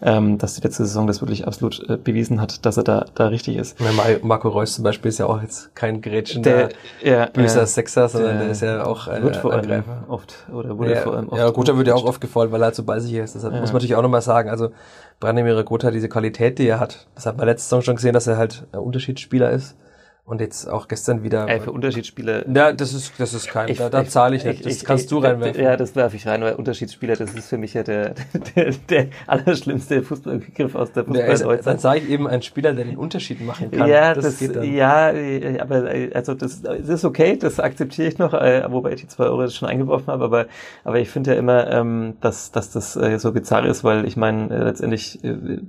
ähm, 0.00 0.38
dass 0.38 0.54
die 0.54 0.60
letzte 0.60 0.84
Saison 0.84 1.06
das 1.06 1.22
wirklich 1.22 1.46
absolut 1.46 1.88
äh, 1.88 1.96
bewiesen 1.96 2.40
hat, 2.40 2.64
dass 2.66 2.76
er 2.76 2.84
da, 2.84 3.06
da 3.14 3.28
richtig 3.28 3.56
ist. 3.56 3.78
Marco 4.22 4.48
Reus 4.48 4.74
zum 4.74 4.84
Beispiel 4.84 5.08
ist 5.08 5.18
ja 5.18 5.26
auch 5.26 5.42
jetzt 5.42 5.74
kein 5.74 6.00
grätschender, 6.00 6.68
ja, 7.02 7.26
böser 7.26 7.62
äh, 7.62 7.66
Sechser, 7.66 8.08
sondern 8.08 8.38
der 8.38 8.50
ist 8.50 8.62
ja 8.62 8.84
auch 8.84 9.08
äh, 9.08 9.22
wird 9.22 9.36
vor 9.36 9.52
allem 9.52 9.82
oft, 10.08 10.34
oder 10.52 10.78
wurde 10.78 10.94
ja, 10.94 11.00
vor 11.00 11.16
allem 11.16 11.28
oft 11.28 11.38
Ja, 11.38 11.50
Guter 11.50 11.76
wird 11.76 11.88
ja 11.88 11.94
auch 11.94 12.01
oft 12.04 12.20
gefallen, 12.20 12.52
weil 12.52 12.62
er 12.62 12.66
halt 12.66 12.74
so 12.74 12.82
ballsicher 12.84 13.22
ist. 13.22 13.34
Das 13.34 13.42
ja. 13.42 13.50
muss 13.50 13.60
man 13.60 13.74
natürlich 13.74 13.94
auch 13.94 14.02
nochmal 14.02 14.22
sagen. 14.22 14.48
Also 14.50 14.70
Branimir 15.20 15.62
Gotha, 15.64 15.90
diese 15.90 16.08
Qualität, 16.08 16.58
die 16.58 16.66
er 16.66 16.80
hat, 16.80 17.06
das 17.14 17.26
hat 17.26 17.36
man 17.36 17.46
letzte 17.46 17.64
Saison 17.64 17.82
schon 17.82 17.96
gesehen, 17.96 18.12
dass 18.12 18.26
er 18.26 18.36
halt 18.36 18.66
ein 18.72 18.80
Unterschiedsspieler 18.80 19.50
ist. 19.50 19.76
Und 20.24 20.40
jetzt 20.40 20.68
auch 20.68 20.86
gestern 20.86 21.24
wieder. 21.24 21.48
Ey, 21.48 21.58
für 21.58 21.72
Unterschiedsspieler. 21.72 22.48
Ja, 22.48 22.72
das 22.72 22.94
ist, 22.94 23.12
das 23.18 23.34
ist 23.34 23.48
kein, 23.48 23.68
ich, 23.68 23.78
da, 23.78 23.90
da 23.90 24.04
zahle 24.04 24.36
ich 24.36 24.44
nicht. 24.44 24.60
Ich, 24.60 24.64
das 24.64 24.76
ich, 24.76 24.84
kannst 24.84 25.10
du 25.10 25.18
reinwerfen. 25.18 25.60
Ja, 25.60 25.76
das 25.76 25.96
werfe 25.96 26.14
ich 26.14 26.28
rein, 26.28 26.42
weil 26.42 26.54
Unterschiedsspieler, 26.54 27.16
das 27.16 27.34
ist 27.34 27.48
für 27.48 27.58
mich 27.58 27.74
ja 27.74 27.82
der, 27.82 28.14
der, 28.56 28.70
der 28.88 29.06
allerschlimmste 29.26 30.00
Fußballbegriff 30.04 30.76
aus 30.76 30.92
der 30.92 31.06
Fußball. 31.06 31.56
Ja, 31.56 31.62
dann 31.62 31.78
sage 31.80 32.00
ich 32.00 32.08
eben 32.08 32.28
einen 32.28 32.42
Spieler, 32.42 32.72
der 32.72 32.84
den 32.84 32.96
Unterschied 32.96 33.44
machen 33.44 33.72
kann. 33.72 33.88
Ja, 33.88 34.14
das, 34.14 34.38
das 34.38 34.64
ja, 34.64 35.12
aber 35.60 35.90
also 36.14 36.34
das, 36.34 36.62
das 36.62 36.88
ist 36.88 37.04
okay, 37.04 37.36
das 37.36 37.58
akzeptiere 37.58 38.06
ich 38.06 38.18
noch, 38.18 38.32
äh, 38.32 38.64
wobei 38.70 38.92
ich 38.92 39.00
die 39.00 39.08
zwei 39.08 39.24
Euro 39.24 39.48
schon 39.48 39.68
eingeworfen 39.68 40.06
habe, 40.06 40.24
aber, 40.24 40.46
aber 40.84 41.00
ich 41.00 41.10
finde 41.10 41.32
ja 41.32 41.36
immer, 41.36 41.68
ähm, 41.68 42.14
dass, 42.20 42.52
dass 42.52 42.70
das 42.70 42.94
äh, 42.94 43.18
so 43.18 43.32
bizarr 43.32 43.66
ist, 43.66 43.82
weil 43.82 44.06
ich 44.06 44.16
meine, 44.16 44.54
äh, 44.54 44.62
letztendlich 44.62 45.18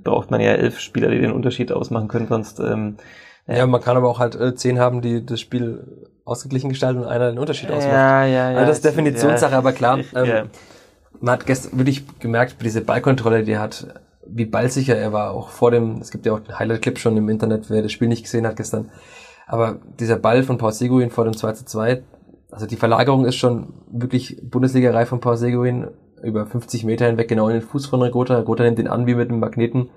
braucht 0.04 0.30
man 0.30 0.40
ja 0.40 0.52
elf 0.52 0.78
Spieler, 0.78 1.10
die 1.10 1.18
den 1.18 1.32
Unterschied 1.32 1.72
ausmachen 1.72 2.06
können, 2.06 2.28
sonst 2.28 2.60
ähm, 2.60 2.98
ja, 3.46 3.66
man 3.66 3.80
kann 3.80 3.96
aber 3.96 4.08
auch 4.08 4.18
halt 4.18 4.34
äh, 4.34 4.54
zehn 4.54 4.78
haben, 4.78 5.02
die 5.02 5.24
das 5.24 5.40
Spiel 5.40 6.08
ausgeglichen 6.24 6.70
gestalten 6.70 7.02
und 7.02 7.08
einer 7.08 7.30
den 7.30 7.38
Unterschied 7.38 7.70
ausmacht. 7.70 7.92
Ja, 7.92 8.24
ja, 8.24 8.50
ja. 8.50 8.56
Also 8.56 8.68
das 8.68 8.78
ist 8.78 8.84
Definitionssache, 8.84 9.52
ja. 9.52 9.58
aber 9.58 9.72
klar. 9.72 9.98
Ähm, 10.14 10.24
ja. 10.24 10.44
Man 11.20 11.34
hat 11.34 11.46
gestern 11.46 11.78
wirklich 11.78 12.04
gemerkt, 12.18 12.56
diese 12.62 12.80
Ballkontrolle, 12.80 13.44
die 13.44 13.52
er 13.52 13.60
hat, 13.60 13.86
wie 14.26 14.46
ballsicher 14.46 14.96
er 14.96 15.12
war, 15.12 15.32
auch 15.32 15.50
vor 15.50 15.70
dem, 15.70 15.98
es 16.00 16.10
gibt 16.10 16.24
ja 16.24 16.32
auch 16.32 16.38
einen 16.38 16.58
Highlight-Clip 16.58 16.98
schon 16.98 17.16
im 17.16 17.28
Internet, 17.28 17.68
wer 17.68 17.82
das 17.82 17.92
Spiel 17.92 18.08
nicht 18.08 18.24
gesehen 18.24 18.46
hat 18.46 18.56
gestern. 18.56 18.90
Aber 19.46 19.78
dieser 20.00 20.16
Ball 20.16 20.42
von 20.42 20.56
Paul 20.56 20.72
Seguin 20.72 21.10
vor 21.10 21.24
dem 21.24 21.36
2 21.36 21.52
zu 21.52 21.64
2, 21.66 22.02
also 22.50 22.66
die 22.66 22.76
Verlagerung 22.76 23.26
ist 23.26 23.36
schon 23.36 23.74
wirklich 23.90 24.40
Bundesliga-Reihe 24.42 25.06
von 25.06 25.20
Paul 25.20 25.36
Seguin 25.36 25.88
über 26.22 26.46
50 26.46 26.84
Meter 26.84 27.06
hinweg 27.06 27.28
genau 27.28 27.48
in 27.48 27.54
den 27.54 27.62
Fuß 27.62 27.86
von 27.86 28.00
Regota. 28.00 28.36
Regota 28.38 28.64
nimmt 28.64 28.78
den 28.78 28.88
an 28.88 29.06
wie 29.06 29.14
mit 29.14 29.28
einem 29.28 29.40
Magneten 29.40 29.90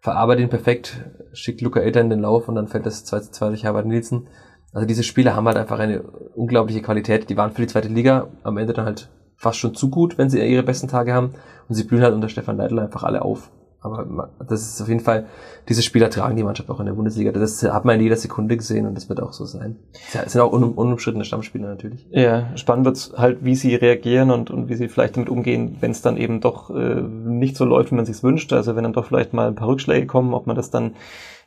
verarbeitet 0.00 0.44
ihn 0.44 0.50
perfekt, 0.50 1.04
schickt 1.32 1.60
Luca 1.60 1.80
Elter 1.80 2.00
in 2.00 2.10
den 2.10 2.20
Lauf 2.20 2.48
und 2.48 2.54
dann 2.54 2.68
fällt 2.68 2.86
das 2.86 3.04
2 3.04 3.20
zu 3.20 3.30
2 3.32 3.48
durch 3.48 3.64
Herbert 3.64 3.86
Nielsen. 3.86 4.28
Also 4.72 4.86
diese 4.86 5.02
Spieler 5.02 5.34
haben 5.34 5.46
halt 5.46 5.56
einfach 5.56 5.78
eine 5.78 6.02
unglaubliche 6.02 6.82
Qualität. 6.82 7.28
Die 7.28 7.36
waren 7.36 7.52
für 7.52 7.62
die 7.62 7.68
zweite 7.68 7.88
Liga 7.88 8.28
am 8.42 8.56
Ende 8.56 8.72
dann 8.72 8.86
halt 8.86 9.10
fast 9.36 9.58
schon 9.58 9.74
zu 9.74 9.90
gut, 9.90 10.18
wenn 10.18 10.30
sie 10.30 10.40
ihre 10.40 10.62
besten 10.62 10.88
Tage 10.88 11.12
haben. 11.12 11.34
Und 11.68 11.74
sie 11.74 11.84
blühen 11.84 12.02
halt 12.02 12.14
unter 12.14 12.28
Stefan 12.28 12.56
Leitl 12.56 12.78
einfach 12.78 13.02
alle 13.02 13.22
auf. 13.22 13.50
Aber 13.82 14.30
das 14.46 14.60
ist 14.60 14.82
auf 14.82 14.88
jeden 14.88 15.00
Fall, 15.00 15.26
diese 15.68 15.82
Spieler 15.82 16.10
tragen 16.10 16.36
die 16.36 16.42
Mannschaft 16.42 16.68
auch 16.68 16.80
in 16.80 16.86
der 16.86 16.92
Bundesliga. 16.92 17.32
Das 17.32 17.62
hat 17.62 17.86
man 17.86 17.96
in 17.96 18.02
jeder 18.02 18.16
Sekunde 18.16 18.56
gesehen 18.56 18.86
und 18.86 18.94
das 18.94 19.08
wird 19.08 19.22
auch 19.22 19.32
so 19.32 19.46
sein. 19.46 19.76
Es 20.12 20.32
sind 20.32 20.40
auch 20.42 20.52
un 20.52 20.64
unumstrittene 20.64 21.24
Stammspieler 21.24 21.68
natürlich. 21.68 22.06
Ja, 22.10 22.54
spannend 22.56 22.84
wird's 22.84 23.12
halt, 23.16 23.42
wie 23.42 23.54
sie 23.54 23.74
reagieren 23.74 24.30
und, 24.30 24.50
und 24.50 24.68
wie 24.68 24.74
sie 24.74 24.88
vielleicht 24.88 25.16
damit 25.16 25.30
umgehen, 25.30 25.78
wenn 25.80 25.92
es 25.92 26.02
dann 26.02 26.18
eben 26.18 26.42
doch 26.42 26.68
äh, 26.70 27.00
nicht 27.00 27.56
so 27.56 27.64
läuft, 27.64 27.90
wie 27.90 27.94
man 27.94 28.04
sich's 28.04 28.22
wünscht. 28.22 28.52
Also 28.52 28.76
wenn 28.76 28.82
dann 28.82 28.92
doch 28.92 29.06
vielleicht 29.06 29.32
mal 29.32 29.48
ein 29.48 29.54
paar 29.54 29.68
Rückschläge 29.68 30.06
kommen, 30.06 30.34
ob 30.34 30.46
man 30.46 30.56
das 30.56 30.70
dann 30.70 30.92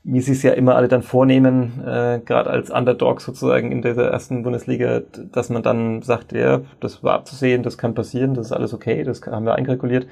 wie 0.06 0.20
sie 0.20 0.34
es 0.34 0.44
ja 0.44 0.52
immer 0.52 0.76
alle 0.76 0.90
dann 0.90 1.02
vornehmen, 1.02 1.82
äh, 1.86 2.20
gerade 2.26 2.50
als 2.50 2.70
Underdog 2.70 3.22
sozusagen 3.22 3.72
in 3.72 3.82
dieser 3.82 4.10
ersten 4.10 4.44
Bundesliga, 4.44 5.02
dass 5.32 5.50
man 5.50 5.64
dann 5.64 6.02
sagt, 6.02 6.34
ja, 6.34 6.60
das 6.82 7.04
war 7.04 7.14
abzusehen, 7.14 7.64
das 7.64 7.78
kann 7.78 7.94
passieren, 7.94 8.34
das 8.34 8.48
ist 8.48 8.52
alles 8.52 8.74
okay, 8.74 9.04
das 9.04 9.22
haben 9.26 9.46
wir 9.46 9.56
einkalkuliert. 9.56 10.08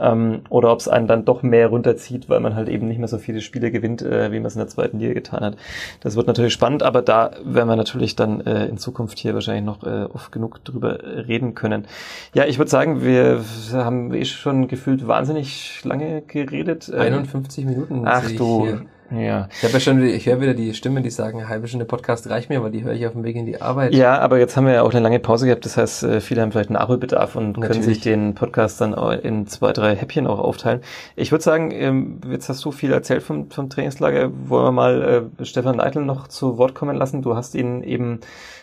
Ähm, 0.00 0.42
oder 0.48 0.72
ob 0.72 0.80
es 0.80 0.88
einen 0.88 1.06
dann 1.06 1.24
doch 1.24 1.42
mehr 1.42 1.68
runterzieht, 1.68 2.28
weil 2.28 2.40
man 2.40 2.54
halt 2.54 2.68
eben 2.68 2.88
nicht 2.88 2.98
mehr 2.98 3.08
so 3.08 3.18
viele 3.18 3.40
Spiele 3.40 3.70
gewinnt, 3.70 4.02
äh, 4.02 4.32
wie 4.32 4.38
man 4.38 4.46
es 4.46 4.54
in 4.54 4.60
der 4.60 4.68
zweiten 4.68 4.98
Liga 4.98 5.14
getan 5.14 5.40
hat. 5.40 5.56
Das 6.00 6.16
wird 6.16 6.26
natürlich 6.26 6.52
spannend, 6.52 6.82
aber 6.82 7.02
da 7.02 7.32
werden 7.44 7.68
wir 7.68 7.76
natürlich 7.76 8.16
dann 8.16 8.40
äh, 8.40 8.66
in 8.66 8.78
Zukunft 8.78 9.18
hier 9.18 9.34
wahrscheinlich 9.34 9.64
noch 9.64 9.84
äh, 9.84 10.04
oft 10.12 10.32
genug 10.32 10.64
drüber 10.64 10.98
reden 11.28 11.54
können. 11.54 11.86
Ja, 12.34 12.44
ich 12.44 12.58
würde 12.58 12.70
sagen, 12.70 13.02
wir 13.02 13.40
haben 13.72 14.12
eh 14.14 14.24
schon 14.24 14.66
gefühlt 14.66 15.06
wahnsinnig 15.06 15.84
lange 15.84 16.22
geredet. 16.22 16.92
51 16.92 17.64
Minuten. 17.66 18.02
Ach 18.04 18.30
du. 18.30 18.66
Hier. 18.66 18.82
Ja. 19.10 19.48
Ich 19.50 19.62
habe 19.62 19.72
ja 19.72 19.80
schon, 19.80 20.04
ich 20.04 20.26
höre 20.26 20.40
wieder 20.40 20.54
die 20.54 20.74
Stimmen, 20.74 21.02
die 21.02 21.10
sagen, 21.10 21.38
eine 21.38 21.48
halbe 21.48 21.66
Stunde 21.68 21.86
Podcast 21.86 22.28
reicht 22.28 22.50
mir, 22.50 22.62
weil 22.62 22.70
die 22.70 22.84
höre 22.84 22.92
ich 22.92 23.06
auf 23.06 23.12
dem 23.12 23.24
Weg 23.24 23.36
in 23.36 23.46
die 23.46 23.60
Arbeit. 23.60 23.94
Ja, 23.94 24.18
aber 24.18 24.38
jetzt 24.38 24.56
haben 24.56 24.66
wir 24.66 24.74
ja 24.74 24.82
auch 24.82 24.90
eine 24.90 25.00
lange 25.00 25.18
Pause 25.18 25.46
gehabt, 25.46 25.64
das 25.64 25.76
heißt, 25.76 26.02
äh, 26.04 26.20
viele 26.20 26.42
haben 26.42 26.52
vielleicht 26.52 26.70
Nachholbedarf 26.70 27.36
und 27.36 27.58
Natürlich. 27.58 27.68
können 27.68 27.82
sich 27.82 28.00
den 28.00 28.34
Podcast 28.34 28.80
dann 28.80 28.92
in 29.22 29.46
zwei, 29.46 29.72
drei 29.72 29.96
Häppchen 29.96 30.26
auch 30.26 30.38
aufteilen. 30.38 30.80
Ich 31.16 31.32
würde 31.32 31.42
sagen, 31.42 31.70
ähm, 31.70 32.20
jetzt 32.30 32.48
hast 32.48 32.64
du 32.64 32.70
viel 32.70 32.92
erzählt 32.92 33.22
vom, 33.22 33.50
vom 33.50 33.70
Trainingslager. 33.70 34.30
Wollen 34.46 34.66
wir 34.66 34.72
mal 34.72 35.30
äh, 35.40 35.44
Stefan 35.44 35.76
Leitl 35.76 36.02
noch 36.02 36.28
zu 36.28 36.58
Wort 36.58 36.74
kommen 36.74 36.96
lassen? 36.96 37.22
Du 37.22 37.34
hast 37.34 37.54
ihn 37.54 37.82
eben 37.82 38.20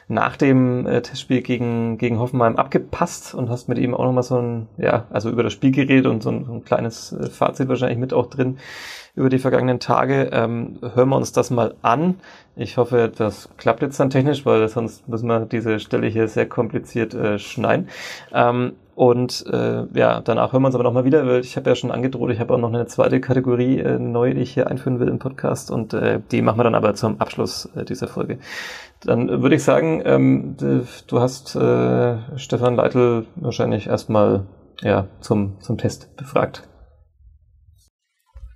nach 0.07 0.37
dem 0.37 0.85
äh, 0.85 1.01
Testspiel 1.01 1.41
gegen, 1.41 1.97
gegen 1.97 2.19
Hoffenheim 2.19 2.57
abgepasst 2.57 3.33
und 3.33 3.49
hast 3.49 3.67
mit 3.67 3.79
ihm 3.79 3.95
auch 3.95 4.05
nochmal 4.05 4.23
so 4.23 4.39
ein, 4.39 4.67
ja, 4.77 5.05
also 5.09 5.29
über 5.29 5.41
das 5.41 5.53
Spiel 5.53 5.71
geredet 5.71 6.05
und 6.05 6.21
so 6.21 6.29
ein, 6.29 6.45
so 6.45 6.53
ein 6.53 6.63
kleines 6.63 7.11
äh, 7.11 7.29
Fazit 7.29 7.67
wahrscheinlich 7.67 7.97
mit 7.97 8.13
auch 8.13 8.27
drin 8.27 8.57
über 9.15 9.29
die 9.29 9.39
vergangenen 9.39 9.79
Tage. 9.79 10.29
Ähm, 10.31 10.79
hören 10.93 11.09
wir 11.09 11.17
uns 11.17 11.31
das 11.31 11.49
mal 11.49 11.75
an. 11.81 12.15
Ich 12.55 12.77
hoffe, 12.77 13.11
das 13.15 13.49
klappt 13.57 13.81
jetzt 13.81 13.99
dann 13.99 14.09
technisch, 14.09 14.45
weil 14.45 14.67
sonst 14.67 15.07
müssen 15.07 15.27
wir 15.27 15.41
diese 15.41 15.79
Stelle 15.79 16.07
hier 16.07 16.27
sehr 16.27 16.47
kompliziert 16.47 17.13
äh, 17.13 17.39
schneiden. 17.39 17.89
Ähm, 18.33 18.73
und 18.95 19.45
äh, 19.51 19.83
ja, 19.93 20.21
danach 20.21 20.53
hören 20.53 20.61
wir 20.63 20.67
uns 20.67 20.75
aber 20.75 20.85
nochmal 20.85 21.03
wieder, 21.03 21.27
weil 21.27 21.41
ich 21.41 21.57
habe 21.57 21.69
ja 21.69 21.75
schon 21.75 21.91
angedroht, 21.91 22.31
ich 22.31 22.39
habe 22.39 22.53
auch 22.53 22.57
noch 22.57 22.69
eine 22.69 22.85
zweite 22.85 23.19
Kategorie 23.19 23.79
äh, 23.79 23.99
neu, 23.99 24.33
die 24.33 24.41
ich 24.41 24.53
hier 24.53 24.67
einführen 24.67 25.01
will 25.01 25.09
im 25.09 25.19
Podcast 25.19 25.69
und 25.69 25.93
äh, 25.93 26.21
die 26.31 26.41
machen 26.41 26.57
wir 26.57 26.63
dann 26.63 26.75
aber 26.75 26.93
zum 26.95 27.19
Abschluss 27.19 27.69
äh, 27.75 27.83
dieser 27.83 28.07
Folge. 28.07 28.39
Dann 29.01 29.41
würde 29.41 29.55
ich 29.55 29.63
sagen, 29.63 30.01
ähm, 30.05 30.55
du 30.57 31.19
hast 31.19 31.55
äh, 31.57 32.15
Stefan 32.37 32.75
Leitl 32.75 33.25
wahrscheinlich 33.35 33.87
erstmal 33.87 34.45
ja, 34.81 35.07
zum, 35.19 35.59
zum 35.59 35.77
Test 35.77 36.15
befragt. 36.15 36.63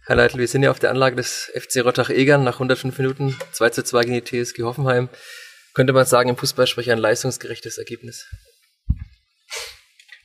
Herr 0.10 0.16
Leitl, 0.16 0.40
wir 0.40 0.48
sind 0.48 0.64
ja 0.64 0.72
auf 0.72 0.80
der 0.80 0.90
Anlage 0.90 1.18
des 1.18 1.52
FC 1.54 1.86
Rottach-Egern 1.86 2.44
nach 2.44 2.56
105 2.56 2.98
Minuten 2.98 3.38
2 3.52 3.70
zu 3.70 3.84
2 3.84 4.06
gegen 4.06 4.14
die 4.16 4.24
TSG 4.24 4.64
Hoffenheim. 4.64 5.08
Könnte 5.76 5.94
man 5.94 6.04
sagen, 6.08 6.30
im 6.30 6.36
Fußballsprecher 6.36 6.94
ein 6.94 6.98
leisungsgerechtes 6.98 7.78
Ergebnis? 7.78 8.26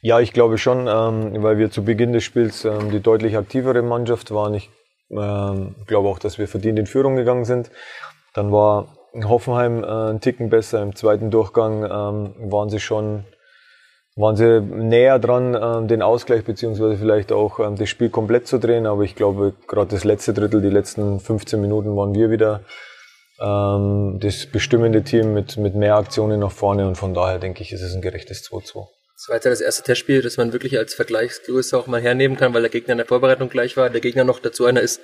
Ja, 0.00 0.20
ich 0.20 0.32
glaube 0.32 0.56
schon, 0.56 0.86
ähm, 0.88 1.42
weil 1.42 1.58
wir 1.58 1.70
zu 1.70 1.84
Beginn 1.84 2.14
des 2.14 2.24
Spiels 2.24 2.64
ähm, 2.64 2.92
die 2.92 3.00
deutlich 3.00 3.36
aktivere 3.36 3.82
Mannschaft 3.82 4.30
waren. 4.30 4.54
Ich 4.54 4.70
ähm, 5.10 5.74
glaube 5.86 6.08
auch, 6.08 6.18
dass 6.18 6.38
wir 6.38 6.48
verdient 6.48 6.78
in 6.78 6.86
Führung 6.86 7.16
gegangen 7.16 7.44
sind. 7.44 7.70
Dann 8.32 8.52
war 8.52 8.96
Hoffenheim 9.12 9.84
äh, 9.84 10.12
ein 10.12 10.22
Ticken 10.22 10.48
besser. 10.48 10.82
Im 10.82 10.96
zweiten 10.96 11.30
Durchgang 11.30 11.82
waren 11.82 12.70
sie 12.70 12.80
schon 12.80 13.26
waren 14.16 14.36
sie 14.36 14.60
näher 14.60 15.18
dran, 15.18 15.58
ähm, 15.60 15.88
den 15.88 16.02
Ausgleich 16.02 16.44
beziehungsweise 16.44 16.96
vielleicht 16.96 17.32
auch 17.32 17.58
ähm, 17.58 17.76
das 17.76 17.88
Spiel 17.88 18.10
komplett 18.10 18.46
zu 18.46 18.58
drehen. 18.58 18.86
Aber 18.86 19.02
ich 19.02 19.16
glaube, 19.16 19.54
gerade 19.66 19.90
das 19.90 20.04
letzte 20.04 20.32
Drittel, 20.32 20.62
die 20.62 20.70
letzten 20.70 21.18
15 21.18 21.60
Minuten 21.60 21.96
waren 21.96 22.14
wir 22.14 22.30
wieder 22.30 22.64
ähm, 23.40 24.18
das 24.20 24.46
bestimmende 24.46 25.02
Team 25.02 25.34
mit, 25.34 25.56
mit 25.56 25.74
mehr 25.74 25.96
Aktionen 25.96 26.40
nach 26.40 26.52
vorne 26.52 26.86
und 26.86 26.96
von 26.96 27.14
daher 27.14 27.38
denke 27.38 27.62
ich, 27.62 27.72
ist 27.72 27.82
es 27.82 27.94
ein 27.94 28.02
gerechtes 28.02 28.48
2-2. 28.48 28.86
Das 29.16 29.28
war 29.28 29.36
jetzt 29.36 29.44
ja 29.44 29.50
das 29.50 29.60
erste 29.60 29.82
Testspiel, 29.82 30.22
das 30.22 30.36
man 30.36 30.52
wirklich 30.52 30.78
als 30.78 30.94
Vergleichsgröße 30.94 31.76
auch 31.76 31.86
mal 31.86 32.00
hernehmen 32.00 32.36
kann, 32.36 32.52
weil 32.54 32.62
der 32.62 32.70
Gegner 32.70 32.92
in 32.92 32.98
der 32.98 33.06
Vorbereitung 33.06 33.48
gleich 33.48 33.76
war. 33.76 33.90
Der 33.90 34.00
Gegner 34.00 34.24
noch 34.24 34.38
dazu 34.38 34.64
einer 34.64 34.80
ist, 34.80 35.00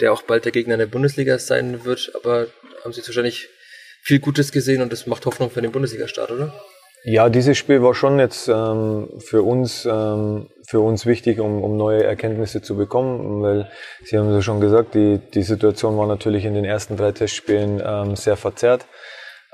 der 0.00 0.12
auch 0.12 0.22
bald 0.22 0.44
der 0.44 0.52
Gegner 0.52 0.74
in 0.74 0.80
der 0.80 0.86
Bundesliga 0.86 1.38
sein 1.38 1.84
wird. 1.84 2.12
Aber 2.14 2.46
haben 2.84 2.92
Sie 2.92 3.02
wahrscheinlich 3.06 3.48
viel 4.02 4.20
Gutes 4.20 4.52
gesehen 4.52 4.82
und 4.82 4.92
das 4.92 5.06
macht 5.06 5.26
Hoffnung 5.26 5.50
für 5.50 5.62
den 5.62 5.72
Bundesliga-Start, 5.72 6.30
oder? 6.30 6.52
Ja, 7.02 7.30
dieses 7.30 7.56
Spiel 7.56 7.82
war 7.82 7.94
schon 7.94 8.18
jetzt 8.18 8.48
ähm, 8.48 9.08
für 9.18 9.42
uns 9.42 9.86
ähm, 9.90 10.48
für 10.66 10.80
uns 10.80 11.06
wichtig, 11.06 11.40
um, 11.40 11.64
um 11.64 11.76
neue 11.76 12.04
Erkenntnisse 12.04 12.62
zu 12.62 12.76
bekommen, 12.76 13.42
weil 13.42 13.70
Sie 14.04 14.18
haben 14.18 14.30
ja 14.30 14.42
schon 14.42 14.60
gesagt, 14.60 14.94
die 14.94 15.18
die 15.32 15.42
Situation 15.42 15.96
war 15.96 16.06
natürlich 16.06 16.44
in 16.44 16.54
den 16.54 16.64
ersten 16.64 16.96
drei 16.96 17.12
Testspielen 17.12 17.82
ähm, 17.84 18.16
sehr 18.16 18.36
verzerrt 18.36 18.86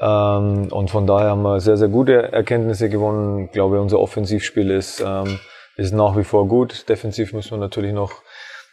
ähm, 0.01 0.69
und 0.73 0.91
von 0.91 1.07
daher 1.07 1.31
haben 1.31 1.43
wir 1.43 1.61
sehr 1.61 1.77
sehr 1.77 1.89
gute 1.89 2.33
Erkenntnisse 2.33 2.89
gewonnen. 2.89 3.47
Ich 3.47 3.53
glaube, 3.53 3.81
unser 3.81 4.01
Offensivspiel 4.01 4.71
ist 4.71 5.01
ähm, 5.07 5.39
ist 5.77 5.93
nach 5.93 6.17
wie 6.17 6.25
vor 6.25 6.49
gut. 6.49 6.89
Defensiv 6.89 7.33
müssen 7.33 7.53
wir 7.53 7.59
natürlich 7.59 7.93
noch 7.93 8.23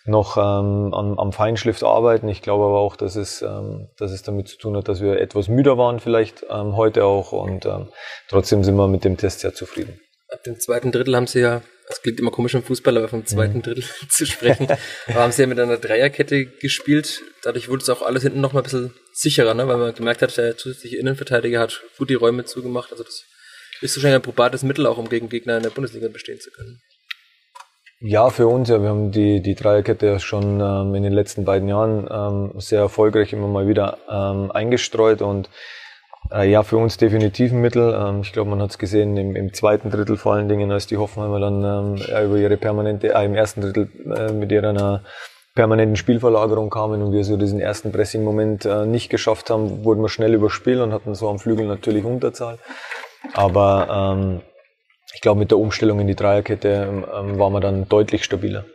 noch 0.06 0.38
ähm, 0.38 0.94
am, 0.94 1.18
am 1.18 1.32
Feinschliff 1.32 1.82
arbeiten. 1.84 2.28
Ich 2.28 2.42
glaube 2.42 2.66
aber 2.66 2.80
auch, 2.80 2.96
dass 2.96 3.16
es, 3.16 3.42
ähm, 3.42 3.90
dass 3.98 4.12
es 4.12 4.24
damit 4.24 4.48
zu 4.48 4.58
tun 4.58 4.76
hat, 4.76 4.88
dass 4.88 5.02
wir 5.02 5.20
etwas 5.20 5.48
müder 5.48 5.78
waren 5.78 6.00
vielleicht 6.00 6.46
ähm, 6.50 6.76
heute 6.76 7.06
auch 7.06 7.32
und 7.32 7.66
ähm, 7.66 7.88
trotzdem 8.30 8.64
sind 8.64 8.76
wir 8.76 8.88
mit 8.88 9.06
dem 9.06 9.18
Test 9.18 9.40
sehr 9.40 9.54
zufrieden. 9.54 10.00
Ab 10.30 10.44
dem 10.44 10.60
zweiten 10.60 10.92
Drittel 10.92 11.16
haben 11.16 11.28
sie 11.28 11.42
ja 11.42 11.62
es 11.90 12.02
klingt 12.02 12.20
immer 12.20 12.32
komisch 12.32 12.54
im 12.54 12.64
Fußball, 12.64 12.98
aber 12.98 13.08
vom 13.10 13.26
zweiten 13.26 13.58
mhm. 13.58 13.62
Drittel 13.64 13.84
zu 14.10 14.26
sprechen. 14.26 14.68
haben 15.14 15.32
sie 15.32 15.42
ja 15.42 15.48
mit 15.48 15.60
einer 15.60 15.78
Dreierkette 15.78 16.46
gespielt. 16.46 17.22
Dadurch 17.44 17.70
wurde 17.70 17.84
es 17.84 17.90
auch 17.90 18.02
alles 18.02 18.24
hinten 18.24 18.42
noch 18.42 18.54
mal 18.54 18.62
ein 18.62 18.64
bisschen 18.64 18.94
sicherer, 19.14 19.54
ne? 19.54 19.68
weil 19.68 19.78
man 19.78 19.94
gemerkt 19.94 20.22
hat, 20.22 20.36
der 20.38 20.58
zusätzliche 20.58 20.98
Innenverteidiger 20.98 21.60
hat 21.60 21.82
gut 21.98 22.10
die 22.10 22.16
Räume 22.16 22.46
zugemacht. 22.46 22.92
Also 22.92 23.04
das 23.04 23.26
ist 23.82 23.98
wahrscheinlich 23.98 24.16
ein 24.16 24.22
probates 24.22 24.64
Mittel, 24.64 24.86
auch 24.86 24.98
um 24.98 25.10
gegen 25.10 25.30
Gegner 25.30 25.58
in 25.58 25.64
der 25.64 25.72
Bundesliga 25.72 26.08
bestehen 26.08 26.40
zu 26.40 26.52
können. 26.52 26.80
Ja, 28.06 28.30
für 28.30 28.48
uns, 28.48 28.68
ja. 28.68 28.82
Wir 28.82 28.90
haben 28.90 29.12
die, 29.12 29.40
die 29.42 29.56
Dreierkette 29.56 30.20
schon 30.20 30.60
ähm, 30.60 30.94
in 30.94 31.04
den 31.04 31.14
letzten 31.14 31.46
beiden 31.46 31.70
Jahren 31.70 32.06
ähm, 32.12 32.60
sehr 32.60 32.82
erfolgreich 32.82 33.32
immer 33.32 33.48
mal 33.48 33.66
wieder 33.66 33.98
ähm, 34.12 34.52
eingestreut 34.52 35.22
und 35.22 35.50
äh, 36.30 36.52
ja, 36.52 36.64
für 36.64 36.76
uns 36.76 36.98
definitiv 36.98 37.54
ein 37.54 37.62
Mittel. 37.62 37.98
Ähm, 37.98 38.20
ich 38.20 38.34
glaube, 38.34 38.50
man 38.50 38.62
hat 38.62 38.72
es 38.72 38.78
gesehen 38.78 39.16
im, 39.16 39.38
im, 39.38 39.54
zweiten 39.54 39.90
Drittel 39.90 40.18
vor 40.18 40.34
allen 40.34 40.50
Dingen, 40.50 40.70
als 40.70 40.86
die 40.86 40.98
Hoffenheimer 40.98 41.40
dann 41.40 41.64
ähm, 41.64 42.06
ja, 42.06 42.22
über 42.22 42.36
ihre 42.36 42.58
permanente, 42.58 43.14
äh, 43.14 43.24
im 43.24 43.36
ersten 43.36 43.62
Drittel 43.62 43.90
äh, 44.14 44.34
mit 44.34 44.52
ihrer 44.52 45.02
permanenten 45.56 45.96
Spielverlagerung 45.96 46.70
kamen 46.70 47.02
und 47.02 47.14
wir 47.14 47.24
so 47.24 47.38
diesen 47.38 47.62
ersten 47.62 47.94
Pressing-Moment 47.94 48.66
äh, 48.66 48.86
nicht 48.86 49.12
geschafft 49.12 49.50
haben, 49.50 49.86
wurden 49.86 50.02
wir 50.02 50.10
schnell 50.10 50.34
überspielt 50.34 50.82
und 50.82 50.92
hatten 50.92 51.16
so 51.16 51.30
am 51.30 51.40
Flügel 51.40 51.68
natürlich 51.68 52.04
Unterzahl. 52.04 52.58
Aber 53.34 54.14
ähm, 54.18 54.42
ich 55.14 55.22
glaube, 55.22 55.40
mit 55.40 55.52
der 55.52 55.58
Umstellung 55.58 56.00
in 56.00 56.08
die 56.08 56.16
Dreierkette 56.16 57.04
ähm, 57.16 57.40
waren 57.40 57.54
wir 57.54 57.60
dann 57.60 57.88
deutlich 57.88 58.24
stabiler. 58.24 58.66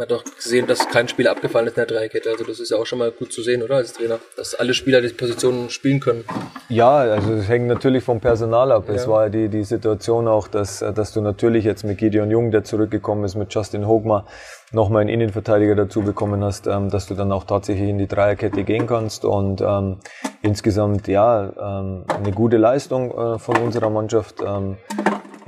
Man 0.00 0.08
hat 0.08 0.16
auch 0.16 0.24
gesehen, 0.36 0.68
dass 0.68 0.88
kein 0.88 1.08
Spiel 1.08 1.26
abgefallen 1.26 1.66
ist 1.66 1.76
in 1.76 1.84
der 1.84 1.86
Dreierkette. 1.86 2.30
Also 2.30 2.44
das 2.44 2.60
ist 2.60 2.70
ja 2.70 2.76
auch 2.76 2.86
schon 2.86 3.00
mal 3.00 3.10
gut 3.10 3.32
zu 3.32 3.42
sehen, 3.42 3.64
oder 3.64 3.74
als 3.74 3.94
Trainer, 3.94 4.20
dass 4.36 4.54
alle 4.54 4.72
Spieler 4.72 5.00
die 5.00 5.08
Positionen 5.08 5.70
spielen 5.70 5.98
können. 5.98 6.24
Ja, 6.68 6.98
also 6.98 7.32
es 7.32 7.48
hängt 7.48 7.66
natürlich 7.66 8.04
vom 8.04 8.20
Personal 8.20 8.70
ab. 8.70 8.84
Ja. 8.86 8.94
Es 8.94 9.08
war 9.08 9.28
die, 9.28 9.48
die 9.48 9.64
Situation 9.64 10.28
auch, 10.28 10.46
dass, 10.46 10.78
dass 10.78 11.12
du 11.12 11.20
natürlich 11.20 11.64
jetzt 11.64 11.82
mit 11.82 11.98
Gideon 11.98 12.30
Jung, 12.30 12.52
der 12.52 12.62
zurückgekommen 12.62 13.24
ist, 13.24 13.34
mit 13.34 13.52
Justin 13.52 13.88
Hogmar 13.88 14.24
nochmal 14.70 15.00
einen 15.00 15.10
Innenverteidiger 15.10 15.74
dazu 15.74 16.02
bekommen 16.02 16.44
hast, 16.44 16.68
ähm, 16.68 16.90
dass 16.90 17.06
du 17.08 17.14
dann 17.14 17.32
auch 17.32 17.42
tatsächlich 17.42 17.88
in 17.88 17.98
die 17.98 18.06
Dreierkette 18.06 18.62
gehen 18.62 18.86
kannst. 18.86 19.24
Und 19.24 19.60
ähm, 19.62 19.98
insgesamt 20.42 21.08
ja 21.08 21.80
ähm, 21.80 22.04
eine 22.06 22.30
gute 22.30 22.56
Leistung 22.56 23.10
äh, 23.10 23.38
von 23.40 23.56
unserer 23.56 23.90
Mannschaft. 23.90 24.36
Ähm, 24.46 24.76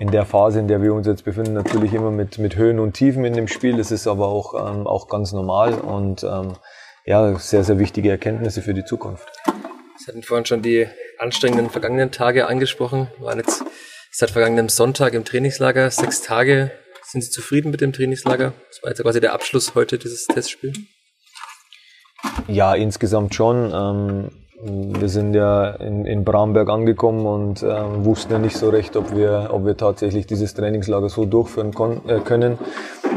in 0.00 0.10
der 0.10 0.24
Phase, 0.24 0.58
in 0.58 0.66
der 0.66 0.80
wir 0.80 0.94
uns 0.94 1.06
jetzt 1.06 1.26
befinden, 1.26 1.52
natürlich 1.52 1.92
immer 1.92 2.10
mit, 2.10 2.38
mit 2.38 2.56
Höhen 2.56 2.80
und 2.80 2.94
Tiefen 2.94 3.22
in 3.26 3.34
dem 3.34 3.48
Spiel. 3.48 3.76
Das 3.76 3.90
ist 3.90 4.06
aber 4.06 4.28
auch, 4.28 4.54
ähm, 4.54 4.86
auch 4.86 5.08
ganz 5.08 5.32
normal 5.32 5.74
und 5.74 6.24
ähm, 6.24 6.54
ja, 7.04 7.38
sehr, 7.38 7.64
sehr 7.64 7.78
wichtige 7.78 8.08
Erkenntnisse 8.08 8.62
für 8.62 8.72
die 8.72 8.86
Zukunft. 8.86 9.28
Sie 9.98 10.06
hatten 10.06 10.22
vorhin 10.22 10.46
schon 10.46 10.62
die 10.62 10.88
anstrengenden 11.18 11.68
vergangenen 11.68 12.10
Tage 12.10 12.46
angesprochen. 12.46 13.08
Wir 13.18 13.26
waren 13.26 13.38
jetzt 13.40 13.62
seit 14.10 14.30
vergangenem 14.30 14.70
Sonntag 14.70 15.12
im 15.12 15.26
Trainingslager, 15.26 15.90
sechs 15.90 16.22
Tage. 16.22 16.70
Sind 17.04 17.22
Sie 17.22 17.30
zufrieden 17.30 17.70
mit 17.70 17.82
dem 17.82 17.92
Trainingslager? 17.92 18.54
Das 18.70 18.82
war 18.82 18.90
jetzt 18.90 19.02
quasi 19.02 19.20
der 19.20 19.34
Abschluss 19.34 19.74
heute 19.74 19.98
dieses 19.98 20.24
Testspiel. 20.24 20.72
Ja, 22.48 22.74
insgesamt 22.74 23.34
schon. 23.34 23.70
Ähm, 23.70 24.39
wir 24.62 25.08
sind 25.08 25.34
ja 25.34 25.70
in, 25.70 26.04
in 26.04 26.24
Bramberg 26.24 26.68
angekommen 26.68 27.24
und 27.24 27.62
äh, 27.62 28.04
wussten 28.04 28.32
ja 28.32 28.38
nicht 28.38 28.56
so 28.56 28.68
recht, 28.68 28.96
ob 28.96 29.16
wir, 29.16 29.50
ob 29.52 29.64
wir 29.64 29.76
tatsächlich 29.76 30.26
dieses 30.26 30.54
Trainingslager 30.54 31.08
so 31.08 31.24
durchführen 31.24 31.72
äh, 32.06 32.20
können. 32.20 32.58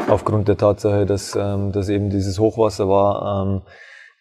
Aufgrund 0.08 0.48
der 0.48 0.58
Tatsache, 0.58 1.06
dass, 1.06 1.36
ähm, 1.36 1.72
dass 1.72 1.90
eben 1.90 2.10
dieses 2.10 2.40
Hochwasser 2.40 2.88
war. 2.88 3.46
Ähm, 3.46 3.62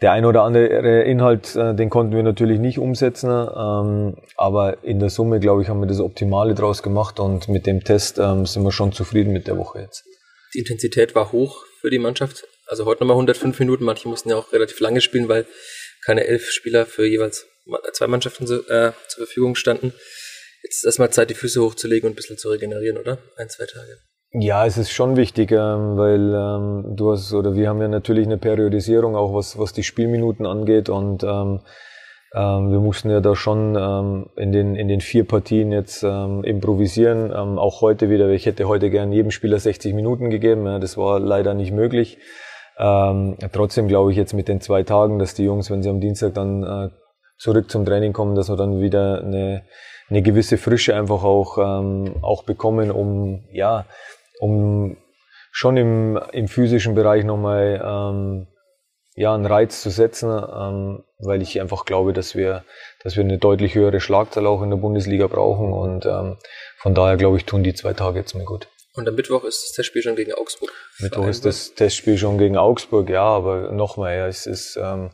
der 0.00 0.10
ein 0.10 0.24
oder 0.24 0.42
andere 0.42 1.02
Inhalt, 1.02 1.54
äh, 1.54 1.76
den 1.76 1.88
konnten 1.88 2.16
wir 2.16 2.24
natürlich 2.24 2.58
nicht 2.58 2.78
umsetzen, 2.80 3.30
ähm, 3.30 4.16
aber 4.36 4.82
in 4.82 4.98
der 4.98 5.10
Summe, 5.10 5.38
glaube 5.38 5.62
ich, 5.62 5.68
haben 5.68 5.80
wir 5.80 5.86
das 5.86 6.00
Optimale 6.00 6.54
draus 6.54 6.82
gemacht 6.82 7.20
und 7.20 7.48
mit 7.48 7.68
dem 7.68 7.84
Test 7.84 8.18
ähm, 8.18 8.44
sind 8.44 8.64
wir 8.64 8.72
schon 8.72 8.90
zufrieden 8.90 9.32
mit 9.32 9.46
der 9.46 9.56
Woche 9.56 9.78
jetzt. 9.78 10.04
Die 10.54 10.58
Intensität 10.58 11.14
war 11.14 11.30
hoch 11.30 11.62
für 11.80 11.88
die 11.88 12.00
Mannschaft. 12.00 12.44
Also 12.66 12.84
heute 12.84 13.02
nochmal 13.02 13.14
105 13.14 13.60
Minuten. 13.60 13.84
Manche 13.84 14.08
mussten 14.08 14.28
ja 14.28 14.36
auch 14.36 14.52
relativ 14.52 14.80
lange 14.80 15.00
spielen, 15.00 15.28
weil 15.28 15.46
keine 16.04 16.26
elf 16.26 16.50
Spieler 16.50 16.86
für 16.86 17.06
jeweils 17.06 17.46
zwei 17.92 18.06
Mannschaften 18.06 18.46
so, 18.46 18.56
äh, 18.68 18.92
zur 19.08 19.26
Verfügung 19.26 19.54
standen. 19.54 19.92
Jetzt 20.62 20.78
ist 20.78 20.84
erstmal 20.84 21.10
Zeit, 21.10 21.30
die 21.30 21.34
Füße 21.34 21.60
hochzulegen 21.60 22.08
und 22.08 22.12
ein 22.12 22.16
bisschen 22.16 22.38
zu 22.38 22.50
regenerieren, 22.50 22.98
oder? 22.98 23.18
Ein, 23.36 23.48
zwei 23.48 23.66
Tage. 23.66 23.98
Ja, 24.34 24.64
es 24.66 24.78
ist 24.78 24.90
schon 24.90 25.16
wichtig, 25.16 25.52
ähm, 25.52 25.96
weil 25.96 26.32
ähm, 26.34 26.96
du 26.96 27.12
hast, 27.12 27.32
oder 27.34 27.54
wir 27.54 27.68
haben 27.68 27.82
ja 27.82 27.88
natürlich 27.88 28.26
eine 28.26 28.38
Periodisierung, 28.38 29.14
auch 29.14 29.34
was, 29.34 29.58
was 29.58 29.72
die 29.74 29.82
Spielminuten 29.82 30.46
angeht 30.46 30.88
und 30.88 31.22
ähm, 31.22 31.60
ähm, 32.34 32.70
wir 32.70 32.80
mussten 32.80 33.10
ja 33.10 33.20
da 33.20 33.36
schon 33.36 33.76
ähm, 33.76 34.30
in, 34.36 34.52
den, 34.52 34.74
in 34.74 34.88
den 34.88 35.02
vier 35.02 35.24
Partien 35.24 35.70
jetzt 35.70 36.02
ähm, 36.02 36.44
improvisieren, 36.44 37.26
ähm, 37.26 37.58
auch 37.58 37.82
heute 37.82 38.08
wieder. 38.08 38.30
Ich 38.30 38.46
hätte 38.46 38.66
heute 38.68 38.88
gern 38.88 39.12
jedem 39.12 39.30
Spieler 39.30 39.58
60 39.58 39.92
Minuten 39.92 40.30
gegeben, 40.30 40.64
ja, 40.64 40.78
das 40.78 40.96
war 40.96 41.20
leider 41.20 41.52
nicht 41.52 41.72
möglich. 41.72 42.18
Ähm, 42.82 43.36
trotzdem 43.52 43.86
glaube 43.86 44.10
ich 44.10 44.16
jetzt 44.16 44.34
mit 44.34 44.48
den 44.48 44.60
zwei 44.60 44.82
Tagen, 44.82 45.20
dass 45.20 45.34
die 45.34 45.44
Jungs, 45.44 45.70
wenn 45.70 45.84
sie 45.84 45.88
am 45.88 46.00
Dienstag 46.00 46.34
dann 46.34 46.64
äh, 46.64 46.90
zurück 47.38 47.70
zum 47.70 47.86
Training 47.86 48.12
kommen, 48.12 48.34
dass 48.34 48.48
wir 48.48 48.56
dann 48.56 48.80
wieder 48.80 49.22
eine, 49.22 49.62
eine 50.10 50.22
gewisse 50.22 50.58
Frische 50.58 50.96
einfach 50.96 51.22
auch, 51.22 51.58
ähm, 51.58 52.16
auch 52.22 52.42
bekommen, 52.42 52.90
um, 52.90 53.44
ja, 53.52 53.86
um 54.40 54.96
schon 55.52 55.76
im, 55.76 56.18
im 56.32 56.48
physischen 56.48 56.96
Bereich 56.96 57.24
nochmal 57.24 57.80
ähm, 57.84 58.46
ja, 59.14 59.32
einen 59.32 59.46
Reiz 59.46 59.80
zu 59.80 59.90
setzen, 59.90 60.30
ähm, 60.30 61.04
weil 61.18 61.40
ich 61.40 61.60
einfach 61.60 61.84
glaube, 61.84 62.12
dass 62.12 62.34
wir, 62.34 62.64
dass 63.04 63.16
wir 63.16 63.22
eine 63.22 63.38
deutlich 63.38 63.76
höhere 63.76 64.00
Schlagzahl 64.00 64.46
auch 64.46 64.62
in 64.62 64.70
der 64.70 64.78
Bundesliga 64.78 65.28
brauchen 65.28 65.72
und 65.72 66.04
ähm, 66.06 66.38
von 66.78 66.94
daher 66.94 67.16
glaube 67.16 67.36
ich, 67.36 67.44
tun 67.44 67.62
die 67.62 67.74
zwei 67.74 67.92
Tage 67.92 68.18
jetzt 68.18 68.34
mal 68.34 68.44
gut. 68.44 68.66
Und 68.94 69.08
am 69.08 69.14
Mittwoch 69.14 69.44
ist 69.44 69.64
das 69.64 69.72
Testspiel 69.72 70.02
schon 70.02 70.16
gegen 70.16 70.34
Augsburg. 70.34 70.70
Mittwoch 70.98 71.26
ist 71.26 71.46
das 71.46 71.74
Testspiel 71.74 72.18
schon 72.18 72.36
gegen 72.36 72.58
Augsburg, 72.58 73.08
ja, 73.08 73.24
aber 73.24 73.72
nochmal, 73.72 74.16
ja, 74.16 74.26
es 74.26 74.46
ist 74.46 74.76
ähm, 74.76 75.10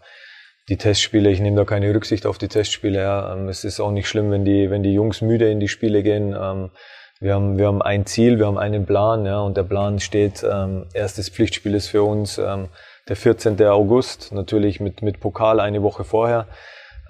die 0.68 0.76
Testspiele, 0.76 1.30
ich 1.30 1.40
nehme 1.40 1.56
da 1.56 1.64
keine 1.64 1.94
Rücksicht 1.94 2.26
auf 2.26 2.38
die 2.38 2.48
Testspiele, 2.48 2.98
ja. 2.98 3.32
Ähm, 3.32 3.48
es 3.48 3.64
ist 3.64 3.78
auch 3.78 3.92
nicht 3.92 4.08
schlimm, 4.08 4.32
wenn 4.32 4.44
die, 4.44 4.70
wenn 4.70 4.82
die 4.82 4.92
Jungs 4.92 5.20
müde 5.20 5.50
in 5.50 5.60
die 5.60 5.68
Spiele 5.68 6.02
gehen. 6.02 6.36
Ähm, 6.38 6.70
wir 7.20 7.34
haben, 7.34 7.58
wir 7.58 7.66
haben 7.66 7.82
ein 7.82 8.04
Ziel, 8.06 8.38
wir 8.38 8.46
haben 8.46 8.58
einen 8.58 8.84
Plan, 8.84 9.24
ja, 9.24 9.40
und 9.40 9.56
der 9.56 9.62
Plan 9.62 10.00
steht, 10.00 10.44
ähm, 10.48 10.86
erstes 10.92 11.28
Pflichtspiel 11.28 11.74
ist 11.74 11.86
für 11.86 12.02
uns 12.02 12.38
ähm, 12.38 12.68
der 13.08 13.16
14. 13.16 13.62
August, 13.62 14.32
natürlich 14.32 14.80
mit, 14.80 15.02
mit 15.02 15.20
Pokal 15.20 15.60
eine 15.60 15.82
Woche 15.82 16.02
vorher. 16.02 16.46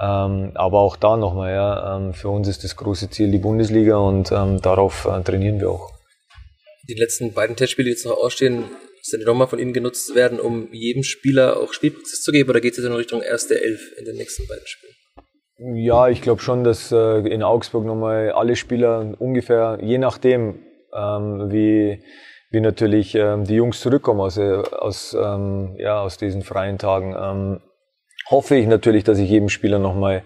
Ähm, 0.01 0.53
aber 0.55 0.81
auch 0.81 0.97
da 0.97 1.16
nochmal, 1.16 1.55
ja, 1.55 1.97
ähm, 1.97 2.12
für 2.12 2.29
uns 2.29 2.47
ist 2.47 2.62
das 2.62 2.77
große 2.77 3.09
Ziel 3.11 3.31
die 3.31 3.39
Bundesliga 3.39 3.97
und 3.97 4.31
ähm, 4.33 4.61
darauf 4.61 5.07
äh, 5.07 5.23
trainieren 5.23 5.61
wir 5.61 5.71
auch 5.71 5.97
die 6.89 6.95
letzten 6.95 7.32
beiden 7.32 7.57
Testspiele, 7.57 7.86
die 7.86 7.93
jetzt 7.93 8.07
noch 8.07 8.16
ausstehen, 8.16 8.64
sind 9.03 9.20
die 9.20 9.26
nochmal 9.26 9.47
von 9.47 9.59
Ihnen 9.59 9.72
genutzt 9.72 10.14
werden, 10.14 10.41
um 10.41 10.72
jedem 10.72 11.03
Spieler 11.03 11.59
auch 11.59 11.72
Spielpraxis 11.72 12.22
zu 12.22 12.32
geben 12.32 12.51
oder 12.51 12.61
geht 12.61 12.72
es 12.72 12.78
jetzt 12.78 12.86
in 12.86 12.93
Richtung 12.93 13.22
erste 13.22 13.62
Elf 13.62 13.93
in 13.99 14.05
den 14.05 14.16
nächsten 14.16 14.47
beiden 14.47 14.66
Spielen? 14.66 14.95
Ja, 15.76 16.09
ich 16.09 16.22
glaube 16.22 16.41
schon, 16.41 16.62
dass 16.62 16.93
äh, 16.93 17.18
in 17.28 17.43
Augsburg 17.43 17.84
nochmal 17.84 18.30
alle 18.30 18.55
Spieler 18.55 19.14
ungefähr, 19.18 19.78
je 19.82 19.99
nachdem, 19.99 20.61
ähm, 20.95 21.49
wie, 21.51 22.03
wie 22.51 22.61
natürlich 22.61 23.14
ähm, 23.16 23.45
die 23.45 23.57
Jungs 23.57 23.80
zurückkommen 23.80 24.20
aus, 24.20 24.36
äh, 24.36 24.53
aus, 24.53 25.14
ähm, 25.14 25.74
ja, 25.78 26.01
aus 26.01 26.16
diesen 26.16 26.43
freien 26.43 26.78
Tagen, 26.78 27.16
ähm, 27.18 27.61
hoffe 28.30 28.55
ich 28.55 28.66
natürlich, 28.66 29.03
dass 29.03 29.18
ich 29.18 29.28
jedem 29.28 29.49
Spieler 29.49 29.80
nochmal 29.80 30.22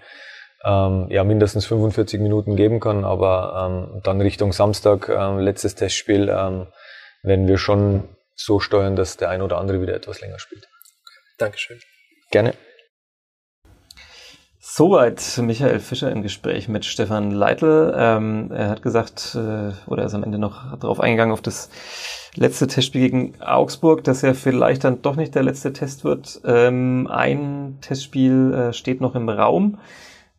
ähm, 0.64 1.06
ja, 1.10 1.24
mindestens 1.24 1.66
45 1.66 2.20
Minuten 2.20 2.56
geben 2.56 2.80
kann. 2.80 3.04
Aber 3.04 3.90
ähm, 3.92 4.00
dann 4.02 4.20
Richtung 4.20 4.52
Samstag, 4.52 5.08
ähm, 5.08 5.38
letztes 5.38 5.74
Testspiel, 5.74 6.28
ähm, 6.28 6.66
werden 7.22 7.46
wir 7.46 7.58
schon 7.58 8.04
so 8.34 8.60
steuern, 8.60 8.96
dass 8.96 9.16
der 9.16 9.30
ein 9.30 9.42
oder 9.42 9.58
andere 9.58 9.80
wieder 9.80 9.94
etwas 9.94 10.20
länger 10.20 10.38
spielt. 10.38 10.68
Dankeschön. 11.38 11.78
Gerne. 12.30 12.54
Soweit 14.58 15.38
Michael 15.42 15.80
Fischer 15.80 16.10
im 16.10 16.22
Gespräch 16.22 16.68
mit 16.68 16.84
Stefan 16.84 17.30
Leitl. 17.30 17.92
Ähm, 17.94 18.50
er 18.52 18.70
hat 18.70 18.82
gesagt, 18.82 19.34
äh, 19.34 19.72
oder 19.86 20.02
er 20.02 20.06
ist 20.06 20.14
am 20.14 20.22
Ende 20.22 20.38
noch 20.38 20.78
darauf 20.78 20.98
eingegangen, 20.98 21.32
auf 21.32 21.42
das 21.42 21.68
letzte 22.36 22.68
Testspiel 22.68 23.02
gegen 23.02 23.42
Augsburg, 23.42 24.02
dass 24.04 24.22
er 24.22 24.34
vielleicht 24.34 24.84
dann 24.84 25.02
doch 25.02 25.16
nicht 25.16 25.34
der 25.34 25.42
letzte 25.42 25.72
Test 25.74 26.04
wird. 26.04 26.40
Ähm, 26.46 27.06
ein 27.10 27.78
Testspiel 27.82 28.54
äh, 28.54 28.72
steht 28.72 29.00
noch 29.02 29.14
im 29.14 29.28
Raum 29.28 29.78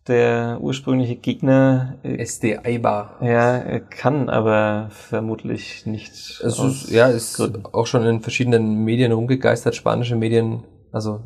der 0.08 0.58
ursprüngliche 0.62 1.16
Gegner 1.16 1.98
äh, 2.04 2.18
SD 2.18 2.60
Eibar. 2.64 3.18
Ja, 3.22 3.80
kann 3.80 4.30
aber 4.30 4.88
vermutlich 4.92 5.86
nicht. 5.86 6.12
Es 6.12 6.60
ist, 6.60 6.90
ja, 6.90 7.08
ist 7.08 7.38
Gründen. 7.38 7.64
auch 7.72 7.88
schon 7.88 8.06
in 8.06 8.22
verschiedenen 8.22 8.84
Medien 8.84 9.12
rumgegeistert, 9.12 9.76
spanische 9.76 10.16
Medien. 10.16 10.64
Also 10.92 11.22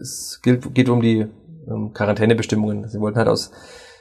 es 0.00 0.40
gilt, 0.42 0.74
geht 0.74 0.88
um 0.88 1.02
die 1.02 1.26
um 1.66 1.92
Quarantänebestimmungen. 1.92 2.88
Sie 2.88 3.00
wollten 3.00 3.18
halt 3.18 3.28
aus 3.28 3.52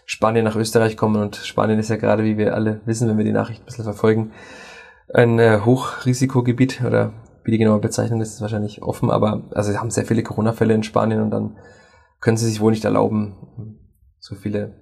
Spanien 0.05 0.45
nach 0.45 0.55
Österreich 0.55 0.97
kommen 0.97 1.21
und 1.21 1.35
Spanien 1.35 1.79
ist 1.79 1.89
ja 1.89 1.95
gerade, 1.95 2.23
wie 2.23 2.37
wir 2.37 2.55
alle 2.55 2.81
wissen, 2.85 3.07
wenn 3.07 3.17
wir 3.17 3.25
die 3.25 3.31
Nachricht 3.31 3.61
ein 3.61 3.65
bisschen 3.65 3.83
verfolgen, 3.83 4.31
ein 5.13 5.39
äh, 5.39 5.59
Hochrisikogebiet 5.63 6.81
oder 6.85 7.13
wie 7.43 7.51
die 7.51 7.57
genaue 7.57 7.79
Bezeichnung 7.79 8.21
ist, 8.21 8.33
ist 8.33 8.41
wahrscheinlich 8.41 8.81
offen, 8.81 9.09
aber 9.09 9.43
also 9.51 9.71
sie 9.71 9.77
haben 9.77 9.91
sehr 9.91 10.05
viele 10.05 10.23
Corona-Fälle 10.23 10.73
in 10.73 10.83
Spanien 10.83 11.21
und 11.21 11.31
dann 11.31 11.57
können 12.19 12.37
sie 12.37 12.47
sich 12.47 12.61
wohl 12.61 12.71
nicht 12.71 12.85
erlauben, 12.85 13.79
so 14.21 14.35
viele 14.35 14.75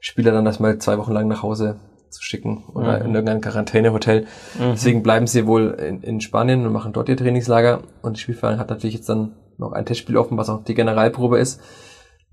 Spieler 0.00 0.32
dann 0.32 0.46
erstmal 0.46 0.78
zwei 0.78 0.96
Wochen 0.96 1.12
lang 1.12 1.28
nach 1.28 1.42
Hause 1.42 1.80
zu 2.08 2.22
schicken 2.22 2.64
oder 2.72 3.00
mhm. 3.00 3.06
in 3.06 3.14
irgendein 3.14 3.40
Quarantänehotel. 3.40 4.22
Mhm. 4.58 4.70
Deswegen 4.72 5.02
bleiben 5.02 5.26
sie 5.26 5.46
wohl 5.46 5.70
in, 5.72 6.00
in 6.02 6.20
Spanien 6.20 6.64
und 6.64 6.72
machen 6.72 6.92
dort 6.94 7.08
ihr 7.08 7.16
Trainingslager. 7.16 7.82
Und 8.00 8.16
die 8.16 8.20
Spielverein 8.20 8.58
hat 8.58 8.70
natürlich 8.70 8.94
jetzt 8.94 9.08
dann 9.08 9.34
noch 9.58 9.72
ein 9.72 9.84
Testspiel 9.84 10.16
offen, 10.16 10.38
was 10.38 10.48
auch 10.48 10.64
die 10.64 10.74
Generalprobe 10.74 11.38
ist. 11.38 11.60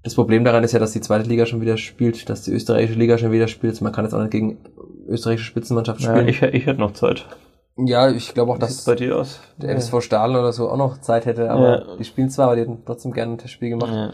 Das 0.04 0.14
Problem 0.14 0.46
daran 0.46 0.64
ist 0.64 0.72
ja, 0.72 0.80
dass 0.80 0.91
die 0.91 1.02
zweite 1.02 1.28
Liga 1.28 1.48
schon 1.48 1.62
wieder 1.62 1.78
spielt, 1.78 2.30
dass 2.30 2.43
die 2.43 2.52
österreichische 2.52 2.98
Liga 2.98 3.18
schon 3.18 3.32
wieder 3.32 3.48
spielt. 3.48 3.82
Man 3.82 3.91
kann 3.91 4.06
jetzt 4.06 4.14
auch 4.14 4.22
nicht 4.22 4.32
gegen 4.32 4.60
österreichische 5.08 5.48
Spitzenmannschaft 5.48 6.02
spielen. 6.02 6.28
Ja, 6.28 6.30
ich, 6.30 6.41
ich 6.43 6.66
hätte 6.68 6.80
noch 6.80 6.93
Zeit. 6.93 7.26
Ja, 7.78 8.10
ich 8.10 8.34
glaube 8.34 8.54
auch, 8.54 8.60
dass 8.60 8.86
bei 8.86 8.96
dir 8.96 9.18
aus? 9.18 9.41
der. 9.58 9.76
FSV 9.76 10.02
Stahl 10.02 10.32
oder 10.32 10.54
so 10.54 10.70
auch 10.70 10.78
noch 10.78 11.00
Zeit 11.02 11.26
hätte, 11.26 11.50
aber 11.50 11.88
ja. 11.88 11.98
die 11.98 12.06
spielen 12.06 12.30
zwar, 12.30 12.46
aber 12.46 12.56
die 12.56 12.62
hätten 12.62 12.84
trotzdem 12.86 13.12
gerne 13.12 13.34
ein 13.34 13.38
Testspiel 13.38 13.72
gemacht. 13.72 13.91
Ja. 13.91 14.14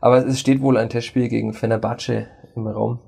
Aber 0.00 0.26
es 0.26 0.38
steht 0.38 0.60
wohl 0.60 0.76
ein 0.76 0.88
Testspiel 0.88 1.28
gegen 1.28 1.52
Fenerbahce 1.52 2.26
im 2.54 2.66
Raum. 2.66 3.00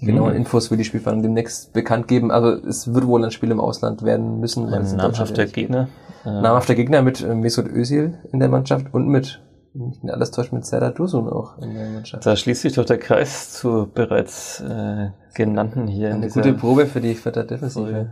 Die 0.00 0.06
genauen 0.06 0.30
mhm. 0.30 0.36
Infos 0.36 0.70
will 0.70 0.78
die 0.78 0.84
Spielvereinigung 0.84 1.22
demnächst 1.22 1.72
bekannt 1.72 2.06
geben. 2.06 2.30
Also 2.30 2.50
es 2.66 2.92
wird 2.94 3.06
wohl 3.06 3.24
ein 3.24 3.30
Spiel 3.30 3.50
im 3.50 3.60
Ausland 3.60 4.02
werden 4.02 4.38
müssen. 4.38 4.72
Ein 4.72 4.96
namhafter 4.96 5.46
Gegner. 5.46 5.88
Namhafter 6.24 6.74
Gegner 6.74 7.02
mit 7.02 7.22
äh, 7.22 7.34
Mesut 7.34 7.66
Özil 7.66 8.18
in 8.32 8.38
der 8.38 8.48
Mannschaft 8.48 8.86
und 8.92 9.08
mit 9.08 9.40
nicht 9.74 10.02
mehr 10.02 10.14
alles 10.14 10.30
täuscht 10.30 10.52
mit 10.52 10.64
Serdar 10.64 10.90
Dursun 10.90 11.28
auch 11.28 11.58
in 11.58 11.74
der 11.74 11.88
Mannschaft. 11.88 12.24
Da 12.26 12.36
schließt 12.36 12.62
sich 12.62 12.74
doch 12.74 12.84
der 12.84 12.98
Kreis 12.98 13.52
zu 13.52 13.88
bereits 13.92 14.60
äh, 14.60 15.10
genannten 15.34 15.86
hier. 15.86 16.14
Eine 16.14 16.28
gute 16.28 16.52
Probe 16.54 16.86
für 16.86 17.00
die 17.00 17.14
Vierter 17.14 17.44
Defensive. 17.44 18.10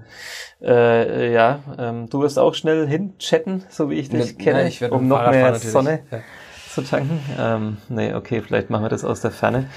Äh, 0.62 1.32
ja, 1.32 1.61
ähm, 1.78 2.09
du 2.09 2.20
wirst 2.20 2.38
auch 2.38 2.54
schnell 2.54 2.86
hinchatten, 2.86 3.64
so 3.68 3.90
wie 3.90 3.94
ich 3.94 4.09
dich 4.11 4.36
ne, 4.36 4.44
kenne, 4.44 4.61
ja, 4.62 4.66
ich 4.66 4.90
um 4.90 5.09
noch 5.09 5.28
mehr 5.30 5.54
Sonne 5.57 6.00
ja. 6.11 6.18
Tanken. 6.82 7.20
Ähm, 7.38 7.76
nee, 7.88 8.14
okay, 8.14 8.42
vielleicht 8.42 8.70
machen 8.70 8.84
wir 8.84 8.88
das 8.88 9.04
aus 9.04 9.20
der 9.20 9.30
Ferne. 9.30 9.68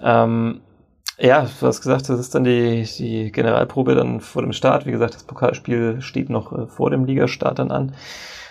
Ähm, 0.00 0.60
ja, 1.18 1.46
du 1.60 1.66
hast 1.66 1.82
gesagt, 1.82 2.08
das 2.08 2.18
ist 2.18 2.34
dann 2.34 2.44
die, 2.44 2.84
die 2.98 3.30
Generalprobe 3.30 3.94
dann 3.94 4.20
vor 4.20 4.42
dem 4.42 4.52
Start. 4.52 4.86
Wie 4.86 4.90
gesagt, 4.90 5.14
das 5.14 5.24
Pokalspiel 5.24 6.00
steht 6.00 6.30
noch 6.30 6.52
äh, 6.52 6.66
vor 6.66 6.90
dem 6.90 7.04
Ligastart 7.04 7.58
dann 7.58 7.70
an 7.70 7.94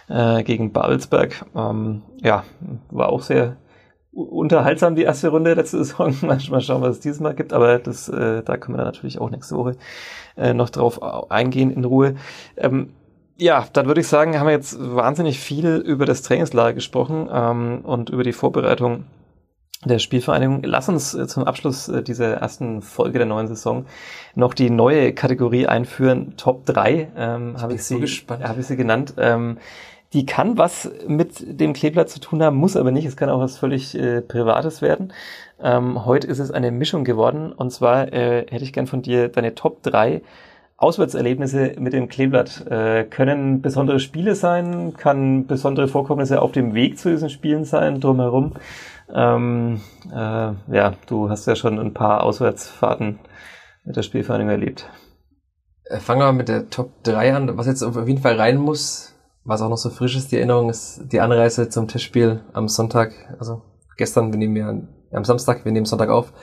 äh, 0.09 0.43
gegen 0.43 0.71
Babelsberg. 0.71 1.45
Ähm, 1.55 2.03
ja, 2.21 2.43
war 2.89 3.09
auch 3.09 3.21
sehr 3.21 3.57
unterhaltsam 4.11 4.95
die 4.95 5.03
erste 5.03 5.29
Runde 5.29 5.53
letzte 5.53 5.77
Saison. 5.83 6.15
Mal, 6.21 6.39
schauen, 6.39 6.81
was 6.81 6.97
es 6.97 6.99
dieses 6.99 7.19
Mal 7.19 7.33
gibt, 7.33 7.53
aber 7.53 7.79
das, 7.79 8.09
äh, 8.09 8.43
da 8.43 8.57
können 8.57 8.75
wir 8.75 8.83
dann 8.83 8.93
natürlich 8.93 9.19
auch 9.19 9.29
nächste 9.29 9.55
Woche 9.55 9.77
äh, 10.37 10.53
noch 10.53 10.69
drauf 10.69 11.01
eingehen 11.31 11.71
in 11.71 11.85
Ruhe. 11.85 12.15
Ähm, 12.57 12.93
ja, 13.41 13.65
dann 13.73 13.87
würde 13.87 14.01
ich 14.01 14.07
sagen, 14.07 14.39
haben 14.39 14.45
wir 14.45 14.53
jetzt 14.53 14.77
wahnsinnig 14.79 15.39
viel 15.39 15.77
über 15.77 16.05
das 16.05 16.21
Trainingslager 16.21 16.73
gesprochen 16.73 17.27
ähm, 17.33 17.79
und 17.81 18.11
über 18.11 18.23
die 18.23 18.33
Vorbereitung 18.33 19.05
der 19.83 19.97
Spielvereinigung. 19.97 20.61
Lass 20.61 20.87
uns 20.89 21.15
äh, 21.15 21.25
zum 21.25 21.45
Abschluss 21.45 21.89
äh, 21.89 22.03
dieser 22.03 22.35
ersten 22.35 22.83
Folge 22.83 23.17
der 23.17 23.25
neuen 23.25 23.47
Saison 23.47 23.87
noch 24.35 24.53
die 24.53 24.69
neue 24.69 25.13
Kategorie 25.13 25.65
einführen. 25.65 26.35
Top 26.37 26.67
3 26.67 27.13
ähm, 27.17 27.59
habe 27.59 27.73
ich, 27.73 27.83
so 27.83 27.97
sie, 27.97 28.25
hab 28.29 28.59
ich 28.59 28.67
sie 28.67 28.77
genannt. 28.77 29.15
Ähm, 29.17 29.57
die 30.13 30.27
kann 30.27 30.59
was 30.59 30.91
mit 31.07 31.59
dem 31.59 31.73
Kleeblatt 31.73 32.11
zu 32.11 32.19
tun 32.19 32.43
haben, 32.43 32.57
muss 32.57 32.77
aber 32.77 32.91
nicht. 32.91 33.05
Es 33.05 33.17
kann 33.17 33.31
auch 33.31 33.39
was 33.39 33.57
völlig 33.57 33.95
äh, 33.95 34.21
Privates 34.21 34.83
werden. 34.83 35.13
Ähm, 35.59 36.05
heute 36.05 36.27
ist 36.27 36.37
es 36.37 36.51
eine 36.51 36.69
Mischung 36.69 37.05
geworden. 37.05 37.53
Und 37.53 37.71
zwar 37.71 38.13
äh, 38.13 38.45
hätte 38.47 38.63
ich 38.63 38.73
gern 38.73 38.85
von 38.85 39.01
dir 39.01 39.29
deine 39.29 39.55
Top 39.55 39.81
3 39.81 40.21
Auswärtserlebnisse 40.81 41.75
mit 41.77 41.93
dem 41.93 42.07
Kleeblatt. 42.07 42.65
Äh, 42.67 43.03
können 43.03 43.61
besondere 43.61 43.99
Spiele 43.99 44.33
sein, 44.33 44.93
kann 44.97 45.45
besondere 45.45 45.87
Vorkommnisse 45.87 46.41
auf 46.41 46.51
dem 46.51 46.73
Weg 46.73 46.97
zu 46.97 47.11
diesen 47.11 47.29
Spielen 47.29 47.65
sein, 47.65 47.99
drumherum. 47.99 48.53
Ähm, 49.13 49.81
äh, 50.11 50.15
ja, 50.15 50.93
du 51.05 51.29
hast 51.29 51.45
ja 51.45 51.55
schon 51.55 51.77
ein 51.77 51.93
paar 51.93 52.23
Auswärtsfahrten 52.23 53.19
mit 53.85 53.95
der 53.95 54.01
Spielvereinigung 54.01 54.49
erlebt. 54.49 54.89
Äh, 55.85 55.99
fangen 55.99 56.21
wir 56.21 56.33
mit 56.33 56.49
der 56.49 56.69
Top 56.71 57.03
3 57.03 57.35
an. 57.35 57.57
Was 57.57 57.67
jetzt 57.67 57.83
auf 57.83 57.95
jeden 58.07 58.21
Fall 58.21 58.37
rein 58.37 58.57
muss, 58.57 59.13
was 59.43 59.61
auch 59.61 59.69
noch 59.69 59.77
so 59.77 59.91
frisch 59.91 60.15
ist, 60.15 60.31
die 60.31 60.37
Erinnerung, 60.37 60.71
ist 60.71 61.03
die 61.11 61.21
Anreise 61.21 61.69
zum 61.69 61.87
Testspiel 61.87 62.41
am 62.53 62.67
Sonntag, 62.67 63.13
also 63.37 63.61
gestern, 63.97 64.31
wir 64.31 64.39
nehmen 64.39 64.55
ja 64.55 64.73
am 65.15 65.25
Samstag, 65.25 65.63
wir 65.63 65.71
nehmen 65.71 65.85
Sonntag 65.85 66.09
auf, 66.09 66.33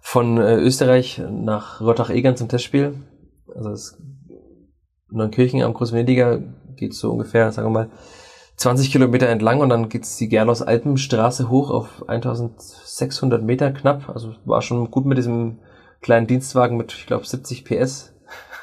von 0.00 0.38
äh, 0.38 0.56
Österreich 0.56 1.20
nach 1.28 1.80
Rottach-Egern 1.80 2.36
zum 2.36 2.48
Testspiel. 2.48 2.94
Also 3.56 3.70
das 3.70 3.98
Neunkirchen 5.10 5.62
am 5.62 5.74
Großvenediger 5.74 6.40
geht 6.76 6.94
so 6.94 7.12
ungefähr, 7.12 7.52
sagen 7.52 7.68
wir 7.68 7.72
mal, 7.72 7.88
20 8.56 8.92
Kilometer 8.92 9.28
entlang 9.28 9.60
und 9.60 9.68
dann 9.68 9.88
geht's 9.88 10.16
die 10.16 10.28
Gerlos 10.28 10.62
Alpenstraße 10.62 11.48
hoch 11.48 11.70
auf 11.70 12.04
1600 12.06 13.42
Meter 13.42 13.72
knapp. 13.72 14.08
Also 14.08 14.34
war 14.44 14.62
schon 14.62 14.90
gut 14.90 15.04
mit 15.04 15.18
diesem 15.18 15.58
kleinen 16.00 16.26
Dienstwagen 16.26 16.76
mit, 16.76 16.92
ich 16.92 17.06
glaube, 17.06 17.26
70 17.26 17.64
PS 17.64 18.14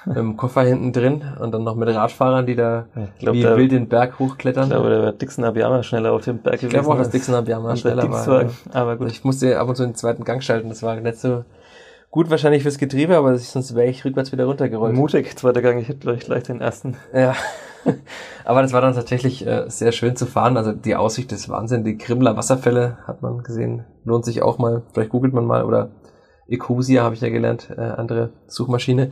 im 0.16 0.38
Koffer 0.38 0.62
hinten 0.62 0.94
drin 0.94 1.24
und 1.40 1.52
dann 1.52 1.64
noch 1.64 1.76
mit 1.76 1.90
Radfahrern, 1.90 2.46
die 2.46 2.56
da 2.56 2.88
glaub, 3.20 3.36
wie 3.36 3.44
wild 3.44 3.72
den 3.72 3.90
Berg 3.90 4.20
hochklettern. 4.20 4.66
Ich 4.66 4.70
glaube, 4.70 4.90
der 4.90 5.04
war 5.04 5.12
Dixon 5.12 5.44
Abiyama 5.44 5.84
schneller 5.84 6.14
auf 6.14 6.24
dem 6.24 6.40
Berg 6.40 6.62
Ich 6.62 6.70
glaube 6.70 6.88
auch, 6.88 6.98
dass 6.98 7.10
Dixon 7.10 7.36
Abiyama 7.36 7.76
schneller 7.76 8.10
war. 8.10 8.50
Aber 8.72 8.98
gut. 8.98 9.12
Ich 9.12 9.24
musste 9.24 9.60
ab 9.60 9.68
und 9.68 9.76
zu 9.76 9.84
den 9.84 9.96
zweiten 9.96 10.24
Gang 10.24 10.42
schalten, 10.44 10.70
das 10.70 10.84
war 10.84 10.96
nicht 10.96 11.18
so 11.18 11.44
gut 12.12 12.30
wahrscheinlich 12.30 12.64
fürs 12.64 12.78
Getriebe, 12.78 13.18
aber 13.18 13.38
sonst 13.38 13.76
wäre 13.76 13.88
ich 13.88 14.04
rückwärts 14.04 14.32
wieder 14.32 14.46
runtergerollt. 14.46 14.96
Mutig, 14.96 15.38
zweiter 15.38 15.62
Gang, 15.62 15.80
ich 15.80 15.90
hätte 15.90 16.00
gleich, 16.00 16.22
gleich 16.22 16.44
den 16.44 16.62
ersten. 16.62 16.98
Ja. 17.14 17.36
aber 18.46 18.62
das 18.62 18.74
war 18.74 18.82
dann 18.82 18.94
tatsächlich 18.94 19.46
äh, 19.46 19.66
sehr 19.70 19.92
schön 19.92 20.16
zu 20.16 20.26
fahren. 20.26 20.58
Also 20.58 20.72
die 20.72 20.96
Aussicht 20.96 21.32
ist 21.32 21.50
Wahnsinn. 21.50 21.84
Die 21.84 21.98
Krimler 21.98 22.36
Wasserfälle 22.36 22.98
hat 23.06 23.22
man 23.22 23.44
gesehen. 23.44 23.86
Lohnt 24.04 24.26
sich 24.26 24.42
auch 24.42 24.58
mal. 24.58 24.84
Vielleicht 24.94 25.12
googelt 25.12 25.34
man 25.34 25.46
mal 25.46 25.64
oder 25.64 25.92
Ecosia 26.48 27.04
habe 27.04 27.16
ich 27.16 27.22
ja 27.22 27.30
gelernt, 27.30 27.70
äh, 27.76 27.82
andere 27.82 28.32
Suchmaschine. 28.48 29.12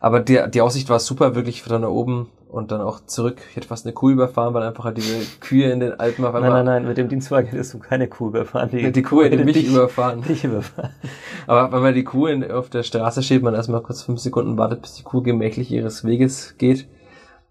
Aber 0.00 0.20
die, 0.20 0.38
die 0.50 0.60
Aussicht 0.60 0.90
war 0.90 0.98
super, 0.98 1.34
wirklich 1.34 1.62
von 1.62 1.80
da 1.80 1.88
oben 1.88 2.28
und 2.54 2.70
dann 2.70 2.80
auch 2.80 3.00
zurück. 3.04 3.42
Ich 3.50 3.56
hätte 3.56 3.68
fast 3.68 3.84
eine 3.84 3.92
Kuh 3.92 4.10
überfahren, 4.10 4.54
weil 4.54 4.62
einfach 4.62 4.84
halt 4.84 4.96
diese 4.96 5.18
Kühe 5.40 5.70
in 5.70 5.80
den 5.80 5.98
Alpen 5.98 6.24
auf 6.24 6.34
einmal. 6.34 6.50
Nein, 6.50 6.64
nein, 6.64 6.82
nein, 6.82 6.88
mit 6.88 6.96
dem 6.96 7.08
Dienstwagen 7.08 7.48
hättest 7.48 7.74
du 7.74 7.78
keine 7.78 8.08
Kuh 8.08 8.28
überfahren. 8.28 8.70
Die, 8.70 8.92
die 8.92 9.02
Kuh 9.02 9.22
hätte 9.22 9.44
mich 9.44 9.54
dich, 9.54 9.68
überfahren. 9.68 10.22
Dich 10.22 10.44
überfahren. 10.44 10.90
Aber 11.46 11.72
wenn 11.72 11.82
man 11.82 11.94
die 11.94 12.04
Kuh 12.04 12.26
in, 12.26 12.50
auf 12.50 12.70
der 12.70 12.82
Straße 12.82 13.22
steht, 13.22 13.42
man 13.42 13.54
erstmal 13.54 13.82
kurz 13.82 14.02
fünf 14.02 14.20
Sekunden 14.20 14.56
wartet, 14.56 14.82
bis 14.82 14.94
die 14.94 15.02
Kuh 15.02 15.22
gemächlich 15.22 15.70
ihres 15.70 16.04
Weges 16.04 16.56
geht. 16.56 16.86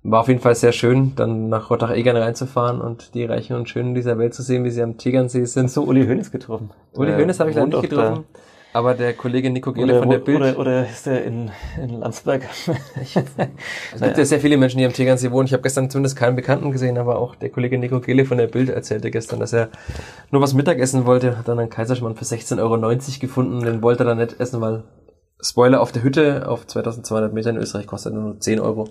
War 0.05 0.21
auf 0.21 0.27
jeden 0.27 0.41
Fall 0.41 0.55
sehr 0.55 0.73
schön, 0.73 1.13
dann 1.15 1.47
nach 1.47 1.69
Rottach-Egern 1.69 2.17
reinzufahren 2.17 2.81
und 2.81 3.13
die 3.13 3.23
Reichen 3.23 3.55
und 3.55 3.69
Schönen 3.69 3.95
dieser 3.95 4.17
Welt 4.17 4.33
zu 4.33 4.41
sehen, 4.41 4.65
wie 4.65 4.69
sie 4.69 4.83
am 4.83 4.97
Tegernsee 4.97 5.45
sind. 5.45 5.71
So 5.71 5.83
Uli 5.83 6.05
Hoeneß 6.05 6.29
getroffen. 6.29 6.71
Uli 6.93 7.13
Hoeneß 7.13 7.39
habe 7.39 7.51
ich 7.51 7.55
leider 7.55 7.67
nicht 7.67 7.89
getroffen. 7.89 8.25
Da. 8.33 8.39
Aber 8.73 8.95
der 8.95 9.13
Kollege 9.13 9.51
Nico 9.51 9.71
Gele 9.71 9.99
von 9.99 10.09
der 10.09 10.17
Bild. 10.17 10.37
Oder, 10.37 10.57
oder 10.57 10.89
ist 10.89 11.05
der 11.05 11.23
in, 11.23 11.51
in 11.81 11.99
Landsberg? 11.99 12.43
es 13.01 13.13
gibt 13.13 14.17
ja 14.17 14.25
sehr 14.25 14.39
viele 14.39 14.57
Menschen, 14.57 14.79
die 14.79 14.85
am 14.85 14.93
Tegernsee 14.93 15.29
wohnen. 15.29 15.45
Ich 15.45 15.53
habe 15.53 15.61
gestern 15.61 15.91
zumindest 15.91 16.17
keinen 16.17 16.35
Bekannten 16.35 16.71
gesehen, 16.71 16.97
aber 16.97 17.19
auch 17.19 17.35
der 17.35 17.49
Kollege 17.49 17.77
Nico 17.77 17.99
Gele 17.99 18.25
von 18.25 18.39
der 18.39 18.47
Bild 18.47 18.69
erzählte 18.69 19.11
gestern, 19.11 19.39
dass 19.39 19.53
er 19.53 19.69
nur 20.31 20.41
was 20.41 20.55
Mittagessen 20.55 21.05
wollte, 21.05 21.37
hat 21.37 21.47
dann 21.47 21.59
einen 21.59 21.69
Kaiserschmarrn 21.69 22.15
für 22.15 22.25
16,90 22.25 22.59
Euro 22.59 23.19
gefunden. 23.21 23.63
Den 23.63 23.83
wollte 23.83 24.03
er 24.03 24.07
dann 24.07 24.17
nicht 24.17 24.39
essen, 24.39 24.59
weil 24.59 24.83
Spoiler 25.39 25.81
auf 25.81 25.91
der 25.91 26.03
Hütte 26.03 26.47
auf 26.47 26.65
2200 26.65 27.33
Meter 27.33 27.51
in 27.51 27.57
Österreich 27.57 27.85
kostet 27.85 28.13
nur 28.13 28.39
10 28.39 28.59
Euro. 28.59 28.87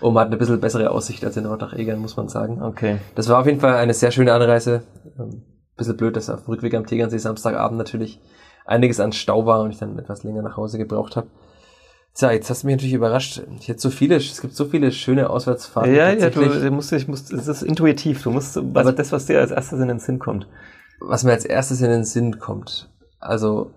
Und 0.00 0.12
man 0.12 0.22
hat 0.22 0.28
eine 0.28 0.36
bisschen 0.36 0.60
bessere 0.60 0.90
Aussicht 0.90 1.24
als 1.24 1.36
in 1.36 1.46
Rottach-Egern, 1.46 1.98
muss 1.98 2.16
man 2.16 2.28
sagen. 2.28 2.62
Okay. 2.62 2.98
Das 3.14 3.28
war 3.28 3.40
auf 3.40 3.46
jeden 3.46 3.60
Fall 3.60 3.74
eine 3.76 3.94
sehr 3.94 4.10
schöne 4.10 4.32
Anreise. 4.34 4.82
Ein 5.18 5.42
bisschen 5.76 5.96
blöd, 5.96 6.14
dass 6.16 6.28
auf 6.28 6.44
dem 6.44 6.50
Rückweg 6.50 6.74
am 6.74 6.86
Tegernsee 6.86 7.18
Samstagabend 7.18 7.78
natürlich 7.78 8.20
einiges 8.66 9.00
an 9.00 9.12
Stau 9.12 9.46
war 9.46 9.62
und 9.62 9.70
ich 9.70 9.78
dann 9.78 9.98
etwas 9.98 10.24
länger 10.24 10.42
nach 10.42 10.56
Hause 10.56 10.78
gebraucht 10.78 11.16
habe. 11.16 11.28
Tja, 12.14 12.30
jetzt 12.32 12.48
hast 12.48 12.62
du 12.62 12.68
mich 12.68 12.76
natürlich 12.76 12.94
überrascht. 12.94 13.42
Ich 13.60 13.68
hätte 13.68 13.80
so 13.80 13.90
viele, 13.90 14.16
es 14.16 14.40
gibt 14.40 14.54
so 14.54 14.64
viele 14.64 14.90
schöne 14.90 15.28
Auswärtsfahrten. 15.28 15.94
Ja, 15.94 16.10
ja, 16.10 16.30
du, 16.30 16.48
du 16.48 16.70
musst, 16.70 16.90
ich 16.92 17.08
musst, 17.08 17.30
es 17.30 17.46
ist 17.46 17.62
intuitiv. 17.62 18.22
Du 18.22 18.30
musst, 18.30 18.56
also 18.56 18.92
das, 18.92 19.12
was 19.12 19.26
dir 19.26 19.38
als 19.38 19.50
erstes 19.50 19.80
in 19.80 19.88
den 19.88 19.98
Sinn 19.98 20.18
kommt. 20.18 20.48
Was 20.98 21.24
mir 21.24 21.32
als 21.32 21.44
erstes 21.44 21.82
in 21.82 21.90
den 21.90 22.04
Sinn 22.04 22.38
kommt. 22.38 22.90
Also, 23.20 23.70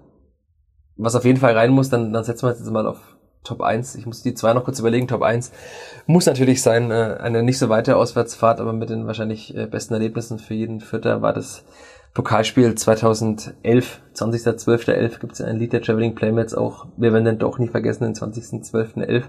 was 0.95 1.15
auf 1.15 1.25
jeden 1.25 1.39
Fall 1.39 1.53
rein 1.53 1.71
muss, 1.71 1.89
dann, 1.89 2.13
dann 2.13 2.23
setzen 2.23 2.45
wir 2.47 2.51
jetzt 2.51 2.65
mal 2.71 2.87
auf 2.87 3.17
Top 3.43 3.61
1. 3.61 3.95
Ich 3.95 4.05
muss 4.05 4.21
die 4.21 4.33
zwei 4.33 4.53
noch 4.53 4.63
kurz 4.63 4.79
überlegen. 4.79 5.07
Top 5.07 5.21
1 5.21 5.51
muss 6.05 6.25
natürlich 6.25 6.61
sein, 6.61 6.91
äh, 6.91 7.17
eine 7.19 7.43
nicht 7.43 7.57
so 7.57 7.67
weite 7.67 7.97
Auswärtsfahrt, 7.97 8.61
aber 8.61 8.71
mit 8.71 8.89
den 8.89 9.05
wahrscheinlich 9.05 9.55
äh, 9.55 9.65
besten 9.65 9.93
Erlebnissen 9.93 10.39
für 10.39 10.53
jeden 10.53 10.79
Vierter 10.79 11.21
war 11.21 11.33
das 11.33 11.65
Pokalspiel 12.13 12.75
2011, 12.75 14.01
20.12.11 14.15 15.19
gibt 15.19 15.33
es 15.33 15.41
ein 15.41 15.57
Lied 15.57 15.73
der 15.73 15.81
Traveling 15.81 16.15
Playmates 16.15 16.55
auch. 16.55 16.87
Wir 16.97 17.13
werden 17.13 17.25
den 17.25 17.37
doch 17.37 17.59
nie 17.59 17.67
vergessen, 17.67 18.03
den 18.03 18.15
20.12.11. 18.15 19.23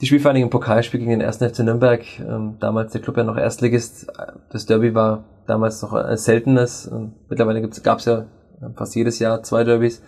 Die 0.00 0.06
Spielvereinigung 0.06 0.48
im 0.48 0.50
Pokalspiel 0.50 1.00
gegen 1.00 1.12
den 1.12 1.22
1. 1.22 1.38
FC 1.38 1.60
Nürnberg, 1.60 2.02
ähm, 2.20 2.56
damals 2.60 2.92
der 2.92 3.00
Club 3.00 3.16
ja 3.16 3.24
noch 3.24 3.38
Erstligist. 3.38 4.06
Das 4.50 4.66
Derby 4.66 4.94
war 4.94 5.24
damals 5.46 5.80
noch 5.82 5.92
ein 5.92 6.16
seltenes. 6.16 6.90
Ähm, 6.92 7.12
mittlerweile 7.28 7.66
gab 7.68 7.98
es 8.00 8.04
ja 8.04 8.26
fast 8.74 8.94
jedes 8.94 9.18
Jahr 9.18 9.42
zwei 9.42 9.64
Derbys. 9.64 10.02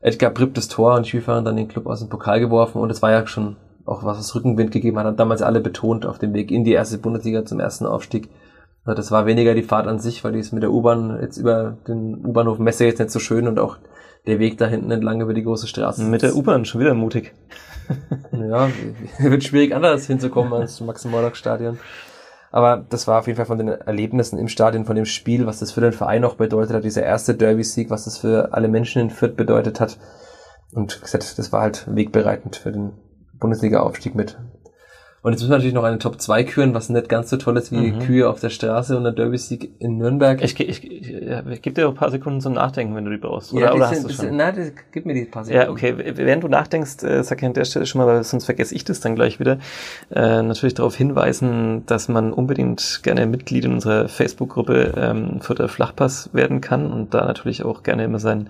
Edgar 0.00 0.30
Pripp 0.30 0.54
das 0.54 0.68
Tor 0.68 0.94
und 0.94 1.06
Spielverein 1.06 1.44
dann 1.44 1.56
den 1.56 1.68
Club 1.68 1.86
aus 1.86 2.00
dem 2.00 2.08
Pokal 2.08 2.40
geworfen 2.40 2.80
und 2.80 2.90
es 2.90 3.02
war 3.02 3.12
ja 3.12 3.26
schon 3.26 3.56
auch 3.84 4.04
was, 4.04 4.18
was 4.18 4.34
Rückenwind 4.34 4.72
gegeben 4.72 4.98
hat, 4.98 5.06
haben 5.06 5.16
damals 5.16 5.42
alle 5.42 5.60
betont 5.60 6.06
auf 6.06 6.18
dem 6.18 6.32
Weg 6.32 6.50
in 6.50 6.64
die 6.64 6.72
erste 6.72 6.98
Bundesliga 6.98 7.44
zum 7.44 7.60
ersten 7.60 7.86
Aufstieg 7.86 8.30
Das 8.94 9.10
war 9.10 9.26
weniger 9.26 9.54
die 9.54 9.62
Fahrt 9.62 9.86
an 9.86 9.98
sich, 9.98 10.24
weil 10.24 10.32
die 10.32 10.40
ist 10.40 10.52
mit 10.52 10.62
der 10.62 10.72
U-Bahn 10.72 11.18
jetzt 11.20 11.36
über 11.36 11.78
den 11.86 12.24
U-Bahnhof 12.24 12.58
Messe 12.58 12.84
jetzt 12.84 12.98
nicht 12.98 13.10
so 13.10 13.18
schön 13.18 13.48
und 13.48 13.58
auch 13.58 13.78
der 14.26 14.38
Weg 14.38 14.58
da 14.58 14.66
hinten 14.66 14.90
entlang 14.90 15.20
über 15.20 15.34
die 15.34 15.42
große 15.42 15.66
Straße. 15.66 16.04
Mit 16.04 16.22
der 16.22 16.36
U-Bahn 16.36 16.64
schon 16.64 16.80
wieder 16.80 16.94
mutig. 16.94 17.34
ja, 18.32 18.68
wird 19.18 19.44
schwierig 19.44 19.74
anders 19.74 20.06
hinzukommen 20.06 20.52
als 20.52 20.80
Max-Morlock-Stadion. 20.80 21.78
Aber 22.52 22.84
das 22.88 23.06
war 23.06 23.20
auf 23.20 23.26
jeden 23.26 23.36
Fall 23.36 23.46
von 23.46 23.58
den 23.58 23.68
Erlebnissen 23.68 24.38
im 24.38 24.48
Stadion, 24.48 24.84
von 24.84 24.96
dem 24.96 25.04
Spiel, 25.04 25.46
was 25.46 25.60
das 25.60 25.70
für 25.70 25.80
den 25.80 25.92
Verein 25.92 26.24
auch 26.24 26.34
bedeutet 26.34 26.74
hat, 26.74 26.84
dieser 26.84 27.04
erste 27.04 27.34
Derby-Sieg, 27.34 27.90
was 27.90 28.04
das 28.04 28.18
für 28.18 28.52
alle 28.52 28.68
Menschen 28.68 29.02
in 29.02 29.10
Fürth 29.10 29.36
bedeutet 29.36 29.80
hat. 29.80 29.98
Und 30.72 31.00
gesagt, 31.00 31.38
das 31.38 31.52
war 31.52 31.62
halt 31.62 31.86
wegbereitend 31.88 32.56
für 32.56 32.72
den 32.72 32.92
Bundesliga-Aufstieg 33.38 34.14
mit. 34.14 34.38
Und 35.22 35.32
jetzt 35.32 35.42
müssen 35.42 35.50
wir 35.50 35.58
natürlich 35.58 35.74
noch 35.74 35.84
eine 35.84 35.98
Top 35.98 36.18
2 36.18 36.44
küren, 36.44 36.72
was 36.72 36.88
nicht 36.88 37.10
ganz 37.10 37.28
so 37.28 37.36
toll 37.36 37.58
ist 37.58 37.72
wie 37.72 37.92
mhm. 37.92 37.98
Kühe 37.98 38.28
auf 38.28 38.40
der 38.40 38.48
Straße 38.48 38.96
und 38.96 39.04
der 39.04 39.12
Derby-Sieg 39.12 39.70
in 39.78 39.98
Nürnberg. 39.98 40.42
Ich, 40.42 40.58
ich, 40.58 40.90
ich, 40.90 41.08
ja, 41.08 41.46
ich 41.46 41.60
gebe 41.60 41.74
dir 41.74 41.88
ein 41.88 41.94
paar 41.94 42.10
Sekunden 42.10 42.40
zum 42.40 42.54
Nachdenken, 42.54 42.94
wenn 42.94 43.04
du 43.04 43.10
die 43.10 43.18
brauchst. 43.18 43.52
Oder, 43.52 43.66
ja, 43.66 43.74
oder 43.74 43.90
hast 43.90 44.04
du 44.04 44.08
schon? 44.08 44.36
Na, 44.36 44.50
das, 44.50 44.72
gib 44.92 45.04
mir 45.04 45.12
die 45.12 45.26
paar 45.26 45.44
Sekunden. 45.44 45.66
Ja, 45.66 45.70
okay. 45.70 45.94
Während 46.16 46.42
du 46.42 46.48
nachdenkst, 46.48 47.02
äh, 47.02 47.22
sag 47.22 47.42
ich 47.42 47.46
an 47.46 47.52
der 47.52 47.66
Stelle 47.66 47.84
schon 47.84 48.00
mal, 48.00 48.06
weil 48.06 48.24
sonst 48.24 48.46
vergesse 48.46 48.74
ich 48.74 48.84
das 48.84 49.00
dann 49.00 49.14
gleich 49.14 49.38
wieder, 49.38 49.58
äh, 50.10 50.42
natürlich 50.42 50.74
darauf 50.74 50.96
hinweisen, 50.96 51.84
dass 51.84 52.08
man 52.08 52.32
unbedingt 52.32 53.00
gerne 53.02 53.26
Mitglied 53.26 53.66
in 53.66 53.74
unserer 53.74 54.08
Facebook-Gruppe 54.08 54.94
ähm, 54.96 55.42
für 55.42 55.54
der 55.54 55.68
Flachpass 55.68 56.30
werden 56.32 56.62
kann 56.62 56.90
und 56.90 57.12
da 57.12 57.26
natürlich 57.26 57.62
auch 57.62 57.82
gerne 57.82 58.04
immer 58.04 58.20
sein 58.20 58.48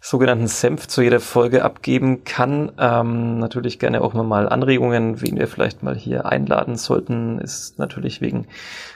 sogenannten 0.00 0.46
Senf 0.46 0.88
zu 0.88 1.02
jeder 1.02 1.20
Folge 1.20 1.62
abgeben 1.62 2.24
kann. 2.24 2.72
Ähm, 2.78 3.38
natürlich 3.38 3.78
gerne 3.78 4.00
auch 4.00 4.14
mal 4.14 4.48
Anregungen, 4.48 5.20
wen 5.20 5.36
wir 5.36 5.46
vielleicht 5.46 5.82
mal 5.82 5.94
hier 5.94 6.26
einladen 6.26 6.76
sollten. 6.76 7.38
Ist 7.38 7.78
natürlich 7.78 8.20
wegen 8.20 8.46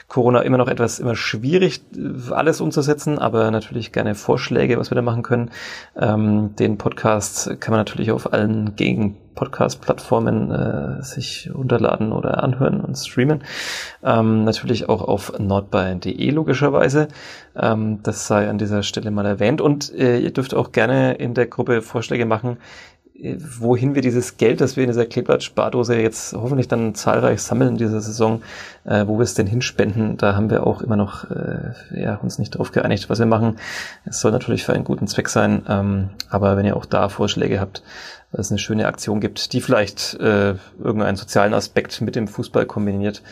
Corona 0.07 0.41
immer 0.41 0.57
noch 0.57 0.67
etwas 0.67 0.99
immer 0.99 1.15
schwierig, 1.15 1.81
alles 2.29 2.61
umzusetzen, 2.61 3.17
aber 3.17 3.49
natürlich 3.51 3.91
gerne 3.91 4.15
Vorschläge, 4.15 4.77
was 4.77 4.91
wir 4.91 4.95
da 4.95 5.01
machen 5.01 5.23
können. 5.23 5.51
Ähm, 5.99 6.55
den 6.55 6.77
Podcast 6.77 7.59
kann 7.59 7.71
man 7.71 7.79
natürlich 7.79 8.11
auf 8.11 8.31
allen 8.31 8.75
gegen 8.75 9.17
Podcast-Plattformen 9.35 10.51
äh, 10.51 11.03
sich 11.03 11.49
runterladen 11.53 12.11
oder 12.11 12.43
anhören 12.43 12.81
und 12.81 12.95
streamen. 12.95 13.43
Ähm, 14.03 14.45
natürlich 14.45 14.89
auch 14.89 15.01
auf 15.01 15.37
nordbayern.de 15.37 16.29
logischerweise. 16.31 17.09
Ähm, 17.55 17.99
das 18.01 18.27
sei 18.27 18.49
an 18.49 18.57
dieser 18.57 18.81
Stelle 18.83 19.11
mal 19.11 19.25
erwähnt. 19.25 19.61
Und 19.61 19.93
äh, 19.93 20.19
ihr 20.19 20.31
dürft 20.31 20.53
auch 20.53 20.71
gerne 20.71 21.15
in 21.15 21.33
der 21.33 21.47
Gruppe 21.47 21.81
Vorschläge 21.81 22.25
machen, 22.25 22.57
wohin 23.59 23.95
wir 23.95 24.01
dieses 24.01 24.37
Geld, 24.37 24.59
das 24.59 24.75
wir 24.75 24.83
in 24.83 24.89
dieser 24.89 25.05
Kleeblatt-Spardose 25.05 25.95
jetzt 25.95 26.33
hoffentlich 26.33 26.67
dann 26.67 26.95
zahlreich 26.95 27.41
sammeln 27.41 27.71
in 27.71 27.77
dieser 27.77 28.01
Saison, 28.01 28.41
äh, 28.83 29.07
wo 29.07 29.17
wir 29.17 29.23
es 29.23 29.33
denn 29.33 29.47
hinspenden, 29.47 30.17
da 30.17 30.35
haben 30.35 30.49
wir 30.49 30.67
auch 30.67 30.81
immer 30.81 30.97
noch 30.97 31.29
äh, 31.31 31.71
ja, 31.91 32.15
uns 32.15 32.39
nicht 32.39 32.55
darauf 32.55 32.71
geeinigt, 32.71 33.09
was 33.09 33.19
wir 33.19 33.25
machen. 33.25 33.57
Es 34.03 34.19
soll 34.19 34.31
natürlich 34.31 34.65
für 34.65 34.73
einen 34.73 34.83
guten 34.83 35.07
Zweck 35.07 35.29
sein, 35.29 35.63
ähm, 35.69 36.09
aber 36.29 36.57
wenn 36.57 36.65
ihr 36.65 36.75
auch 36.75 36.85
da 36.85 37.07
Vorschläge 37.07 37.61
habt, 37.61 37.83
weil 38.35 38.41
es 38.41 38.51
eine 38.51 38.59
schöne 38.59 38.85
Aktion 38.85 39.21
gibt, 39.21 39.53
die 39.53 39.61
vielleicht 39.61 40.15
äh, 40.19 40.55
irgendeinen 40.83 41.15
sozialen 41.15 41.53
Aspekt 41.53 42.01
mit 42.01 42.17
dem 42.17 42.27
Fußball 42.27 42.65
kombiniert, 42.65 43.23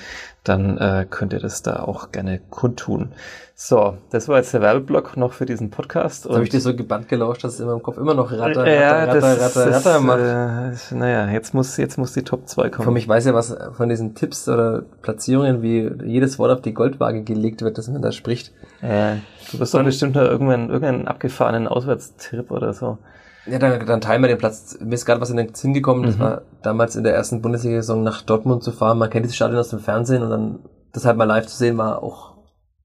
dann 0.45 0.77
äh, 0.77 1.05
könnt 1.09 1.33
ihr 1.33 1.39
das 1.39 1.61
da 1.61 1.83
auch 1.83 2.13
gerne 2.13 2.39
kundtun. 2.49 3.11
So, 3.53 3.97
das 4.11 4.29
war 4.29 4.37
jetzt 4.37 4.53
der 4.53 4.61
Werbeblock 4.61 5.17
noch 5.17 5.33
für 5.33 5.45
diesen 5.45 5.71
Podcast. 5.71 6.29
Habe 6.29 6.43
ich 6.43 6.49
dir 6.49 6.61
so 6.61 6.73
gebannt 6.73 7.09
gelauscht, 7.09 7.43
dass 7.43 7.55
es 7.55 7.59
immer 7.59 7.73
im 7.73 7.83
Kopf 7.83 7.97
immer 7.97 8.13
noch 8.13 8.31
Ratter, 8.31 8.65
ja, 8.65 9.03
Ratter, 9.03 9.15
Ratter, 9.15 9.35
das, 9.35 9.55
Ratter, 9.55 9.69
das, 9.71 9.85
Ratter 9.85 9.99
macht. 9.99 10.91
Äh, 10.91 10.95
naja, 10.95 11.29
jetzt 11.29 11.53
muss, 11.53 11.75
jetzt 11.75 11.97
muss 11.97 12.13
die 12.13 12.23
Top 12.23 12.47
2 12.47 12.69
kommen. 12.69 12.85
Von 12.85 12.93
mich 12.93 13.07
weiß 13.07 13.25
ja 13.25 13.33
was 13.33 13.55
von 13.73 13.89
diesen 13.89 14.15
Tipps 14.15 14.47
oder 14.47 14.83
Platzierungen, 15.01 15.61
wie 15.61 15.91
jedes 16.05 16.39
Wort 16.39 16.51
auf 16.51 16.61
die 16.61 16.73
Goldwaage 16.73 17.23
gelegt 17.23 17.61
wird, 17.61 17.77
dass 17.77 17.89
man 17.89 18.01
da 18.01 18.13
spricht. 18.13 18.53
Ja, 18.81 19.17
du 19.51 19.59
wirst 19.59 19.73
doch 19.73 19.83
bestimmt 19.83 20.15
noch 20.15 20.23
irgendwann 20.23 20.69
irgendeinen 20.69 21.09
abgefahrenen 21.09 21.67
Auswärtstrip 21.67 22.49
oder 22.51 22.71
so. 22.73 22.99
Ja, 23.45 23.59
dann, 23.59 23.85
dann 23.85 24.01
teilen 24.01 24.21
wir 24.21 24.29
den 24.29 24.37
Platz. 24.37 24.77
Mir 24.79 24.95
ist 24.95 25.05
gerade 25.05 25.19
was 25.19 25.29
in 25.29 25.37
den 25.37 25.53
Sinn 25.53 25.73
gekommen, 25.73 26.03
das 26.03 26.15
mhm. 26.15 26.21
war 26.21 26.41
damals 26.61 26.95
in 26.95 27.03
der 27.03 27.13
ersten 27.13 27.41
Bundesliga-Saison 27.41 28.03
nach 28.03 28.21
Dortmund 28.21 28.63
zu 28.63 28.71
fahren. 28.71 28.97
Man 28.97 29.09
kennt 29.09 29.25
dieses 29.25 29.35
Stadion 29.35 29.59
aus 29.59 29.69
dem 29.69 29.79
Fernsehen 29.79 30.23
und 30.23 30.29
dann 30.29 30.59
das 30.93 31.05
halt 31.05 31.17
mal 31.17 31.25
live 31.25 31.47
zu 31.47 31.57
sehen, 31.57 31.77
war 31.77 32.01
auch 32.01 32.37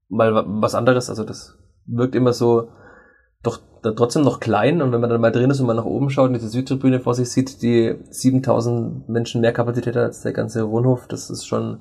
mal 0.09 0.43
was 0.45 0.75
anderes. 0.75 1.09
Also 1.09 1.23
das 1.23 1.57
wirkt 1.85 2.15
immer 2.15 2.33
so 2.33 2.69
doch 3.43 3.59
trotzdem 3.81 4.23
noch 4.23 4.39
klein 4.41 4.81
und 4.81 4.91
wenn 4.91 4.99
man 4.99 5.09
dann 5.09 5.21
mal 5.21 5.31
drin 5.31 5.49
ist 5.49 5.61
und 5.61 5.67
mal 5.67 5.73
nach 5.73 5.85
oben 5.85 6.09
schaut 6.09 6.27
und 6.27 6.33
diese 6.33 6.49
Südtribüne 6.49 6.99
vor 6.99 7.13
sich 7.13 7.31
sieht, 7.31 7.61
die 7.61 7.95
7000 8.09 9.07
Menschen 9.07 9.39
mehr 9.39 9.53
Kapazität 9.53 9.95
hat 9.95 10.03
als 10.03 10.21
der 10.21 10.33
ganze 10.33 10.63
Rundhof, 10.63 11.07
das 11.07 11.29
ist 11.29 11.45
schon 11.45 11.79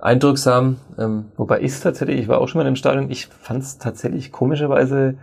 eindrucksam. 0.00 0.76
Ähm, 0.98 1.26
Wobei 1.36 1.60
ich 1.60 1.72
es 1.72 1.80
tatsächlich, 1.80 2.20
ich 2.20 2.28
war 2.28 2.40
auch 2.40 2.48
schon 2.48 2.62
mal 2.62 2.68
im 2.68 2.76
Stadion, 2.76 3.10
ich 3.10 3.26
fand 3.26 3.62
es 3.62 3.76
tatsächlich 3.76 4.32
komischerweise 4.32 5.18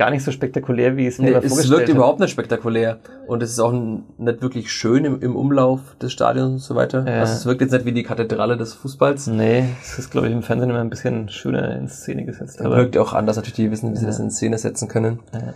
gar 0.00 0.10
nicht 0.10 0.24
so 0.24 0.32
spektakulär, 0.32 0.96
wie 0.96 1.06
es 1.06 1.18
mir 1.18 1.26
nee, 1.26 1.32
vorgestellt 1.32 1.64
Es 1.64 1.70
wirkt 1.70 1.88
hat. 1.90 1.94
überhaupt 1.94 2.20
nicht 2.20 2.30
spektakulär. 2.30 3.00
Und 3.26 3.42
es 3.42 3.50
ist 3.50 3.60
auch 3.60 3.70
nicht 3.70 4.40
wirklich 4.40 4.72
schön 4.72 5.04
im, 5.04 5.20
im 5.20 5.36
Umlauf 5.36 5.94
des 6.00 6.10
Stadions 6.10 6.52
und 6.52 6.58
so 6.60 6.74
weiter. 6.74 7.06
Ja. 7.06 7.20
Also 7.20 7.34
es 7.34 7.44
wirkt 7.44 7.60
jetzt 7.60 7.72
nicht 7.72 7.84
wie 7.84 7.92
die 7.92 8.02
Kathedrale 8.02 8.56
des 8.56 8.72
Fußballs. 8.72 9.26
Nee, 9.26 9.66
es 9.82 9.98
ist, 9.98 10.10
glaube 10.10 10.28
ich, 10.28 10.32
im 10.32 10.42
Fernsehen 10.42 10.70
immer 10.70 10.80
ein 10.80 10.88
bisschen 10.88 11.28
schöner 11.28 11.76
in 11.76 11.86
Szene 11.86 12.24
gesetzt. 12.24 12.62
Aber 12.62 12.78
wirkt 12.78 12.96
auch 12.96 13.12
anders, 13.12 13.36
natürlich, 13.36 13.56
die 13.56 13.70
wissen, 13.70 13.92
wie 13.92 13.96
sie 13.96 14.06
das 14.06 14.18
in 14.18 14.30
Szene 14.30 14.56
setzen 14.56 14.88
können. 14.88 15.20
Ja. 15.34 15.52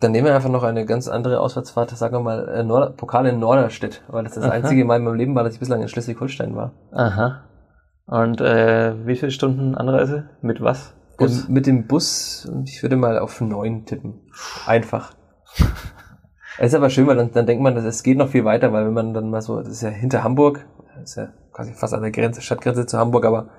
Dann 0.00 0.10
nehmen 0.10 0.26
wir 0.26 0.34
einfach 0.34 0.50
noch 0.50 0.64
eine 0.64 0.84
ganz 0.84 1.06
andere 1.06 1.38
Auswärtsfahrt, 1.38 1.90
sagen 1.90 2.16
wir 2.16 2.20
mal, 2.20 2.48
äh, 2.48 2.64
Nord 2.64 2.96
Pokal 2.96 3.26
in 3.26 3.38
Norderstedt, 3.38 4.02
weil 4.08 4.24
das 4.24 4.34
das 4.34 4.42
Aha. 4.42 4.50
einzige 4.50 4.84
Mal 4.84 4.96
in 4.96 5.04
meinem 5.04 5.14
Leben 5.14 5.36
war, 5.36 5.44
dass 5.44 5.54
ich 5.54 5.60
bislang 5.60 5.80
in 5.80 5.86
Schleswig-Holstein 5.86 6.56
war. 6.56 6.72
Aha. 6.90 7.44
Und 8.06 8.40
äh, 8.40 9.06
wie 9.06 9.14
viele 9.14 9.30
Stunden 9.30 9.76
Anreise? 9.76 10.24
Mit 10.42 10.60
was? 10.60 10.92
Bus. 11.26 11.48
mit 11.48 11.66
dem 11.66 11.86
Bus, 11.86 12.50
ich 12.64 12.82
würde 12.82 12.96
mal 12.96 13.18
auf 13.18 13.40
neun 13.40 13.84
tippen. 13.86 14.20
Einfach. 14.66 15.14
Es 16.58 16.66
ist 16.68 16.74
aber 16.74 16.90
schön, 16.90 17.06
weil 17.06 17.16
dann, 17.16 17.32
dann 17.32 17.46
denkt 17.46 17.62
man, 17.62 17.74
dass 17.74 17.84
es 17.84 18.02
geht 18.02 18.18
noch 18.18 18.28
viel 18.28 18.44
weiter, 18.44 18.72
weil 18.72 18.86
wenn 18.86 18.94
man 18.94 19.14
dann 19.14 19.30
mal 19.30 19.42
so, 19.42 19.58
das 19.58 19.68
ist 19.68 19.82
ja 19.82 19.88
hinter 19.88 20.24
Hamburg, 20.24 20.66
das 20.96 21.10
ist 21.10 21.16
ja 21.16 21.28
quasi 21.52 21.72
fast 21.72 21.94
an 21.94 22.02
der 22.02 22.10
Grenze, 22.10 22.42
Stadtgrenze 22.42 22.86
zu 22.86 22.98
Hamburg, 22.98 23.24
aber 23.24 23.50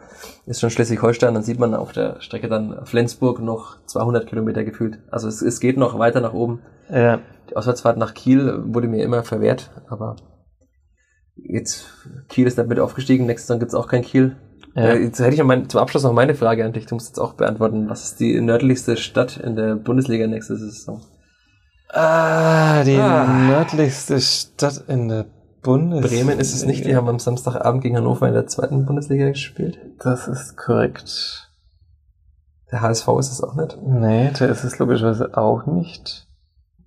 ist 0.45 0.59
schon 0.59 0.69
Schleswig-Holstein, 0.69 1.33
dann 1.33 1.43
sieht 1.43 1.59
man 1.59 1.73
auf 1.73 1.91
der 1.91 2.21
Strecke 2.21 2.47
dann 2.47 2.85
Flensburg 2.85 3.39
noch 3.39 3.77
200 3.85 4.27
Kilometer 4.27 4.63
gefühlt. 4.63 4.99
Also 5.09 5.27
es, 5.27 5.41
es 5.41 5.59
geht 5.59 5.77
noch 5.77 5.97
weiter 5.99 6.21
nach 6.21 6.33
oben. 6.33 6.61
Ja. 6.89 7.19
Die 7.49 7.55
Auswärtsfahrt 7.55 7.97
nach 7.97 8.13
Kiel 8.13 8.61
wurde 8.65 8.87
mir 8.87 9.03
immer 9.03 9.23
verwehrt, 9.23 9.71
aber 9.87 10.15
jetzt 11.35 12.07
Kiel 12.29 12.47
ist 12.47 12.57
damit 12.57 12.79
aufgestiegen, 12.79 13.25
nächstes 13.25 13.49
Jahr 13.49 13.59
gibt's 13.59 13.75
auch 13.75 13.87
kein 13.87 14.03
Kiel. 14.03 14.37
Ja. 14.75 14.83
Äh, 14.83 15.03
jetzt 15.03 15.19
hätte 15.19 15.35
ich 15.35 15.43
mein, 15.43 15.69
zum 15.69 15.79
Abschluss 15.81 16.03
noch 16.03 16.13
meine 16.13 16.35
Frage 16.35 16.65
an 16.65 16.73
dich. 16.73 16.85
Du 16.85 16.95
musst 16.95 17.09
jetzt 17.09 17.19
auch 17.19 17.33
beantworten. 17.33 17.89
Was 17.89 18.03
ist 18.03 18.19
die 18.19 18.39
nördlichste 18.39 18.97
Stadt 18.97 19.37
in 19.37 19.55
der 19.55 19.75
Bundesliga 19.75 20.27
nächste 20.27 20.55
Saison? 20.57 21.01
Ah, 21.89 22.83
die 22.83 22.97
ah. 22.97 23.25
nördlichste 23.47 24.19
Stadt 24.21 24.85
in 24.87 25.09
der 25.09 25.25
Bundesliga. 25.61 26.23
Bremen 26.23 26.39
ist 26.39 26.53
es 26.53 26.65
nicht. 26.65 26.85
Die 26.85 26.95
haben 26.95 27.09
am 27.09 27.19
Samstagabend 27.19 27.83
gegen 27.83 27.97
Hannover 27.97 28.27
in 28.27 28.33
der 28.33 28.47
zweiten 28.47 28.85
Bundesliga 28.85 29.29
gespielt. 29.29 29.77
Das 29.99 30.27
ist 30.27 30.55
korrekt. 30.55 31.49
Der 32.71 32.81
HSV 32.81 33.07
ist 33.19 33.31
es 33.31 33.43
auch 33.43 33.55
nicht? 33.55 33.77
Nee, 33.81 34.31
der 34.39 34.49
ist 34.49 34.63
es 34.63 34.79
logischerweise 34.79 35.37
auch 35.37 35.65
nicht. 35.65 36.27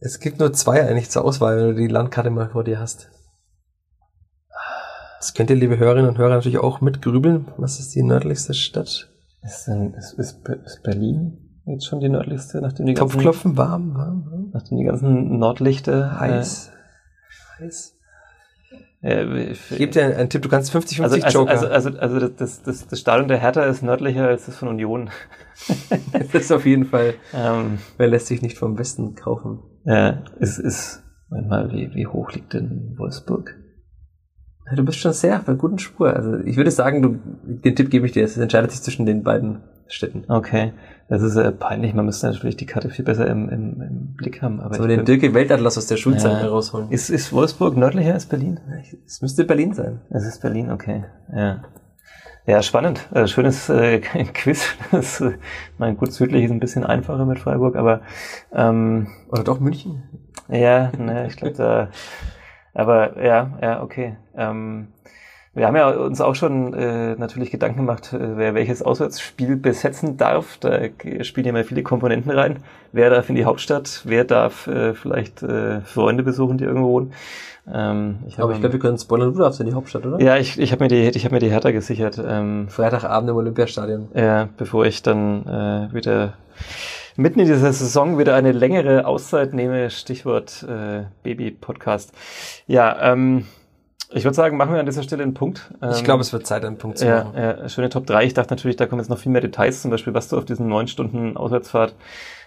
Es 0.01 0.18
gibt 0.20 0.41
nur 0.41 0.53
zwei 0.53 0.87
eigentlich 0.87 1.11
zur 1.11 1.24
Auswahl, 1.24 1.57
wenn 1.57 1.68
du 1.68 1.74
die 1.74 1.89
Landkarte 1.89 2.30
mal 2.30 2.49
vor 2.49 2.64
dir 2.64 2.78
hast. 2.78 3.11
Das 5.25 5.33
könnt 5.33 5.49
ihr, 5.49 5.57
liebe 5.57 5.79
Hörerinnen 5.79 6.11
und 6.11 6.18
Hörer, 6.18 6.35
natürlich 6.35 6.59
auch 6.59 6.83
mitgrübeln. 6.83 7.47
Was 7.57 7.81
ist 7.81 7.95
die 7.95 8.03
nördlichste 8.03 8.53
Stadt? 8.53 9.11
Ist, 9.43 9.64
denn, 9.66 9.95
ist, 9.95 10.12
ist, 10.18 10.47
ist 10.47 10.83
Berlin 10.83 11.62
jetzt 11.64 11.87
schon 11.87 12.01
die 12.01 12.11
nördlichste, 12.11 12.61
nachdem 12.61 12.85
die 12.85 12.93
ganzen... 12.93 13.14
Kopfklopfen, 13.14 13.57
warm, 13.57 13.95
warm, 13.95 14.27
warm. 14.31 14.51
Nachdem 14.53 14.77
die 14.77 14.85
ganzen 14.85 15.39
Nordlichter... 15.39 16.20
Heiß. 16.20 16.72
Äh, 17.59 17.64
heiß. 17.64 17.97
Ich 19.01 19.79
gebe 19.79 19.93
dir 19.93 20.14
einen, 20.14 20.29
Tipp, 20.29 20.43
du 20.43 20.51
kannst 20.51 20.77
50-50 20.77 21.03
also, 21.03 21.22
also, 21.22 21.39
Joker. 21.39 21.51
Also, 21.51 21.68
also, 21.68 21.99
also 21.99 22.29
das, 22.29 22.62
das, 22.62 22.87
das 22.87 23.01
Stadion 23.01 23.27
der 23.27 23.39
Hertha 23.39 23.64
ist 23.64 23.83
nördlicher 23.83 24.29
als 24.29 24.45
das 24.45 24.57
von 24.57 24.68
Union. 24.68 25.09
das 26.12 26.35
ist 26.35 26.53
auf 26.53 26.66
jeden 26.66 26.85
Fall, 26.85 27.14
ähm, 27.33 27.79
wer 27.97 28.09
lässt 28.09 28.27
sich 28.27 28.43
nicht 28.43 28.59
vom 28.59 28.79
Westen 28.79 29.14
kaufen? 29.14 29.61
Ja, 29.87 30.22
es 30.39 30.59
ist, 30.59 31.03
mal, 31.31 31.72
wie, 31.72 31.95
wie 31.95 32.07
hoch 32.07 32.31
liegt 32.33 32.53
denn 32.53 32.93
Wolfsburg? 32.99 33.64
Du 34.73 34.85
bist 34.85 34.99
schon 34.99 35.12
sehr 35.12 35.37
auf 35.37 35.49
einer 35.49 35.59
guten 35.59 35.79
Spur. 35.79 36.15
Also 36.15 36.39
ich 36.39 36.57
würde 36.57 36.71
sagen, 36.71 37.03
du, 37.03 37.19
den 37.45 37.77
Tipp 37.77 37.91
gebe 37.91 38.07
ich 38.07 38.12
dir. 38.12 38.25
Es 38.25 38.37
entscheidet 38.37 38.71
sich 38.71 38.83
zwischen 38.83 39.05
den 39.05 39.23
beiden 39.23 39.61
Städten. 39.89 40.25
Okay. 40.29 40.73
Das 41.09 41.23
ist 41.23 41.37
äh, 41.37 41.53
peinlich. 41.53 41.93
Man 41.93 42.07
müsste 42.07 42.27
natürlich 42.27 42.57
die 42.57 42.65
Karte 42.65 42.89
viel 42.89 43.05
besser 43.05 43.27
im, 43.27 43.49
im, 43.51 43.83
im 43.83 44.15
Blick 44.15 44.41
haben. 44.41 44.61
Aber 44.61 44.75
so 44.75 44.87
den 44.87 45.05
Dirke 45.05 45.35
Weltatlas 45.35 45.77
aus 45.77 45.87
der 45.87 45.99
Schulzeit 45.99 46.33
ja. 46.33 46.39
herausholen. 46.39 46.91
Ist, 46.91 47.11
ist 47.11 47.33
Wolfsburg 47.33 47.77
nördlicher 47.77 48.15
als 48.15 48.25
Berlin? 48.25 48.59
Es 49.07 49.21
müsste 49.21 49.45
Berlin 49.45 49.75
sein. 49.75 50.01
Es 50.09 50.25
ist 50.25 50.41
Berlin, 50.41 50.71
okay. 50.71 51.05
Ja. 51.35 51.62
Ja, 52.47 52.62
spannend. 52.62 53.09
Äh, 53.12 53.27
schönes 53.27 53.69
äh, 53.69 54.01
Quiz. 54.35 54.75
Das, 54.91 55.21
äh, 55.21 55.33
mein 55.79 55.97
gut 55.97 56.12
südlich 56.12 56.45
ist 56.45 56.51
ein 56.51 56.61
bisschen 56.61 56.85
einfacher 56.85 57.25
mit 57.27 57.39
Freiburg, 57.39 57.77
aber 57.77 58.01
ähm, 58.53 59.09
oder 59.31 59.45
doch 59.45 59.61
München? 59.61 60.03
Ja, 60.49 60.93
ne, 60.99 61.26
ich 61.26 61.37
glaube 61.37 61.55
da 61.55 61.88
aber 62.75 63.22
ja, 63.22 63.53
ja, 63.63 63.83
okay. 63.83 64.17
Ähm, 64.37 64.88
Wir 65.57 65.68
haben 65.68 65.76
ja 65.76 65.88
uns 65.91 66.21
auch 66.21 66.34
schon 66.34 66.75
äh, 66.75 67.14
natürlich 67.14 67.53
Gedanken 67.53 67.79
gemacht, 67.79 68.13
äh, 68.13 68.37
wer 68.37 68.55
welches 68.55 68.83
Auswärtsspiel 68.83 69.55
besetzen 69.57 70.17
darf. 70.17 70.59
Da 70.59 70.80
spielen 71.22 71.46
ja 71.46 71.53
mal 71.53 71.63
viele 71.63 71.84
Komponenten 71.84 72.33
rein. 72.33 72.57
Wer 72.91 73.11
darf 73.11 73.29
in 73.29 73.37
die 73.37 73.45
Hauptstadt? 73.45 74.03
Wer 74.05 74.25
darf 74.25 74.67
äh, 74.67 74.95
vielleicht 74.95 75.42
äh, 75.45 75.80
Freunde 75.83 76.25
besuchen, 76.25 76.59
die 76.59 76.64
irgendwo 76.64 76.88
wohnen? 76.88 77.13
Ähm, 77.72 78.17
ich 78.26 78.38
Aber 78.41 78.53
ich 78.53 78.59
glaube, 78.61 78.72
wir 78.75 78.80
können 78.80 78.99
spoilern, 78.99 79.33
du 79.33 79.38
darfst 79.38 79.61
in 79.61 79.67
die 79.67 79.75
Hauptstadt, 79.75 80.05
oder? 80.05 80.21
Ja, 80.21 80.37
ich, 80.37 80.59
ich 80.59 80.72
habe 80.72 80.84
mir 80.84 80.88
die 80.88 81.17
ich 81.17 81.25
habe 81.25 81.34
mir 81.34 81.41
die 81.41 81.51
Hertha 81.51 81.71
gesichert. 81.71 82.21
Ähm, 82.26 82.67
Freitagabend 82.68 83.30
im 83.30 83.37
Olympiastadion. 83.37 84.09
Ja, 84.13 84.49
bevor 84.57 84.84
ich 84.87 85.03
dann 85.03 85.46
äh, 85.46 85.95
wieder 85.95 86.33
mitten 87.16 87.41
in 87.41 87.46
dieser 87.46 87.72
Saison 87.72 88.18
wieder 88.18 88.34
eine 88.34 88.53
längere 88.53 89.07
Auszeit 89.07 89.54
nehme. 89.54 89.91
Stichwort 89.91 90.64
äh, 90.68 91.04
Baby-Podcast. 91.22 92.12
Ja, 92.66 93.12
ähm, 93.12 93.46
ich 94.11 94.24
würde 94.24 94.34
sagen, 94.34 94.57
machen 94.57 94.72
wir 94.72 94.80
an 94.80 94.86
dieser 94.86 95.03
Stelle 95.03 95.22
einen 95.22 95.34
Punkt. 95.34 95.72
ich 95.92 96.04
glaube, 96.04 96.18
ähm, 96.18 96.20
es 96.20 96.32
wird 96.32 96.46
Zeit, 96.46 96.64
einen 96.64 96.78
Punkt 96.78 96.99
zu 96.99 97.07
ja, 97.07 97.24
machen. 97.24 97.36
Ja, 97.36 97.68
schöne 97.68 97.88
Top 97.88 98.07
3. 98.07 98.24
Ich 98.24 98.34
dachte 98.34 98.54
natürlich, 98.54 98.76
da 98.76 98.86
kommen 98.86 99.00
jetzt 99.00 99.08
noch 99.08 99.18
viel 99.18 99.32
mehr 99.32 99.41
Details, 99.41 99.82
zum 99.82 99.91
Beispiel, 99.91 100.14
was 100.14 100.28
du 100.28 100.38
auf 100.38 100.45
diesen 100.45 100.68
neun 100.68 100.86
Stunden 100.86 101.36
Auswärtsfahrt 101.36 101.95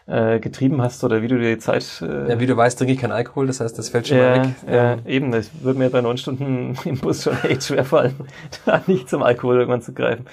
äh, 0.07 0.39
getrieben 0.39 0.81
hast 0.81 1.03
oder 1.03 1.21
wie 1.21 1.27
du 1.27 1.37
dir 1.37 1.55
die 1.55 1.59
Zeit. 1.59 2.01
Äh, 2.01 2.29
ja, 2.29 2.39
wie 2.39 2.45
du 2.45 2.55
weißt, 2.55 2.77
trinke 2.77 2.93
ich 2.93 2.99
keinen 2.99 3.11
Alkohol, 3.11 3.47
das 3.47 3.59
heißt, 3.59 3.77
das 3.77 3.89
fällt 3.89 4.07
schon 4.07 4.17
ja, 4.17 4.37
mal 4.37 4.45
weg. 4.45 4.55
Ja, 4.71 4.93
ähm. 4.93 4.99
eben. 5.05 5.31
Das 5.31 5.51
würde 5.61 5.79
mir 5.79 5.89
bei 5.89 6.01
neun 6.01 6.17
Stunden 6.17 6.77
im 6.85 6.97
Bus 6.97 7.23
schon 7.23 7.37
echt 7.43 7.63
schwer 7.63 7.83
fallen, 7.83 8.15
da 8.65 8.81
nicht 8.87 9.09
zum 9.09 9.21
Alkohol 9.21 9.57
irgendwann 9.57 9.81
zu 9.81 9.93
greifen. 9.93 10.25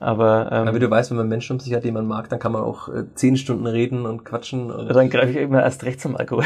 Aber, 0.00 0.48
ähm, 0.52 0.68
Aber 0.68 0.74
wie 0.74 0.80
du 0.80 0.90
weißt, 0.90 1.10
wenn 1.10 1.18
man 1.18 1.28
Menschen 1.28 1.54
um 1.54 1.60
sich 1.60 1.74
hat, 1.74 1.84
die 1.84 1.90
man 1.90 2.06
mag, 2.06 2.28
dann 2.28 2.38
kann 2.38 2.52
man 2.52 2.62
auch 2.62 2.88
äh, 2.88 3.04
zehn 3.14 3.36
Stunden 3.36 3.66
reden 3.66 4.06
und 4.06 4.24
quatschen. 4.24 4.70
Und 4.70 4.94
dann 4.94 5.10
greife 5.10 5.30
ich 5.30 5.36
immer 5.36 5.62
erst 5.62 5.84
recht 5.84 6.00
zum 6.00 6.16
Alkohol. 6.16 6.44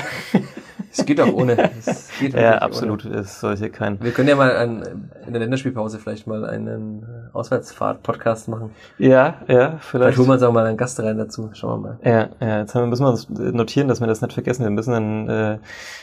Es 0.91 1.07
geht 1.07 1.20
auch 1.20 1.33
ohne. 1.33 1.70
Es 1.85 2.11
geht 2.19 2.35
ja, 2.35 2.59
absolut. 2.59 3.07
Ohne. 3.07 3.16
Es 3.16 3.41
soll 3.41 3.57
hier 3.57 3.70
kein. 3.70 3.99
Wir 4.03 4.12
können 4.12 4.29
ja 4.29 4.37
mal 4.37 4.55
ein, 4.55 5.11
in 5.27 5.33
der 5.33 5.41
Länderspielpause 5.41 5.99
vielleicht 5.99 6.27
mal 6.27 6.45
einen 6.45 7.03
äh, 7.03 7.37
Auswärtsfahrt-Podcast 7.37 8.49
machen. 8.49 8.70
Ja, 8.99 9.37
ja, 9.49 9.79
vielleicht. 9.81 9.83
Vielleicht 9.83 10.19
holen 10.19 10.29
wir 10.29 10.35
uns 10.35 10.43
auch 10.43 10.53
mal 10.53 10.66
einen 10.66 10.77
Gast 10.77 11.01
rein 11.01 11.16
dazu. 11.16 11.51
Schauen 11.55 11.83
wir 11.83 11.89
mal. 11.89 11.99
Ja, 12.05 12.29
ja. 12.47 12.61
Jetzt 12.61 12.74
müssen 12.74 13.05
wir 13.05 13.11
uns 13.11 13.29
notieren, 13.29 13.89
dass 13.89 14.01
wir 14.01 14.07
das 14.07 14.20
nicht 14.20 14.35
vergessen. 14.35 14.65
Wir 14.65 14.70
müssen 14.70 14.95
einen, 14.95 15.29
äh, 15.29 15.59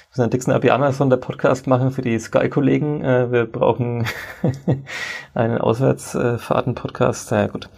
müssen 0.10 0.23
einen 0.23 0.31
Dixon 0.31 0.56
Abi 0.56 0.72
Amazon 0.72 1.11
der 1.11 1.18
Podcast 1.18 1.68
machen 1.68 1.91
für 1.91 2.02
die 2.02 2.18
Sky-Kollegen. 2.18 3.03
Äh, 3.03 3.31
wir 3.31 3.45
brauchen 3.45 4.07
einen 5.36 5.60
Auswärtsfahrten-Podcast. 5.60 7.30
Ja, 7.30 7.45
gut. 7.45 7.69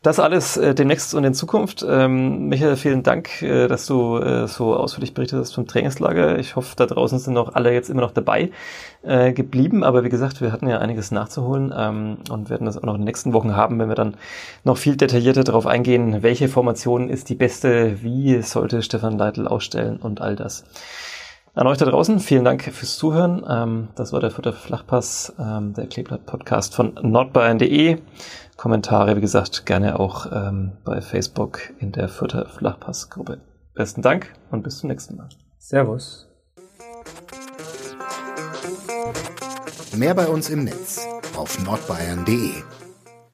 Das 0.00 0.18
alles 0.18 0.56
äh, 0.56 0.74
demnächst 0.74 1.14
und 1.14 1.24
in 1.24 1.34
Zukunft. 1.34 1.84
Ähm, 1.86 2.48
Michael, 2.48 2.76
vielen 2.76 3.02
Dank, 3.02 3.42
äh, 3.42 3.68
dass 3.68 3.84
du 3.84 4.16
äh, 4.16 4.48
so 4.48 4.74
ausführlich 4.74 5.12
berichtet 5.12 5.38
hast 5.38 5.54
vom 5.54 5.66
Trainingslager. 5.66 6.38
Ich 6.38 6.56
hoffe, 6.56 6.76
da 6.76 6.86
draußen 6.86 7.18
sind 7.18 7.36
auch 7.36 7.54
alle 7.54 7.74
jetzt 7.74 7.90
immer 7.90 8.00
noch 8.00 8.12
dabei 8.12 8.52
äh, 9.02 9.34
geblieben. 9.34 9.84
Aber 9.84 10.02
wie 10.02 10.08
gesagt, 10.08 10.40
wir 10.40 10.52
hatten 10.52 10.68
ja 10.68 10.78
einiges 10.78 11.10
nachzuholen 11.10 11.74
ähm, 11.76 12.16
und 12.30 12.48
werden 12.48 12.64
das 12.64 12.78
auch 12.78 12.84
noch 12.84 12.94
in 12.94 13.02
den 13.02 13.06
nächsten 13.06 13.34
Wochen 13.34 13.54
haben, 13.54 13.78
wenn 13.78 13.88
wir 13.88 13.96
dann 13.96 14.16
noch 14.64 14.78
viel 14.78 14.96
detaillierter 14.96 15.44
darauf 15.44 15.66
eingehen, 15.66 16.22
welche 16.22 16.48
Formation 16.48 17.10
ist 17.10 17.28
die 17.28 17.34
beste, 17.34 18.02
wie 18.02 18.40
sollte 18.40 18.82
Stefan 18.82 19.18
Leitl 19.18 19.46
ausstellen 19.46 19.98
und 19.98 20.22
all 20.22 20.36
das. 20.36 20.64
An 21.56 21.66
euch 21.66 21.78
da 21.78 21.86
draußen, 21.86 22.20
vielen 22.20 22.44
Dank 22.44 22.62
fürs 22.64 22.98
Zuhören. 22.98 23.42
Ähm, 23.48 23.88
das 23.94 24.12
war 24.12 24.20
der 24.20 24.30
vierte 24.30 24.52
Flachpass, 24.52 25.32
ähm, 25.38 25.72
der 25.72 25.86
Kleeblatt-Podcast 25.86 26.74
von 26.74 26.98
nordbayern.de. 27.00 27.96
Kommentare, 28.58 29.16
wie 29.16 29.22
gesagt, 29.22 29.64
gerne 29.64 29.98
auch 29.98 30.26
ähm, 30.30 30.72
bei 30.84 31.00
Facebook 31.00 31.72
in 31.78 31.92
der 31.92 32.10
vierte 32.10 32.46
Flachpass-Gruppe. 32.46 33.40
Besten 33.74 34.02
Dank 34.02 34.34
und 34.50 34.64
bis 34.64 34.80
zum 34.80 34.90
nächsten 34.90 35.16
Mal. 35.16 35.30
Servus. 35.56 36.28
Mehr 39.96 40.14
bei 40.14 40.26
uns 40.26 40.50
im 40.50 40.64
Netz 40.64 41.06
auf 41.38 41.58
nordbayern.de 41.64 42.52